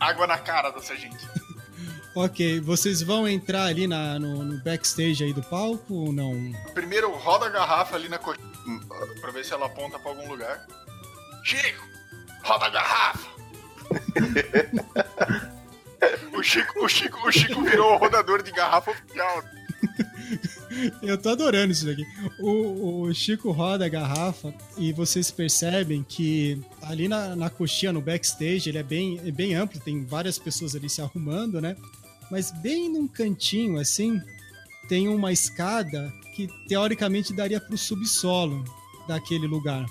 Água 0.00 0.26
na 0.26 0.38
cara 0.38 0.70
dessa 0.70 0.96
gente. 0.96 1.26
Ok, 2.14 2.60
vocês 2.60 3.00
vão 3.00 3.28
entrar 3.28 3.66
ali 3.66 3.86
na, 3.86 4.18
no, 4.18 4.42
no 4.42 4.58
backstage 4.64 5.22
aí 5.22 5.32
do 5.32 5.42
palco 5.42 5.94
ou 5.94 6.12
não? 6.12 6.52
Primeiro 6.74 7.12
roda 7.12 7.46
a 7.46 7.48
garrafa 7.48 7.94
ali 7.94 8.08
na 8.08 8.18
coxinha 8.18 8.48
pra 9.20 9.30
ver 9.30 9.44
se 9.44 9.52
ela 9.52 9.66
aponta 9.66 10.00
pra 10.00 10.10
algum 10.10 10.28
lugar. 10.28 10.66
Chico, 11.44 11.86
roda 12.42 12.66
a 12.66 12.70
garrafa. 12.70 13.28
o, 16.36 16.42
Chico, 16.42 16.84
o, 16.84 16.88
Chico, 16.88 17.28
o 17.28 17.30
Chico 17.30 17.62
virou 17.62 17.94
o 17.94 17.98
rodador 17.98 18.42
de 18.42 18.50
garrafa 18.50 18.90
oficial. 18.90 19.44
Eu 21.02 21.16
tô 21.18 21.30
adorando 21.30 21.72
isso 21.72 21.86
daqui. 21.86 22.04
O, 22.38 23.02
o 23.02 23.14
Chico 23.14 23.50
roda 23.50 23.86
a 23.86 23.88
garrafa 23.88 24.52
e 24.76 24.92
vocês 24.92 25.30
percebem 25.30 26.04
que 26.06 26.60
ali 26.82 27.08
na, 27.08 27.34
na 27.34 27.50
coxinha, 27.50 27.92
no 27.92 28.00
backstage, 28.00 28.68
ele 28.68 28.78
é 28.78 28.82
bem, 28.82 29.20
é 29.24 29.30
bem 29.30 29.54
amplo, 29.54 29.80
tem 29.80 30.04
várias 30.04 30.38
pessoas 30.38 30.74
ali 30.74 30.88
se 30.88 31.00
arrumando, 31.00 31.60
né? 31.60 31.76
Mas 32.30 32.50
bem 32.50 32.88
num 32.92 33.08
cantinho, 33.08 33.78
assim, 33.78 34.20
tem 34.88 35.08
uma 35.08 35.32
escada 35.32 36.12
que 36.34 36.48
teoricamente 36.68 37.32
daria 37.32 37.60
pro 37.60 37.76
subsolo 37.78 38.62
daquele 39.06 39.46
lugar. 39.46 39.86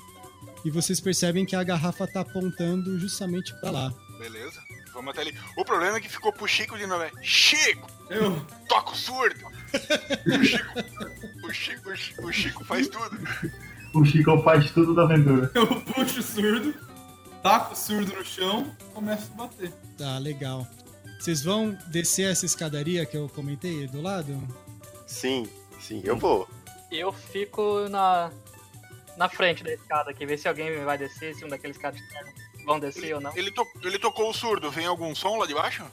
E 0.63 0.69
vocês 0.69 0.99
percebem 0.99 1.45
que 1.45 1.55
a 1.55 1.63
garrafa 1.63 2.05
tá 2.07 2.21
apontando 2.21 2.99
justamente 2.99 3.53
pra 3.59 3.71
lá. 3.71 3.93
Beleza, 4.19 4.61
vamos 4.93 5.11
até 5.11 5.21
ali. 5.21 5.33
O 5.57 5.63
problema 5.63 5.97
é 5.97 5.99
que 5.99 6.09
ficou 6.09 6.31
pro 6.31 6.47
Chico 6.47 6.77
de 6.77 6.85
novo. 6.85 7.03
é, 7.03 7.11
Chico, 7.21 7.89
Eu. 8.09 8.39
toca 8.67 8.91
o 8.91 8.95
surdo. 8.95 9.39
O 10.25 10.43
Chico, 10.43 10.69
o 11.43 11.53
Chico, 11.53 11.89
o 11.91 11.95
Chico, 11.95 12.25
o 12.27 12.31
Chico 12.33 12.65
faz 12.65 12.87
tudo. 12.87 13.17
O 13.93 14.05
Chico 14.05 14.41
faz 14.43 14.71
tudo 14.71 14.93
da 14.93 15.03
aventura. 15.03 15.49
Eu 15.55 15.67
puxo 15.81 16.19
o 16.19 16.23
surdo, 16.23 16.73
taco 17.41 17.73
o 17.73 17.75
surdo 17.75 18.13
no 18.15 18.23
chão 18.25 18.75
começo 18.93 19.31
a 19.33 19.37
bater. 19.43 19.71
Tá, 19.97 20.17
legal. 20.17 20.67
Vocês 21.19 21.43
vão 21.43 21.77
descer 21.87 22.31
essa 22.31 22.45
escadaria 22.45 23.05
que 23.05 23.17
eu 23.17 23.27
comentei 23.29 23.81
aí 23.81 23.87
do 23.87 24.01
lado? 24.01 24.37
Sim, 25.07 25.47
sim, 25.79 26.01
eu 26.03 26.15
vou. 26.15 26.47
Eu 26.91 27.11
fico 27.11 27.89
na, 27.89 28.29
na 29.17 29.27
frente 29.27 29.63
da 29.63 29.73
escada 29.73 30.11
aqui, 30.11 30.25
ver 30.27 30.37
se 30.37 30.47
alguém 30.47 30.83
vai 30.85 30.97
descer, 30.97 31.33
se 31.33 31.43
um 31.43 31.47
daqueles 31.47 31.77
caras 31.77 31.99
vão 32.65 32.79
descer 32.79 33.15
ou 33.15 33.21
não. 33.21 33.35
Ele, 33.35 33.49
to- 33.51 33.65
ele 33.83 33.97
tocou 33.97 34.29
o 34.29 34.33
surdo, 34.33 34.69
vem 34.69 34.85
algum 34.85 35.15
som 35.15 35.37
lá 35.37 35.47
de 35.47 35.55
baixo? 35.55 35.83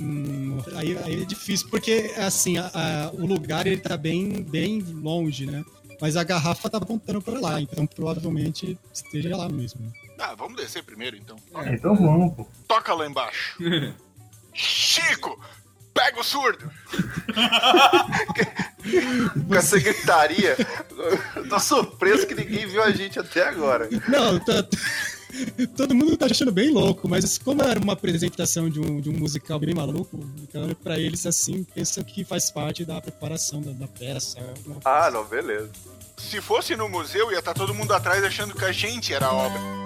Hum, 0.00 0.58
aí, 0.76 0.96
aí 0.98 1.22
é 1.22 1.24
difícil, 1.24 1.68
porque 1.70 2.12
assim, 2.16 2.58
a- 2.58 2.70
a- 2.74 3.10
o 3.12 3.26
lugar 3.26 3.66
ele 3.66 3.80
tá 3.80 3.96
bem, 3.96 4.42
bem 4.42 4.80
longe, 4.80 5.46
né? 5.46 5.64
Mas 6.00 6.16
a 6.16 6.24
garrafa 6.24 6.68
tá 6.68 6.78
apontando 6.78 7.22
pra 7.22 7.38
lá, 7.40 7.60
então 7.60 7.86
provavelmente 7.86 8.76
esteja 8.92 9.36
lá 9.36 9.48
mesmo. 9.48 9.92
Ah, 10.18 10.34
vamos 10.34 10.56
descer 10.56 10.82
primeiro 10.82 11.16
então. 11.16 11.36
É, 11.56 11.74
então 11.74 11.94
vamos, 11.94 12.34
pô. 12.34 12.46
Toca 12.66 12.92
lá 12.94 13.06
embaixo. 13.06 13.56
Chico, 14.52 15.38
pega 15.92 16.20
o 16.20 16.24
surdo. 16.24 16.70
Com 19.48 19.54
essa 19.54 19.78
gritaria, 19.78 20.56
eu 21.36 21.48
tô 21.48 21.58
surpreso 21.58 22.26
que 22.26 22.34
ninguém 22.34 22.66
viu 22.66 22.82
a 22.82 22.90
gente 22.90 23.18
até 23.18 23.48
agora. 23.48 23.88
Não, 24.08 24.38
tá- 24.40 24.66
todo 25.76 25.94
mundo 25.94 26.16
tá 26.16 26.26
achando 26.26 26.52
bem 26.52 26.70
louco, 26.70 27.08
mas 27.08 27.38
como 27.38 27.62
era 27.62 27.78
uma 27.80 27.92
apresentação 27.92 28.68
de 28.68 28.80
um, 28.80 29.00
de 29.00 29.10
um 29.10 29.12
musical 29.12 29.58
bem 29.58 29.74
maluco, 29.74 30.18
então 30.42 30.68
pra 30.82 30.98
eles 30.98 31.26
assim, 31.26 31.64
pensam 31.64 32.02
que 32.04 32.24
faz 32.24 32.50
parte 32.50 32.84
da 32.84 33.00
preparação 33.00 33.60
da, 33.60 33.72
da 33.72 33.88
peça. 33.88 34.40
coisa 34.40 34.80
Ah, 34.84 35.10
não, 35.10 35.24
beleza. 35.24 35.70
Se 36.16 36.40
fosse 36.40 36.76
no 36.76 36.88
museu, 36.88 37.32
ia 37.32 37.38
estar 37.38 37.54
todo 37.54 37.74
mundo 37.74 37.92
atrás 37.92 38.22
achando 38.22 38.54
que 38.54 38.64
a 38.64 38.72
gente 38.72 39.12
era 39.12 39.26
a 39.26 39.32
obra. 39.32 39.84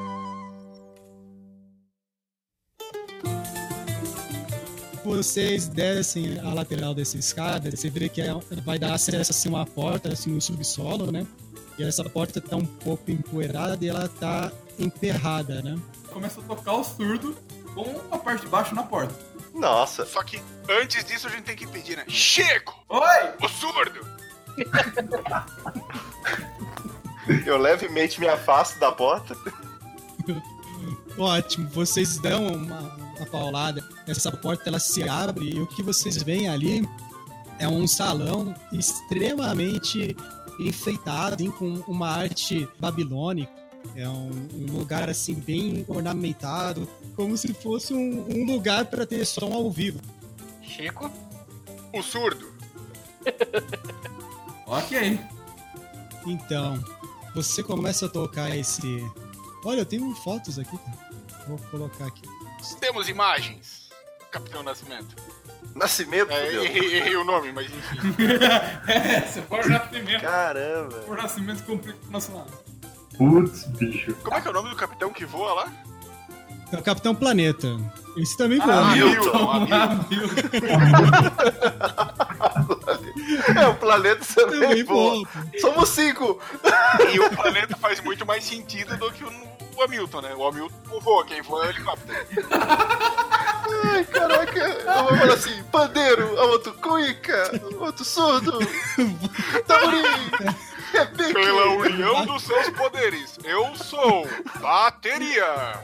vocês 5.05 5.67
descem 5.69 6.39
a 6.41 6.53
lateral 6.53 6.95
dessa 6.95 7.17
escada, 7.17 7.71
você 7.71 7.89
vê 7.89 8.11
que 8.11 8.21
é- 8.21 8.35
vai 8.63 8.79
dar 8.79 8.93
acesso 8.93 9.31
assim, 9.31 9.49
a 9.49 9.53
uma 9.53 9.65
porta 9.67 10.13
assim, 10.13 10.31
no 10.31 10.41
subsolo, 10.41 11.11
né? 11.11 11.27
E 11.79 11.83
essa 11.83 12.05
porta 12.05 12.43
tá 12.43 12.57
um 12.57 12.67
pouco 12.67 13.11
empoeirada 13.11 13.83
e 13.83 13.89
ela 13.89 14.07
tá 14.07 14.53
emperrada, 14.79 15.63
né? 15.63 15.77
Começa 16.13 16.41
a 16.41 16.45
tocar 16.45 16.75
o 16.75 16.85
surdo 16.85 17.37
com 17.75 18.01
a 18.11 18.19
parte 18.19 18.43
de 18.43 18.49
baixo 18.49 18.75
na 18.75 18.83
porta. 18.83 19.15
Nossa, 19.55 20.05
Só 20.07 20.23
que 20.23 20.41
antes 20.69 21.05
disso 21.05 21.27
a 21.27 21.31
gente 21.31 21.43
tem 21.43 21.57
que 21.57 21.67
pedir, 21.67 21.97
né? 21.97 22.05
Chico, 22.09 22.75
Oi! 22.89 23.35
o 23.43 23.49
surdo. 23.49 24.07
Eu 27.45 27.59
levemente 27.59 28.21
me 28.21 28.29
afasto 28.29 28.79
da 28.79 28.93
porta. 28.93 29.37
Ótimo, 31.19 31.69
vocês 31.71 32.19
dão 32.19 32.47
uma, 32.47 32.81
uma 33.17 33.27
paulada. 33.27 33.85
Essa 34.07 34.31
porta 34.31 34.69
ela 34.69 34.79
se 34.79 35.09
abre 35.09 35.57
e 35.57 35.61
o 35.61 35.67
que 35.67 35.83
vocês 35.83 36.23
veem 36.23 36.49
ali 36.49 36.89
é 37.59 37.69
um 37.69 37.87
salão 37.87 38.55
extremamente 38.73 40.17
enfeitado, 40.61 41.35
assim, 41.35 41.51
com 41.51 41.83
uma 41.89 42.09
arte 42.09 42.69
babilônica. 42.79 43.51
É 43.95 44.09
um, 44.09 44.31
um 44.53 44.79
lugar 44.79 45.09
assim 45.09 45.35
bem 45.35 45.85
ornamentado, 45.89 46.89
como 47.17 47.37
se 47.37 47.53
fosse 47.55 47.93
um, 47.95 48.27
um 48.29 48.45
lugar 48.45 48.85
para 48.87 49.07
ter 49.07 49.25
som 49.25 49.53
ao 49.53 49.71
vivo. 49.71 50.01
Chico? 50.63 51.11
O 51.93 52.03
surdo. 52.03 52.53
Ok. 54.71 55.19
Então, 56.27 56.79
você 57.35 57.63
começa 57.63 58.05
a 58.05 58.09
tocar 58.09 58.55
esse. 58.55 59.03
Olha, 59.65 59.81
eu 59.81 59.87
tenho 59.87 60.15
fotos 60.17 60.59
aqui, 60.59 60.77
cara. 60.77 60.99
Vou 61.49 61.59
colocar 61.71 62.07
aqui. 62.07 62.21
Temos 62.79 63.09
imagens. 63.09 63.89
Capitão 64.31 64.63
Nascimento. 64.63 65.17
Nascimento, 65.75 66.31
É, 66.31 66.65
errei, 66.65 66.97
errei 66.97 67.17
o 67.17 67.25
nome, 67.25 67.51
mas 67.51 67.67
enfim. 67.67 67.99
é, 68.93 69.21
se 69.23 69.41
for 69.43 69.67
nascimento. 69.67 70.21
Caramba. 70.21 70.99
Por 70.99 71.17
nascimento 71.17 71.65
complica 71.65 71.99
o 72.07 72.11
nosso 72.11 72.33
lado. 72.35 72.53
Putz, 73.19 73.65
bicho. 73.65 74.15
Como 74.23 74.37
é 74.37 74.41
que 74.41 74.47
é 74.49 74.51
o 74.51 74.55
nome 74.55 74.71
do 74.71 74.77
capitão 74.77 75.13
que 75.13 75.27
voa 75.27 75.53
lá? 75.53 75.73
É 76.71 76.77
o 76.77 76.83
Capitão 76.83 77.15
Planeta. 77.15 77.77
Esse 78.17 78.37
também 78.37 78.61
Ah, 78.63 78.67
voa. 78.67 78.83
Hamilton. 78.93 79.51
Hamilton. 79.75 80.49
É, 83.57 83.67
o 83.69 83.75
planeta 83.75 84.25
também 84.35 84.61
também 84.61 84.85
voa. 84.85 85.15
voa. 85.15 85.29
Somos 85.61 85.89
cinco. 85.91 86.41
E 87.13 87.21
o 87.21 87.31
planeta 87.31 87.77
faz 87.77 88.01
muito 88.01 88.25
mais 88.27 88.45
sentido 88.45 88.97
do 88.97 89.11
que 89.13 89.25
o, 89.25 89.83
Hamilton, 89.83 90.21
né? 90.23 90.35
O 90.35 90.47
Hamilton 90.47 90.75
não 90.91 91.01
voa, 91.01 91.25
quem 91.25 91.41
voa 91.43 91.65
é 91.65 91.67
o 91.69 91.71
helicóptero. 91.71 92.19
Ai, 93.93 94.05
caraca. 94.05 94.59
Eu 94.59 95.05
vou 95.05 95.17
falar 95.19 95.35
assim, 95.35 95.63
pandeiro, 95.71 96.35
outro 96.51 96.73
cuica, 96.75 97.61
o 97.75 97.85
outro 97.85 98.05
surdo, 98.05 98.59
tamborim. 99.67 100.03
Pela 101.33 101.71
união 101.77 102.27
dos 102.27 102.43
seus 102.43 102.71
poderes, 102.71 103.39
eu 103.45 103.75
sou 103.77 104.27
bateria. 104.61 105.83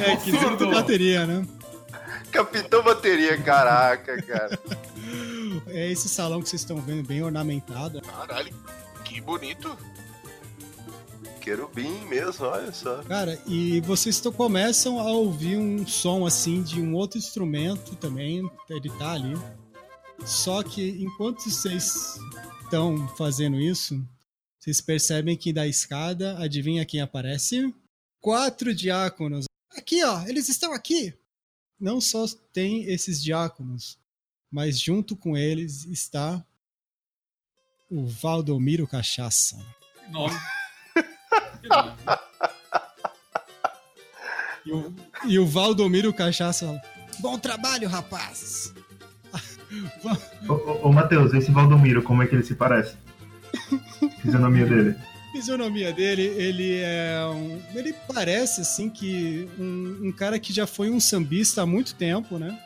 É, 0.00 0.16
que 0.16 0.30
Surdo. 0.30 0.70
bateria, 0.70 1.26
né? 1.26 1.46
Capitão 2.32 2.82
Bateria, 2.82 3.40
caraca, 3.40 4.20
cara. 4.22 4.58
É 5.68 5.90
esse 5.90 6.08
salão 6.08 6.42
que 6.42 6.48
vocês 6.48 6.62
estão 6.62 6.78
vendo, 6.78 7.06
bem 7.06 7.22
ornamentado. 7.22 8.00
Caralho, 8.00 8.52
que 9.04 9.20
bonito. 9.20 9.76
Querubim 11.40 12.04
mesmo, 12.06 12.46
olha 12.46 12.72
só. 12.72 13.02
Cara, 13.02 13.38
e 13.46 13.80
vocês 13.82 14.20
começam 14.20 14.98
a 14.98 15.04
ouvir 15.10 15.56
um 15.56 15.86
som 15.86 16.26
assim 16.26 16.62
de 16.62 16.80
um 16.80 16.94
outro 16.94 17.18
instrumento 17.18 17.94
também, 17.96 18.50
ele 18.68 18.90
tá 18.98 19.12
ali. 19.12 19.36
Só 20.24 20.62
que 20.62 21.02
enquanto 21.02 21.42
vocês 21.42 22.18
estão 22.72 23.06
fazendo 23.18 23.60
isso, 23.60 24.02
vocês 24.58 24.80
percebem 24.80 25.36
que 25.36 25.52
da 25.52 25.68
escada, 25.68 26.38
adivinha 26.38 26.86
quem 26.86 27.02
aparece? 27.02 27.74
Quatro 28.18 28.74
diáconos. 28.74 29.44
Aqui, 29.76 30.02
ó, 30.02 30.26
eles 30.26 30.48
estão 30.48 30.72
aqui. 30.72 31.12
Não 31.78 32.00
só 32.00 32.24
tem 32.50 32.84
esses 32.84 33.22
diáconos, 33.22 33.98
mas 34.50 34.80
junto 34.80 35.14
com 35.14 35.36
eles 35.36 35.84
está 35.84 36.42
o 37.90 38.06
Valdomiro 38.06 38.88
Cachaça. 38.88 39.58
E 44.64 44.70
o, 44.70 44.94
e 45.26 45.38
o 45.40 45.46
Valdomiro 45.46 46.14
Cachaça 46.14 46.80
Bom 47.18 47.36
trabalho, 47.36 47.88
rapazes! 47.88 48.72
Ô, 50.48 50.52
ô, 50.52 50.88
ô 50.88 50.92
Matheus, 50.92 51.32
esse 51.34 51.50
Valdomiro, 51.50 52.02
como 52.02 52.22
é 52.22 52.26
que 52.26 52.34
ele 52.34 52.44
se 52.44 52.54
parece? 52.54 52.96
Fisionomia 54.20 54.66
dele. 54.66 54.94
fisionomia 55.32 55.92
dele, 55.92 56.22
ele 56.22 56.80
é 56.80 57.24
um, 57.26 57.60
ele 57.74 57.94
parece 58.12 58.60
assim 58.60 58.90
que 58.90 59.48
um, 59.58 60.08
um 60.08 60.12
cara 60.12 60.38
que 60.38 60.52
já 60.52 60.66
foi 60.66 60.90
um 60.90 61.00
sambista 61.00 61.62
há 61.62 61.66
muito 61.66 61.94
tempo, 61.94 62.38
né? 62.38 62.58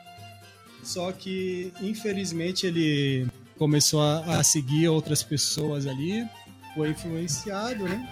Só 0.83 1.11
que 1.13 1.73
infelizmente 1.81 2.67
ele 2.67 3.27
começou 3.57 4.03
a, 4.03 4.39
a 4.39 4.45
seguir 4.45 4.89
outras 4.89 5.23
pessoas 5.23 5.87
ali, 5.87 6.27
foi 6.75 6.91
influenciado, 6.91 7.85
né? 7.85 8.09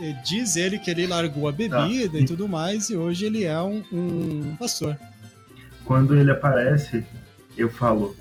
E 0.00 0.14
diz 0.24 0.56
ele 0.56 0.78
que 0.78 0.90
ele 0.90 1.06
largou 1.06 1.46
a 1.46 1.52
bebida 1.52 2.18
e 2.18 2.24
tudo 2.24 2.48
mais 2.48 2.88
e 2.88 2.96
hoje 2.96 3.26
ele 3.26 3.44
é 3.44 3.60
um, 3.60 3.84
um 3.92 4.56
pastor. 4.56 4.98
Quando 5.84 6.16
ele 6.16 6.30
aparece, 6.30 7.04
eu 7.56 7.68
falo: 7.68 8.16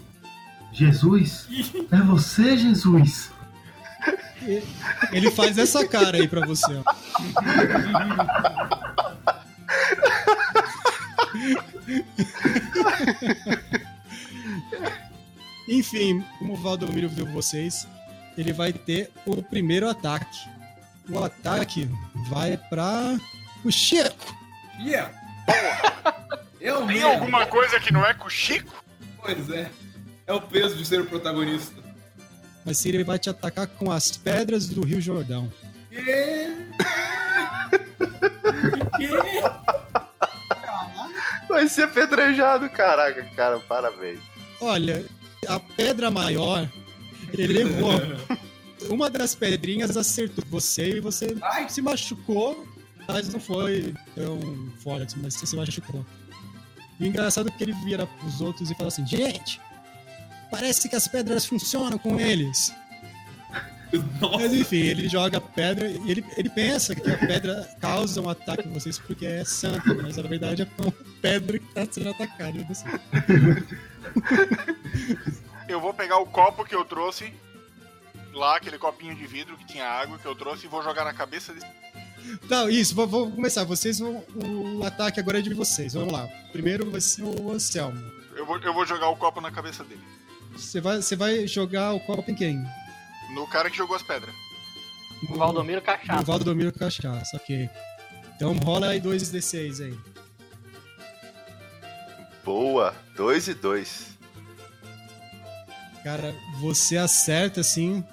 Jesus? 0.72 1.48
É 1.92 1.98
você, 1.98 2.58
Jesus? 2.58 3.32
Ele 5.12 5.30
faz 5.32 5.58
essa 5.58 5.86
cara 5.88 6.18
aí 6.18 6.28
pra 6.28 6.46
você. 6.46 6.72
ó. 6.74 6.84
Enfim, 15.68 16.24
como 16.40 16.54
o 16.54 16.58
Valdomiro 16.58 17.10
viu 17.10 17.26
vocês, 17.28 17.88
ele 18.38 18.52
vai 18.54 18.74
ter 18.74 19.12
o 19.26 19.42
primeiro 19.44 19.88
ataque. 19.88 20.50
O 21.10 21.24
ataque 21.24 21.90
vai 22.30 22.58
pra 22.58 23.18
o 23.64 23.72
Chico. 23.72 24.36
Yeah. 24.80 25.12
Eu 26.60 26.78
Tem 26.80 26.88
mesmo. 26.88 27.10
alguma 27.10 27.46
coisa 27.46 27.80
que 27.80 27.92
não 27.92 28.06
é 28.06 28.14
com 28.14 28.28
o 28.28 28.30
Chico? 28.30 28.84
Pois 29.22 29.50
é. 29.50 29.70
É 30.30 30.34
o 30.34 30.40
peso 30.40 30.76
de 30.76 30.86
ser 30.86 31.02
o 31.02 31.08
protagonista. 31.08 31.74
Mas 32.64 32.86
ele 32.86 33.04
vai 33.04 33.18
te 33.18 33.32
atacar 33.32 33.66
com 33.66 33.92
as 33.92 34.16
pedras 34.16 34.70
do 34.70 34.86
Rio 34.86 35.02
Jordão. 35.02 35.52
Que? 35.90 36.56
Que? 38.96 39.10
Vai 41.50 41.68
ser 41.68 41.86
apedrejado, 41.86 42.70
caraca, 42.70 43.24
cara, 43.36 43.60
parabéns. 43.62 44.20
Olha, 44.62 45.04
a 45.48 45.60
pedra 45.60 46.12
maior, 46.12 46.70
ele 47.34 47.64
levou. 47.64 47.94
Uma 48.88 49.10
das 49.10 49.34
pedrinhas 49.34 49.98
acertou 49.98 50.46
você 50.48 50.98
e 50.98 51.00
você 51.00 51.36
Ai. 51.42 51.68
se 51.70 51.82
machucou, 51.82 52.68
mas 53.08 53.34
não 53.34 53.40
foi 53.40 53.96
tão 54.14 54.40
forte, 54.84 55.18
mas 55.18 55.34
você 55.34 55.48
se 55.48 55.56
machucou. 55.56 56.06
E 57.00 57.04
o 57.06 57.08
engraçado 57.08 57.50
é 57.50 57.52
que 57.52 57.64
ele 57.64 57.74
vira 57.84 58.06
pros 58.06 58.42
outros 58.42 58.70
e 58.70 58.76
fala 58.76 58.90
assim: 58.90 59.08
Gente, 59.08 59.60
parece 60.50 60.90
que 60.90 60.96
as 60.96 61.08
pedras 61.08 61.46
funcionam 61.46 61.98
com 61.98 62.20
eles. 62.20 62.74
Mas 63.92 64.22
Nossa. 64.22 64.56
enfim, 64.56 64.78
ele 64.78 65.10
joga 65.10 65.42
pedra 65.42 65.88
e 65.88 66.12
ele, 66.12 66.24
ele 66.38 66.50
pensa 66.50 66.94
que 66.94 67.10
a 67.10 67.18
pedra 67.18 67.68
causa 67.82 68.22
um 68.22 68.30
ataque 68.30 68.68
em 68.68 68.72
vocês 68.72 69.00
porque 69.00 69.26
é 69.26 69.44
santa, 69.44 69.94
mas 69.96 70.18
na 70.18 70.24
verdade 70.24 70.62
é 70.62 70.68
uma 70.82 70.94
pedra 71.22 71.58
que 71.58 71.74
tá 71.74 71.88
sendo 71.90 72.10
atacada. 72.10 72.54
Eu 75.68 75.82
vou 75.82 75.94
pegar 75.94 76.18
o 76.18 76.26
copo 76.26 76.66
que 76.66 76.76
eu 76.76 76.86
trouxe, 76.86 77.34
lá, 78.34 78.58
aquele 78.58 78.78
copinho 78.78 79.16
de 79.16 79.26
vidro 79.26 79.58
que 79.58 79.66
tinha 79.66 79.86
água 79.86 80.20
que 80.20 80.26
eu 80.26 80.36
trouxe, 80.36 80.66
e 80.66 80.70
vou 80.70 80.84
jogar 80.84 81.04
na 81.04 81.14
cabeça 81.14 81.54
desse. 81.54 81.68
Tá, 82.48 82.70
isso, 82.70 82.94
vou, 82.94 83.08
vou 83.08 83.32
começar. 83.32 83.64
Vocês 83.64 84.00
vão. 84.00 84.24
O 84.36 84.84
ataque 84.84 85.20
agora 85.20 85.40
é 85.40 85.42
de 85.42 85.54
vocês. 85.54 85.94
Vamos 85.94 86.12
lá. 86.12 86.28
Primeiro 86.52 86.90
vai 86.90 87.02
ser 87.02 87.24
o 87.24 87.52
Anselmo. 87.52 88.00
Eu 88.36 88.46
vou, 88.46 88.58
eu 88.60 88.74
vou 88.74 88.86
jogar 88.86 89.10
o 89.10 89.16
copo 89.16 89.42
na 89.42 89.52
cabeça 89.52 89.84
dele. 89.84 90.02
Você 90.54 90.82
vai, 90.82 91.02
você 91.02 91.16
vai 91.16 91.48
jogar 91.48 91.94
o 91.94 92.00
copo 92.00 92.30
em 92.32 92.36
quem? 92.36 92.64
No 93.34 93.48
cara 93.48 93.70
que 93.70 93.78
jogou 93.78 93.96
as 93.96 94.04
pedras. 94.04 94.34
O 95.30 95.36
Valdomiro 95.36 95.80
O 95.80 95.84
Cachaça. 95.84 96.24
Valdomiro 96.24 96.72
Cachaça, 96.74 97.38
ok. 97.38 97.70
Então 98.36 98.54
rola 98.58 98.88
aí 98.90 99.02
2d6 99.02 99.84
aí. 99.86 99.98
Boa, 102.44 102.96
dois 103.16 103.48
e 103.48 103.54
dois. 103.54 104.18
Cara, 106.04 106.34
você 106.60 106.98
acerta 106.98 107.62
assim 107.62 108.04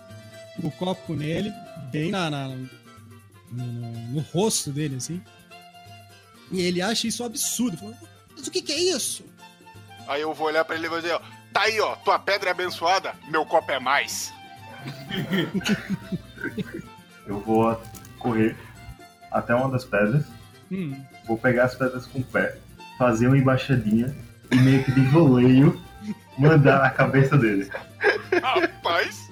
o 0.63 0.71
copo 0.71 1.15
nele, 1.15 1.53
bem 1.91 2.11
na, 2.11 2.29
na- 2.29 2.49
no, 2.49 2.69
no- 3.53 3.93
no 4.15 4.21
rosto 4.21 4.71
dele, 4.71 4.97
assim. 4.97 5.23
E 6.51 6.61
ele 6.61 6.83
acha 6.83 7.07
isso 7.07 7.23
um 7.23 7.27
absurdo. 7.27 7.77
Fala, 7.79 7.97
Mas 8.37 8.47
o 8.47 8.51
que, 8.51 8.61
que 8.63 8.73
é 8.73 8.79
isso? 8.79 9.25
Aí 10.09 10.21
eu 10.23 10.35
vou 10.35 10.49
olhar 10.49 10.65
pra 10.65 10.77
ele 10.77 10.87
e 10.87 10.89
vou 10.91 11.01
dizer, 11.01 11.15
ó, 11.15 11.21
tá 11.57 11.63
aí, 11.63 11.81
ó, 11.81 11.97
tua 11.97 12.19
pedra 12.19 12.51
é 12.51 12.53
abençoada, 12.53 13.15
meu 13.29 13.47
copo 13.47 13.73
é 13.73 13.81
mais. 13.81 14.31
Eu 17.27 17.41
vou 17.41 17.81
correr 18.19 18.55
até 19.31 19.55
uma 19.55 19.71
das 19.71 19.85
pedras, 19.85 20.27
Hum, 20.71 21.03
vou 21.25 21.39
pegar 21.39 21.65
as 21.65 21.75
pedras 21.75 22.07
com 22.07 22.19
o 22.19 22.25
pé, 22.25 22.59
fazer 22.99 23.29
uma 23.29 23.39
embaixadinha 23.39 24.15
e 24.51 24.57
meio 24.57 24.85
que 24.85 24.93
de 24.93 25.01
voleio 25.07 25.81
mandar 26.37 26.83
na 26.83 26.91
cabeça 26.91 27.39
dele. 27.39 27.71
Rapaz, 28.43 29.31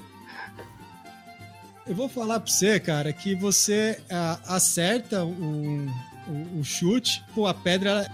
Eu 1.87 1.95
vou 1.95 2.09
falar 2.09 2.41
pra 2.41 2.51
você, 2.51 2.81
cara, 2.81 3.13
que 3.13 3.35
você 3.35 4.01
ah, 4.11 4.39
acerta 4.47 5.25
o, 5.25 5.87
o, 6.27 6.61
o 6.61 6.65
chute, 6.65 7.23
pô, 7.35 7.47
a 7.47 7.53
pedra 7.53 7.91
ela, 7.91 8.07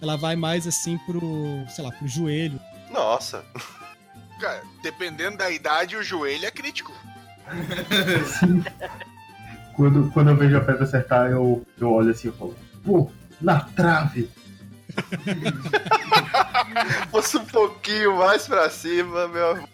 ela 0.00 0.16
vai 0.16 0.36
mais 0.36 0.66
assim 0.68 0.96
pro, 0.98 1.64
sei 1.68 1.82
lá, 1.82 1.90
pro 1.90 2.06
joelho. 2.06 2.60
Nossa. 2.90 3.44
Cara, 4.40 4.62
dependendo 4.82 5.36
da 5.38 5.50
idade, 5.50 5.96
o 5.96 6.02
joelho 6.02 6.46
é 6.46 6.50
crítico. 6.50 6.92
Quando, 9.74 10.10
quando 10.12 10.30
eu 10.30 10.36
vejo 10.36 10.56
a 10.56 10.60
pedra 10.62 10.84
acertar, 10.84 11.30
eu, 11.30 11.62
eu 11.78 11.92
olho 11.92 12.10
assim 12.10 12.30
e 12.30 12.32
falo, 12.32 12.56
pô, 12.82 13.10
na 13.42 13.60
trave! 13.60 14.30
Fosse 17.12 17.36
um 17.36 17.44
pouquinho 17.44 18.16
mais 18.16 18.46
pra 18.46 18.70
cima, 18.70 19.28
meu. 19.28 19.68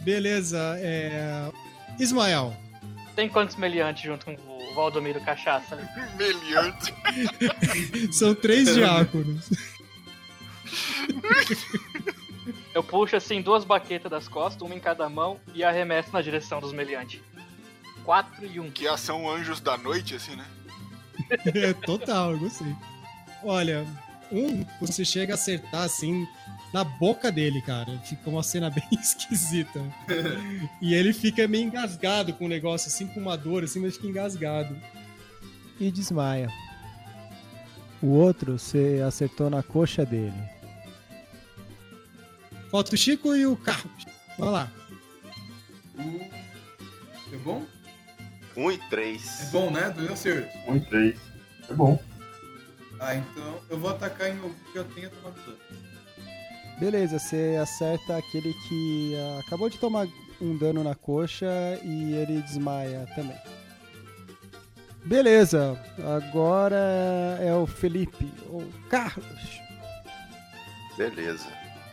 Beleza, 0.00 0.58
é. 0.78 1.50
Ismael, 1.98 2.54
Tem 3.16 3.26
quantos 3.26 3.56
meliantes 3.56 4.02
junto 4.02 4.26
com 4.26 4.34
o 4.34 4.74
Valdomiro 4.74 5.18
Cachaça? 5.22 5.76
né? 5.76 6.12
Meliante. 6.18 6.92
são 8.12 8.34
três 8.34 8.74
diáconos. 8.74 9.48
Eu 12.74 12.82
puxo 12.82 13.16
assim 13.16 13.40
duas 13.40 13.64
baquetas 13.64 14.10
das 14.10 14.28
costas, 14.28 14.62
uma 14.62 14.74
em 14.74 14.80
cada 14.80 15.08
mão, 15.08 15.38
e 15.54 15.64
arremesso 15.64 16.12
na 16.12 16.22
direção 16.22 16.60
dos 16.60 16.72
meliantes. 16.72 17.20
Quatro 18.04 18.46
e 18.46 18.60
um. 18.60 18.70
Que 18.70 18.86
ação 18.86 19.28
anjos 19.30 19.60
da 19.60 19.76
noite, 19.76 20.14
assim, 20.14 20.36
né? 20.36 20.46
É, 21.54 21.72
Total, 21.74 22.32
eu 22.32 22.38
gostei. 22.38 22.74
Olha, 23.42 23.86
um, 24.30 24.64
você 24.80 25.04
chega 25.04 25.32
a 25.32 25.34
acertar 25.34 25.82
assim 25.82 26.26
na 26.72 26.84
boca 26.84 27.32
dele, 27.32 27.60
cara. 27.62 27.98
Fica 27.98 28.28
uma 28.30 28.42
cena 28.42 28.70
bem 28.70 28.88
esquisita. 28.92 29.80
E 30.80 30.94
ele 30.94 31.12
fica 31.12 31.48
meio 31.48 31.64
engasgado 31.64 32.32
com 32.32 32.44
o 32.44 32.48
negócio, 32.48 32.88
assim, 32.88 33.06
com 33.08 33.20
uma 33.20 33.36
dor, 33.36 33.64
assim, 33.64 33.80
mas 33.80 33.96
fica 33.96 34.06
engasgado. 34.06 34.76
E 35.80 35.90
desmaia. 35.90 36.48
O 38.00 38.08
outro 38.08 38.58
você 38.58 39.02
acertou 39.06 39.50
na 39.50 39.62
coxa 39.62 40.04
dele. 40.04 40.57
Falta 42.70 42.94
o 42.94 42.98
Chico 42.98 43.34
e 43.34 43.46
o 43.46 43.56
Carlos. 43.56 44.04
Vai 44.38 44.50
lá. 44.50 44.72
É 47.32 47.36
bom? 47.38 47.64
Um 48.56 48.70
e 48.70 48.74
É 48.74 48.88
três. 48.90 49.48
bom, 49.52 49.70
né? 49.70 49.90
Dois 49.90 50.10
acertos. 50.10 50.54
Um 50.66 50.76
e 50.76 50.80
três. 50.80 51.18
É 51.68 51.72
bom. 51.72 52.00
Ah, 53.00 53.14
então 53.14 53.60
eu 53.70 53.78
vou 53.78 53.90
atacar 53.90 54.28
em 54.28 54.36
algum 54.36 54.52
que 54.52 54.74
já 54.74 54.84
tenha 54.84 55.08
tomado 55.10 55.34
dano. 55.44 55.58
Beleza, 56.80 57.18
você 57.18 57.58
acerta 57.60 58.16
aquele 58.16 58.52
que 58.68 59.14
ah, 59.16 59.40
acabou 59.46 59.68
de 59.68 59.78
tomar 59.78 60.06
um 60.40 60.56
dano 60.56 60.82
na 60.84 60.94
coxa 60.94 61.46
e 61.82 62.12
ele 62.14 62.42
desmaia 62.42 63.06
também. 63.14 63.36
Beleza, 65.04 65.80
agora 66.18 66.76
é 67.40 67.54
o 67.54 67.66
Felipe, 67.66 68.30
ou 68.48 68.66
Carlos. 68.90 69.60
Beleza. 70.96 71.46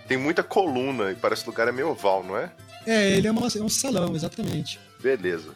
Tem 0.07 0.17
muita 0.17 0.43
coluna 0.43 1.11
e 1.11 1.15
parece 1.15 1.43
que 1.43 1.49
o 1.49 1.51
lugar 1.51 1.67
é 1.67 1.71
meio 1.71 1.89
oval, 1.89 2.23
não 2.23 2.37
é? 2.37 2.51
É, 2.85 3.09
ele 3.17 3.27
é, 3.27 3.31
uma- 3.31 3.47
é 3.47 3.61
um 3.61 3.69
salão, 3.69 4.15
exatamente. 4.15 4.79
Beleza. 5.01 5.49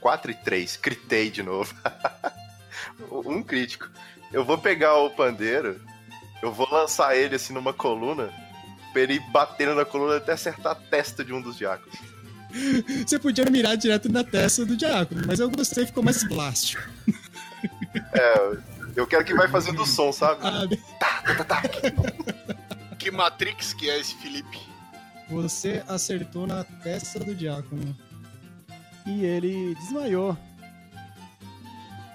4 0.00 0.30
e 0.30 0.34
3. 0.34 0.76
Critei 0.76 1.30
de 1.30 1.42
novo. 1.42 1.74
um 3.10 3.42
crítico. 3.42 3.88
Eu 4.32 4.44
vou 4.44 4.58
pegar 4.58 4.96
o 4.98 5.10
pandeiro, 5.10 5.80
eu 6.42 6.52
vou 6.52 6.68
lançar 6.70 7.16
ele 7.16 7.36
assim 7.36 7.52
numa 7.54 7.72
coluna, 7.72 8.30
pra 8.92 9.02
ele 9.02 9.14
ir 9.14 9.30
batendo 9.30 9.74
na 9.74 9.84
coluna 9.84 10.16
até 10.16 10.32
acertar 10.32 10.72
a 10.72 10.74
testa 10.74 11.24
de 11.24 11.32
um 11.32 11.40
dos 11.40 11.56
diáconos. 11.56 11.98
Você 13.06 13.18
podia 13.18 13.44
mirar 13.46 13.76
direto 13.76 14.10
na 14.12 14.22
testa 14.22 14.64
do 14.66 14.76
diácono, 14.76 15.22
mas 15.26 15.40
eu 15.40 15.50
gostei, 15.50 15.86
ficou 15.86 16.02
mais 16.02 16.22
plástico. 16.24 16.82
É, 18.12 18.56
eu 18.96 19.06
quero 19.06 19.24
que 19.24 19.34
vai 19.34 19.48
fazendo 19.48 19.86
som, 19.86 20.12
sabe? 20.12 20.40
Ah, 20.46 20.66
Que 22.98 23.10
Matrix 23.10 23.74
que 23.74 23.90
é 23.90 23.98
esse 23.98 24.14
Felipe? 24.14 24.74
você 25.28 25.82
acertou 25.88 26.46
na 26.46 26.64
testa 26.64 27.18
do 27.18 27.34
diácono. 27.34 27.96
E 29.06 29.24
ele 29.24 29.74
desmaiou. 29.76 30.36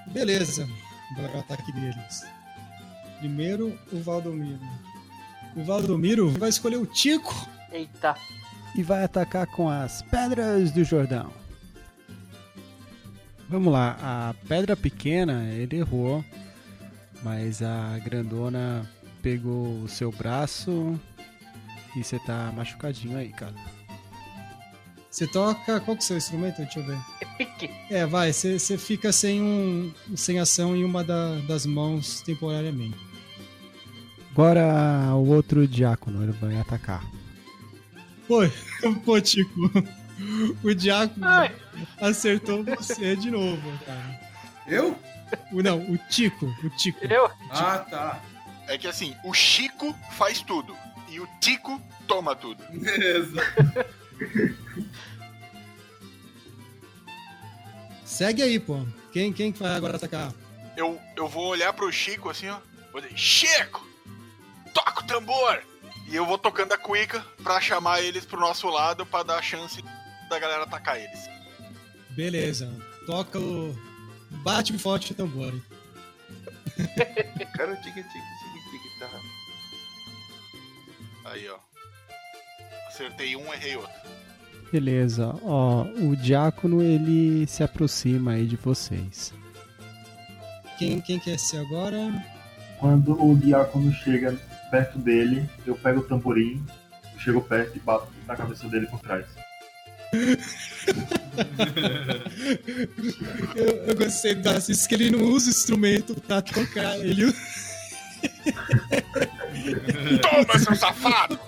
Beleza. 0.08 0.68
Agora 1.12 1.38
o 1.38 1.40
ataque 1.40 1.72
deles. 1.72 2.26
Primeiro, 3.20 3.78
o 3.92 4.02
Valdomiro. 4.02 4.60
O 5.56 5.64
Valdomiro 5.64 6.30
vai 6.32 6.50
escolher 6.50 6.78
o 6.78 6.86
Tico. 6.86 7.48
Eita. 7.72 8.16
E 8.76 8.84
vai 8.84 9.04
atacar 9.04 9.48
com 9.48 9.70
as 9.70 10.02
Pedras 10.04 10.72
do 10.72 10.84
Jordão. 10.84 11.32
Vamos 13.48 13.74
lá, 13.74 13.98
a 14.00 14.36
pedra 14.48 14.78
pequena 14.78 15.44
ele 15.52 15.78
errou, 15.78 16.24
mas 17.24 17.64
a 17.64 17.98
grandona 17.98 18.88
pegou 19.22 19.82
o 19.84 19.88
seu 19.88 20.12
braço 20.12 21.00
e 21.96 22.04
você 22.04 22.20
tá 22.20 22.52
machucadinho 22.56 23.18
aí, 23.18 23.30
cara. 23.30 23.54
Você 25.10 25.26
toca. 25.28 25.80
Qual 25.80 25.98
que 25.98 26.04
é 26.04 26.06
o 26.06 26.08
seu 26.08 26.18
instrumento? 26.18 26.58
Deixa 26.58 26.80
eu 26.80 26.86
ver. 26.86 26.98
É 27.22 27.26
pique. 27.38 27.70
É, 27.90 28.06
vai, 28.06 28.32
você 28.32 28.60
você 28.60 28.78
fica 28.78 29.12
sem, 29.12 29.42
um, 29.42 29.92
sem 30.16 30.40
ação 30.40 30.76
em 30.76 30.84
uma 30.84 31.04
da- 31.04 31.36
das 31.48 31.66
mãos 31.66 32.22
temporariamente. 32.22 32.98
Agora 34.32 35.14
o 35.16 35.28
outro 35.30 35.68
diácono 35.68 36.24
ele 36.24 36.32
vai 36.34 36.58
atacar. 36.60 37.04
Pô, 38.28 38.42
pô, 39.04 39.20
Tico. 39.20 39.52
O 40.64 40.74
diácono 40.76 41.26
Ai. 41.26 41.54
acertou 42.00 42.64
você 42.64 43.16
de 43.16 43.32
novo, 43.32 43.62
cara. 43.86 44.20
Eu? 44.68 44.96
O, 45.52 45.62
não, 45.64 45.80
o 45.92 45.98
Tico. 46.10 46.46
O 46.64 46.70
Tico. 46.78 47.04
Eu? 47.06 47.30
Ah, 47.50 47.80
tá. 47.80 48.22
É 48.70 48.78
que 48.78 48.88
assim, 48.88 49.16
o 49.24 49.34
Chico 49.34 49.94
faz 50.12 50.42
tudo. 50.42 50.78
E 51.10 51.20
o 51.20 51.28
Tico 51.42 51.82
toma 52.08 52.36
tudo. 52.36 52.64
Beleza. 52.72 53.42
Segue 58.06 58.44
aí, 58.44 58.60
pô. 58.60 58.86
Quem, 59.12 59.34
quem 59.34 59.52
que 59.52 59.60
vai 59.60 59.74
agora 59.76 59.98
atacar? 59.98 60.32
Eu, 60.78 61.02
eu 61.16 61.28
vou 61.28 61.48
olhar 61.48 61.74
pro 61.74 61.92
Chico 61.92 62.30
assim, 62.30 62.48
ó. 62.48 62.60
Vou 62.92 63.02
dizer, 63.02 63.18
Chico! 63.18 63.86
Toca 64.72 65.02
o 65.02 65.08
tambor! 65.08 65.64
E 66.08 66.16
eu 66.16 66.26
vou 66.26 66.38
tocando 66.38 66.72
a 66.72 66.78
cuica 66.78 67.26
pra 67.44 67.60
chamar 67.60 68.02
eles 68.02 68.26
pro 68.26 68.40
nosso 68.40 68.68
lado 68.68 69.06
pra 69.06 69.24
dar 69.24 69.38
a 69.38 69.42
chance 69.42 69.84
da 70.30 70.40
galera 70.40 70.64
atacar 70.64 71.00
eles. 71.00 71.30
Beleza. 72.12 72.72
Toca 73.06 73.40
o. 73.40 73.76
Bate 74.44 74.78
forte 74.78 75.12
o 75.12 75.16
tambor. 75.16 75.54
Cara, 77.56 77.76
tique, 77.78 78.04
tique, 78.04 78.04
tique, 78.04 78.49
tá. 79.00 79.10
Aí, 81.26 81.48
ó. 81.50 81.58
Acertei 82.88 83.36
um, 83.36 83.54
errei 83.54 83.76
outro. 83.76 84.10
Beleza, 84.72 85.36
ó, 85.42 85.84
o 85.84 86.16
diácono 86.16 86.82
ele 86.82 87.48
se 87.48 87.64
aproxima 87.64 88.34
aí 88.34 88.46
de 88.46 88.56
vocês. 88.56 89.34
Quem, 90.78 91.02
quem 91.02 91.20
quer 91.20 91.40
ser 91.40 91.58
agora? 91.58 92.24
Quando 92.78 93.20
o 93.22 93.36
diácono 93.36 93.92
chega 93.92 94.38
perto 94.70 95.00
dele, 95.00 95.50
eu 95.66 95.76
pego 95.76 96.02
o 96.02 96.04
tamborim, 96.04 96.64
chego 97.18 97.42
perto 97.42 97.78
e 97.78 97.80
bato 97.80 98.08
na 98.28 98.36
cabeça 98.36 98.68
dele 98.68 98.86
por 98.88 99.00
trás. 99.00 99.26
Eu, 103.56 103.86
eu 103.86 103.96
gostei 103.96 104.36
do 104.36 104.50
Assis 104.50 104.86
que 104.86 104.96
ele 104.96 105.12
não 105.12 105.24
usa 105.24 105.48
o 105.48 105.50
instrumento 105.52 106.16
pra 106.22 106.42
tocar, 106.42 106.98
ele 107.00 107.26
usa 107.26 107.38
Toma, 110.22 110.60
seu 110.60 110.76
safado! 110.76 111.40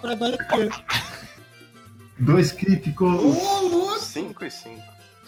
Dois 2.20 2.52
críticos! 2.52 3.12
Louco! 3.12 4.00
5 4.00 4.46
e 4.46 4.52
5. 4.52 4.82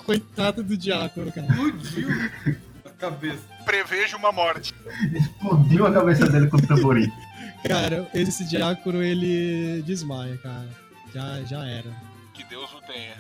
Coitado 0.06 0.64
do 0.64 0.76
diácono, 0.76 1.32
cara. 1.32 1.48
Explodiu 1.48 2.10
a 2.86 2.90
cabeça. 2.90 3.44
Prevejo 3.64 4.18
uma 4.18 4.32
morte. 4.32 4.74
Explodiu 5.14 5.88
a 5.88 5.94
cabeça 5.94 6.28
dele 6.30 6.48
com 6.48 6.58
o 6.58 6.68
tamborim. 6.68 7.10
Cara, 7.66 8.10
esse 8.14 8.44
diácono 8.46 9.02
ele 9.02 9.82
desmaia, 9.84 10.38
cara. 10.38 10.70
Já, 11.14 11.42
já 11.44 11.66
era. 11.66 11.90
Que 12.34 12.44
Deus 12.44 12.70
o 12.74 12.82
tenha. 12.82 13.16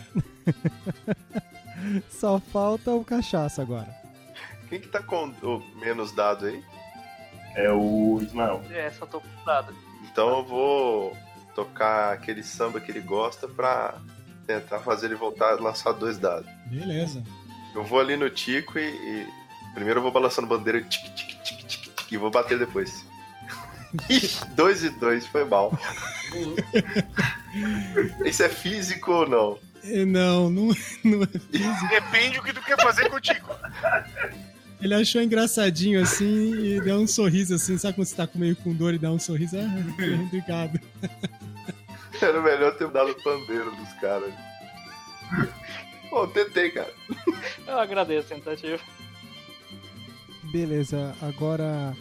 Só 2.10 2.40
falta 2.40 2.91
o 2.91 3.06
cachaça 3.06 3.61
agora. 3.61 3.95
Quem 4.68 4.82
que 4.82 4.88
tá 4.90 5.02
com 5.02 5.34
o 5.41 5.64
menos 5.80 6.11
dado 6.11 6.45
aí? 6.48 6.61
É 7.55 7.71
o 7.71 8.19
Ismael. 8.21 8.63
É, 8.71 8.89
só 8.91 9.05
tô 9.05 9.21
dado. 9.45 9.73
Então 10.11 10.30
eu 10.38 10.43
vou 10.43 11.17
tocar 11.55 12.13
aquele 12.13 12.43
samba 12.43 12.80
que 12.80 12.91
ele 12.91 13.01
gosta 13.01 13.47
pra 13.47 13.95
tentar 14.47 14.80
fazer 14.80 15.07
ele 15.07 15.15
voltar 15.15 15.51
a 15.53 15.61
lançar 15.61 15.91
dois 15.93 16.17
dados. 16.17 16.49
Beleza. 16.67 17.23
Eu 17.73 17.84
vou 17.84 17.99
ali 17.99 18.15
no 18.15 18.30
Tico 18.30 18.77
e, 18.77 18.84
e 18.84 19.27
primeiro 19.73 19.99
eu 19.99 20.03
vou 20.03 20.11
balançando 20.11 20.47
bandeira 20.47 20.81
tic, 20.81 21.03
tic, 21.15 21.41
tic, 21.43 21.63
tic, 21.65 21.81
tic, 21.95 22.11
e 22.11 22.17
vou 22.17 22.30
bater 22.31 22.59
depois. 22.59 23.05
Ixi, 24.09 24.45
dois 24.55 24.84
e 24.84 24.89
dois, 24.89 25.25
foi 25.27 25.45
mal. 25.45 25.71
Isso 28.25 28.43
é 28.43 28.49
físico 28.49 29.11
ou 29.11 29.30
não? 29.30 29.59
É, 29.84 30.05
Não, 30.05 30.49
não, 30.49 30.69
não 31.03 31.23
é 31.23 31.27
físico. 31.27 31.88
Depende 31.89 32.39
o 32.39 32.43
que 32.43 32.53
tu 32.53 32.61
quer 32.61 32.75
quer 32.75 32.84
fazer 32.84 33.09
contigo? 33.09 33.49
Ele 34.84 34.93
achou 34.93 35.22
engraçadinho 35.22 36.01
assim 36.01 36.53
e 36.55 36.81
deu 36.81 36.97
um 36.97 37.07
sorriso 37.07 37.55
assim. 37.55 37.77
Sabe 37.77 37.95
quando 37.95 38.05
você 38.05 38.15
tá 38.15 38.27
com 38.27 38.38
meio 38.38 38.53
com 38.57 38.73
dor 38.73 38.93
e 38.93 38.99
dá 38.99 39.10
um 39.10 39.18
sorriso? 39.18 39.55
Ah, 39.57 40.26
obrigado. 40.26 40.77
Era 42.22 42.41
melhor 42.41 42.76
ter 42.77 42.89
dado 42.89 43.11
o 43.11 43.23
pandeiro 43.23 43.73
dos 43.77 43.93
caras. 43.93 44.34
Pô, 46.10 46.27
tentei, 46.27 46.69
cara. 46.72 46.93
Eu 47.65 47.80
agradeço 47.80 48.34
a 48.34 48.35
tentativa. 48.35 48.84
Beleza, 50.51 51.15
agora 51.22 51.95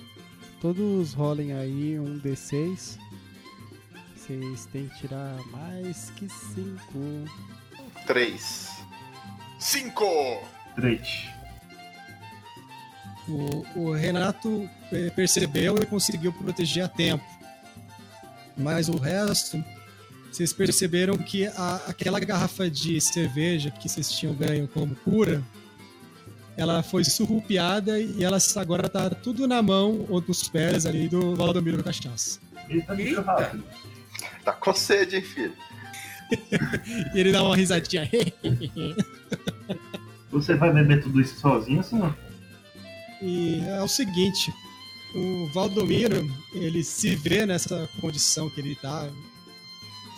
todos 0.61 1.15
rolem 1.15 1.53
aí 1.53 2.01
um 2.01 2.19
D6. 2.19 2.99
Vocês 4.17 4.67
têm 4.67 4.89
que 4.89 4.99
tirar 4.99 5.37
mais 5.53 6.11
que 6.11 6.29
5. 6.29 6.79
Três. 8.07 8.69
Cinco! 9.61 10.43
Três. 10.75 11.29
O, 13.29 13.65
o 13.77 13.93
Renato 13.93 14.69
eh, 14.93 15.11
percebeu 15.11 15.77
e 15.81 15.87
conseguiu 15.87 16.33
proteger 16.33 16.85
a 16.85 16.89
tempo. 16.89 17.25
Mas 18.57 18.89
o 18.89 18.97
resto, 18.97 19.63
vocês 20.31 20.53
perceberam 20.53 21.17
que 21.17 21.47
a- 21.47 21.81
aquela 21.89 22.19
garrafa 22.21 22.69
de 22.69 23.01
cerveja 23.01 23.71
que 23.71 23.89
vocês 23.89 24.11
tinham 24.11 24.35
ganho 24.35 24.67
como 24.69 24.95
cura, 24.97 25.43
ela 26.57 26.83
foi 26.83 27.05
surrupiada 27.05 27.99
e 27.99 28.23
ela 28.25 28.39
agora 28.57 28.89
tá 28.89 29.09
tudo 29.09 29.47
na 29.49 29.63
mão 29.63 30.05
ou 30.09 30.21
nos 30.27 30.49
pés 30.49 30.85
ali 30.85 31.09
do 31.09 31.35
Valdomiro 31.37 31.83
Cachaça. 31.83 32.41
Eita, 32.69 32.95
bicho 32.95 33.21
rápido. 33.23 33.65
Tá 34.45 34.53
com 34.53 34.75
sede, 34.75 35.17
hein, 35.17 35.23
filho? 35.23 35.55
E 37.15 37.15
ele 37.21 37.31
dá 37.33 37.43
uma 37.43 37.57
risadinha. 37.57 38.09
Você 40.31 40.55
vai 40.55 40.73
beber 40.73 41.03
tudo 41.03 41.21
isso 41.21 41.39
sozinho, 41.39 41.83
senhor? 41.83 42.17
E 43.23 43.61
é 43.69 43.81
o 43.81 43.87
seguinte, 43.87 44.53
o 45.15 45.47
Valdomiro, 45.55 46.29
ele 46.53 46.83
se 46.83 47.15
vê 47.15 47.47
nessa 47.47 47.89
condição 48.01 48.51
que 48.51 48.61
ele 48.61 48.75
tá, 48.75 49.09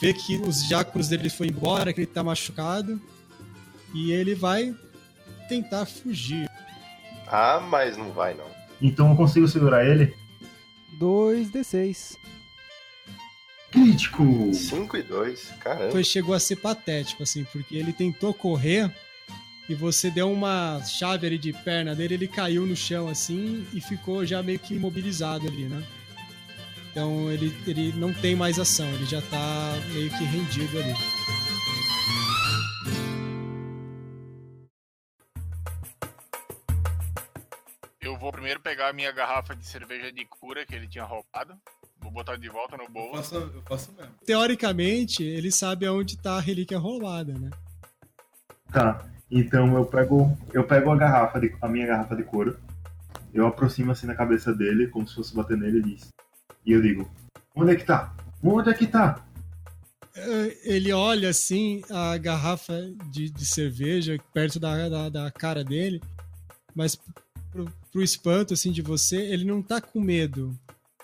vê 0.00 0.14
que 0.14 0.36
os 0.36 0.66
diáconos 0.66 1.08
dele 1.08 1.28
foi 1.28 1.48
embora, 1.48 1.92
que 1.92 2.00
ele 2.00 2.06
tá 2.06 2.24
machucado, 2.24 2.98
e 3.92 4.10
ele 4.10 4.34
vai 4.34 4.74
tentar 5.50 5.84
fugir. 5.84 6.48
Ah, 7.26 7.60
mas 7.60 7.98
não 7.98 8.10
vai, 8.10 8.32
não. 8.32 8.46
Então 8.80 9.10
eu 9.10 9.16
consigo 9.16 9.46
segurar 9.46 9.84
ele? 9.84 10.14
2 10.98 11.50
D6. 11.50 12.16
Crítico! 13.70 14.54
5 14.54 14.96
e 14.96 15.02
2, 15.02 15.52
caramba. 15.60 15.92
Foi, 15.92 16.04
chegou 16.04 16.34
a 16.34 16.40
ser 16.40 16.56
patético, 16.56 17.22
assim, 17.22 17.44
porque 17.52 17.76
ele 17.76 17.92
tentou 17.92 18.32
correr 18.32 18.90
e 19.68 19.74
você 19.74 20.10
deu 20.10 20.30
uma 20.30 20.82
chave 20.84 21.26
ali 21.26 21.38
de 21.38 21.52
perna 21.52 21.94
dele, 21.94 22.14
ele 22.14 22.28
caiu 22.28 22.66
no 22.66 22.76
chão, 22.76 23.08
assim, 23.08 23.66
e 23.72 23.80
ficou 23.80 24.24
já 24.26 24.42
meio 24.42 24.58
que 24.58 24.74
imobilizado 24.74 25.46
ali, 25.46 25.64
né? 25.64 25.82
Então 26.90 27.30
ele, 27.32 27.52
ele 27.66 27.92
não 27.92 28.12
tem 28.12 28.36
mais 28.36 28.58
ação, 28.58 28.86
ele 28.94 29.06
já 29.06 29.20
tá 29.22 29.72
meio 29.92 30.10
que 30.10 30.24
rendido 30.24 30.78
ali. 30.78 30.94
Eu 38.00 38.18
vou 38.18 38.30
primeiro 38.30 38.60
pegar 38.60 38.90
a 38.90 38.92
minha 38.92 39.10
garrafa 39.10 39.56
de 39.56 39.66
cerveja 39.66 40.12
de 40.12 40.24
cura 40.26 40.64
que 40.66 40.74
ele 40.74 40.86
tinha 40.86 41.04
roubado. 41.04 41.58
Vou 41.98 42.12
botar 42.12 42.36
de 42.36 42.48
volta 42.50 42.76
no 42.76 42.84
Eu 42.84 42.90
bolso. 42.90 43.16
faço, 43.16 43.34
eu 43.36 43.62
faço 43.62 43.92
mesmo. 43.92 44.12
Teoricamente, 44.26 45.22
ele 45.22 45.50
sabe 45.50 45.86
aonde 45.86 46.18
tá 46.18 46.36
a 46.36 46.40
relíquia 46.40 46.78
roubada, 46.78 47.32
né? 47.32 47.50
Tá. 48.70 49.13
Então 49.30 49.74
eu 49.76 49.84
pego. 49.84 50.36
Eu 50.52 50.64
pego 50.64 50.90
a 50.90 50.96
garrafa 50.96 51.40
de, 51.40 51.54
a 51.60 51.68
minha 51.68 51.86
garrafa 51.86 52.14
de 52.16 52.22
couro. 52.22 52.56
Eu 53.32 53.46
aproximo 53.46 53.90
assim 53.90 54.06
na 54.06 54.14
cabeça 54.14 54.54
dele, 54.54 54.86
como 54.88 55.08
se 55.08 55.14
fosse 55.14 55.34
bater 55.34 55.56
nele 55.56 55.78
e 55.78 55.82
diz. 55.82 56.08
E 56.64 56.72
eu 56.72 56.80
digo, 56.80 57.10
onde 57.54 57.72
é 57.72 57.76
que 57.76 57.84
tá? 57.84 58.14
Onde 58.42 58.70
é 58.70 58.74
que 58.74 58.86
tá? 58.86 59.24
Eh, 60.16 60.58
Ele 60.64 60.92
olha 60.92 61.28
assim 61.30 61.82
a 61.90 62.16
garrafa 62.16 62.80
de, 63.10 63.28
de 63.30 63.44
cerveja 63.44 64.16
perto 64.32 64.60
da, 64.60 64.88
da, 64.88 65.08
da 65.08 65.30
cara 65.30 65.64
dele, 65.64 66.00
mas 66.74 66.96
pro, 67.50 67.68
pro 67.90 68.02
espanto 68.02 68.54
assim 68.54 68.70
de 68.70 68.82
você, 68.82 69.16
ele 69.16 69.44
não 69.44 69.60
tá 69.62 69.80
com 69.80 70.00
medo. 70.00 70.56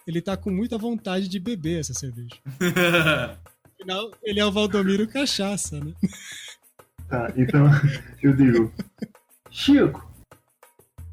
Ele 0.06 0.20
tá 0.20 0.36
com 0.36 0.50
muita 0.50 0.78
vontade 0.78 1.28
de 1.28 1.38
beber 1.38 1.80
essa 1.80 1.94
cerveja. 1.94 2.36
Afinal, 3.74 4.10
ele 4.22 4.40
é 4.40 4.44
o 4.44 4.52
Valdomiro 4.52 5.08
Cachaça, 5.08 5.80
né? 5.80 5.92
Tá, 7.10 7.32
então 7.36 7.66
eu 8.22 8.32
digo, 8.36 8.72
Chico, 9.50 10.08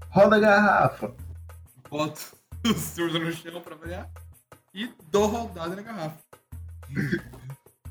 roda 0.10 0.36
a 0.36 0.40
garrafa. 0.40 1.12
Boto 1.90 2.38
o 2.64 2.74
surdo 2.76 3.20
no 3.20 3.32
chão 3.32 3.60
pra 3.60 3.76
variar 3.76 4.08
e 4.76 4.92
dou 5.12 5.26
rodada 5.26 5.76
na 5.76 5.82
garrafa. 5.82 6.18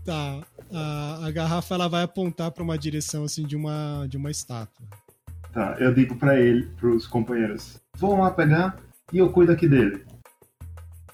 Tá. 0.05 0.41
A, 0.73 1.27
a 1.27 1.31
garrafa 1.33 1.75
ela 1.75 1.89
vai 1.89 2.05
apontar 2.05 2.53
pra 2.53 2.63
uma 2.63 2.79
direção 2.79 3.25
assim 3.25 3.45
de 3.45 3.57
uma 3.57 4.07
de 4.09 4.17
uma 4.17 4.31
estátua. 4.31 4.87
Tá, 5.53 5.75
eu 5.81 5.93
digo 5.93 6.15
pra 6.15 6.39
ele, 6.39 6.67
pros 6.77 7.09
companheiros, 7.09 7.81
vão 7.97 8.21
lá 8.21 8.31
pegar 8.31 8.77
e 9.13 9.19
eu 9.19 9.33
cuido 9.33 9.51
aqui 9.51 9.67
dele. 9.67 10.05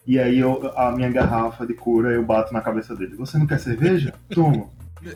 E 0.07 0.19
aí 0.19 0.41
eu, 0.41 0.77
a 0.77 0.93
minha 0.93 1.11
garrafa 1.11 1.67
de 1.67 1.73
cura 1.73 2.13
eu 2.13 2.23
bato 2.23 2.53
na 2.53 2.61
cabeça 2.61 2.95
dele. 2.95 3.17
Você 3.17 3.39
não 3.39 3.47
quer 3.47 3.61
cerveja? 3.61 4.13
Toma. 4.29 4.69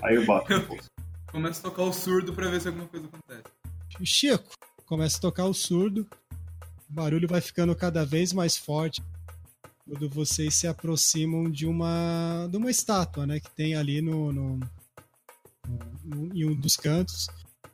Aí 0.02 0.14
eu 0.14 0.24
bato 0.24 0.50
no 0.54 0.66
bolso. 0.66 0.95
Começo 1.36 1.60
a 1.60 1.62
tocar 1.70 1.82
o 1.82 1.92
surdo 1.92 2.32
pra 2.32 2.48
ver 2.48 2.62
se 2.62 2.68
alguma 2.68 2.86
coisa 2.88 3.06
acontece. 3.06 3.42
Chico 4.02 4.54
começa 4.86 5.18
a 5.18 5.20
tocar 5.20 5.44
o 5.44 5.52
surdo. 5.52 6.08
O 6.88 6.92
barulho 6.94 7.28
vai 7.28 7.42
ficando 7.42 7.76
cada 7.76 8.06
vez 8.06 8.32
mais 8.32 8.56
forte 8.56 9.02
quando 9.86 10.08
vocês 10.08 10.54
se 10.54 10.66
aproximam 10.66 11.50
de 11.50 11.66
uma 11.66 12.48
de 12.50 12.56
uma 12.56 12.70
estátua, 12.70 13.26
né, 13.26 13.38
que 13.38 13.50
tem 13.50 13.74
ali 13.74 14.00
no, 14.00 14.32
no, 14.32 14.60
no- 16.02 16.34
em 16.34 16.46
um 16.48 16.54
dos 16.54 16.74
cantos. 16.74 17.26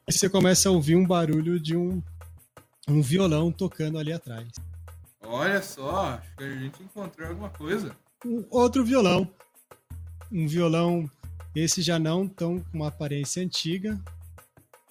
E 0.08 0.12
você 0.12 0.28
começa 0.28 0.68
a 0.68 0.72
ouvir 0.72 0.96
um 0.96 1.06
barulho 1.06 1.60
de 1.60 1.76
um 1.76 2.02
um 2.88 3.00
violão 3.00 3.52
tocando 3.52 3.96
ali 3.96 4.12
atrás. 4.12 4.48
Olha 5.24 5.62
só, 5.62 6.14
acho 6.14 6.34
que 6.36 6.42
a 6.42 6.58
gente 6.58 6.82
encontrou 6.82 7.28
alguma 7.28 7.48
coisa. 7.50 7.94
Um 8.26 8.44
outro 8.50 8.84
violão. 8.84 9.30
Um 10.32 10.48
violão, 10.48 11.08
esse 11.54 11.82
já 11.82 11.98
não 11.98 12.26
tão 12.26 12.60
com 12.60 12.78
uma 12.78 12.88
aparência 12.88 13.42
antiga, 13.42 14.00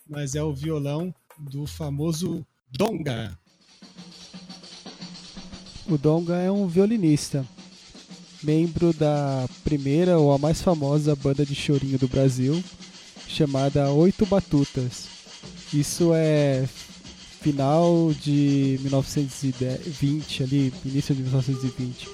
mas 0.07 0.35
é 0.35 0.43
o 0.43 0.53
violão 0.53 1.13
do 1.37 1.65
famoso 1.65 2.45
Donga. 2.71 3.37
O 5.87 5.97
Donga 5.97 6.35
é 6.35 6.51
um 6.51 6.67
violinista, 6.67 7.45
membro 8.43 8.93
da 8.93 9.47
primeira 9.63 10.19
ou 10.19 10.31
a 10.31 10.37
mais 10.37 10.61
famosa 10.61 11.15
banda 11.15 11.45
de 11.45 11.55
chorinho 11.55 11.97
do 11.97 12.07
Brasil, 12.07 12.63
chamada 13.27 13.91
Oito 13.91 14.25
Batutas. 14.25 15.07
Isso 15.73 16.11
é 16.13 16.67
final 17.41 18.13
de 18.21 18.77
1920, 18.81 20.43
ali, 20.43 20.73
início 20.85 21.15
de 21.15 21.23
1920. 21.23 22.07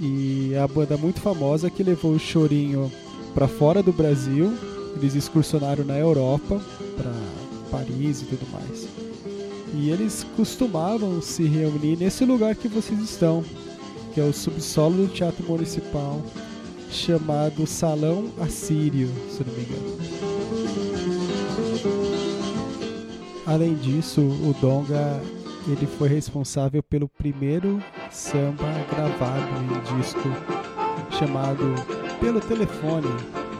E 0.00 0.50
é 0.54 0.60
a 0.60 0.68
banda 0.68 0.96
muito 0.96 1.20
famosa 1.20 1.70
que 1.70 1.82
levou 1.82 2.12
o 2.12 2.18
chorinho 2.18 2.90
para 3.34 3.48
fora 3.48 3.82
do 3.82 3.92
Brasil. 3.92 4.52
Eles 4.96 5.14
excursionaram 5.14 5.84
na 5.84 5.96
Europa, 5.98 6.60
para 6.96 7.12
Paris 7.70 8.22
e 8.22 8.24
tudo 8.24 8.46
mais. 8.50 8.88
E 9.74 9.90
eles 9.90 10.26
costumavam 10.36 11.20
se 11.20 11.44
reunir 11.44 11.96
nesse 11.96 12.24
lugar 12.24 12.54
que 12.54 12.68
vocês 12.68 12.98
estão, 13.00 13.44
que 14.14 14.20
é 14.20 14.24
o 14.24 14.32
subsolo 14.32 15.06
do 15.06 15.12
Teatro 15.12 15.46
Municipal, 15.46 16.22
chamado 16.90 17.66
Salão 17.66 18.30
Assírio, 18.40 19.08
se 19.30 19.44
não 19.44 19.52
me 19.52 19.60
engano. 19.60 19.98
Além 23.46 23.74
disso, 23.74 24.20
o 24.20 24.54
Donga 24.60 25.20
ele 25.66 25.86
foi 25.86 26.08
responsável 26.08 26.82
pelo 26.82 27.08
primeiro 27.08 27.82
samba 28.10 28.66
gravado 28.90 29.48
em 29.62 30.00
disco 30.00 30.28
chamado 31.18 31.74
Pelo 32.20 32.40
Telefone, 32.40 33.06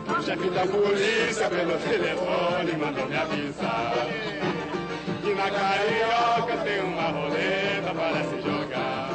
O 0.08 0.22
chefe 0.22 0.50
da 0.50 0.66
polícia 0.66 1.48
pelo 1.48 1.78
telefone 1.78 2.72
mandou 2.76 3.06
me 3.06 3.16
avisar 3.16 3.94
Que 5.22 5.34
na 5.34 5.50
carioca 5.50 6.64
tem 6.64 6.80
uma 6.80 7.08
roleta 7.08 7.94
para 7.94 8.24
se 8.24 8.42
jogar 8.42 9.10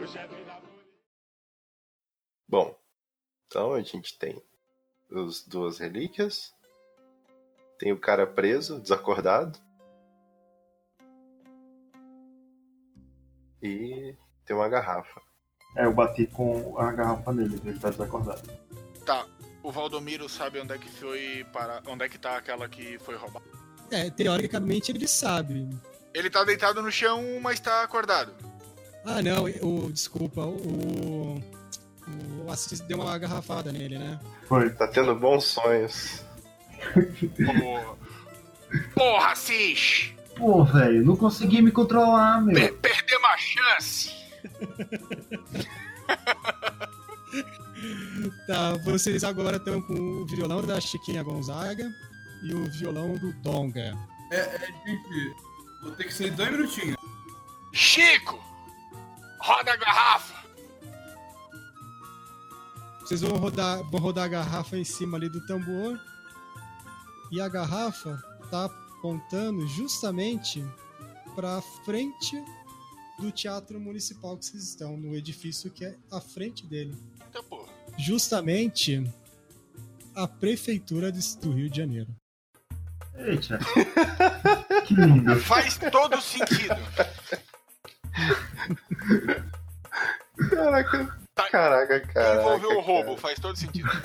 O 0.00 0.06
chefe 0.06 0.44
da 0.44 0.60
Bom, 2.46 2.78
então 3.46 3.72
a 3.72 3.80
gente 3.80 4.18
tem 4.18 4.42
as 5.10 5.42
duas 5.46 5.78
relíquias. 5.78 6.54
Tem 7.78 7.92
o 7.92 7.98
cara 7.98 8.26
preso, 8.26 8.80
desacordado. 8.80 9.58
E 13.62 14.14
tem 14.44 14.54
uma 14.54 14.68
garrafa. 14.68 15.29
É, 15.76 15.84
eu 15.84 15.92
bati 15.92 16.26
com 16.26 16.76
a 16.78 16.90
garrafa 16.92 17.32
nele, 17.32 17.60
ele 17.64 17.78
tá 17.78 17.90
desacordado. 17.90 18.42
Tá. 19.04 19.26
O 19.62 19.70
Valdomiro 19.70 20.28
sabe 20.28 20.60
onde 20.60 20.72
é 20.72 20.78
que 20.78 20.88
foi 20.88 21.46
para. 21.52 21.82
onde 21.86 22.04
é 22.04 22.08
que 22.08 22.18
tá 22.18 22.36
aquela 22.36 22.68
que 22.68 22.98
foi 23.00 23.16
roubada. 23.16 23.44
É, 23.90 24.08
teoricamente 24.08 24.90
ele 24.90 25.06
sabe. 25.06 25.68
Ele 26.14 26.30
tá 26.30 26.44
deitado 26.44 26.82
no 26.82 26.90
chão, 26.90 27.22
mas 27.42 27.60
tá 27.60 27.82
acordado. 27.82 28.32
Ah, 29.04 29.22
não, 29.22 29.44
o, 29.44 29.92
desculpa, 29.92 30.42
o, 30.42 31.42
o 32.44 32.50
Assis 32.50 32.80
deu 32.80 33.00
uma 33.00 33.18
garrafada 33.18 33.70
nele, 33.70 33.98
né? 33.98 34.18
Foi. 34.46 34.70
Tá 34.70 34.88
tendo 34.88 35.14
bons 35.14 35.44
sonhos. 35.44 36.24
Ô, 36.96 37.96
Porra, 38.94 39.34
Cis! 39.34 40.12
Pô, 40.36 40.64
velho, 40.64 41.04
não 41.04 41.16
consegui 41.16 41.60
me 41.60 41.70
controlar, 41.70 42.40
meu. 42.40 42.54
Per 42.54 42.74
perdemos 42.78 43.28
a 43.28 43.36
chance! 43.36 44.20
Tá, 48.46 48.74
vocês 48.84 49.24
agora 49.24 49.56
estão 49.56 49.80
com 49.80 49.94
o 49.94 50.26
violão 50.26 50.62
da 50.62 50.80
Chiquinha 50.80 51.22
Gonzaga 51.22 51.90
e 52.42 52.52
o 52.52 52.70
violão 52.72 53.16
do 53.16 53.32
Donga. 53.34 53.96
É, 54.30 54.36
é, 54.36 54.66
gente, 54.84 55.34
vou 55.82 55.92
ter 55.92 56.04
que 56.04 56.12
sair 56.12 56.30
dois 56.32 56.50
minutinhos. 56.50 56.96
Chico! 57.72 58.38
Roda 59.40 59.72
a 59.72 59.76
garrafa! 59.76 60.34
Vocês 63.00 63.22
vão 63.22 63.36
rodar, 63.38 63.82
vão 63.90 64.00
rodar 64.00 64.24
a 64.24 64.28
garrafa 64.28 64.76
em 64.76 64.84
cima 64.84 65.16
ali 65.16 65.28
do 65.28 65.44
tambor. 65.46 65.98
E 67.32 67.40
a 67.40 67.48
garrafa 67.48 68.22
tá 68.50 68.66
apontando 68.66 69.66
justamente 69.66 70.64
para 71.34 71.62
frente 71.84 72.36
do 73.20 73.30
Teatro 73.30 73.78
Municipal 73.80 74.36
que 74.36 74.46
vocês 74.46 74.62
estão, 74.64 74.96
no 74.96 75.14
edifício 75.14 75.70
que 75.70 75.84
é 75.84 75.94
à 76.10 76.20
frente 76.20 76.66
dele. 76.66 76.96
Eita 77.26 77.42
porra. 77.42 77.68
Justamente 77.98 79.02
a 80.14 80.26
prefeitura 80.26 81.12
de- 81.12 81.36
do 81.38 81.52
Rio 81.52 81.68
de 81.70 81.76
Janeiro. 81.76 82.08
Eita. 83.16 83.58
que 84.86 84.94
lindo. 84.94 85.36
Faz 85.40 85.78
todo 85.90 86.20
sentido. 86.20 86.74
Caraca. 90.50 91.18
Tá- 91.34 91.50
Caraca, 91.50 92.00
cara. 92.00 92.40
Envolveu 92.40 92.78
o 92.78 92.80
roubo, 92.80 93.16
faz 93.16 93.38
todo 93.38 93.56
sentido. 93.56 93.88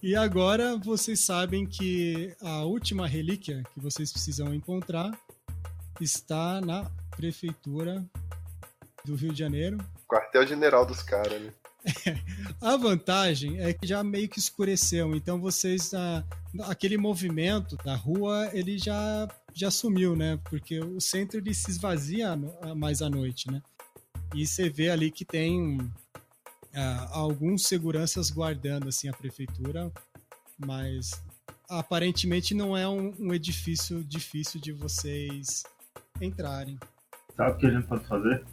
E 0.00 0.14
agora 0.14 0.76
vocês 0.76 1.18
sabem 1.24 1.66
que 1.66 2.32
a 2.40 2.62
última 2.62 3.04
relíquia 3.08 3.64
que 3.74 3.80
vocês 3.80 4.12
precisam 4.12 4.54
encontrar 4.54 5.10
está 6.00 6.60
na 6.60 6.90
prefeitura 7.16 8.04
do 9.04 9.14
Rio 9.14 9.32
de 9.32 9.38
Janeiro. 9.38 9.78
Quartel-general 10.06 10.86
dos 10.86 11.02
caras, 11.02 11.40
né? 11.40 11.52
A 12.60 12.76
vantagem 12.76 13.60
é 13.60 13.72
que 13.72 13.86
já 13.86 14.02
meio 14.02 14.28
que 14.28 14.38
escureceu, 14.38 15.14
então 15.14 15.40
vocês 15.40 15.94
ah, 15.94 16.24
aquele 16.64 16.96
movimento 16.96 17.76
da 17.78 17.94
rua 17.94 18.50
ele 18.52 18.78
já 18.78 19.28
já 19.54 19.70
sumiu, 19.70 20.14
né? 20.14 20.38
Porque 20.48 20.80
o 20.80 21.00
centro 21.00 21.38
ele 21.38 21.54
se 21.54 21.70
esvazia 21.70 22.36
mais 22.76 23.02
à 23.02 23.08
noite, 23.08 23.50
né? 23.50 23.62
E 24.34 24.46
você 24.46 24.68
vê 24.68 24.90
ali 24.90 25.10
que 25.10 25.24
tem 25.24 25.78
ah, 26.74 27.08
alguns 27.12 27.64
seguranças 27.64 28.30
guardando 28.30 28.88
assim 28.88 29.08
a 29.08 29.12
prefeitura, 29.12 29.90
mas 30.58 31.10
aparentemente 31.68 32.54
não 32.54 32.76
é 32.76 32.88
um, 32.88 33.14
um 33.18 33.34
edifício 33.34 34.02
difícil 34.04 34.60
de 34.60 34.72
vocês 34.72 35.64
entrarem. 36.24 36.78
Sabe 37.36 37.50
o 37.52 37.56
que 37.56 37.66
a 37.66 37.70
gente 37.70 37.86
pode 37.86 38.06
fazer? 38.06 38.44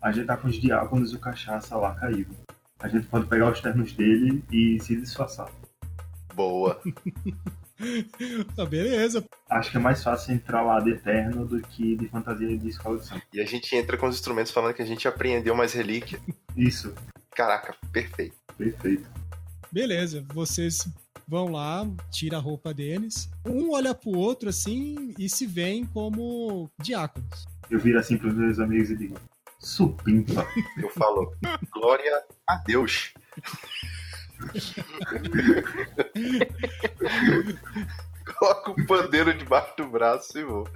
A 0.00 0.12
gente 0.12 0.26
tá 0.26 0.36
com 0.36 0.48
os 0.48 0.56
diáconos 0.56 1.12
e 1.12 1.16
o 1.16 1.18
cachaça 1.18 1.76
lá 1.76 1.94
caído. 1.94 2.34
A 2.80 2.88
gente 2.88 3.06
pode 3.06 3.26
pegar 3.26 3.50
os 3.50 3.60
ternos 3.60 3.92
dele 3.92 4.42
e 4.50 4.80
se 4.80 4.96
disfarçar. 4.96 5.48
Boa. 6.34 6.80
Ah, 8.58 8.64
beleza. 8.66 9.24
Acho 9.48 9.70
que 9.70 9.76
é 9.76 9.80
mais 9.80 10.02
fácil 10.02 10.34
entrar 10.34 10.62
lá 10.62 10.80
de 10.80 10.90
eterno 10.90 11.46
do 11.46 11.60
que 11.60 11.96
de 11.96 12.08
fantasia 12.08 12.58
de 12.58 12.68
escola 12.68 12.98
de 12.98 13.06
samba. 13.06 13.22
E 13.32 13.40
a 13.40 13.46
gente 13.46 13.74
entra 13.76 13.96
com 13.96 14.08
os 14.08 14.16
instrumentos 14.16 14.50
falando 14.52 14.74
que 14.74 14.82
a 14.82 14.86
gente 14.86 15.06
apreendeu 15.06 15.54
mais 15.54 15.72
relíquia. 15.72 16.18
Isso, 16.56 16.92
Caraca, 17.34 17.74
perfeito. 17.92 18.36
perfeito. 18.58 19.08
Beleza, 19.70 20.24
vocês 20.34 20.86
vão 21.32 21.50
lá, 21.50 21.88
tira 22.10 22.36
a 22.36 22.40
roupa 22.40 22.74
deles. 22.74 23.30
Um 23.46 23.72
olha 23.72 23.94
pro 23.94 24.10
outro 24.10 24.50
assim 24.50 25.14
e 25.18 25.30
se 25.30 25.46
veem 25.46 25.86
como 25.86 26.70
diáconos. 26.78 27.46
Eu 27.70 27.80
viro 27.80 27.98
assim 27.98 28.18
pros 28.18 28.34
meus 28.34 28.58
amigos 28.58 28.90
e 28.90 28.96
digo: 28.96 29.16
Supimpa. 29.58 30.46
Eu 30.76 30.90
falo, 30.90 31.34
glória 31.72 32.22
a 32.46 32.56
Deus. 32.56 33.14
Coloca 38.38 38.72
o 38.72 38.86
pandeiro 38.86 39.32
debaixo 39.32 39.74
do 39.78 39.88
braço 39.88 40.38
e 40.38 40.44
vou. 40.44 40.68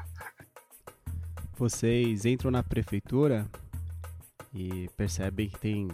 Vocês 1.59 2.25
entram 2.25 2.51
na 2.51 2.63
prefeitura 2.63 3.47
e 4.55 4.89
percebem 4.97 5.51
que 5.51 5.59
tem 5.59 5.91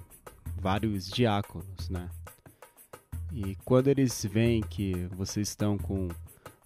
vários 0.56 1.10
diáconos, 1.10 1.89
né? 1.89 2.09
E 3.35 3.57
quando 3.65 3.89
eles 3.89 4.27
veem 4.27 4.61
que 4.61 5.07
vocês 5.13 5.49
estão 5.49 5.79
com 5.79 6.09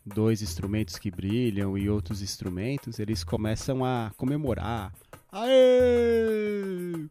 dois 0.04 0.42
instrumentos 0.42 0.98
que 0.98 1.12
brilham 1.12 1.78
e 1.78 1.88
outros 1.88 2.22
instrumentos, 2.22 2.98
eles 2.98 3.22
começam 3.22 3.84
a 3.84 4.10
comemorar. 4.16 4.92
Aê! 5.30 7.06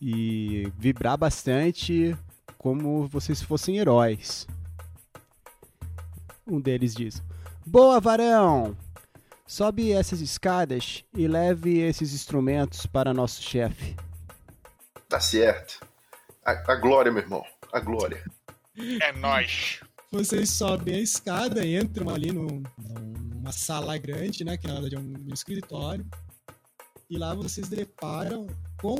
E 0.00 0.70
vibrar 0.76 1.16
bastante 1.16 2.14
como 2.58 3.06
vocês 3.06 3.40
fossem 3.40 3.78
heróis. 3.78 4.46
Um 6.46 6.60
deles 6.60 6.94
diz: 6.94 7.22
Boa, 7.66 7.98
varão! 8.00 8.76
Sobe 9.46 9.92
essas 9.92 10.20
escadas 10.20 11.04
e 11.14 11.26
leve 11.26 11.78
esses 11.78 12.12
instrumentos 12.12 12.84
para 12.84 13.14
nosso 13.14 13.42
chefe. 13.42 13.96
Tá 15.08 15.18
certo. 15.18 15.80
A, 16.44 16.52
a 16.72 16.76
glória, 16.76 17.10
meu 17.10 17.22
irmão. 17.22 17.42
A 17.72 17.80
glória. 17.80 18.22
É 19.02 19.12
nóis. 19.12 19.80
Vocês 20.10 20.50
sobem 20.50 20.94
a 20.94 21.00
escada, 21.00 21.66
entram 21.66 22.08
ali 22.14 22.32
num- 22.32 22.62
numa 23.34 23.52
sala 23.52 23.96
grande, 23.98 24.44
né? 24.44 24.56
Que 24.56 24.66
nada 24.66 24.88
de 24.88 24.96
um, 24.96 25.14
um 25.28 25.34
escritório. 25.34 26.06
E 27.10 27.16
lá 27.18 27.34
vocês 27.34 27.68
deparam 27.68 28.46
com 28.80 28.96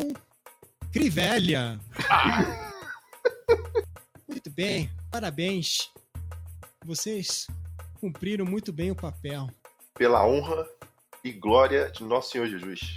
Crivélia. 0.93 1.79
Muito 4.29 4.51
bem, 4.51 4.91
parabéns. 5.11 5.91
Vocês 6.85 7.47
cumpriram 8.01 8.45
muito 8.47 8.73
bem 8.73 8.91
o 8.91 8.95
papel. 8.97 9.49
Pela 9.95 10.27
honra 10.27 10.67
e 11.25 11.33
glória 11.33 11.91
de 11.91 12.05
nosso 12.05 12.31
Senhor 12.33 12.47
Jesus. 12.49 12.97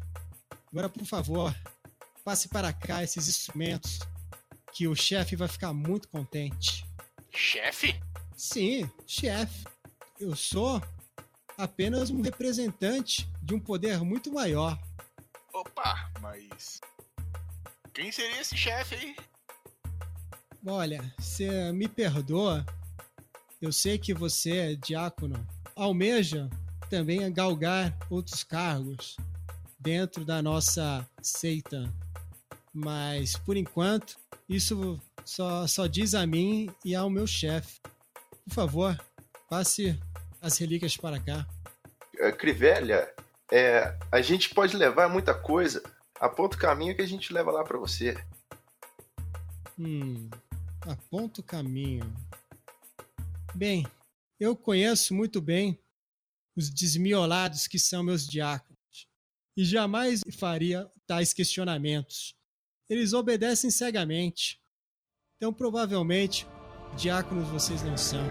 Agora, 0.71 0.87
por 0.87 1.05
favor, 1.05 1.53
passe 2.23 2.47
para 2.47 2.71
cá 2.71 3.03
esses 3.03 3.27
instrumentos, 3.27 3.99
que 4.73 4.87
o 4.87 4.95
chefe 4.95 5.35
vai 5.35 5.47
ficar 5.47 5.73
muito 5.73 6.07
contente. 6.07 6.85
Chefe? 7.29 7.99
Sim, 8.35 8.89
chefe. 9.05 9.65
Eu 10.19 10.35
sou 10.35 10.81
apenas 11.57 12.09
um 12.09 12.21
representante 12.21 13.29
de 13.41 13.53
um 13.53 13.59
poder 13.59 13.99
muito 14.01 14.31
maior. 14.31 14.79
Opa, 15.53 16.11
mas. 16.21 16.79
Quem 17.93 18.11
seria 18.11 18.41
esse 18.41 18.55
chefe 18.57 18.95
aí? 18.95 19.15
Olha, 20.65 21.13
você 21.17 21.71
me 21.71 21.87
perdoa. 21.87 22.65
Eu 23.61 23.71
sei 23.71 23.97
que 23.97 24.13
você 24.13 24.57
é 24.57 24.75
diácono. 24.75 25.47
Almeja 25.75 26.49
também 26.89 27.31
galgar 27.31 27.97
outros 28.09 28.43
cargos 28.43 29.17
dentro 29.79 30.23
da 30.23 30.41
nossa 30.41 31.07
seita. 31.21 31.91
Mas, 32.73 33.35
por 33.35 33.57
enquanto, 33.57 34.17
isso 34.51 34.99
só, 35.23 35.65
só 35.65 35.87
diz 35.87 36.13
a 36.13 36.27
mim 36.27 36.69
e 36.83 36.93
ao 36.93 37.09
meu 37.09 37.25
chefe. 37.25 37.79
Por 38.43 38.53
favor, 38.53 39.05
passe 39.49 39.97
as 40.41 40.57
relíquias 40.57 40.97
para 40.97 41.19
cá. 41.21 41.47
É, 42.19 42.31
Crivélia, 42.33 43.13
é, 43.49 43.97
a 44.11 44.21
gente 44.21 44.53
pode 44.53 44.75
levar 44.75 45.07
muita 45.07 45.33
coisa. 45.33 45.81
Aponta 46.19 46.57
o 46.57 46.59
caminho 46.59 46.95
que 46.95 47.01
a 47.01 47.07
gente 47.07 47.31
leva 47.31 47.49
lá 47.49 47.63
pra 47.63 47.77
você. 47.77 48.15
Hum, 49.79 50.29
aponta 50.81 51.39
o 51.39 51.43
caminho. 51.43 52.13
Bem, 53.55 53.87
eu 54.37 54.55
conheço 54.55 55.13
muito 55.13 55.39
bem 55.41 55.79
os 56.57 56.69
desmiolados 56.69 57.67
que 57.67 57.79
são 57.79 58.03
meus 58.03 58.27
diáconos 58.27 59.07
e 59.55 59.63
jamais 59.63 60.21
faria 60.37 60.91
tais 61.07 61.31
questionamentos. 61.31 62.35
Eles 62.91 63.13
obedecem 63.13 63.71
cegamente. 63.71 64.59
Então, 65.37 65.53
provavelmente, 65.53 66.45
diáconos 66.97 67.47
vocês 67.47 67.81
não 67.83 67.95
são. 67.95 68.21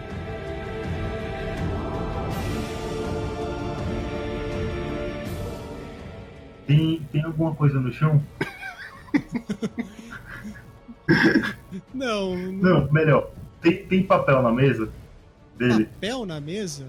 Tem, 6.67 7.01
tem 7.11 7.23
alguma 7.23 7.55
coisa 7.55 7.79
no 7.79 7.91
chão? 7.91 8.23
Não, 11.91 12.37
Não, 12.37 12.91
melhor. 12.91 13.31
Tem, 13.61 13.83
tem 13.87 14.03
papel 14.03 14.43
na 14.43 14.51
mesa? 14.51 14.93
Dele. 15.57 15.85
papel 15.85 16.25
na 16.27 16.39
mesa? 16.39 16.87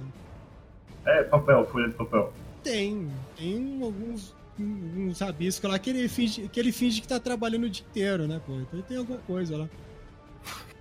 É, 1.07 1.23
papel, 1.23 1.67
folha 1.69 1.89
de 1.89 1.95
papel. 1.95 2.35
Tem. 2.63 3.11
Tem 3.35 3.83
alguns 3.83 4.35
uns 4.59 5.21
rabiscos 5.21 5.71
lá 5.71 5.79
que 5.79 5.91
ele, 5.91 6.09
finge, 6.09 6.49
que 6.49 6.61
ele 6.61 6.73
finge 6.73 7.01
que 7.01 7.09
tá 7.09 7.19
trabalhando 7.19 7.65
o 7.65 7.71
dia 7.71 7.85
inteiro, 7.89 8.27
né, 8.27 8.41
pô? 8.45 8.55
Então 8.55 8.83
tem 8.83 8.97
alguma 8.97 9.19
coisa 9.21 9.57
lá. 9.57 9.69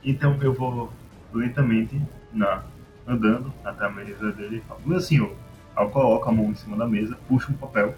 Então 0.04 0.38
eu 0.42 0.54
vou 0.54 0.92
lentamente 1.34 2.02
na, 2.34 2.64
andando 3.08 3.54
até 3.64 3.86
a 3.86 3.90
mesa 3.90 4.32
dele 4.32 4.58
e 4.58 4.62
falo, 4.62 4.82
meu 4.86 5.00
senhor, 5.00 5.36
eu 5.78 5.90
coloco 5.90 6.30
a 6.30 6.32
mão 6.32 6.52
em 6.52 6.56
cima 6.56 6.76
da 6.78 6.88
mesa, 6.88 7.18
puxo 7.28 7.52
um 7.52 7.56
papel, 7.56 7.96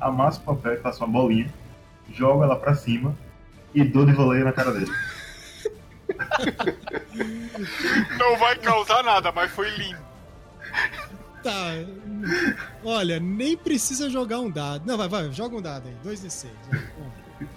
amasso 0.00 0.40
o 0.40 0.44
papel 0.44 0.74
e 0.74 0.80
faço 0.80 1.04
uma 1.04 1.12
bolinha, 1.12 1.52
jogo 2.12 2.42
ela 2.42 2.56
pra 2.56 2.74
cima 2.74 3.16
e 3.74 3.84
dou 3.84 4.04
de 4.04 4.12
voleio 4.12 4.44
na 4.44 4.52
cara 4.52 4.72
dele. 4.72 4.90
Não 8.18 8.36
vai 8.36 8.56
causar 8.56 9.02
nada, 9.02 9.32
mas 9.32 9.50
foi 9.50 9.70
lindo. 9.70 9.98
Tá. 11.42 11.72
Olha, 12.84 13.20
nem 13.20 13.56
precisa 13.56 14.10
jogar 14.10 14.40
um 14.40 14.50
dado. 14.50 14.86
Não, 14.86 14.96
vai, 14.96 15.08
vai, 15.08 15.32
joga 15.32 15.56
um 15.56 15.62
dado 15.62 15.88
aí. 15.88 15.96
2d6. 16.04 16.46
vai, 16.70 16.80
bom. 16.98 17.48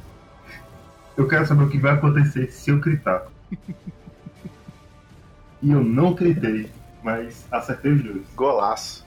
Eu 1.17 1.27
quero 1.27 1.45
saber 1.45 1.63
o 1.63 1.69
que 1.69 1.77
vai 1.77 1.93
acontecer 1.93 2.51
se 2.51 2.71
eu 2.71 2.79
gritar. 2.79 3.27
E 5.61 5.69
eu 5.69 5.83
não 5.83 6.13
gritei, 6.13 6.71
mas 7.03 7.45
acertei 7.51 7.91
os 7.91 8.03
dois. 8.03 8.23
Golaço. 8.35 9.05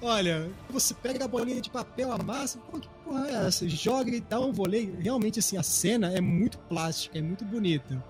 Olha, 0.00 0.50
você 0.68 0.94
pega 0.94 1.24
a 1.24 1.28
bolinha 1.28 1.60
de 1.60 1.70
papel, 1.70 2.12
amassa, 2.12 2.58
pô, 2.70 2.78
que 2.78 2.88
porra 3.04 3.26
é 3.26 3.46
essa? 3.46 3.68
Joga 3.68 4.10
e 4.10 4.20
dá 4.20 4.38
um 4.38 4.52
voleio. 4.52 4.96
Realmente, 5.00 5.38
assim, 5.38 5.56
a 5.56 5.62
cena 5.62 6.12
é 6.12 6.20
muito 6.20 6.58
plástica, 6.58 7.18
é 7.18 7.22
muito 7.22 7.44
bonita. 7.44 8.02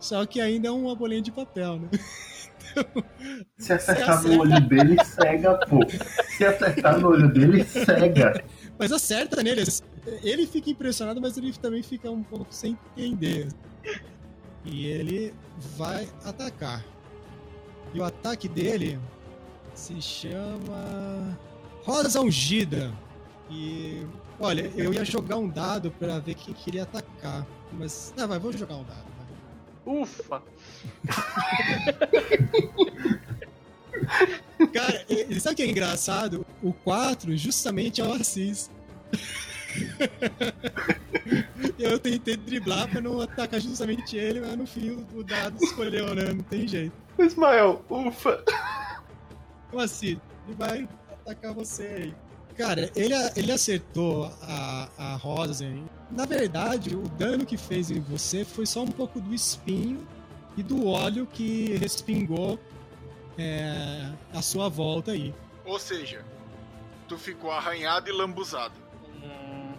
Só 0.00 0.24
que 0.26 0.40
ainda 0.40 0.68
é 0.68 0.70
uma 0.70 0.94
bolinha 0.94 1.22
de 1.22 1.32
papel, 1.32 1.80
né? 1.80 1.88
Se 3.58 3.72
acertar 3.72 4.22
no 4.22 4.40
olho 4.40 4.60
dele, 4.68 4.96
cega, 5.04 5.58
pô. 5.66 5.80
Se 6.36 6.44
acertar 6.44 6.98
no 6.98 7.08
olho 7.08 7.32
dele, 7.32 7.64
cega. 7.64 8.44
Mas 8.78 8.92
acerta 8.92 9.42
nele. 9.42 9.64
Ele 10.22 10.46
fica 10.46 10.70
impressionado, 10.70 11.20
mas 11.20 11.36
ele 11.36 11.52
também 11.52 11.82
fica 11.82 12.10
um 12.10 12.22
pouco 12.22 12.46
sem 12.50 12.78
entender. 12.96 13.48
E 14.64 14.86
ele 14.86 15.34
vai 15.76 16.08
atacar. 16.24 16.84
E 17.92 18.00
o 18.00 18.04
ataque 18.04 18.48
dele 18.48 18.98
se 19.74 20.00
chama 20.00 21.38
Rosa 21.82 22.20
Ungida. 22.20 22.92
E 23.50 24.04
olha, 24.38 24.70
eu 24.76 24.92
ia 24.92 25.04
jogar 25.04 25.36
um 25.36 25.48
dado 25.48 25.90
pra 25.92 26.18
ver 26.18 26.34
quem 26.34 26.52
queria 26.54 26.82
atacar. 26.82 27.46
Mas. 27.72 28.12
Ah, 28.18 28.26
vai, 28.26 28.38
vou 28.38 28.52
jogar 28.52 28.76
um 28.76 28.84
dado. 28.84 29.06
vai. 29.16 30.02
Ufa! 30.02 30.42
Cara, 34.72 35.04
e- 35.08 35.38
sabe 35.40 35.54
o 35.54 35.56
que 35.56 35.62
é 35.62 35.70
engraçado? 35.70 36.46
O 36.62 36.72
4 36.72 37.36
justamente 37.36 38.00
é 38.00 38.04
o 38.04 38.12
Assis. 38.12 38.70
Eu 41.78 41.98
tentei 41.98 42.36
driblar 42.36 42.88
pra 42.88 43.00
não 43.00 43.20
atacar 43.20 43.60
justamente 43.60 44.16
ele, 44.16 44.40
mas 44.40 44.56
no 44.56 44.66
fim 44.66 45.04
o- 45.14 45.22
dado 45.22 45.62
escolheu, 45.62 46.14
né? 46.14 46.32
Não 46.32 46.42
tem 46.42 46.66
jeito. 46.66 46.92
Ismael, 47.18 47.84
ufa. 47.88 48.42
O 49.72 49.78
Assis, 49.78 50.18
ele 50.46 50.56
vai 50.56 50.88
atacar 51.12 51.52
você 51.54 51.82
aí. 51.84 52.14
Cara, 52.56 52.90
ele, 52.96 53.14
ele 53.36 53.52
acertou 53.52 54.32
a, 54.42 54.88
a 54.98 55.14
Rosa. 55.16 55.64
hein? 55.64 55.84
Na 56.10 56.24
verdade, 56.26 56.96
o 56.96 57.08
dano 57.10 57.46
que 57.46 57.56
fez 57.56 57.90
em 57.90 58.00
você 58.00 58.44
foi 58.44 58.66
só 58.66 58.82
um 58.82 58.88
pouco 58.88 59.20
do 59.20 59.32
espinho 59.32 60.04
e 60.58 60.62
do 60.62 60.88
óleo 60.88 61.24
que 61.24 61.76
respingou 61.76 62.58
é, 63.38 64.10
a 64.34 64.42
sua 64.42 64.68
volta 64.68 65.12
aí. 65.12 65.32
Ou 65.64 65.78
seja, 65.78 66.24
tu 67.06 67.16
ficou 67.16 67.52
arranhado 67.52 68.08
e 68.08 68.12
lambuzado. 68.12 68.74
Hum, 69.22 69.72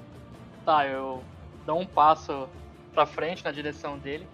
tá, 0.63 0.87
eu 0.87 1.21
dou 1.65 1.81
um 1.81 1.85
passo 1.85 2.47
pra 2.93 3.05
frente 3.05 3.43
na 3.43 3.51
direção 3.51 3.97
dele, 3.97 4.25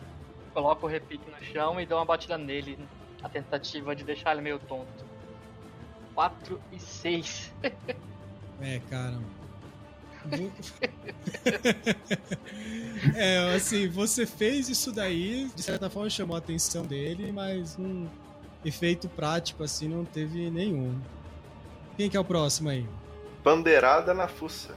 coloco 0.54 0.86
o 0.86 0.90
repique 0.90 1.26
no 1.32 1.44
chão 1.44 1.82
e 1.82 1.86
dou 1.86 1.98
uma 1.98 2.06
batida 2.06 2.38
nele, 2.38 2.78
a 3.24 3.28
tentativa 3.28 3.96
de 3.96 4.04
deixar 4.04 4.34
ele 4.34 4.42
meio 4.42 4.60
tonto. 4.60 5.04
4 6.14 6.62
e 6.72 6.80
6. 6.80 7.54
É, 8.62 8.80
cara. 8.90 9.20
É, 13.16 13.56
assim, 13.56 13.88
você 13.88 14.26
fez 14.26 14.68
isso 14.68 14.92
daí, 14.92 15.50
de 15.56 15.62
certa 15.62 15.90
forma 15.90 16.10
chamou 16.10 16.36
a 16.36 16.40
atenção 16.40 16.86
dele, 16.86 17.32
mas 17.32 17.78
um 17.78 18.08
efeito 18.64 19.08
prático 19.08 19.64
assim 19.64 19.88
não 19.88 20.04
teve 20.04 20.50
nenhum. 20.50 21.00
Quem 21.96 22.10
que 22.10 22.18
é 22.18 22.20
o 22.20 22.26
próximo 22.26 22.70
aí? 22.70 22.86
Bandeirada 23.44 24.14
na 24.14 24.28
fuça. 24.28 24.76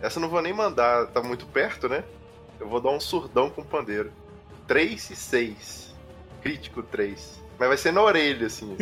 Essa 0.00 0.18
eu 0.18 0.22
não 0.22 0.28
vou 0.28 0.40
nem 0.40 0.52
mandar, 0.52 1.08
tá 1.08 1.22
muito 1.22 1.46
perto, 1.46 1.88
né? 1.88 2.04
Eu 2.58 2.68
vou 2.68 2.80
dar 2.80 2.90
um 2.90 3.00
surdão 3.00 3.50
com 3.50 3.62
o 3.62 3.64
pandeiro. 3.64 4.12
3 4.66 5.10
e 5.10 5.16
6. 5.16 5.94
Crítico 6.42 6.82
3. 6.82 7.42
Mas 7.58 7.68
vai 7.68 7.76
ser 7.76 7.92
na 7.92 8.02
orelha, 8.02 8.46
assim. 8.46 8.76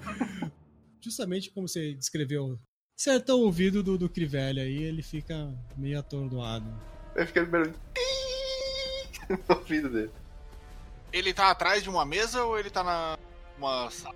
Justamente 1.00 1.50
como 1.50 1.66
você 1.66 1.94
descreveu, 1.94 2.58
acerta 3.00 3.34
o 3.34 3.40
ouvido 3.40 3.82
do, 3.82 3.96
do 3.96 4.10
Crivelli 4.10 4.60
aí, 4.60 4.82
ele 4.82 5.02
fica 5.02 5.50
meio 5.74 5.98
atordoado. 5.98 6.70
Vai 7.14 7.24
ficar 7.24 7.46
barulho 7.46 7.74
no 9.30 9.56
ouvido 9.56 9.88
dele. 9.88 10.10
Ele 11.10 11.32
tá 11.32 11.50
atrás 11.50 11.82
de 11.82 11.88
uma 11.88 12.04
mesa 12.04 12.44
ou 12.44 12.58
ele 12.58 12.68
tá 12.68 12.84
na 12.84 13.18
uma 13.56 13.90
sala? 13.90 14.14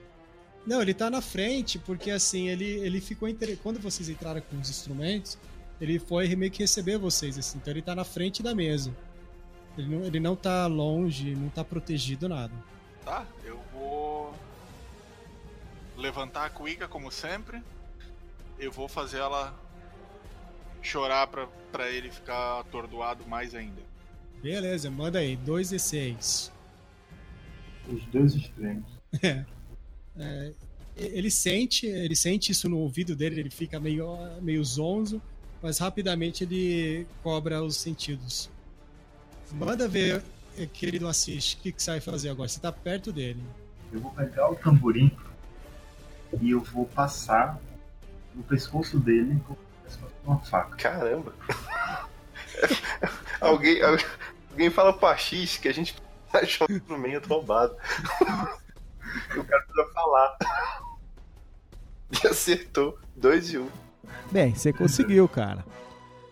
Não, 0.66 0.82
ele 0.82 0.92
tá 0.92 1.08
na 1.08 1.22
frente, 1.22 1.78
porque 1.78 2.10
assim, 2.10 2.48
ele, 2.48 2.64
ele 2.64 3.00
ficou 3.00 3.26
inter... 3.26 3.56
Quando 3.62 3.80
vocês 3.80 4.10
entraram 4.10 4.42
com 4.42 4.60
os 4.60 4.68
instrumentos, 4.68 5.38
ele 5.80 5.98
foi 5.98 6.36
meio 6.36 6.52
que 6.52 6.62
receber 6.62 6.98
vocês, 6.98 7.38
assim. 7.38 7.56
Então 7.56 7.72
ele 7.72 7.82
tá 7.82 7.94
na 7.94 8.04
frente 8.04 8.42
da 8.42 8.54
mesa. 8.54 8.94
Ele 9.78 9.96
não, 9.96 10.04
ele 10.04 10.20
não 10.20 10.36
tá 10.36 10.66
longe, 10.66 11.34
não 11.34 11.48
tá 11.48 11.64
protegido, 11.64 12.28
nada. 12.28 12.52
Tá, 13.02 13.26
eu 13.44 13.58
vou 13.72 14.34
levantar 15.96 16.44
a 16.44 16.50
cuica 16.50 16.86
como 16.86 17.10
sempre. 17.10 17.62
Eu 18.58 18.70
vou 18.70 18.88
fazer 18.88 19.18
ela 19.18 19.54
chorar 20.82 21.26
pra, 21.26 21.46
pra 21.72 21.90
ele 21.90 22.10
ficar 22.10 22.60
atordoado 22.60 23.26
mais 23.26 23.54
ainda. 23.54 23.82
Beleza, 24.42 24.90
manda 24.90 25.18
aí, 25.18 25.36
2 25.36 25.72
e 25.72 25.78
6. 25.78 26.52
Os 27.88 28.04
dois 28.06 28.34
extremos. 28.34 28.84
É, 30.16 30.52
ele 30.96 31.28
sente, 31.28 31.86
ele 31.86 32.14
sente 32.14 32.52
isso 32.52 32.68
no 32.68 32.78
ouvido 32.78 33.16
dele, 33.16 33.40
ele 33.40 33.50
fica 33.50 33.80
meio, 33.80 34.16
meio 34.40 34.64
zonzo, 34.64 35.20
mas 35.60 35.78
rapidamente 35.78 36.44
ele 36.44 37.04
cobra 37.20 37.60
os 37.60 37.76
sentidos. 37.76 38.48
Manda 39.52 39.88
ver, 39.88 40.22
eh, 40.56 40.66
querido 40.66 41.08
Assis, 41.08 41.54
o 41.54 41.56
que, 41.56 41.72
que 41.72 41.82
você 41.82 41.90
vai 41.90 42.00
fazer 42.00 42.28
agora? 42.28 42.48
Você 42.48 42.60
tá 42.60 42.70
perto 42.70 43.12
dele. 43.12 43.42
Eu 43.92 44.00
vou 44.00 44.12
pegar 44.12 44.50
o 44.50 44.54
tamborim 44.54 45.10
e 46.40 46.50
eu 46.50 46.60
vou 46.60 46.86
passar 46.86 47.60
no 48.34 48.42
pescoço 48.42 48.98
dele 48.98 49.40
como 49.46 49.58
se 49.86 49.98
fosse 49.98 50.14
uma 50.24 50.38
faca. 50.40 50.76
Caramba. 50.76 51.34
alguém, 53.40 53.80
alguém 54.50 54.70
fala 54.70 55.16
X 55.16 55.58
que 55.58 55.68
a 55.68 55.72
gente 55.72 55.96
achou 56.32 56.66
um 56.70 56.74
instrumento 56.74 57.28
roubado. 57.28 57.76
o 58.22 59.44
cara 59.44 59.62
precisa 59.62 59.92
falar. 59.92 60.38
E 62.22 62.26
acertou. 62.26 62.98
2 63.16 63.52
e 63.52 63.58
1. 63.58 63.62
Um. 63.62 63.70
Bem, 64.30 64.54
você 64.54 64.72
conseguiu, 64.72 65.28
cara. 65.28 65.64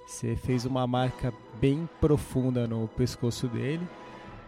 Você 0.07 0.37
fez 0.37 0.65
uma 0.65 0.87
marca 0.87 1.33
bem 1.55 1.89
profunda 2.01 2.66
no 2.66 2.89
pescoço 2.89 3.49
dele, 3.49 3.87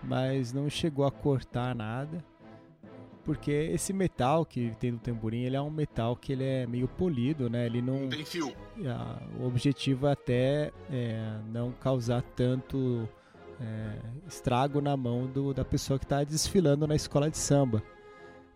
mas 0.03 0.53
não 0.53 0.69
chegou 0.69 1.07
a 1.07 1.11
cortar 1.11 1.75
nada. 1.75 2.23
Porque 3.25 3.51
esse 3.51 3.93
metal 3.93 4.45
que 4.45 4.73
tem 4.79 4.93
no 4.93 4.99
tamborim, 4.99 5.45
ele 5.45 5.57
é 5.57 5.61
um 5.61 5.71
metal 5.71 6.15
que 6.15 6.33
ele 6.33 6.45
é 6.45 6.67
meio 6.67 6.87
polido, 6.87 7.49
né? 7.49 7.65
Ele 7.65 7.81
não 7.81 8.01
Não 8.01 8.09
tem 8.11 8.25
fio. 8.25 8.55
Ah, 8.87 9.19
o 9.41 9.47
objetivo 9.47 10.07
é 10.07 10.13
até 10.13 10.71
é, 10.91 11.39
não 11.51 11.73
causar 11.73 12.21
tanto 12.37 13.09
é, 13.61 13.97
estrago 14.29 14.81
na 14.83 14.95
mão 14.97 15.27
do- 15.27 15.55
da 15.55 15.65
pessoa 15.65 15.99
que 15.99 16.05
está 16.05 16.23
desfilando 16.23 16.87
na 16.87 16.95
escola 16.95 17.31
de 17.31 17.39
samba. 17.39 17.83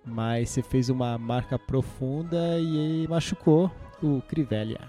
Mas 0.05 0.51
você 0.51 0.62
fez 0.62 0.89
uma 0.90 1.16
marca 1.16 1.59
profunda 1.59 2.59
e 2.59 3.07
machucou 3.09 3.70
o 4.03 4.20
Crivelia. 4.23 4.81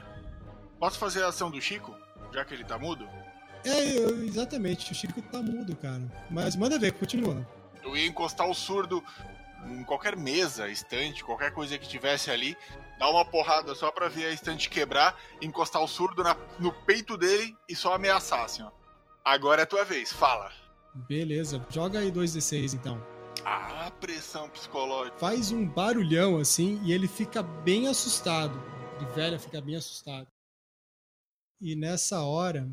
Posso 0.77 0.97
fazer 0.99 1.23
a 1.23 1.27
ação 1.29 1.49
do 1.49 1.61
Chico? 1.61 1.95
Já 2.33 2.43
que 2.43 2.53
ele 2.53 2.63
tá 2.65 2.77
mudo? 2.77 3.07
É, 3.65 3.97
eu- 3.97 4.23
exatamente, 4.25 4.91
o 4.91 4.95
Chico 4.95 5.21
tá 5.21 5.41
mudo, 5.41 5.75
cara. 5.75 6.01
Mas 6.29 6.55
manda 6.55 6.77
ver, 6.79 6.91
continua. 6.93 7.45
Eu 7.83 7.95
ia 7.95 8.07
encostar 8.07 8.47
o 8.49 8.53
surdo 8.53 9.01
em 9.67 9.83
qualquer 9.83 10.15
mesa, 10.15 10.67
estante, 10.69 11.23
qualquer 11.23 11.51
coisa 11.53 11.77
que 11.77 11.87
tivesse 11.87 12.29
ali, 12.31 12.57
dar 12.97 13.09
uma 13.09 13.23
porrada 13.25 13.73
só 13.75 13.91
pra 13.91 14.07
ver 14.09 14.25
a 14.27 14.31
estante 14.33 14.69
quebrar, 14.69 15.19
encostar 15.41 15.81
o 15.81 15.87
surdo 15.87 16.23
na- 16.23 16.35
no 16.59 16.71
peito 16.85 17.17
dele 17.17 17.55
e 17.67 17.75
só 17.75 17.93
ameaçar, 17.93 18.43
assim, 18.43 18.61
ó. 18.63 18.71
Agora 19.23 19.61
é 19.61 19.65
tua 19.65 19.83
vez, 19.83 20.11
fala. 20.11 20.51
Beleza, 21.07 21.65
joga 21.69 21.99
aí 21.99 22.11
2d6 22.11 22.73
então. 22.73 23.05
Ah, 23.45 23.91
pressão 24.01 24.49
psicológica. 24.49 25.17
faz 25.17 25.51
um 25.51 25.65
barulhão 25.65 26.37
assim 26.37 26.81
e 26.83 26.91
ele 26.91 27.07
fica 27.07 27.41
bem 27.41 27.87
assustado. 27.87 28.59
De 28.99 29.05
velha 29.15 29.39
fica 29.39 29.61
bem 29.61 29.75
assustado. 29.77 30.27
E 31.61 31.75
nessa 31.75 32.21
hora 32.23 32.69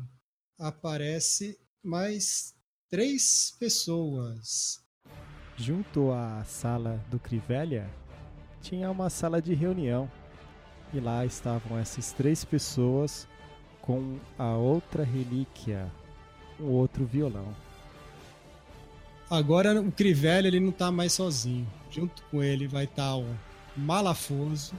aparece 0.59 1.57
mais 1.83 2.53
três 2.89 3.55
pessoas. 3.59 4.83
Junto 5.57 6.11
à 6.11 6.43
sala 6.45 7.03
do 7.09 7.17
Crivelha 7.17 7.89
tinha 8.61 8.91
uma 8.91 9.09
sala 9.09 9.41
de 9.41 9.55
reunião. 9.55 10.09
E 10.93 10.99
lá 10.99 11.25
estavam 11.25 11.77
essas 11.79 12.11
três 12.11 12.45
pessoas 12.45 13.27
com 13.81 14.17
a 14.37 14.51
outra 14.55 15.03
relíquia, 15.03 15.91
o 16.59 16.65
outro 16.65 17.05
violão. 17.05 17.55
Agora 19.29 19.81
o 19.81 19.91
Crivelli 19.91 20.47
ele 20.47 20.59
não 20.59 20.71
tá 20.71 20.91
mais 20.91 21.13
sozinho. 21.13 21.67
Junto 21.89 22.21
com 22.29 22.43
ele 22.43 22.67
vai 22.67 22.83
estar 22.83 23.15
o 23.15 23.25
Malafoso. 23.75 24.75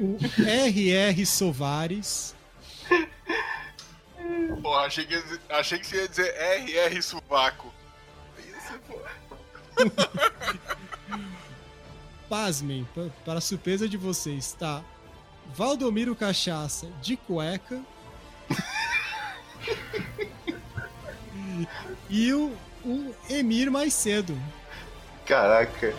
o 0.00 0.16
R.R. 0.42 1.26
Sovares. 1.26 2.34
Porra, 4.66 4.86
achei 4.86 5.06
que, 5.06 5.22
achei 5.48 5.78
que 5.78 5.86
você 5.86 5.96
ia 5.98 6.08
dizer 6.08 6.34
RR 6.34 7.00
Suvaco. 7.00 7.72
Isso, 8.36 8.80
pô. 8.88 8.98
Pasmem, 12.28 12.82
pa- 12.92 13.08
para 13.24 13.38
a 13.38 13.40
surpresa 13.40 13.88
de 13.88 13.96
vocês, 13.96 14.56
tá 14.58 14.82
Valdomiro 15.54 16.16
Cachaça 16.16 16.88
de 17.00 17.16
cueca. 17.16 17.80
e 22.10 22.32
o, 22.32 22.52
o 22.84 23.14
Emir 23.30 23.70
mais 23.70 23.94
cedo. 23.94 24.36
Caraca. 25.24 25.94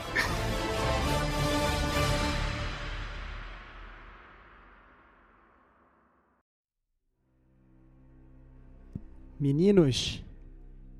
Meninos, 9.40 10.24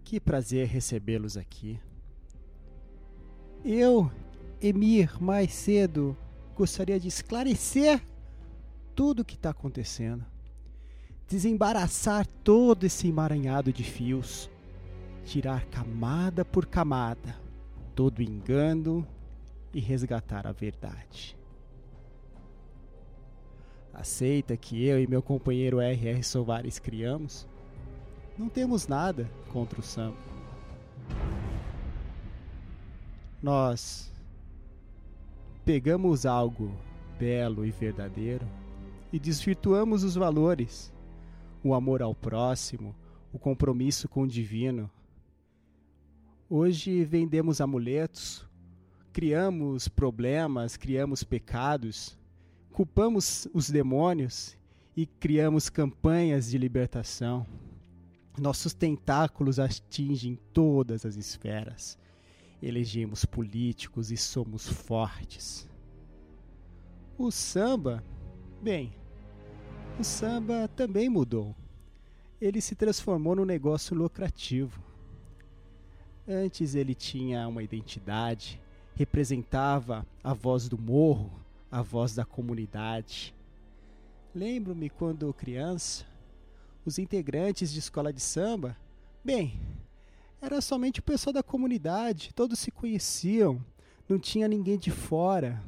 que 0.04 0.20
prazer 0.20 0.68
recebê-los 0.68 1.38
aqui. 1.38 1.80
Eu, 3.66 4.12
Emir, 4.62 5.22
mais 5.22 5.52
cedo, 5.52 6.16
gostaria 6.56 7.00
de 7.00 7.08
esclarecer 7.08 8.02
tudo 8.96 9.22
o 9.22 9.26
que 9.26 9.36
está 9.36 9.50
acontecendo. 9.50 10.26
Desembaraçar 11.28 12.28
todo 12.44 12.86
esse 12.86 13.08
emaranhado 13.08 13.74
de 13.74 13.84
fios. 13.84 14.50
Tirar 15.26 15.66
camada 15.66 16.46
por 16.46 16.66
camada 16.66 17.36
todo 17.96 18.22
engano 18.22 19.06
e 19.74 19.80
resgatar 19.80 20.46
a 20.46 20.52
verdade. 20.52 21.36
Aceita 23.92 24.56
que 24.56 24.86
eu 24.86 25.02
e 25.02 25.08
meu 25.08 25.24
companheiro 25.24 25.80
R.R. 25.80 26.22
Soares 26.22 26.78
criamos? 26.78 27.48
Não 28.38 28.50
temos 28.50 28.88
nada 28.88 29.28
contra 29.52 29.80
o 29.80 29.84
samba. 29.84 30.18
Nós 33.42 34.12
pegamos 35.66 36.24
algo 36.26 36.72
belo 37.18 37.66
e 37.66 37.72
verdadeiro 37.72 38.46
e 39.12 39.18
desvirtuamos 39.18 40.04
os 40.04 40.14
valores, 40.14 40.94
o 41.64 41.74
amor 41.74 42.04
ao 42.04 42.14
próximo, 42.14 42.96
o 43.34 43.40
compromisso 43.40 44.08
com 44.08 44.22
o 44.22 44.28
divino. 44.28 44.90
Hoje 46.48 47.04
vendemos 47.04 47.60
amuletos, 47.60 48.46
criamos 49.12 49.88
problemas, 49.88 50.78
criamos 50.78 51.24
pecados, 51.24 52.16
culpamos 52.72 53.48
os 53.52 53.68
demônios 53.68 54.56
e 54.96 55.08
criamos 55.08 55.70
campanhas 55.70 56.52
de 56.52 56.58
libertação. 56.60 57.44
Nossos 58.40 58.74
tentáculos 58.74 59.60
atingem 59.60 60.40
todas 60.54 61.06
as 61.06 61.16
esferas. 61.16 61.98
Elegemos 62.62 63.26
políticos 63.26 64.12
e 64.12 64.18
somos 64.18 64.68
fortes. 64.68 65.68
O 67.18 67.32
samba, 67.32 68.04
bem, 68.62 68.94
o 70.00 70.04
samba 70.04 70.68
também 70.68 71.10
mudou. 71.10 71.56
Ele 72.40 72.62
se 72.62 72.76
transformou 72.76 73.36
num 73.36 73.46
negócio 73.46 73.96
lucrativo. 73.96 74.84
Antes 76.28 76.76
ele 76.76 76.94
tinha 76.94 77.48
uma 77.48 77.64
identidade, 77.64 78.62
representava 78.94 80.06
a 80.24 80.34
voz 80.34 80.70
do 80.70 80.78
morro, 80.78 81.32
a 81.72 81.82
voz 81.82 82.14
da 82.14 82.24
comunidade. 82.24 83.34
Lembro-me 84.36 84.90
quando 84.90 85.34
criança, 85.34 86.06
os 86.88 86.98
integrantes 86.98 87.72
de 87.72 87.80
escola 87.80 88.14
de 88.14 88.22
samba, 88.22 88.78
bem, 89.22 89.60
era 90.42 90.62
somente 90.62 91.02
o 91.02 91.04
pessoal 91.04 91.34
da 91.34 91.44
comunidade, 91.44 92.34
todos 92.34 92.60
se 92.60 92.72
conheciam, 92.72 93.62
não 94.08 94.18
tinha 94.18 94.48
ninguém 94.48 94.78
de 94.78 94.90
fora. 94.90 95.62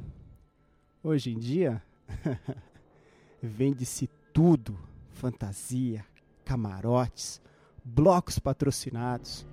Hoje 1.02 1.30
em 1.30 1.38
dia, 1.38 1.82
vende-se 3.42 4.08
tudo: 4.32 4.78
fantasia, 5.12 6.06
camarotes, 6.42 7.40
blocos 7.84 8.38
patrocinados. 8.38 9.44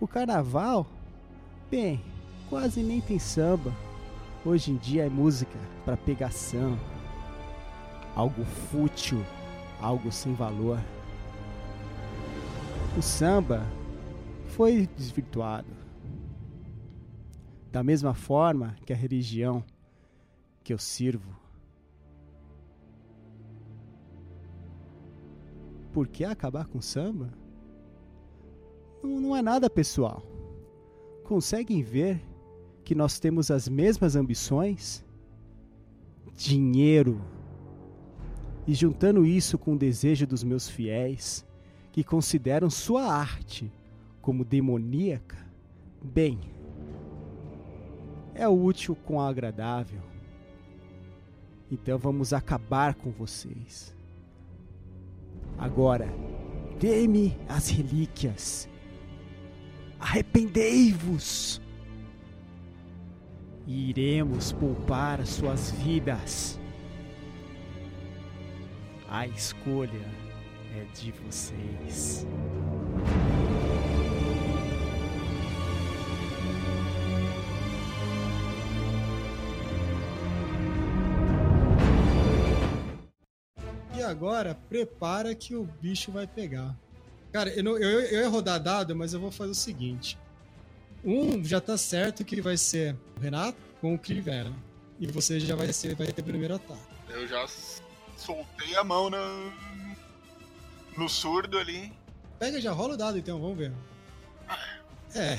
O 0.00 0.06
carnaval, 0.06 0.86
bem, 1.68 2.00
quase 2.48 2.84
nem 2.84 3.00
tem 3.00 3.18
samba. 3.18 3.74
Hoje 4.44 4.70
em 4.70 4.76
dia 4.76 5.06
é 5.06 5.08
música 5.08 5.58
para 5.84 5.96
pegação. 5.96 6.78
Algo 8.14 8.44
fútil, 8.44 9.24
algo 9.80 10.10
sem 10.10 10.34
valor. 10.34 10.78
O 12.96 13.02
samba 13.02 13.64
foi 14.48 14.88
desvirtuado. 14.96 15.68
Da 17.70 17.82
mesma 17.82 18.14
forma 18.14 18.76
que 18.84 18.92
a 18.92 18.96
religião 18.96 19.62
que 20.64 20.72
eu 20.72 20.78
sirvo. 20.78 21.36
Por 25.92 26.08
que 26.08 26.24
acabar 26.24 26.66
com 26.66 26.78
o 26.78 26.82
samba? 26.82 27.32
Não, 29.02 29.20
não 29.20 29.36
é 29.36 29.42
nada 29.42 29.70
pessoal. 29.70 30.22
Conseguem 31.24 31.82
ver 31.82 32.22
que 32.84 32.94
nós 32.94 33.18
temos 33.18 33.50
as 33.50 33.68
mesmas 33.68 34.16
ambições? 34.16 35.04
Dinheiro. 36.34 37.20
E 38.68 38.74
juntando 38.74 39.24
isso 39.24 39.56
com 39.56 39.72
o 39.72 39.78
desejo 39.78 40.26
dos 40.26 40.44
meus 40.44 40.68
fiéis, 40.68 41.42
que 41.90 42.04
consideram 42.04 42.68
sua 42.68 43.02
arte 43.10 43.72
como 44.20 44.44
demoníaca, 44.44 45.38
bem, 46.02 46.38
é 48.34 48.46
útil 48.46 48.94
com 48.94 49.16
o 49.16 49.20
agradável. 49.22 50.02
Então 51.70 51.96
vamos 51.96 52.34
acabar 52.34 52.94
com 52.94 53.10
vocês. 53.10 53.96
Agora, 55.56 56.06
dê-me 56.78 57.38
as 57.48 57.70
relíquias. 57.70 58.68
Arrependei-vos. 59.98 61.58
E 63.66 63.88
iremos 63.88 64.52
poupar 64.52 65.26
suas 65.26 65.70
vidas. 65.70 66.60
A 69.10 69.26
escolha 69.26 70.04
é 70.76 70.84
de 70.94 71.12
vocês. 71.12 72.26
E 83.96 84.02
agora, 84.02 84.54
prepara 84.68 85.34
que 85.34 85.54
o 85.54 85.64
bicho 85.80 86.12
vai 86.12 86.26
pegar. 86.26 86.74
Cara, 87.32 87.50
eu, 87.50 87.64
não- 87.64 87.76
eu, 87.76 88.00
eu 88.00 88.20
ia 88.22 88.28
rodar 88.28 88.60
dado, 88.62 88.94
mas 88.94 89.12
eu 89.12 89.20
vou 89.20 89.30
fazer 89.30 89.50
o 89.50 89.54
seguinte. 89.54 90.18
Um 91.04 91.42
já 91.44 91.60
tá 91.60 91.76
certo 91.76 92.24
que 92.24 92.40
vai 92.40 92.56
ser 92.56 92.94
o 93.16 93.20
Renato 93.20 93.58
com 93.80 93.94
o 93.94 93.98
Crivera. 93.98 94.52
E 95.00 95.06
você 95.06 95.38
já 95.38 95.54
vai, 95.54 95.72
ser, 95.72 95.94
vai 95.94 96.06
ter 96.08 96.22
primeiro 96.22 96.54
ataque. 96.54 96.80
Eu 97.08 97.26
já 97.26 97.46
soltei 98.18 98.76
a 98.76 98.84
mão 98.84 99.08
na... 99.08 99.18
no 100.96 101.08
surdo 101.08 101.58
ali. 101.58 101.92
Pega, 102.38 102.60
já 102.60 102.72
rola 102.72 102.94
o 102.94 102.96
dado 102.96 103.18
então, 103.18 103.40
vamos 103.40 103.56
ver. 103.58 103.72
É. 105.14 105.38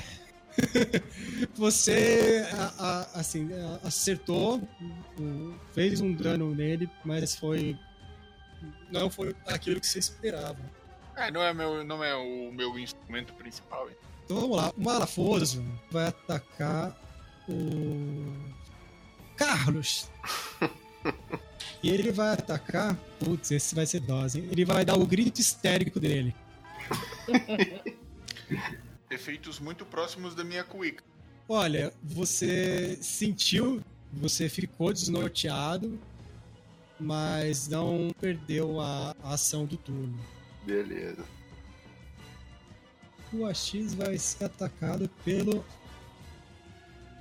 Você, 1.55 2.45
a- 2.51 2.73
a- 3.13 3.19
assim, 3.19 3.49
acertou, 3.83 4.61
fez 5.73 6.01
um 6.01 6.11
dano 6.13 6.53
nele, 6.53 6.89
mas 7.05 7.35
foi. 7.35 7.77
Não 8.91 9.09
foi 9.09 9.33
aquilo 9.47 9.79
que 9.79 9.87
você 9.87 9.99
esperava. 9.99 10.57
É, 11.15 11.31
não 11.31 11.41
é, 11.41 11.53
meu, 11.53 11.83
não 11.85 12.03
é 12.03 12.13
o 12.15 12.51
meu 12.51 12.77
instrumento 12.77 13.33
principal. 13.35 13.87
hein? 13.89 13.95
Então 14.25 14.41
vamos 14.41 14.57
lá. 14.57 14.73
O 14.75 14.81
Malafoso 14.83 15.63
vai 15.91 16.07
atacar 16.07 16.99
o 17.47 18.33
Carlos. 19.37 20.09
e 21.81 21.89
ele 21.89 22.11
vai 22.11 22.33
atacar. 22.33 22.95
Putz, 23.19 23.51
esse 23.51 23.73
vai 23.75 23.85
ser 23.85 24.01
dose, 24.01 24.39
hein? 24.39 24.47
Ele 24.51 24.65
vai 24.65 24.83
dar 24.83 24.97
o 24.97 25.05
grito 25.05 25.39
histérico 25.39 25.99
dele. 25.99 26.35
Efeitos 29.09 29.59
muito 29.59 29.85
próximos 29.85 30.35
da 30.35 30.43
minha 30.43 30.63
cuíca. 30.63 31.03
Olha, 31.47 31.91
você 32.03 32.97
sentiu, 33.01 33.81
você 34.13 34.47
ficou 34.47 34.93
desnorteado, 34.93 35.99
mas 36.99 37.67
não 37.67 38.11
perdeu 38.19 38.79
a, 38.79 39.15
a 39.23 39.33
ação 39.33 39.65
do 39.65 39.77
turno. 39.77 40.19
Beleza. 40.63 41.25
O 43.31 43.45
AX 43.45 43.93
vai 43.95 44.17
ser 44.17 44.45
atacado 44.45 45.09
pelo 45.23 45.65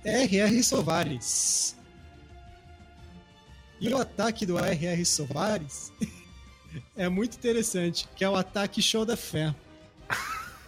RR 0.04 0.62
Sovares. 0.62 1.77
E 3.80 3.92
o 3.92 3.98
ataque 3.98 4.44
do 4.44 4.58
RR 4.58 5.04
Sovares 5.04 5.92
é 6.96 7.08
muito 7.08 7.36
interessante, 7.36 8.08
que 8.16 8.24
é 8.24 8.28
o 8.28 8.34
ataque 8.34 8.82
show 8.82 9.04
da 9.04 9.16
fé. 9.16 9.54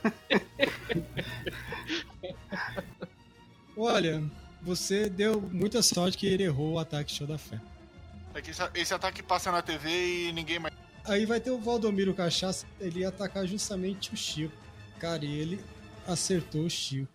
Olha, 3.77 4.23
você 4.63 5.09
deu 5.09 5.41
muita 5.41 5.83
sorte 5.83 6.17
que 6.19 6.27
ele 6.27 6.45
errou 6.45 6.75
o 6.75 6.79
ataque 6.79 7.11
show 7.11 7.27
da 7.27 7.39
fé. 7.39 7.61
É 8.35 8.41
que 8.41 8.51
esse, 8.51 8.63
esse 8.75 8.95
ataque 8.95 9.23
passa 9.23 9.51
na 9.51 9.61
TV 9.63 10.29
e 10.29 10.33
ninguém 10.33 10.59
mais. 10.61 10.75
Aí 11.05 11.27
vai 11.27 11.41
ter 11.41 11.51
o 11.51 11.59
Valdomiro 11.59 12.15
Cachaça, 12.15 12.67
ele 12.79 13.01
ia 13.01 13.09
atacar 13.09 13.47
justamente 13.47 14.15
o 14.15 14.17
Chico. 14.17 14.55
Cara, 14.99 15.25
e 15.25 15.39
ele 15.39 15.65
acertou 16.07 16.65
o 16.67 16.71
Chico. 16.71 17.09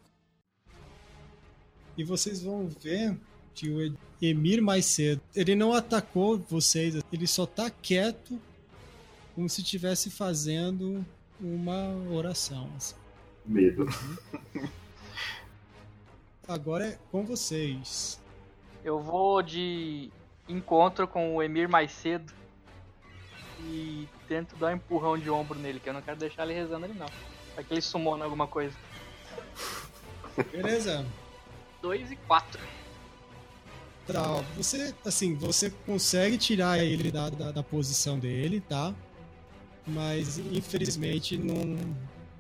E 1.98 2.04
vocês 2.04 2.42
vão 2.42 2.68
ver 2.68 3.18
o 3.64 3.96
Emir 4.22 4.62
mais 4.62 4.86
cedo, 4.86 5.22
ele 5.36 5.56
não 5.56 5.74
atacou 5.74 6.38
vocês, 6.38 6.96
ele 7.12 7.28
só 7.28 7.46
tá 7.46 7.70
quieto, 7.70 8.40
como 9.34 9.50
se 9.50 9.62
estivesse 9.62 10.10
fazendo 10.10 11.06
uma 11.40 11.96
oração. 12.12 12.70
assim. 12.76 12.96
Medo. 13.46 13.86
Agora 16.48 16.88
é 16.88 16.98
com 17.12 17.26
vocês. 17.26 18.22
Eu 18.84 19.00
vou 19.00 19.42
de 19.42 20.12
encontro 20.48 21.08
com 21.08 21.36
o 21.36 21.42
Emir 21.42 21.68
mais 21.68 21.92
cedo 21.92 22.32
e 23.62 24.08
tento 24.28 24.56
dar 24.58 24.68
um 24.68 24.76
empurrão 24.76 25.18
de 25.18 25.30
ombro 25.30 25.58
nele, 25.58 25.80
que 25.80 25.90
eu 25.90 25.94
não 25.94 26.02
quero 26.02 26.20
deixar 26.20 26.44
ele 26.44 26.54
rezando 26.54 26.86
ali 26.86 26.94
não. 26.94 27.08
Vai 27.56 27.64
que 27.64 27.74
ele 27.74 27.82
sumou 27.82 28.22
alguma 28.22 28.48
coisa. 28.48 28.76
Beleza. 30.52 31.06
2 31.82 32.12
e 32.12 32.16
4. 32.16 32.62
Você, 34.56 34.94
assim, 35.04 35.36
você 35.36 35.70
consegue 35.86 36.38
tirar 36.38 36.80
ele 36.84 37.12
da, 37.12 37.30
da, 37.30 37.52
da 37.52 37.64
posição 37.64 38.20
dele, 38.20 38.62
tá? 38.62 38.94
Mas 39.88 40.38
infelizmente 40.38 41.38
não, 41.38 41.78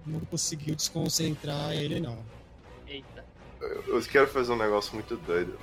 não 0.05 0.19
conseguiu 0.21 0.75
desconcentrar 0.75 1.73
ele, 1.73 1.99
não. 1.99 2.17
Eita. 2.87 3.25
Eu, 3.61 3.83
eu 3.97 4.01
quero 4.03 4.27
fazer 4.27 4.51
um 4.51 4.57
negócio 4.57 4.93
muito 4.93 5.15
doido. 5.17 5.57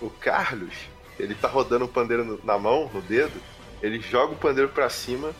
O 0.00 0.10
Carlos, 0.10 0.74
ele 1.18 1.34
tá 1.34 1.48
rodando 1.48 1.84
o 1.86 1.88
pandeiro 1.88 2.24
no- 2.24 2.40
na 2.44 2.58
mão, 2.58 2.90
no 2.92 3.00
dedo, 3.00 3.40
ele 3.82 4.00
joga 4.00 4.32
o 4.34 4.36
pandeiro 4.36 4.70
pra 4.70 4.90
cima, 4.90 5.32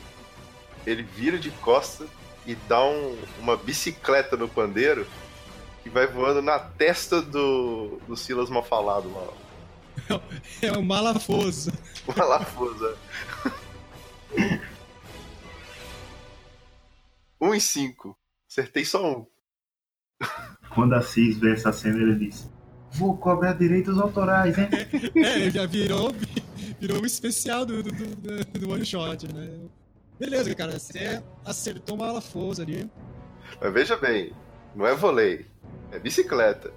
ele 0.86 1.02
vira 1.02 1.38
de 1.38 1.50
costa 1.50 2.06
e 2.46 2.54
dá 2.54 2.82
um- 2.84 3.18
uma 3.38 3.56
bicicleta 3.56 4.36
no 4.36 4.48
pandeiro 4.48 5.06
que 5.82 5.90
vai 5.90 6.06
voando 6.06 6.40
na 6.40 6.58
testa 6.58 7.20
do, 7.20 7.98
do 8.06 8.16
Silas 8.16 8.48
mal 8.48 8.62
falado 8.62 9.12
lá. 9.12 9.43
É 10.62 10.72
o 10.72 10.82
Malafoso. 10.82 11.72
Uma 12.06 12.24
lafusa. 12.24 12.96
um 17.40 17.54
em 17.54 17.60
cinco. 17.60 18.16
Acertei 18.48 18.84
só 18.84 19.18
um. 19.18 19.26
Quando 20.74 20.94
a 20.94 21.02
Cis 21.02 21.38
vê 21.38 21.52
essa 21.52 21.72
cena, 21.72 21.98
ele 21.98 22.14
diz: 22.16 22.50
Vou 22.92 23.16
cobrar 23.16 23.54
direitos 23.54 23.98
autorais, 23.98 24.56
hein? 24.58 24.68
É, 25.16 25.40
ele 25.40 25.50
já 25.50 25.66
virou, 25.66 26.12
virou 26.80 27.02
um 27.02 27.06
especial 27.06 27.66
do, 27.66 27.82
do, 27.82 27.90
do, 27.92 28.44
do 28.58 28.70
one 28.70 28.84
shot, 28.84 29.26
né? 29.32 29.60
Beleza, 30.18 30.54
cara, 30.54 30.78
você 30.78 31.22
acertou 31.44 31.96
o 31.96 31.98
Malafoso 31.98 32.62
ali. 32.62 32.88
Mas 33.60 33.72
veja 33.72 33.96
bem, 33.96 34.32
não 34.74 34.86
é 34.86 34.94
vôlei, 34.94 35.46
é 35.90 35.98
bicicleta. 35.98 36.72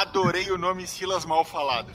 Adorei 0.00 0.50
o 0.50 0.58
nome 0.58 0.86
Silas 0.86 1.24
mal 1.24 1.44
falado. 1.44 1.90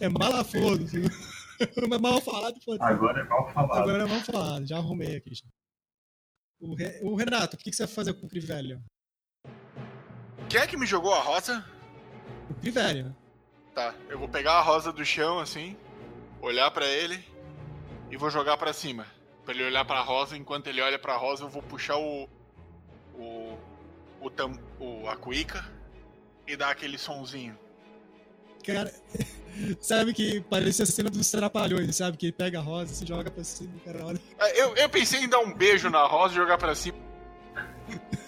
É 0.00 0.08
Malafoso. 0.08 0.86
Mas 1.88 2.00
mal 2.00 2.20
falado, 2.20 2.54
pô. 2.64 2.76
Agora 2.80 3.20
é 3.20 3.24
mal 3.24 3.50
falado. 3.52 3.78
Agora 3.82 4.02
é 4.02 4.06
mal 4.06 4.20
falado, 4.20 4.66
já 4.66 4.76
arrumei 4.76 5.16
aqui. 5.16 5.34
já. 5.34 5.44
O, 6.60 6.74
Re- 6.74 7.00
o 7.02 7.14
Renato, 7.14 7.56
o 7.56 7.58
que, 7.58 7.70
que 7.70 7.76
você 7.76 7.86
vai 7.86 7.94
fazer 7.94 8.14
com 8.14 8.26
o 8.26 8.28
Crivelho? 8.28 8.82
Quem 10.48 10.60
é 10.60 10.66
que 10.66 10.76
me 10.76 10.86
jogou 10.86 11.12
a 11.14 11.20
rosa? 11.20 11.64
O 12.50 12.54
Crivelho. 12.54 13.14
Tá, 13.74 13.94
eu 14.08 14.18
vou 14.18 14.28
pegar 14.28 14.54
a 14.54 14.60
rosa 14.62 14.92
do 14.92 15.04
chão 15.04 15.38
assim, 15.40 15.76
olhar 16.40 16.70
pra 16.70 16.86
ele 16.86 17.24
e 18.10 18.16
vou 18.16 18.30
jogar 18.30 18.56
pra 18.56 18.72
cima. 18.72 19.06
Pra 19.44 19.52
ele 19.54 19.64
olhar 19.64 19.84
pra 19.84 20.00
rosa, 20.00 20.36
enquanto 20.36 20.68
ele 20.68 20.80
olha 20.80 20.98
pra 20.98 21.16
rosa, 21.16 21.44
eu 21.44 21.48
vou 21.48 21.62
puxar 21.62 21.96
o. 21.98 22.28
o. 23.14 23.43
o, 24.24 24.30
tam, 24.30 24.58
o 24.80 25.06
a 25.08 25.16
cuíca 25.16 25.64
e 26.46 26.56
dar 26.56 26.70
aquele 26.70 26.98
sonzinho. 26.98 27.56
Cara, 28.66 28.92
sabe 29.80 30.14
que 30.14 30.40
parece 30.48 30.82
a 30.82 30.86
cena 30.86 31.10
dos 31.10 31.30
trapalhões, 31.30 31.94
sabe? 31.94 32.16
Que 32.16 32.26
ele 32.26 32.32
pega 32.32 32.58
a 32.58 32.62
rosa 32.62 32.92
e 32.92 32.96
se 32.96 33.06
joga 33.06 33.30
pra 33.30 33.44
cima, 33.44 33.72
cara, 33.84 34.04
olha. 34.06 34.20
É, 34.38 34.62
Eu, 34.62 34.74
eu 34.76 34.88
pensei 34.88 35.20
em 35.20 35.28
dar 35.28 35.40
um 35.40 35.52
beijo 35.52 35.90
na 35.90 36.06
rosa 36.06 36.32
e 36.32 36.36
jogar 36.36 36.58
pra 36.58 36.74
cima. 36.74 36.98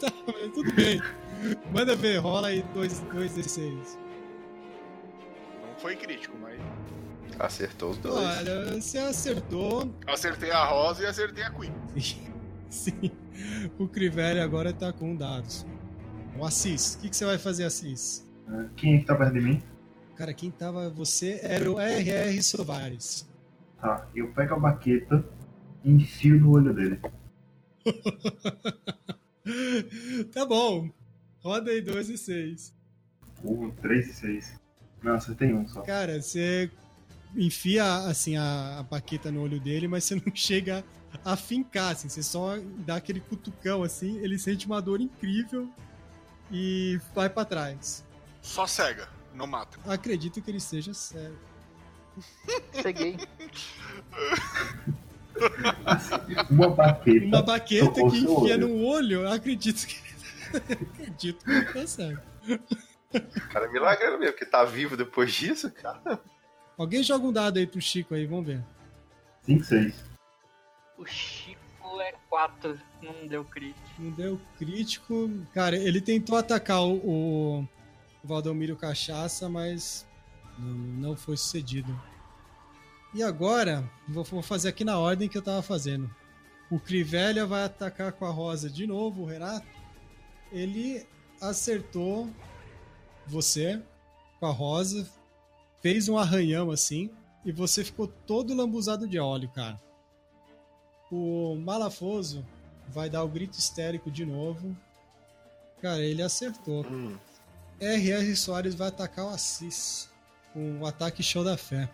Tá, 0.00 0.10
mas 0.26 0.50
tudo 0.54 0.72
bem. 0.72 0.98
Manda 1.70 1.94
ver, 1.94 2.16
rola 2.16 2.48
aí 2.48 2.62
2 2.72 3.02
D6. 3.02 3.98
Não 5.60 5.76
foi 5.76 5.94
crítico, 5.94 6.34
mas. 6.40 6.58
Acertou 7.38 7.90
os 7.90 7.98
dois. 7.98 8.16
Olha, 8.16 8.80
você 8.80 8.96
acertou. 8.96 9.94
Acertei 10.06 10.50
a 10.50 10.64
rosa 10.64 11.02
e 11.02 11.06
acertei 11.06 11.44
a 11.44 11.50
cuíca. 11.50 11.74
Sim. 12.70 13.10
O 13.78 13.88
Crivelli 13.88 14.40
agora 14.40 14.72
tá 14.72 14.92
com 14.92 15.16
dados. 15.16 15.66
O 16.38 16.44
Assis, 16.44 16.94
o 16.94 17.00
que, 17.00 17.10
que 17.10 17.16
você 17.16 17.24
vai 17.24 17.36
fazer, 17.36 17.64
Assis? 17.64 18.26
Quem 18.76 18.94
é 18.94 18.98
que 18.98 19.04
tá 19.04 19.14
perto 19.14 19.34
de 19.34 19.40
mim? 19.40 19.62
Cara, 20.16 20.32
quem 20.32 20.50
tava 20.50 20.88
você 20.88 21.40
era 21.42 21.70
o 21.70 21.80
RR 21.80 22.40
Sovares. 22.42 23.28
Tá, 23.80 24.06
eu 24.14 24.32
pego 24.32 24.54
a 24.54 24.58
baqueta 24.58 25.24
e 25.82 25.90
enfio 25.90 26.38
no 26.38 26.52
olho 26.52 26.72
dele. 26.72 27.00
tá 30.32 30.46
bom. 30.46 30.90
Roda 31.42 31.70
aí 31.70 31.80
2 31.80 32.10
e 32.10 32.18
6. 32.18 32.74
Um, 33.44 33.70
três 33.70 34.08
e 34.08 34.12
seis. 34.12 34.60
Não, 35.02 35.14
acertei 35.14 35.52
um 35.52 35.66
só. 35.66 35.80
Cara, 35.82 36.20
você 36.20 36.70
enfia 37.34 37.84
assim 38.06 38.36
a, 38.36 38.80
a 38.80 38.82
baqueta 38.82 39.32
no 39.32 39.42
olho 39.42 39.58
dele, 39.58 39.88
mas 39.88 40.04
você 40.04 40.14
não 40.14 40.22
chega 40.34 40.84
a 41.24 41.36
fincar, 41.36 41.92
assim, 41.92 42.08
você 42.08 42.22
só 42.22 42.56
dá 42.78 42.96
aquele 42.96 43.20
cutucão 43.20 43.82
assim, 43.82 44.18
ele 44.18 44.38
sente 44.38 44.66
uma 44.66 44.80
dor 44.80 45.00
incrível 45.00 45.68
e 46.50 47.00
vai 47.14 47.28
pra 47.28 47.44
trás. 47.44 48.04
Só 48.42 48.66
cega, 48.66 49.08
não 49.34 49.46
mata. 49.46 49.78
Acredito 49.90 50.40
que 50.40 50.50
ele 50.50 50.60
seja 50.60 50.94
sério. 50.94 51.38
Ceguei. 52.72 53.16
Uma 56.50 56.68
baqueta. 56.68 57.26
Uma 57.26 57.42
baqueta 57.42 57.94
que 57.94 58.18
enfia 58.18 58.54
olho. 58.54 58.68
no 58.68 58.84
olho, 58.84 59.20
eu 59.22 59.32
acredito 59.32 59.86
que 59.86 59.96
acredito 60.56 61.44
que 61.44 61.50
ele 61.50 61.64
tá 61.66 61.86
certo. 61.86 62.22
Cara, 63.50 63.66
é 63.66 63.72
milagre 63.72 64.10
mesmo, 64.18 64.32
porque 64.32 64.44
tá 64.44 64.64
vivo 64.64 64.96
depois 64.96 65.32
disso, 65.32 65.70
cara. 65.70 66.20
Alguém 66.76 67.02
joga 67.02 67.26
um 67.26 67.32
dado 67.32 67.58
aí 67.58 67.66
pro 67.66 67.80
Chico 67.80 68.14
aí, 68.14 68.26
vamos 68.26 68.46
ver. 68.46 68.62
5, 69.42 69.64
6. 69.64 70.09
O 71.00 71.06
Chico 71.06 71.98
é 72.02 72.12
4, 72.28 72.78
não 73.00 73.26
deu 73.26 73.42
crítico. 73.42 73.88
Não 73.98 74.10
deu 74.10 74.40
crítico. 74.58 75.30
Cara, 75.54 75.74
ele 75.74 75.98
tentou 75.98 76.36
atacar 76.36 76.82
o, 76.82 77.60
o 77.62 77.68
Valdomiro 78.22 78.76
Cachaça, 78.76 79.48
mas 79.48 80.06
não, 80.58 80.74
não 80.74 81.16
foi 81.16 81.38
sucedido. 81.38 81.98
E 83.14 83.22
agora, 83.22 83.90
vou, 84.06 84.24
vou 84.24 84.42
fazer 84.42 84.68
aqui 84.68 84.84
na 84.84 84.98
ordem 84.98 85.26
que 85.26 85.38
eu 85.38 85.42
tava 85.42 85.62
fazendo. 85.62 86.14
O 86.70 86.78
Crivelha 86.78 87.46
vai 87.46 87.64
atacar 87.64 88.12
com 88.12 88.26
a 88.26 88.30
rosa 88.30 88.68
de 88.68 88.86
novo, 88.86 89.22
o 89.22 89.26
Renato. 89.26 89.66
Ele 90.52 91.06
acertou 91.40 92.28
você 93.26 93.82
com 94.38 94.44
a 94.44 94.52
rosa, 94.52 95.10
fez 95.80 96.10
um 96.10 96.18
arranhão 96.18 96.70
assim, 96.70 97.10
e 97.42 97.50
você 97.50 97.82
ficou 97.82 98.06
todo 98.06 98.54
lambuzado 98.54 99.08
de 99.08 99.18
óleo, 99.18 99.48
cara. 99.48 99.80
O 101.10 101.56
Malafoso 101.56 102.44
vai 102.88 103.10
dar 103.10 103.24
o 103.24 103.28
grito 103.28 103.58
histérico 103.58 104.10
de 104.10 104.24
novo. 104.24 104.76
Cara, 105.80 106.02
ele 106.02 106.22
acertou. 106.22 106.84
Hum. 106.86 107.16
R.R. 107.80 108.36
Soares 108.36 108.74
vai 108.74 108.88
atacar 108.88 109.26
o 109.26 109.30
Assis 109.30 110.08
com 110.52 110.80
o 110.80 110.86
ataque 110.86 111.22
show 111.22 111.42
da 111.42 111.56
fé. 111.56 111.88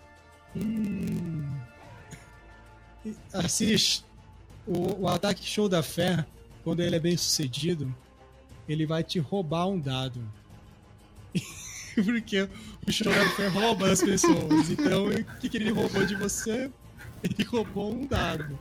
Hum. 0.56 1.48
Assis, 3.32 4.04
o, 4.66 5.02
o 5.02 5.08
ataque 5.08 5.44
show 5.44 5.68
da 5.68 5.82
fé, 5.82 6.26
quando 6.64 6.80
ele 6.80 6.96
é 6.96 7.00
bem 7.00 7.16
sucedido, 7.16 7.94
ele 8.68 8.84
vai 8.84 9.04
te 9.04 9.18
roubar 9.18 9.68
um 9.68 9.78
dado. 9.78 10.20
Porque 11.94 12.48
o 12.86 12.92
show 12.92 13.12
da 13.12 13.30
fé 13.30 13.48
rouba 13.48 13.90
as 13.90 14.02
pessoas. 14.02 14.70
Então, 14.70 15.06
o 15.06 15.24
que, 15.38 15.48
que 15.48 15.56
ele 15.56 15.70
roubou 15.70 16.04
de 16.04 16.16
você? 16.16 16.70
Ele 17.22 17.44
roubou 17.44 17.94
um 17.94 18.06
dado. 18.06 18.58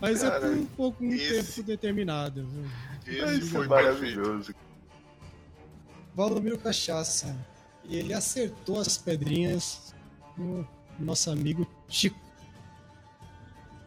Mas 0.00 0.22
é 0.22 0.30
por 0.38 0.48
um 0.50 0.66
pouco 0.66 1.04
um 1.04 1.08
esse- 1.12 1.54
tempo 1.54 1.66
determinado. 1.66 2.46
viu? 2.46 2.64
Esse 3.06 3.38
Isso 3.40 3.50
foi 3.50 3.66
maravilhoso. 3.66 4.54
Valdomiro 6.14 6.58
Cachaça. 6.58 7.36
Ele 7.88 8.12
acertou 8.12 8.78
as 8.80 8.98
pedrinhas 8.98 9.94
no 10.36 10.66
nosso 10.98 11.30
amigo 11.30 11.66
Chico. 11.88 12.18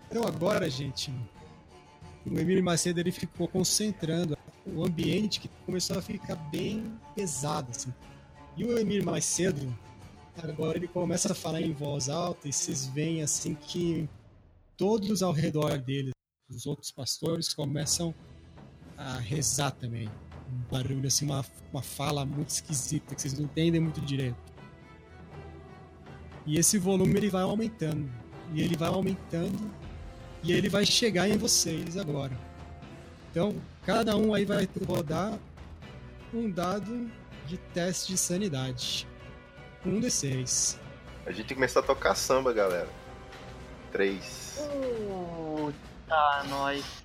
Então 0.10 0.23
agora, 0.27 0.69
gente, 0.69 1.14
o 2.26 2.38
Emílio 2.38 2.64
Macedo 2.64 2.99
ele 2.99 3.11
ficou 3.11 3.48
concentrando 3.48 4.38
o 4.65 4.84
ambiente 4.85 5.39
que 5.39 5.49
começou 5.65 5.98
a 5.98 6.02
ficar 6.02 6.35
bem 6.35 6.98
pesado, 7.15 7.69
assim. 7.72 7.93
E 8.57 8.65
o 8.65 8.77
Emílio 8.77 9.06
Macedo, 9.06 9.73
agora 10.41 10.77
ele 10.77 10.88
começa 10.88 11.31
a 11.31 11.35
falar 11.35 11.61
em 11.61 11.72
voz 11.72 12.10
alta 12.10 12.48
e 12.49 12.53
vocês 12.53 12.88
veem 12.88 13.22
assim 13.22 13.53
que 13.56 14.10
todos 14.81 15.21
ao 15.21 15.31
redor 15.31 15.77
dele, 15.77 16.09
os 16.49 16.65
outros 16.65 16.89
pastores, 16.89 17.53
começam 17.53 18.15
a 18.97 19.19
rezar 19.19 19.69
também 19.69 20.09
um 20.51 20.57
barulho, 20.71 21.05
assim, 21.05 21.23
uma, 21.23 21.45
uma 21.71 21.83
fala 21.83 22.25
muito 22.25 22.49
esquisita, 22.49 23.13
que 23.13 23.21
vocês 23.21 23.37
não 23.37 23.45
entendem 23.45 23.79
muito 23.79 24.01
direito. 24.01 24.35
E 26.47 26.57
esse 26.57 26.79
volume 26.79 27.15
ele 27.15 27.29
vai 27.29 27.43
aumentando. 27.43 28.11
E 28.55 28.61
ele 28.63 28.75
vai 28.75 28.89
aumentando. 28.89 29.71
E 30.41 30.51
ele 30.51 30.67
vai 30.67 30.83
chegar 30.83 31.29
em 31.29 31.37
vocês 31.37 31.95
agora. 31.95 32.35
Então, 33.29 33.55
cada 33.85 34.17
um 34.17 34.33
aí 34.33 34.45
vai 34.45 34.67
rodar 34.87 35.37
um 36.33 36.49
dado 36.49 37.07
de 37.45 37.57
teste 37.71 38.13
de 38.13 38.17
sanidade. 38.17 39.07
Um 39.85 40.01
D6. 40.01 40.79
A 41.23 41.29
gente 41.29 41.37
tem 41.37 41.47
que 41.49 41.53
começar 41.53 41.81
a 41.81 41.83
tocar 41.83 42.15
samba, 42.15 42.51
galera. 42.51 42.89
Três. 43.91 44.57
Puta, 44.57 46.43
nós. 46.49 47.03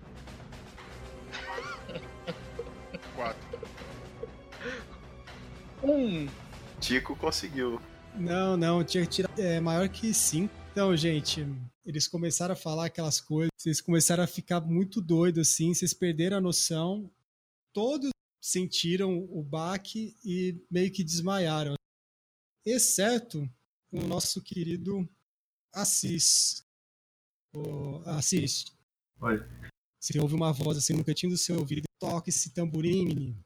Quatro. 3.15 3.61
Um. 5.83 6.29
Tico 6.81 7.17
conseguiu. 7.17 7.81
Não, 8.15 8.57
não, 8.57 8.85
tinha 8.85 9.05
que 9.05 9.11
tirar. 9.11 9.39
É 9.39 9.61
maior 9.61 9.89
que 9.89 10.15
5. 10.15 10.53
Então, 10.73 10.97
gente, 10.97 11.47
eles 11.85 12.07
começaram 12.07 12.53
a 12.53 12.57
falar 12.57 12.87
aquelas 12.87 13.21
coisas, 13.21 13.51
vocês 13.57 13.81
começaram 13.81 14.23
a 14.23 14.27
ficar 14.27 14.61
muito 14.61 15.01
doidos 15.01 15.49
assim, 15.49 15.73
vocês 15.73 15.95
perderam 15.95 16.37
a 16.37 16.41
noção. 16.41 17.11
Todos 17.73 18.11
sentiram 18.41 19.27
o 19.31 19.43
baque 19.43 20.17
e 20.25 20.61
meio 20.71 20.91
que 20.93 21.03
desmaiaram. 21.03 21.75
Exceto 22.65 23.49
o 23.91 24.03
nosso 24.03 24.43
querido 24.43 25.09
Assis. 25.73 26.66
O 27.57 28.03
Assis, 28.05 28.67
Oi. 29.19 29.43
você 29.99 30.19
ouve 30.19 30.35
uma 30.35 30.53
voz 30.53 30.77
assim 30.77 30.93
no 30.93 31.03
cantinho 31.03 31.33
do 31.33 31.39
seu 31.39 31.59
ouvido. 31.59 31.85
Toque 31.99 32.29
esse 32.29 32.51
tamborim, 32.51 33.07
menino. 33.07 33.45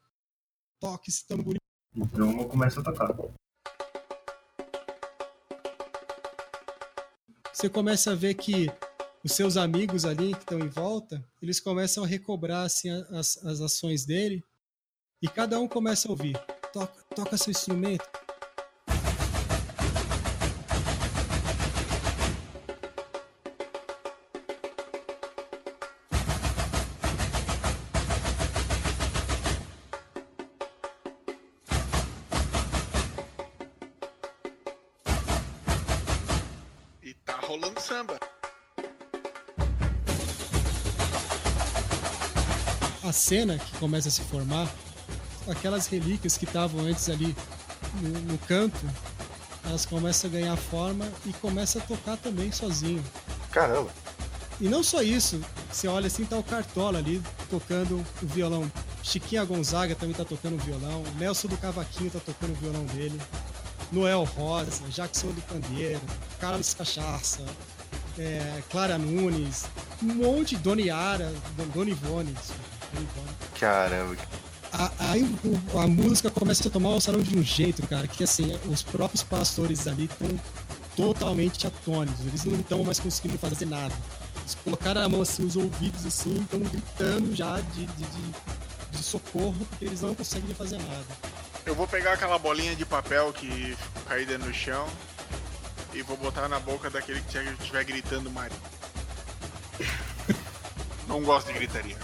Toque 0.81 1.09
esse 1.09 1.25
tamborim. 1.25 1.59
Então 1.95 2.41
eu 2.41 2.47
começo 2.49 2.79
a 2.81 2.83
tocar. 2.83 3.15
você 7.53 7.69
começa 7.69 8.11
a 8.11 8.15
ver 8.15 8.33
que 8.33 8.67
os 9.23 9.31
seus 9.31 9.55
amigos 9.55 10.03
ali 10.03 10.33
que 10.33 10.39
estão 10.39 10.59
em 10.59 10.67
volta, 10.67 11.23
eles 11.41 11.59
começam 11.59 12.03
a 12.03 12.07
recobrar 12.07 12.65
assim, 12.65 12.89
as, 12.89 13.37
as 13.45 13.61
ações 13.61 14.03
dele 14.03 14.43
e 15.21 15.27
cada 15.27 15.59
um 15.59 15.67
começa 15.67 16.07
a 16.07 16.11
ouvir. 16.11 16.35
Toca, 16.73 17.03
toca 17.15 17.37
seu 17.37 17.51
instrumento. 17.51 18.03
Cena 43.31 43.57
que 43.57 43.77
começa 43.77 44.09
a 44.09 44.11
se 44.11 44.19
formar, 44.23 44.67
aquelas 45.47 45.87
relíquias 45.87 46.35
que 46.35 46.43
estavam 46.43 46.81
antes 46.81 47.07
ali 47.09 47.33
no, 48.01 48.09
no 48.33 48.37
canto, 48.39 48.77
elas 49.63 49.85
começam 49.85 50.29
a 50.29 50.33
ganhar 50.33 50.57
forma 50.57 51.07
e 51.25 51.31
começam 51.31 51.81
a 51.81 51.85
tocar 51.85 52.17
também 52.17 52.51
sozinho. 52.51 53.01
Caramba. 53.49 53.89
E 54.59 54.67
não 54.67 54.83
só 54.83 55.01
isso, 55.01 55.39
você 55.71 55.87
olha 55.87 56.07
assim, 56.07 56.25
tá 56.25 56.37
o 56.37 56.43
Cartola 56.43 56.97
ali 56.97 57.21
tocando 57.49 58.05
o 58.21 58.27
violão. 58.27 58.69
Chiquinha 59.01 59.45
Gonzaga 59.45 59.95
também 59.95 60.13
tá 60.13 60.25
tocando 60.25 60.55
o 60.55 60.59
violão. 60.59 61.01
Nelson 61.17 61.47
do 61.47 61.55
Cavaquinho 61.57 62.11
tá 62.11 62.19
tocando 62.19 62.51
o 62.51 62.55
violão 62.55 62.83
dele. 62.87 63.17
Noel 63.93 64.25
Rosa, 64.25 64.83
Jackson 64.89 65.27
do 65.27 65.41
Pandeiro, 65.43 66.01
Carlos 66.37 66.73
Cachaça, 66.73 67.45
é, 68.19 68.61
Clara 68.69 68.97
Nunes, 68.97 69.65
um 70.03 70.15
monte, 70.15 70.57
Dona 70.57 70.81
Yara, 70.81 71.33
Don- 71.55 71.67
Dona 71.67 71.89
Ivone. 71.91 72.35
Caramba. 73.59 74.15
A- 74.73 74.91
Aí 74.99 75.23
a 75.75 75.87
música 75.87 76.29
começa 76.29 76.67
a 76.67 76.71
tomar 76.71 76.89
o 76.89 77.01
salão 77.01 77.21
de 77.21 77.37
um 77.37 77.43
jeito, 77.43 77.85
cara, 77.87 78.07
que 78.07 78.23
assim, 78.23 78.57
os 78.69 78.81
próprios 78.81 79.21
pastores 79.23 79.87
ali 79.87 80.05
estão 80.05 80.29
totalmente 80.95 81.67
atônitos. 81.67 82.25
Eles 82.25 82.45
não 82.45 82.59
estão 82.59 82.83
mais 82.83 82.99
conseguindo 82.99 83.37
fazer 83.37 83.65
nada. 83.65 83.93
Eles 84.39 84.55
colocaram 84.63 85.01
a 85.01 85.09
mão 85.09 85.21
assim, 85.21 85.45
os 85.45 85.55
ouvidos 85.55 86.05
assim, 86.05 86.35
estão 86.41 86.59
gritando 86.59 87.35
já 87.35 87.59
de, 87.59 87.85
de, 87.85 88.03
de- 88.05 88.51
de 88.91 89.03
socorro, 89.03 89.55
porque 89.69 89.85
eles 89.85 90.01
não 90.01 90.13
conseguem 90.15 90.53
fazer 90.55 90.77
nada. 90.77 91.05
Eu 91.65 91.75
vou 91.75 91.87
pegar 91.87 92.13
aquela 92.13 92.37
bolinha 92.39 92.75
de 92.75 92.85
papel 92.85 93.31
que 93.33 93.77
caída 94.07 94.37
no 94.37 94.53
chão 94.53 94.85
e 95.93 96.01
vou 96.01 96.17
botar 96.17 96.47
na 96.49 96.59
boca 96.59 96.89
daquele 96.89 97.21
que 97.21 97.37
estiver 97.37 97.83
gritando 97.83 98.29
mais. 98.31 98.51
Não 101.07 101.21
gosto 101.23 101.47
de 101.47 101.53
gritaria. 101.53 101.97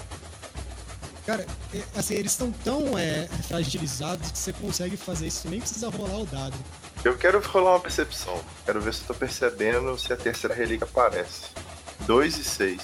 Cara, 1.27 1.45
é, 1.73 1.83
assim, 1.93 2.13
eles 2.13 2.31
estão 2.31 2.49
tão 2.63 2.97
é, 2.97 3.27
fragilizados 3.49 4.31
que 4.31 4.37
você 4.37 4.53
consegue 4.53 4.95
fazer 4.95 5.27
isso, 5.27 5.49
nem 5.49 5.59
precisa 5.59 5.89
rolar 5.89 6.19
o 6.19 6.25
dado. 6.25 6.55
Eu 7.03 7.17
quero 7.17 7.41
rolar 7.41 7.71
uma 7.71 7.81
percepção. 7.81 8.41
Quero 8.65 8.79
ver 8.79 8.93
se 8.93 9.01
eu 9.01 9.07
tô 9.07 9.13
percebendo 9.13 9.97
se 9.99 10.13
a 10.13 10.15
terceira 10.15 10.55
relíquia 10.55 10.85
aparece. 10.85 11.41
Dois 12.05 12.37
e 12.37 12.45
seis. 12.45 12.81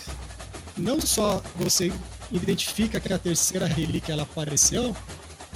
não 0.76 1.00
só 1.00 1.42
você 1.56 1.90
identifica 2.30 3.00
que 3.00 3.14
a 3.14 3.18
terceira 3.18 3.66
relíquia 3.66 4.12
ela 4.12 4.24
apareceu, 4.24 4.94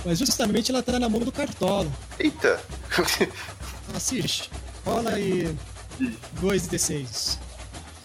mas 0.06 0.20
justamente 0.20 0.72
ela 0.72 0.82
tá 0.82 0.98
na 0.98 1.10
mão 1.10 1.20
do 1.20 1.32
Cartola. 1.32 1.92
Eita! 2.18 2.58
Assiste, 3.94 4.50
rola 4.86 5.12
aí 5.12 5.54
2d6. 6.42 7.38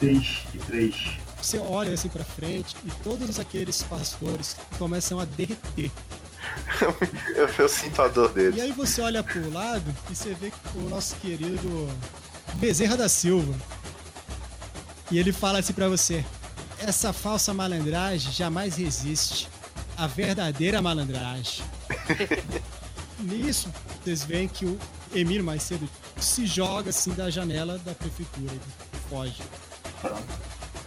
6 0.00 0.38
e 0.54 0.59
3. 0.59 1.22
Você 1.43 1.59
olha 1.59 1.93
assim 1.93 2.09
pra 2.09 2.24
frente 2.24 2.77
e 2.85 2.90
todos 3.02 3.39
aqueles 3.40 3.82
pastores 3.82 4.56
começam 4.78 5.19
a 5.19 5.24
derreter. 5.24 5.90
eu, 7.35 7.48
eu 7.59 7.69
sinto 7.69 8.01
a 8.01 8.09
dor 8.09 8.31
E 8.31 8.35
deles. 8.35 8.60
aí 8.60 8.73
você 8.73 9.01
olha 9.02 9.23
pro 9.23 9.51
lado 9.52 9.85
e 10.10 10.14
você 10.14 10.35
vê 10.35 10.52
o 10.77 10.89
nosso 10.89 11.16
querido 11.16 11.89
Bezerra 12.55 12.97
da 12.97 13.09
Silva. 13.09 13.55
E 15.10 15.19
ele 15.19 15.32
fala 15.32 15.59
assim 15.59 15.73
pra 15.73 15.89
você: 15.89 16.24
essa 16.78 17.12
falsa 17.12 17.52
malandragem 17.52 18.32
jamais 18.32 18.77
resiste. 18.77 19.48
A 19.97 20.06
verdadeira 20.06 20.81
malandragem. 20.81 21.64
Nisso, 23.20 23.69
vocês 24.02 24.24
veem 24.24 24.48
que 24.48 24.64
o 24.64 24.78
Emir 25.14 25.43
mais 25.43 25.62
cedo 25.62 25.89
se 26.19 26.47
joga 26.47 26.90
assim 26.90 27.12
da 27.12 27.28
janela 27.31 27.78
da 27.78 27.93
prefeitura. 27.94 28.51
Ele 28.52 28.60
foge. 29.09 29.43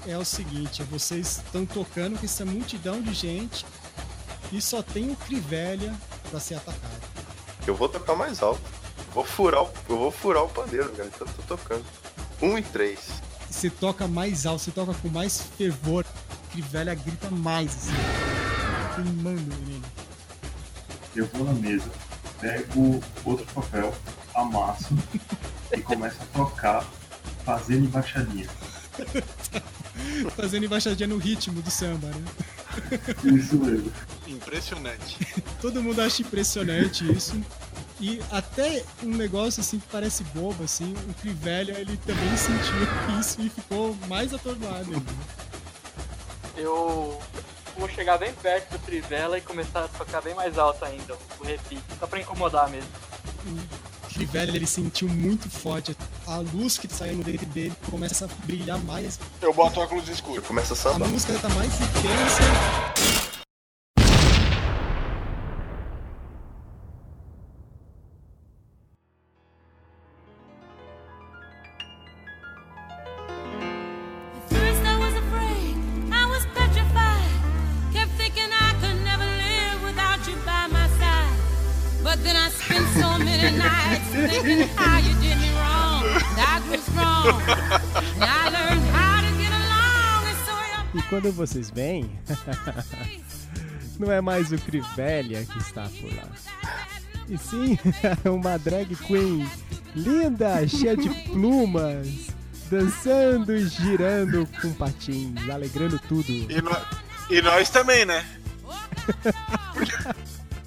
É 0.08 0.18
o 0.18 0.24
seguinte, 0.26 0.84
vocês 0.84 1.42
estão 1.44 1.66
tocando 1.66 2.18
com 2.20 2.26
essa 2.26 2.46
multidão 2.46 3.02
de 3.02 3.14
gente 3.14 3.66
e 4.52 4.62
só 4.62 4.84
tem 4.84 5.12
o 5.12 5.16
Crivelha 5.16 5.94
pra 6.30 6.40
ser 6.40 6.56
atacado. 6.56 7.02
Eu 7.66 7.74
vou 7.74 7.90
tocar 7.90 8.16
mais 8.16 8.44
alto. 8.44 8.62
Vou 9.14 9.26
furar 9.26 9.64
o, 9.64 9.70
eu 9.90 9.98
vou 9.98 10.12
furar 10.12 10.44
o 10.44 10.50
pandeiro, 10.50 10.90
cara. 10.92 11.10
Então 11.14 11.26
eu 11.26 11.34
tô 11.34 11.58
tocando. 11.58 11.86
Um 12.42 12.58
e 12.58 12.62
três. 12.62 13.00
você 13.50 13.70
toca 13.70 14.08
mais 14.08 14.46
alto, 14.46 14.62
você 14.62 14.72
toca 14.72 14.94
com 14.94 15.10
mais 15.10 15.42
fervor. 15.58 16.06
Crivelha 16.52 16.94
grita 16.94 17.30
mais, 17.32 17.76
assim. 17.76 17.94
Queimando 18.96 19.56
nele. 19.66 19.82
Eu 21.16 21.26
vou 21.28 21.46
na 21.46 21.54
mesa, 21.54 21.90
pego 22.40 23.02
outro 23.24 23.46
papel, 23.54 23.94
amasso 24.36 24.94
e 25.72 25.82
começo 25.82 26.18
a 26.22 26.38
tocar, 26.38 26.86
fazendo 27.44 27.86
embaixadinha. 27.86 28.48
Fazendo 30.36 30.66
embaixadinha 30.66 31.08
no 31.08 31.18
ritmo 31.18 31.62
do 31.62 31.72
samba, 31.72 32.08
né? 32.08 32.24
Isso 33.24 33.56
mesmo. 33.58 33.92
Impressionante. 34.28 35.18
Todo 35.62 35.82
mundo 35.82 36.02
acha 36.02 36.22
impressionante 36.22 37.10
isso. 37.12 37.40
E 38.00 38.22
até 38.30 38.84
um 39.02 39.16
negócio 39.16 39.62
assim 39.62 39.80
que 39.80 39.88
parece 39.88 40.24
bobo, 40.26 40.64
assim, 40.64 40.94
o 41.10 41.14
Crivelha 41.14 41.80
ele 41.80 41.98
também 41.98 42.30
sentiu 42.36 43.20
isso 43.20 43.42
e 43.42 43.50
ficou 43.50 43.96
mais 44.08 44.34
atordoado 44.34 44.94
ainda. 44.94 45.14
Eu 46.58 47.20
vou 47.78 47.90
chegar 47.90 48.18
bem 48.18 48.34
perto 48.34 48.72
do 48.72 48.80
Trivela 48.80 49.38
e 49.38 49.42
começar 49.42 49.86
a 49.86 49.88
tocar 49.88 50.22
bem 50.22 50.34
mais 50.36 50.58
alto 50.58 50.84
ainda 50.84 51.18
o 51.40 51.44
repique, 51.44 51.84
só 52.00 52.08
pra 52.08 52.20
incomodar 52.20 52.70
mesmo. 52.70 52.90
O 54.16 54.18
Crivelha 54.18 54.56
ele 54.56 54.66
sentiu 54.66 55.10
muito 55.10 55.50
forte. 55.50 55.94
A 56.26 56.38
luz 56.38 56.78
que 56.78 56.88
saiu 56.88 57.22
dentro 57.22 57.46
dele 57.48 57.74
começa 57.92 58.24
a 58.26 58.46
brilhar 58.46 58.80
mais. 58.86 59.20
Eu 59.42 59.54
boto 59.54 59.82
óculos 59.82 60.08
escuros. 60.08 60.46
Começa 60.48 60.74
a 60.74 60.78
A 60.78 60.78
sambar. 60.94 61.10
música 61.10 61.34
tá 61.38 61.50
mais 61.50 61.74
intensa. 61.74 63.25
Quando 91.16 91.32
vocês 91.32 91.70
veem, 91.70 92.12
não 93.98 94.12
é 94.12 94.20
mais 94.20 94.52
o 94.52 94.58
Crivelha 94.58 95.46
que 95.46 95.58
está 95.60 95.84
por 96.02 96.14
lá. 96.14 96.28
E 97.30 97.38
sim, 97.38 97.80
uma 98.30 98.58
drag 98.60 98.94
queen 98.98 99.50
linda, 99.96 100.68
cheia 100.68 100.98
de 100.98 101.08
plumas, 101.30 102.06
dançando 102.70 103.56
e 103.56 103.66
girando 103.66 104.46
com 104.62 104.74
patins, 104.74 105.50
alegrando 105.50 105.98
tudo. 106.00 106.30
E, 106.30 106.62
nó- 106.62 106.86
e 107.30 107.42
nós 107.42 107.70
também, 107.70 108.04
né? 108.04 108.26
Porque 109.74 109.94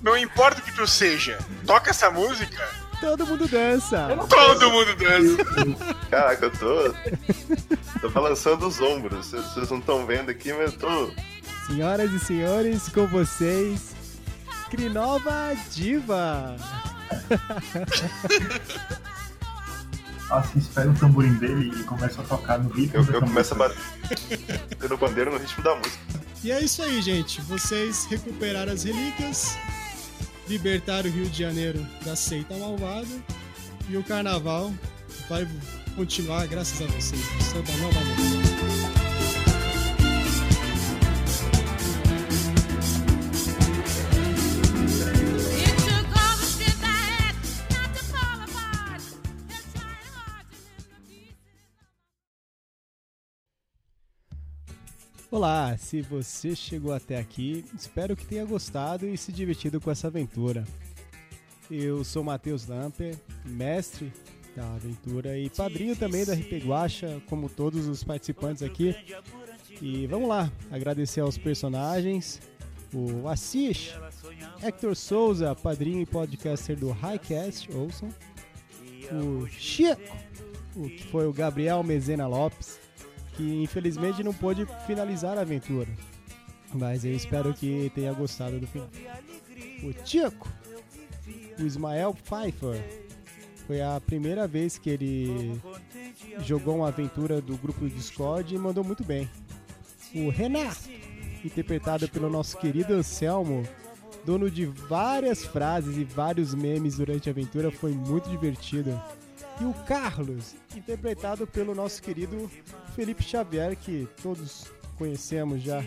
não 0.00 0.16
importa 0.16 0.62
o 0.62 0.64
que 0.64 0.72
tu 0.74 0.86
seja, 0.86 1.38
toca 1.66 1.90
essa 1.90 2.10
música, 2.10 2.66
Todo 3.00 3.26
mundo 3.26 3.48
dança. 3.48 4.08
todo 4.28 4.70
mundo 4.70 4.96
dança. 4.96 5.84
Caraca, 6.10 6.46
eu 6.46 6.50
tô. 6.50 6.94
tô 8.00 8.10
balançando 8.10 8.66
os 8.66 8.80
ombros. 8.80 9.30
Vocês 9.30 9.70
não 9.70 9.78
estão 9.78 10.04
vendo 10.06 10.30
aqui, 10.30 10.52
mas 10.52 10.72
eu 10.72 10.78
tô. 10.78 11.10
Senhoras 11.66 12.10
e 12.12 12.18
senhores, 12.18 12.88
com 12.88 13.06
vocês, 13.06 13.94
Crinova 14.70 15.54
Diva. 15.70 16.56
Assis 20.30 20.68
pega 20.68 20.90
o 20.90 20.94
tamborim 20.94 21.34
dele 21.34 21.72
e 21.74 21.84
começa 21.84 22.20
a 22.20 22.24
tocar 22.24 22.58
no 22.58 22.68
ritmo 22.68 23.00
Eu, 23.00 23.14
eu 23.14 23.20
começo 23.20 23.54
a 23.54 23.56
bater 23.56 23.78
no 24.88 24.96
bandeiro 24.98 25.32
no 25.32 25.38
ritmo 25.38 25.64
da 25.64 25.74
música. 25.74 25.98
E 26.44 26.52
é 26.52 26.60
isso 26.60 26.82
aí, 26.82 27.00
gente. 27.00 27.40
Vocês 27.42 28.06
recuperaram 28.06 28.72
as 28.72 28.84
relíquias, 28.84 29.56
libertaram 30.48 31.08
o 31.08 31.12
Rio 31.12 31.28
de 31.28 31.38
Janeiro 31.38 31.86
da 32.04 32.16
seita 32.16 32.56
malvada 32.56 33.08
e 33.88 33.96
o 33.96 34.02
carnaval 34.02 34.72
vai 35.28 35.46
continuar 35.94 36.46
graças 36.46 36.80
a 36.80 36.86
vocês. 36.86 38.47
Olá, 55.30 55.76
se 55.76 56.00
você 56.00 56.56
chegou 56.56 56.90
até 56.90 57.18
aqui, 57.18 57.62
espero 57.76 58.16
que 58.16 58.24
tenha 58.24 58.46
gostado 58.46 59.06
e 59.06 59.14
se 59.18 59.30
divertido 59.30 59.78
com 59.78 59.90
essa 59.90 60.06
aventura. 60.06 60.64
Eu 61.70 62.02
sou 62.02 62.24
Matheus 62.24 62.66
Lamper, 62.66 63.14
mestre 63.44 64.10
da 64.56 64.66
aventura 64.74 65.38
e 65.38 65.50
padrinho 65.50 65.94
também 65.94 66.24
da 66.24 66.32
RP 66.32 66.64
Guacha, 66.64 67.20
como 67.28 67.50
todos 67.50 67.86
os 67.86 68.02
participantes 68.02 68.62
aqui. 68.62 68.96
E 69.82 70.06
vamos 70.06 70.30
lá, 70.30 70.50
agradecer 70.70 71.20
aos 71.20 71.36
personagens, 71.36 72.40
o 72.94 73.28
Assis, 73.28 73.94
Hector 74.62 74.96
Souza, 74.96 75.54
padrinho 75.54 76.00
e 76.00 76.06
podcaster 76.06 76.74
do 76.74 76.90
Highcast, 76.90 77.70
ouçam. 77.70 78.08
O 79.12 79.46
Chico, 79.46 80.00
o 80.74 80.88
que 80.88 81.06
foi 81.08 81.26
o 81.26 81.34
Gabriel 81.34 81.82
Mezena 81.82 82.26
Lopes, 82.26 82.87
que 83.38 83.62
infelizmente 83.62 84.24
não 84.24 84.34
pôde 84.34 84.66
finalizar 84.84 85.38
a 85.38 85.42
aventura. 85.42 85.88
Mas 86.74 87.04
eu 87.04 87.14
espero 87.14 87.54
que 87.54 87.90
tenha 87.94 88.12
gostado 88.12 88.58
do 88.58 88.66
final. 88.66 88.88
O 89.84 89.92
Tico, 89.92 90.52
o 91.56 91.62
Ismael 91.62 92.12
Pfeiffer, 92.14 92.82
foi 93.64 93.80
a 93.80 94.00
primeira 94.00 94.48
vez 94.48 94.76
que 94.76 94.90
ele 94.90 95.60
jogou 96.40 96.78
uma 96.78 96.88
aventura 96.88 97.40
do 97.40 97.56
grupo 97.56 97.80
do 97.80 97.90
Discord 97.90 98.52
e 98.52 98.58
mandou 98.58 98.82
muito 98.82 99.04
bem. 99.04 99.30
O 100.12 100.30
Renato, 100.30 100.90
interpretado 101.44 102.08
pelo 102.08 102.28
nosso 102.28 102.58
querido 102.58 102.92
Anselmo, 102.92 103.62
dono 104.26 104.50
de 104.50 104.66
várias 104.66 105.44
frases 105.44 105.96
e 105.96 106.02
vários 106.02 106.54
memes 106.54 106.96
durante 106.96 107.28
a 107.28 107.32
aventura, 107.32 107.70
foi 107.70 107.92
muito 107.92 108.28
divertido. 108.28 109.00
E 109.60 109.64
o 109.64 109.74
Carlos, 109.86 110.54
interpretado 110.76 111.46
pelo 111.46 111.74
nosso 111.74 112.00
querido 112.02 112.50
Felipe 112.94 113.22
Xavier, 113.24 113.76
que 113.76 114.06
todos 114.22 114.66
conhecemos 114.96 115.62
já. 115.62 115.80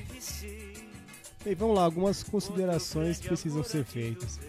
Bem, 1.44 1.56
vamos 1.56 1.76
lá, 1.76 1.84
algumas 1.86 2.22
considerações 2.24 3.20
precisam 3.20 3.64
ser 3.64 3.86
feitas. 3.86 4.40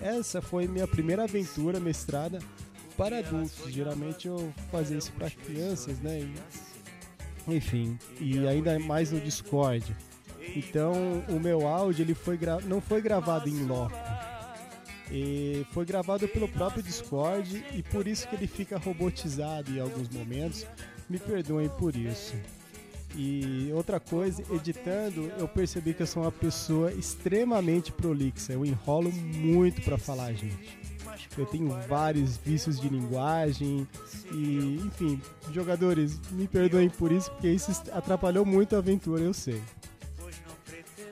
Essa 0.00 0.42
foi 0.42 0.66
minha 0.66 0.86
primeira 0.86 1.24
aventura 1.24 1.78
mestrada 1.78 2.40
para 2.96 3.20
adultos. 3.20 3.72
Geralmente 3.72 4.26
eu 4.26 4.52
fazia 4.70 4.98
isso 4.98 5.12
para 5.12 5.30
crianças, 5.30 5.98
né? 6.00 6.20
E- 6.20 7.54
enfim, 7.56 7.98
e 8.20 8.46
ainda 8.46 8.78
mais 8.80 9.10
no 9.12 9.20
Discord. 9.20 9.96
Então, 10.56 10.92
o 11.28 11.38
meu 11.40 11.66
áudio 11.66 12.02
ele 12.04 12.14
foi 12.14 12.36
gra- 12.36 12.60
não 12.60 12.80
foi 12.80 13.00
gravado 13.00 13.48
em 13.48 13.64
loco. 13.64 13.94
E 15.14 15.66
foi 15.72 15.84
gravado 15.84 16.26
pelo 16.26 16.48
próprio 16.48 16.82
Discord 16.82 17.62
e 17.74 17.82
por 17.82 18.08
isso 18.08 18.26
que 18.26 18.34
ele 18.34 18.46
fica 18.46 18.78
robotizado 18.78 19.70
em 19.70 19.78
alguns 19.78 20.08
momentos. 20.08 20.66
Me 21.06 21.18
perdoem 21.18 21.68
por 21.68 21.94
isso. 21.94 22.34
E 23.14 23.70
outra 23.74 24.00
coisa, 24.00 24.42
editando, 24.50 25.30
eu 25.38 25.46
percebi 25.46 25.92
que 25.92 26.02
eu 26.02 26.06
sou 26.06 26.22
uma 26.22 26.32
pessoa 26.32 26.90
extremamente 26.92 27.92
prolixa. 27.92 28.54
Eu 28.54 28.64
enrolo 28.64 29.12
muito 29.12 29.82
para 29.82 29.98
falar, 29.98 30.32
gente. 30.32 30.78
Eu 31.36 31.44
tenho 31.44 31.68
vários 31.86 32.38
vícios 32.38 32.80
de 32.80 32.88
linguagem 32.88 33.86
e, 34.32 34.80
enfim, 34.82 35.20
jogadores, 35.52 36.18
me 36.30 36.48
perdoem 36.48 36.88
por 36.88 37.12
isso, 37.12 37.30
porque 37.32 37.50
isso 37.50 37.70
atrapalhou 37.92 38.46
muito 38.46 38.74
a 38.74 38.78
aventura, 38.78 39.22
eu 39.22 39.34
sei. 39.34 39.60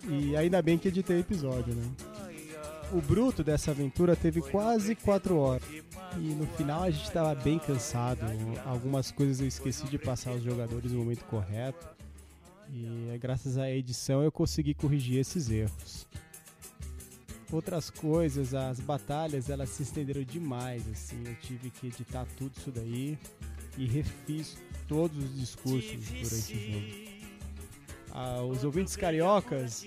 E 0.09 0.35
ainda 0.37 0.63
bem 0.63 0.79
que 0.79 0.89
editei 0.89 1.17
o 1.17 1.21
episódio, 1.21 1.75
né? 1.75 1.85
O 2.93 3.01
bruto 3.01 3.45
dessa 3.45 3.71
aventura 3.71 4.17
teve 4.17 4.41
quase 4.41 4.95
4 4.97 5.37
horas. 5.37 5.63
E 6.17 6.35
no 6.35 6.47
final 6.47 6.83
a 6.83 6.91
gente 6.91 7.05
estava 7.05 7.35
bem 7.35 7.59
cansado. 7.59 8.21
Algumas 8.67 9.13
coisas 9.13 9.41
eu 9.41 9.47
esqueci 9.47 9.87
de 9.87 9.97
passar 9.97 10.31
aos 10.31 10.43
jogadores 10.43 10.91
no 10.91 10.99
momento 10.99 11.25
correto. 11.27 11.89
E 12.69 13.11
é 13.13 13.19
graças 13.19 13.59
à 13.59 13.71
edição 13.71 14.23
eu 14.23 14.33
consegui 14.33 14.75
corrigir 14.75 15.19
esses 15.19 15.51
erros. 15.51 16.09
Outras 17.53 17.91
coisas, 17.91 18.55
as 18.55 18.79
batalhas 18.79 19.51
elas 19.51 19.71
se 19.71 19.83
estenderam 19.83 20.23
demais, 20.23 20.89
assim, 20.89 21.21
eu 21.27 21.35
tive 21.37 21.69
que 21.71 21.89
editar 21.89 22.25
tudo 22.37 22.53
isso 22.57 22.71
daí 22.71 23.19
e 23.77 23.87
refiz 23.87 24.57
todos 24.87 25.17
os 25.17 25.37
discursos 25.37 25.99
durante 26.07 26.55
o 26.55 26.73
jogo. 26.73 27.11
Ah, 28.13 28.43
os 28.43 28.63
ouvintes 28.63 28.95
cariocas, 28.95 29.85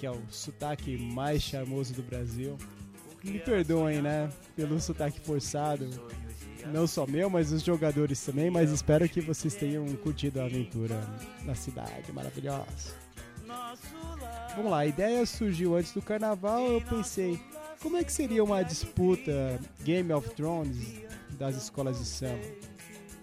que 0.00 0.06
é 0.06 0.10
o 0.10 0.22
sotaque 0.30 0.96
mais 0.96 1.42
charmoso 1.42 1.92
do 1.92 2.02
Brasil, 2.02 2.56
me 3.22 3.38
perdoem, 3.38 4.00
né, 4.00 4.30
pelo 4.56 4.80
sotaque 4.80 5.20
forçado. 5.20 5.86
não 6.72 6.86
só 6.86 7.06
meu, 7.06 7.28
mas 7.28 7.52
os 7.52 7.62
jogadores 7.62 8.24
também. 8.24 8.50
Mas 8.50 8.70
espero 8.70 9.06
que 9.06 9.20
vocês 9.20 9.54
tenham 9.54 9.84
curtido 9.96 10.40
a 10.40 10.46
aventura 10.46 10.98
na 11.44 11.54
cidade 11.54 12.10
maravilhosa. 12.14 12.94
Vamos 14.56 14.70
lá, 14.70 14.78
a 14.78 14.86
ideia 14.86 15.26
surgiu 15.26 15.76
antes 15.76 15.92
do 15.92 16.00
carnaval. 16.00 16.66
Eu 16.66 16.80
pensei, 16.80 17.38
como 17.82 17.98
é 17.98 18.02
que 18.02 18.12
seria 18.12 18.42
uma 18.42 18.62
disputa 18.62 19.60
Game 19.82 20.10
of 20.14 20.30
Thrones 20.30 20.78
das 21.38 21.56
escolas 21.56 21.98
de 21.98 22.06
samba? 22.06 22.40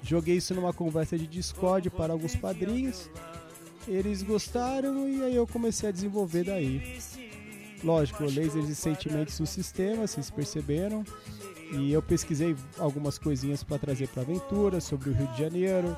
Joguei 0.04 0.38
isso 0.38 0.54
numa 0.54 0.72
conversa 0.72 1.18
de 1.18 1.26
Discord 1.26 1.90
para 1.90 2.14
alguns 2.14 2.36
padrinhos. 2.36 3.10
Eles 3.88 4.22
gostaram 4.22 5.08
e 5.08 5.24
aí 5.24 5.36
eu 5.36 5.48
comecei 5.48 5.90
a 5.90 5.92
desenvolver 5.92 6.44
daí. 6.44 7.00
Lógico, 7.84 8.24
lasers 8.24 8.68
e 8.68 8.76
sentimentos 8.76 9.40
no 9.40 9.46
sistema, 9.46 10.06
vocês 10.06 10.30
perceberam. 10.30 11.06
E 11.72 11.92
eu 11.92 12.02
pesquisei 12.02 12.56
algumas 12.78 13.18
coisinhas 13.18 13.64
para 13.64 13.78
trazer 13.78 14.08
para 14.10 14.22
a 14.22 14.26
aventura 14.26 14.80
sobre 14.80 15.10
o 15.10 15.14
Rio 15.14 15.28
de 15.28 15.40
Janeiro, 15.40 15.98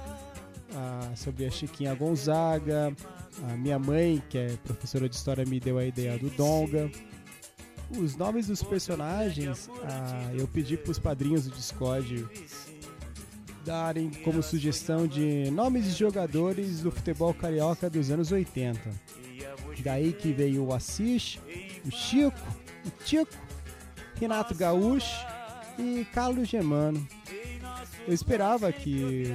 ah, 0.75 1.11
sobre 1.15 1.45
a 1.45 1.51
Chiquinha 1.51 1.93
Gonzaga. 1.95 2.95
A 3.49 3.55
minha 3.55 3.79
mãe, 3.79 4.21
que 4.29 4.37
é 4.37 4.57
professora 4.63 5.07
de 5.07 5.15
história, 5.15 5.45
me 5.45 5.59
deu 5.59 5.77
a 5.77 5.85
ideia 5.85 6.17
do 6.17 6.29
Donga. 6.31 6.91
Os 7.97 8.15
nomes 8.15 8.47
dos 8.47 8.61
personagens, 8.61 9.69
ah, 9.83 10.31
eu 10.33 10.47
pedi 10.47 10.77
para 10.77 10.91
os 10.91 10.99
padrinhos 10.99 11.45
do 11.45 11.51
Discord 11.51 12.27
darem 13.65 14.09
como 14.23 14.41
sugestão 14.41 15.07
de 15.07 15.49
nomes 15.51 15.85
de 15.85 15.91
jogadores 15.91 16.81
do 16.81 16.91
futebol 16.91 17.33
carioca 17.33 17.89
dos 17.89 18.09
anos 18.11 18.31
80. 18.31 18.79
Daí 19.83 20.11
que 20.13 20.33
veio 20.33 20.65
o 20.65 20.73
Assis, 20.73 21.39
o 21.85 21.91
Chico, 21.91 22.39
o 22.85 23.03
Tico, 23.03 23.31
Renato 24.19 24.53
Gaúcho 24.55 25.25
e 25.77 26.05
Carlos 26.13 26.47
Germano. 26.49 27.05
Eu 28.07 28.13
esperava 28.13 28.71
que 28.71 29.25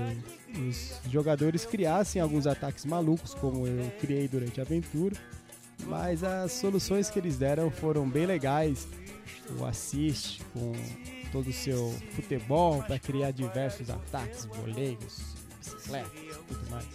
os 0.69 1.01
jogadores 1.11 1.65
criassem 1.65 2.21
alguns 2.21 2.47
ataques 2.47 2.85
malucos, 2.85 3.35
como 3.35 3.67
eu 3.67 3.91
criei 4.01 4.29
durante 4.29 4.61
a 4.61 4.65
aventura, 4.65 5.17
mas 5.87 6.23
as 6.23 6.53
soluções 6.53 7.11
que 7.11 7.19
eles 7.19 7.37
deram 7.37 7.71
foram 7.71 8.09
bem 8.09 8.27
legais. 8.27 8.87
O 9.59 9.65
assist 9.65 10.41
com 10.53 10.73
todo 11.35 11.49
o 11.49 11.53
seu 11.53 11.91
futebol 12.13 12.81
para 12.85 12.97
criar 12.97 13.33
diversos 13.33 13.91
ataques, 13.91 14.45
voleios, 14.45 15.35
bicicletas 15.59 16.13
tudo 16.47 16.71
mais. 16.71 16.87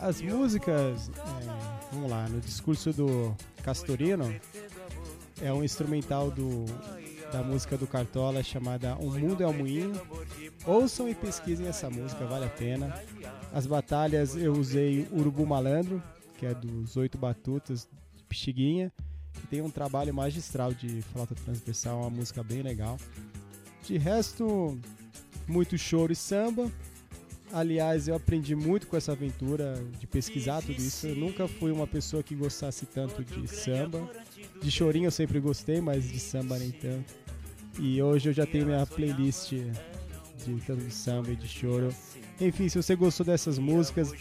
As 0.00 0.22
músicas, 0.22 1.10
é, 1.10 1.92
vamos 1.92 2.08
lá, 2.08 2.28
no 2.28 2.40
discurso 2.40 2.92
do 2.92 3.36
Castorino, 3.64 4.32
é 5.42 5.52
um 5.52 5.64
instrumental 5.64 6.30
do, 6.30 6.64
da 7.32 7.42
música 7.42 7.76
do 7.76 7.88
Cartola 7.88 8.40
chamada 8.44 8.96
Um 9.00 9.10
Mundo 9.10 9.42
é 9.42 9.46
o 9.48 9.52
Moinho. 9.52 10.00
Ouçam 10.64 11.08
e 11.08 11.14
pesquisem 11.14 11.66
essa 11.66 11.90
música, 11.90 12.24
vale 12.24 12.44
a 12.44 12.50
pena. 12.50 13.02
As 13.52 13.66
batalhas 13.66 14.36
eu 14.36 14.52
usei 14.52 15.08
Urubu 15.10 15.44
Malandro, 15.44 16.00
que 16.36 16.46
é 16.46 16.54
dos 16.54 16.96
Oito 16.96 17.18
Batutas 17.18 17.88
de 18.14 18.22
Pixiguinha, 18.22 18.92
tem 19.50 19.62
um 19.62 19.70
trabalho 19.70 20.12
magistral 20.12 20.72
de 20.72 21.02
flauta 21.12 21.34
transversal, 21.34 22.00
uma 22.00 22.10
música 22.10 22.42
bem 22.42 22.62
legal. 22.62 22.98
De 23.82 23.96
resto, 23.96 24.78
muito 25.46 25.78
choro 25.78 26.12
e 26.12 26.16
samba. 26.16 26.70
Aliás, 27.50 28.08
eu 28.08 28.14
aprendi 28.14 28.54
muito 28.54 28.86
com 28.86 28.96
essa 28.96 29.12
aventura 29.12 29.82
de 29.98 30.06
pesquisar 30.06 30.60
tudo 30.60 30.78
isso. 30.78 31.06
Eu 31.06 31.16
nunca 31.16 31.48
fui 31.48 31.72
uma 31.72 31.86
pessoa 31.86 32.22
que 32.22 32.34
gostasse 32.34 32.84
tanto 32.84 33.24
de 33.24 33.48
samba. 33.48 34.06
De 34.60 34.70
chorinho 34.70 35.06
eu 35.06 35.10
sempre 35.10 35.40
gostei, 35.40 35.80
mas 35.80 36.04
de 36.04 36.20
samba 36.20 36.58
nem 36.58 36.70
tanto. 36.70 37.14
E 37.78 38.02
hoje 38.02 38.28
eu 38.28 38.32
já 38.32 38.44
tenho 38.44 38.66
minha 38.66 38.84
playlist 38.84 39.50
de 39.50 40.60
tanto 40.66 40.84
de 40.84 40.92
samba 40.92 41.30
e 41.30 41.36
de 41.36 41.48
choro. 41.48 41.94
Enfim, 42.40 42.68
se 42.68 42.80
você 42.80 42.94
gostou 42.94 43.24
dessas 43.24 43.58
músicas, 43.58 44.12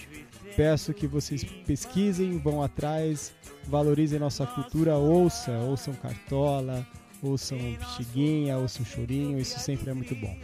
peço 0.57 0.91
que 0.91 1.05
vocês 1.05 1.43
pesquisem, 1.43 2.39
vão 2.39 2.63
atrás, 2.63 3.31
valorizem 3.65 4.17
nossa 4.17 4.45
cultura, 4.47 4.97
ouça, 4.97 5.51
ouçam 5.59 5.93
Cartola, 5.93 6.85
ouçam 7.21 7.59
Pixiguinha, 7.79 8.57
ouçam 8.57 8.83
Chorinho, 8.83 9.37
isso 9.37 9.59
sempre 9.59 9.91
é 9.91 9.93
muito 9.93 10.15
bom. 10.15 10.35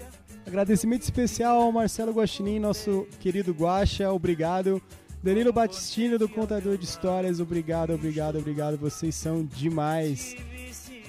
Agradecimento 0.45 1.01
especial 1.01 1.63
ao 1.63 1.71
Marcelo 1.71 2.13
Guaxinim, 2.13 2.59
nosso 2.59 3.07
querido 3.19 3.51
Guaxa, 3.53 4.11
obrigado. 4.11 4.79
Danilo 5.23 5.51
Batistini, 5.51 6.17
do 6.17 6.29
Contador 6.29 6.77
de 6.77 6.85
Histórias, 6.85 7.39
obrigado, 7.39 7.93
obrigado, 7.93 8.37
obrigado, 8.37 8.77
vocês 8.77 9.15
são 9.15 9.43
demais. 9.43 10.35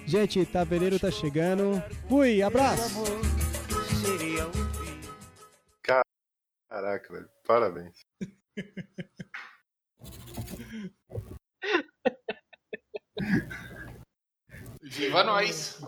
Gente, 0.06 0.46
Tabereiro 0.46 0.98
tá 0.98 1.10
chegando. 1.10 1.82
Fui, 2.08 2.40
abraço! 2.40 3.02
Caraca, 6.74 7.12
velho, 7.12 7.28
parabéns. 7.46 8.13
Viva 14.82 15.24
nós! 15.24 15.80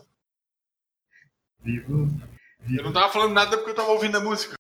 Vivo. 1.61 2.09
Eu 2.69 2.83
não 2.83 2.93
tava 2.93 3.13
falando 3.13 3.33
nada 3.33 3.57
porque 3.57 3.71
eu 3.71 3.75
tava 3.75 3.91
ouvindo 3.91 4.17
a 4.17 4.21
música. 4.21 4.57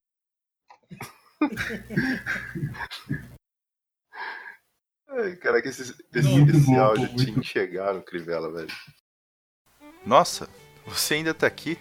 Ai, 5.08 5.36
caraca, 5.36 5.68
esse, 5.68 5.82
esse, 5.82 6.02
esse 6.12 6.66
bom, 6.66 6.80
áudio 6.80 7.10
muito 7.12 7.24
tinha 7.24 7.40
que 7.40 7.46
chegar 7.46 7.94
no 7.94 8.02
Crivella, 8.02 8.52
velho. 8.52 8.68
Nossa, 10.04 10.48
você 10.86 11.14
ainda 11.14 11.34
tá 11.34 11.46
aqui? 11.46 11.78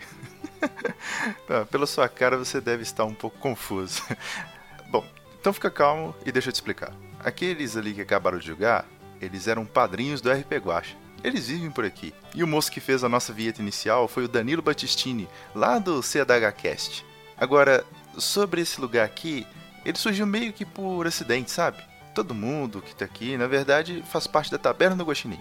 Ah, 1.50 1.66
Pela 1.70 1.86
sua 1.86 2.10
cara, 2.10 2.38
você 2.38 2.60
deve 2.60 2.84
estar 2.84 3.06
um 3.06 3.14
pouco 3.14 3.38
confuso. 3.38 4.02
Bom, 4.90 5.06
então 5.46 5.54
fica 5.54 5.70
calmo 5.70 6.16
e 6.26 6.32
deixa 6.32 6.50
eu 6.50 6.52
te 6.52 6.56
explicar. 6.56 6.92
Aqueles 7.20 7.78
ali 7.78 7.94
que 7.94 8.02
acabaram 8.02 8.40
de 8.40 8.48
jogar, 8.48 8.84
eles 9.22 9.48
eram 9.48 9.64
padrinhos 9.64 10.20
do 10.20 10.32
RP 10.32 10.54
Guacha. 10.54 10.96
Eles 11.24 11.50
vivem 11.50 11.70
por 11.70 11.86
aqui. 11.86 12.16
E 12.34 12.44
o 12.44 12.48
moço 12.48 12.72
que 12.72 12.80
fez 12.80 13.04
a 13.04 13.10
nossa 13.10 13.32
vinheta 13.32 13.62
inicial 13.62 14.08
foi 14.08 14.24
o 14.24 14.28
Danilo 14.28 14.64
Battistini, 14.64 15.30
lá 15.54 15.78
do 15.78 16.02
CDHcast. 16.02 17.06
Agora, 17.38 17.86
sobre 18.18 18.62
esse 18.62 18.82
lugar 18.82 19.06
aqui, 19.06 19.46
ele 19.86 20.00
surgiu 20.00 20.26
meio 20.26 20.52
que 20.52 20.66
por 20.66 21.06
acidente, 21.06 21.52
sabe? 21.52 21.78
Todo 22.16 22.34
mundo 22.34 22.82
que 22.82 22.96
tá 22.96 23.06
aqui, 23.06 23.38
na 23.38 23.46
verdade, 23.46 24.04
faz 24.10 24.26
parte 24.26 24.50
da 24.50 24.58
Taberna 24.58 24.96
do 24.96 25.06
Guaxinim, 25.06 25.40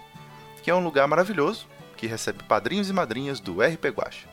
que 0.61 0.69
é 0.69 0.75
um 0.75 0.83
lugar 0.83 1.07
maravilhoso 1.07 1.65
que 1.97 2.05
recebe 2.05 2.43
padrinhos 2.43 2.91
e 2.91 2.93
madrinhas 2.93 3.39
do 3.39 3.59
RP 3.59 3.85
Guacha. 3.85 4.29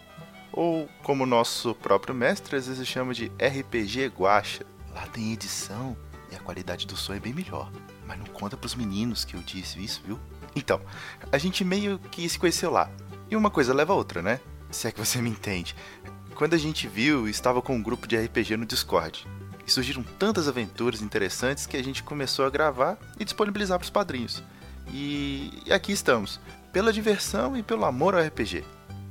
Ou, 0.53 0.86
como 1.03 1.24
nosso 1.24 1.74
próprio 1.77 2.15
mestre 2.15 2.57
às 2.57 2.66
vezes 2.66 2.86
chama 2.86 3.15
de 3.15 3.32
RPG 3.39 4.09
Guacha. 4.09 4.66
Lá 4.94 5.06
tem 5.06 5.32
edição 5.32 5.97
e 6.31 6.36
a 6.36 6.40
qualidade 6.40 6.86
do 6.86 6.97
som 6.97 7.14
é 7.14 7.20
bem 7.20 7.32
melhor. 7.32 7.70
Mas 8.06 8.19
não 8.19 8.27
conta 8.27 8.56
pros 8.56 8.74
meninos 8.74 9.24
que 9.24 9.35
eu 9.35 9.40
disse 9.40 9.82
isso, 9.82 10.02
viu? 10.05 10.19
Então, 10.55 10.81
a 11.31 11.39
gente 11.39 11.64
meio 11.64 11.98
que 11.98 12.28
se 12.28 12.39
conheceu 12.39 12.70
lá. 12.70 12.90
E 13.31 13.36
uma 13.36 13.51
coisa 13.51 13.73
leva 13.73 13.93
a 13.93 13.97
outra, 13.97 14.20
né? 14.20 14.40
Se 14.70 14.89
é 14.89 14.93
que 14.93 14.98
você 14.98 15.20
me 15.20 15.31
entende. 15.31 15.74
Quando 16.35 16.55
a 16.55 16.59
gente 16.59 16.89
viu, 16.89 17.28
estava 17.28 17.62
com 17.62 17.77
um 17.77 17.82
grupo 17.82 18.06
de 18.06 18.16
RPG 18.16 18.56
no 18.56 18.66
Discord. 18.66 19.27
E 19.66 19.70
surgiram 19.70 20.02
tantas 20.02 20.48
aventuras 20.48 21.01
interessantes 21.01 21.66
que 21.66 21.77
a 21.77 21.85
gente 21.85 22.02
começou 22.02 22.44
a 22.44 22.51
gravar 22.51 22.98
e 23.19 23.24
disponibilizar 23.24 23.78
para 23.78 23.85
os 23.85 23.90
padrinhos. 23.90 24.43
E 24.89 25.32
e 25.64 25.73
aqui 25.73 25.93
estamos, 25.93 26.40
pela 26.73 26.93
diversão 26.93 27.56
e 27.56 27.62
pelo 27.62 27.85
amor 27.85 28.14
ao 28.14 28.20
RPG. 28.20 28.64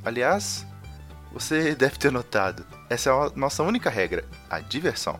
Aliás, 0.04 0.66
você 1.32 1.74
deve 1.74 1.98
ter 1.98 2.12
notado, 2.12 2.66
essa 2.90 3.10
é 3.10 3.14
a 3.14 3.32
nossa 3.36 3.64
única 3.64 3.90
regra, 3.90 4.26
a 4.50 4.60
diversão. 4.60 5.20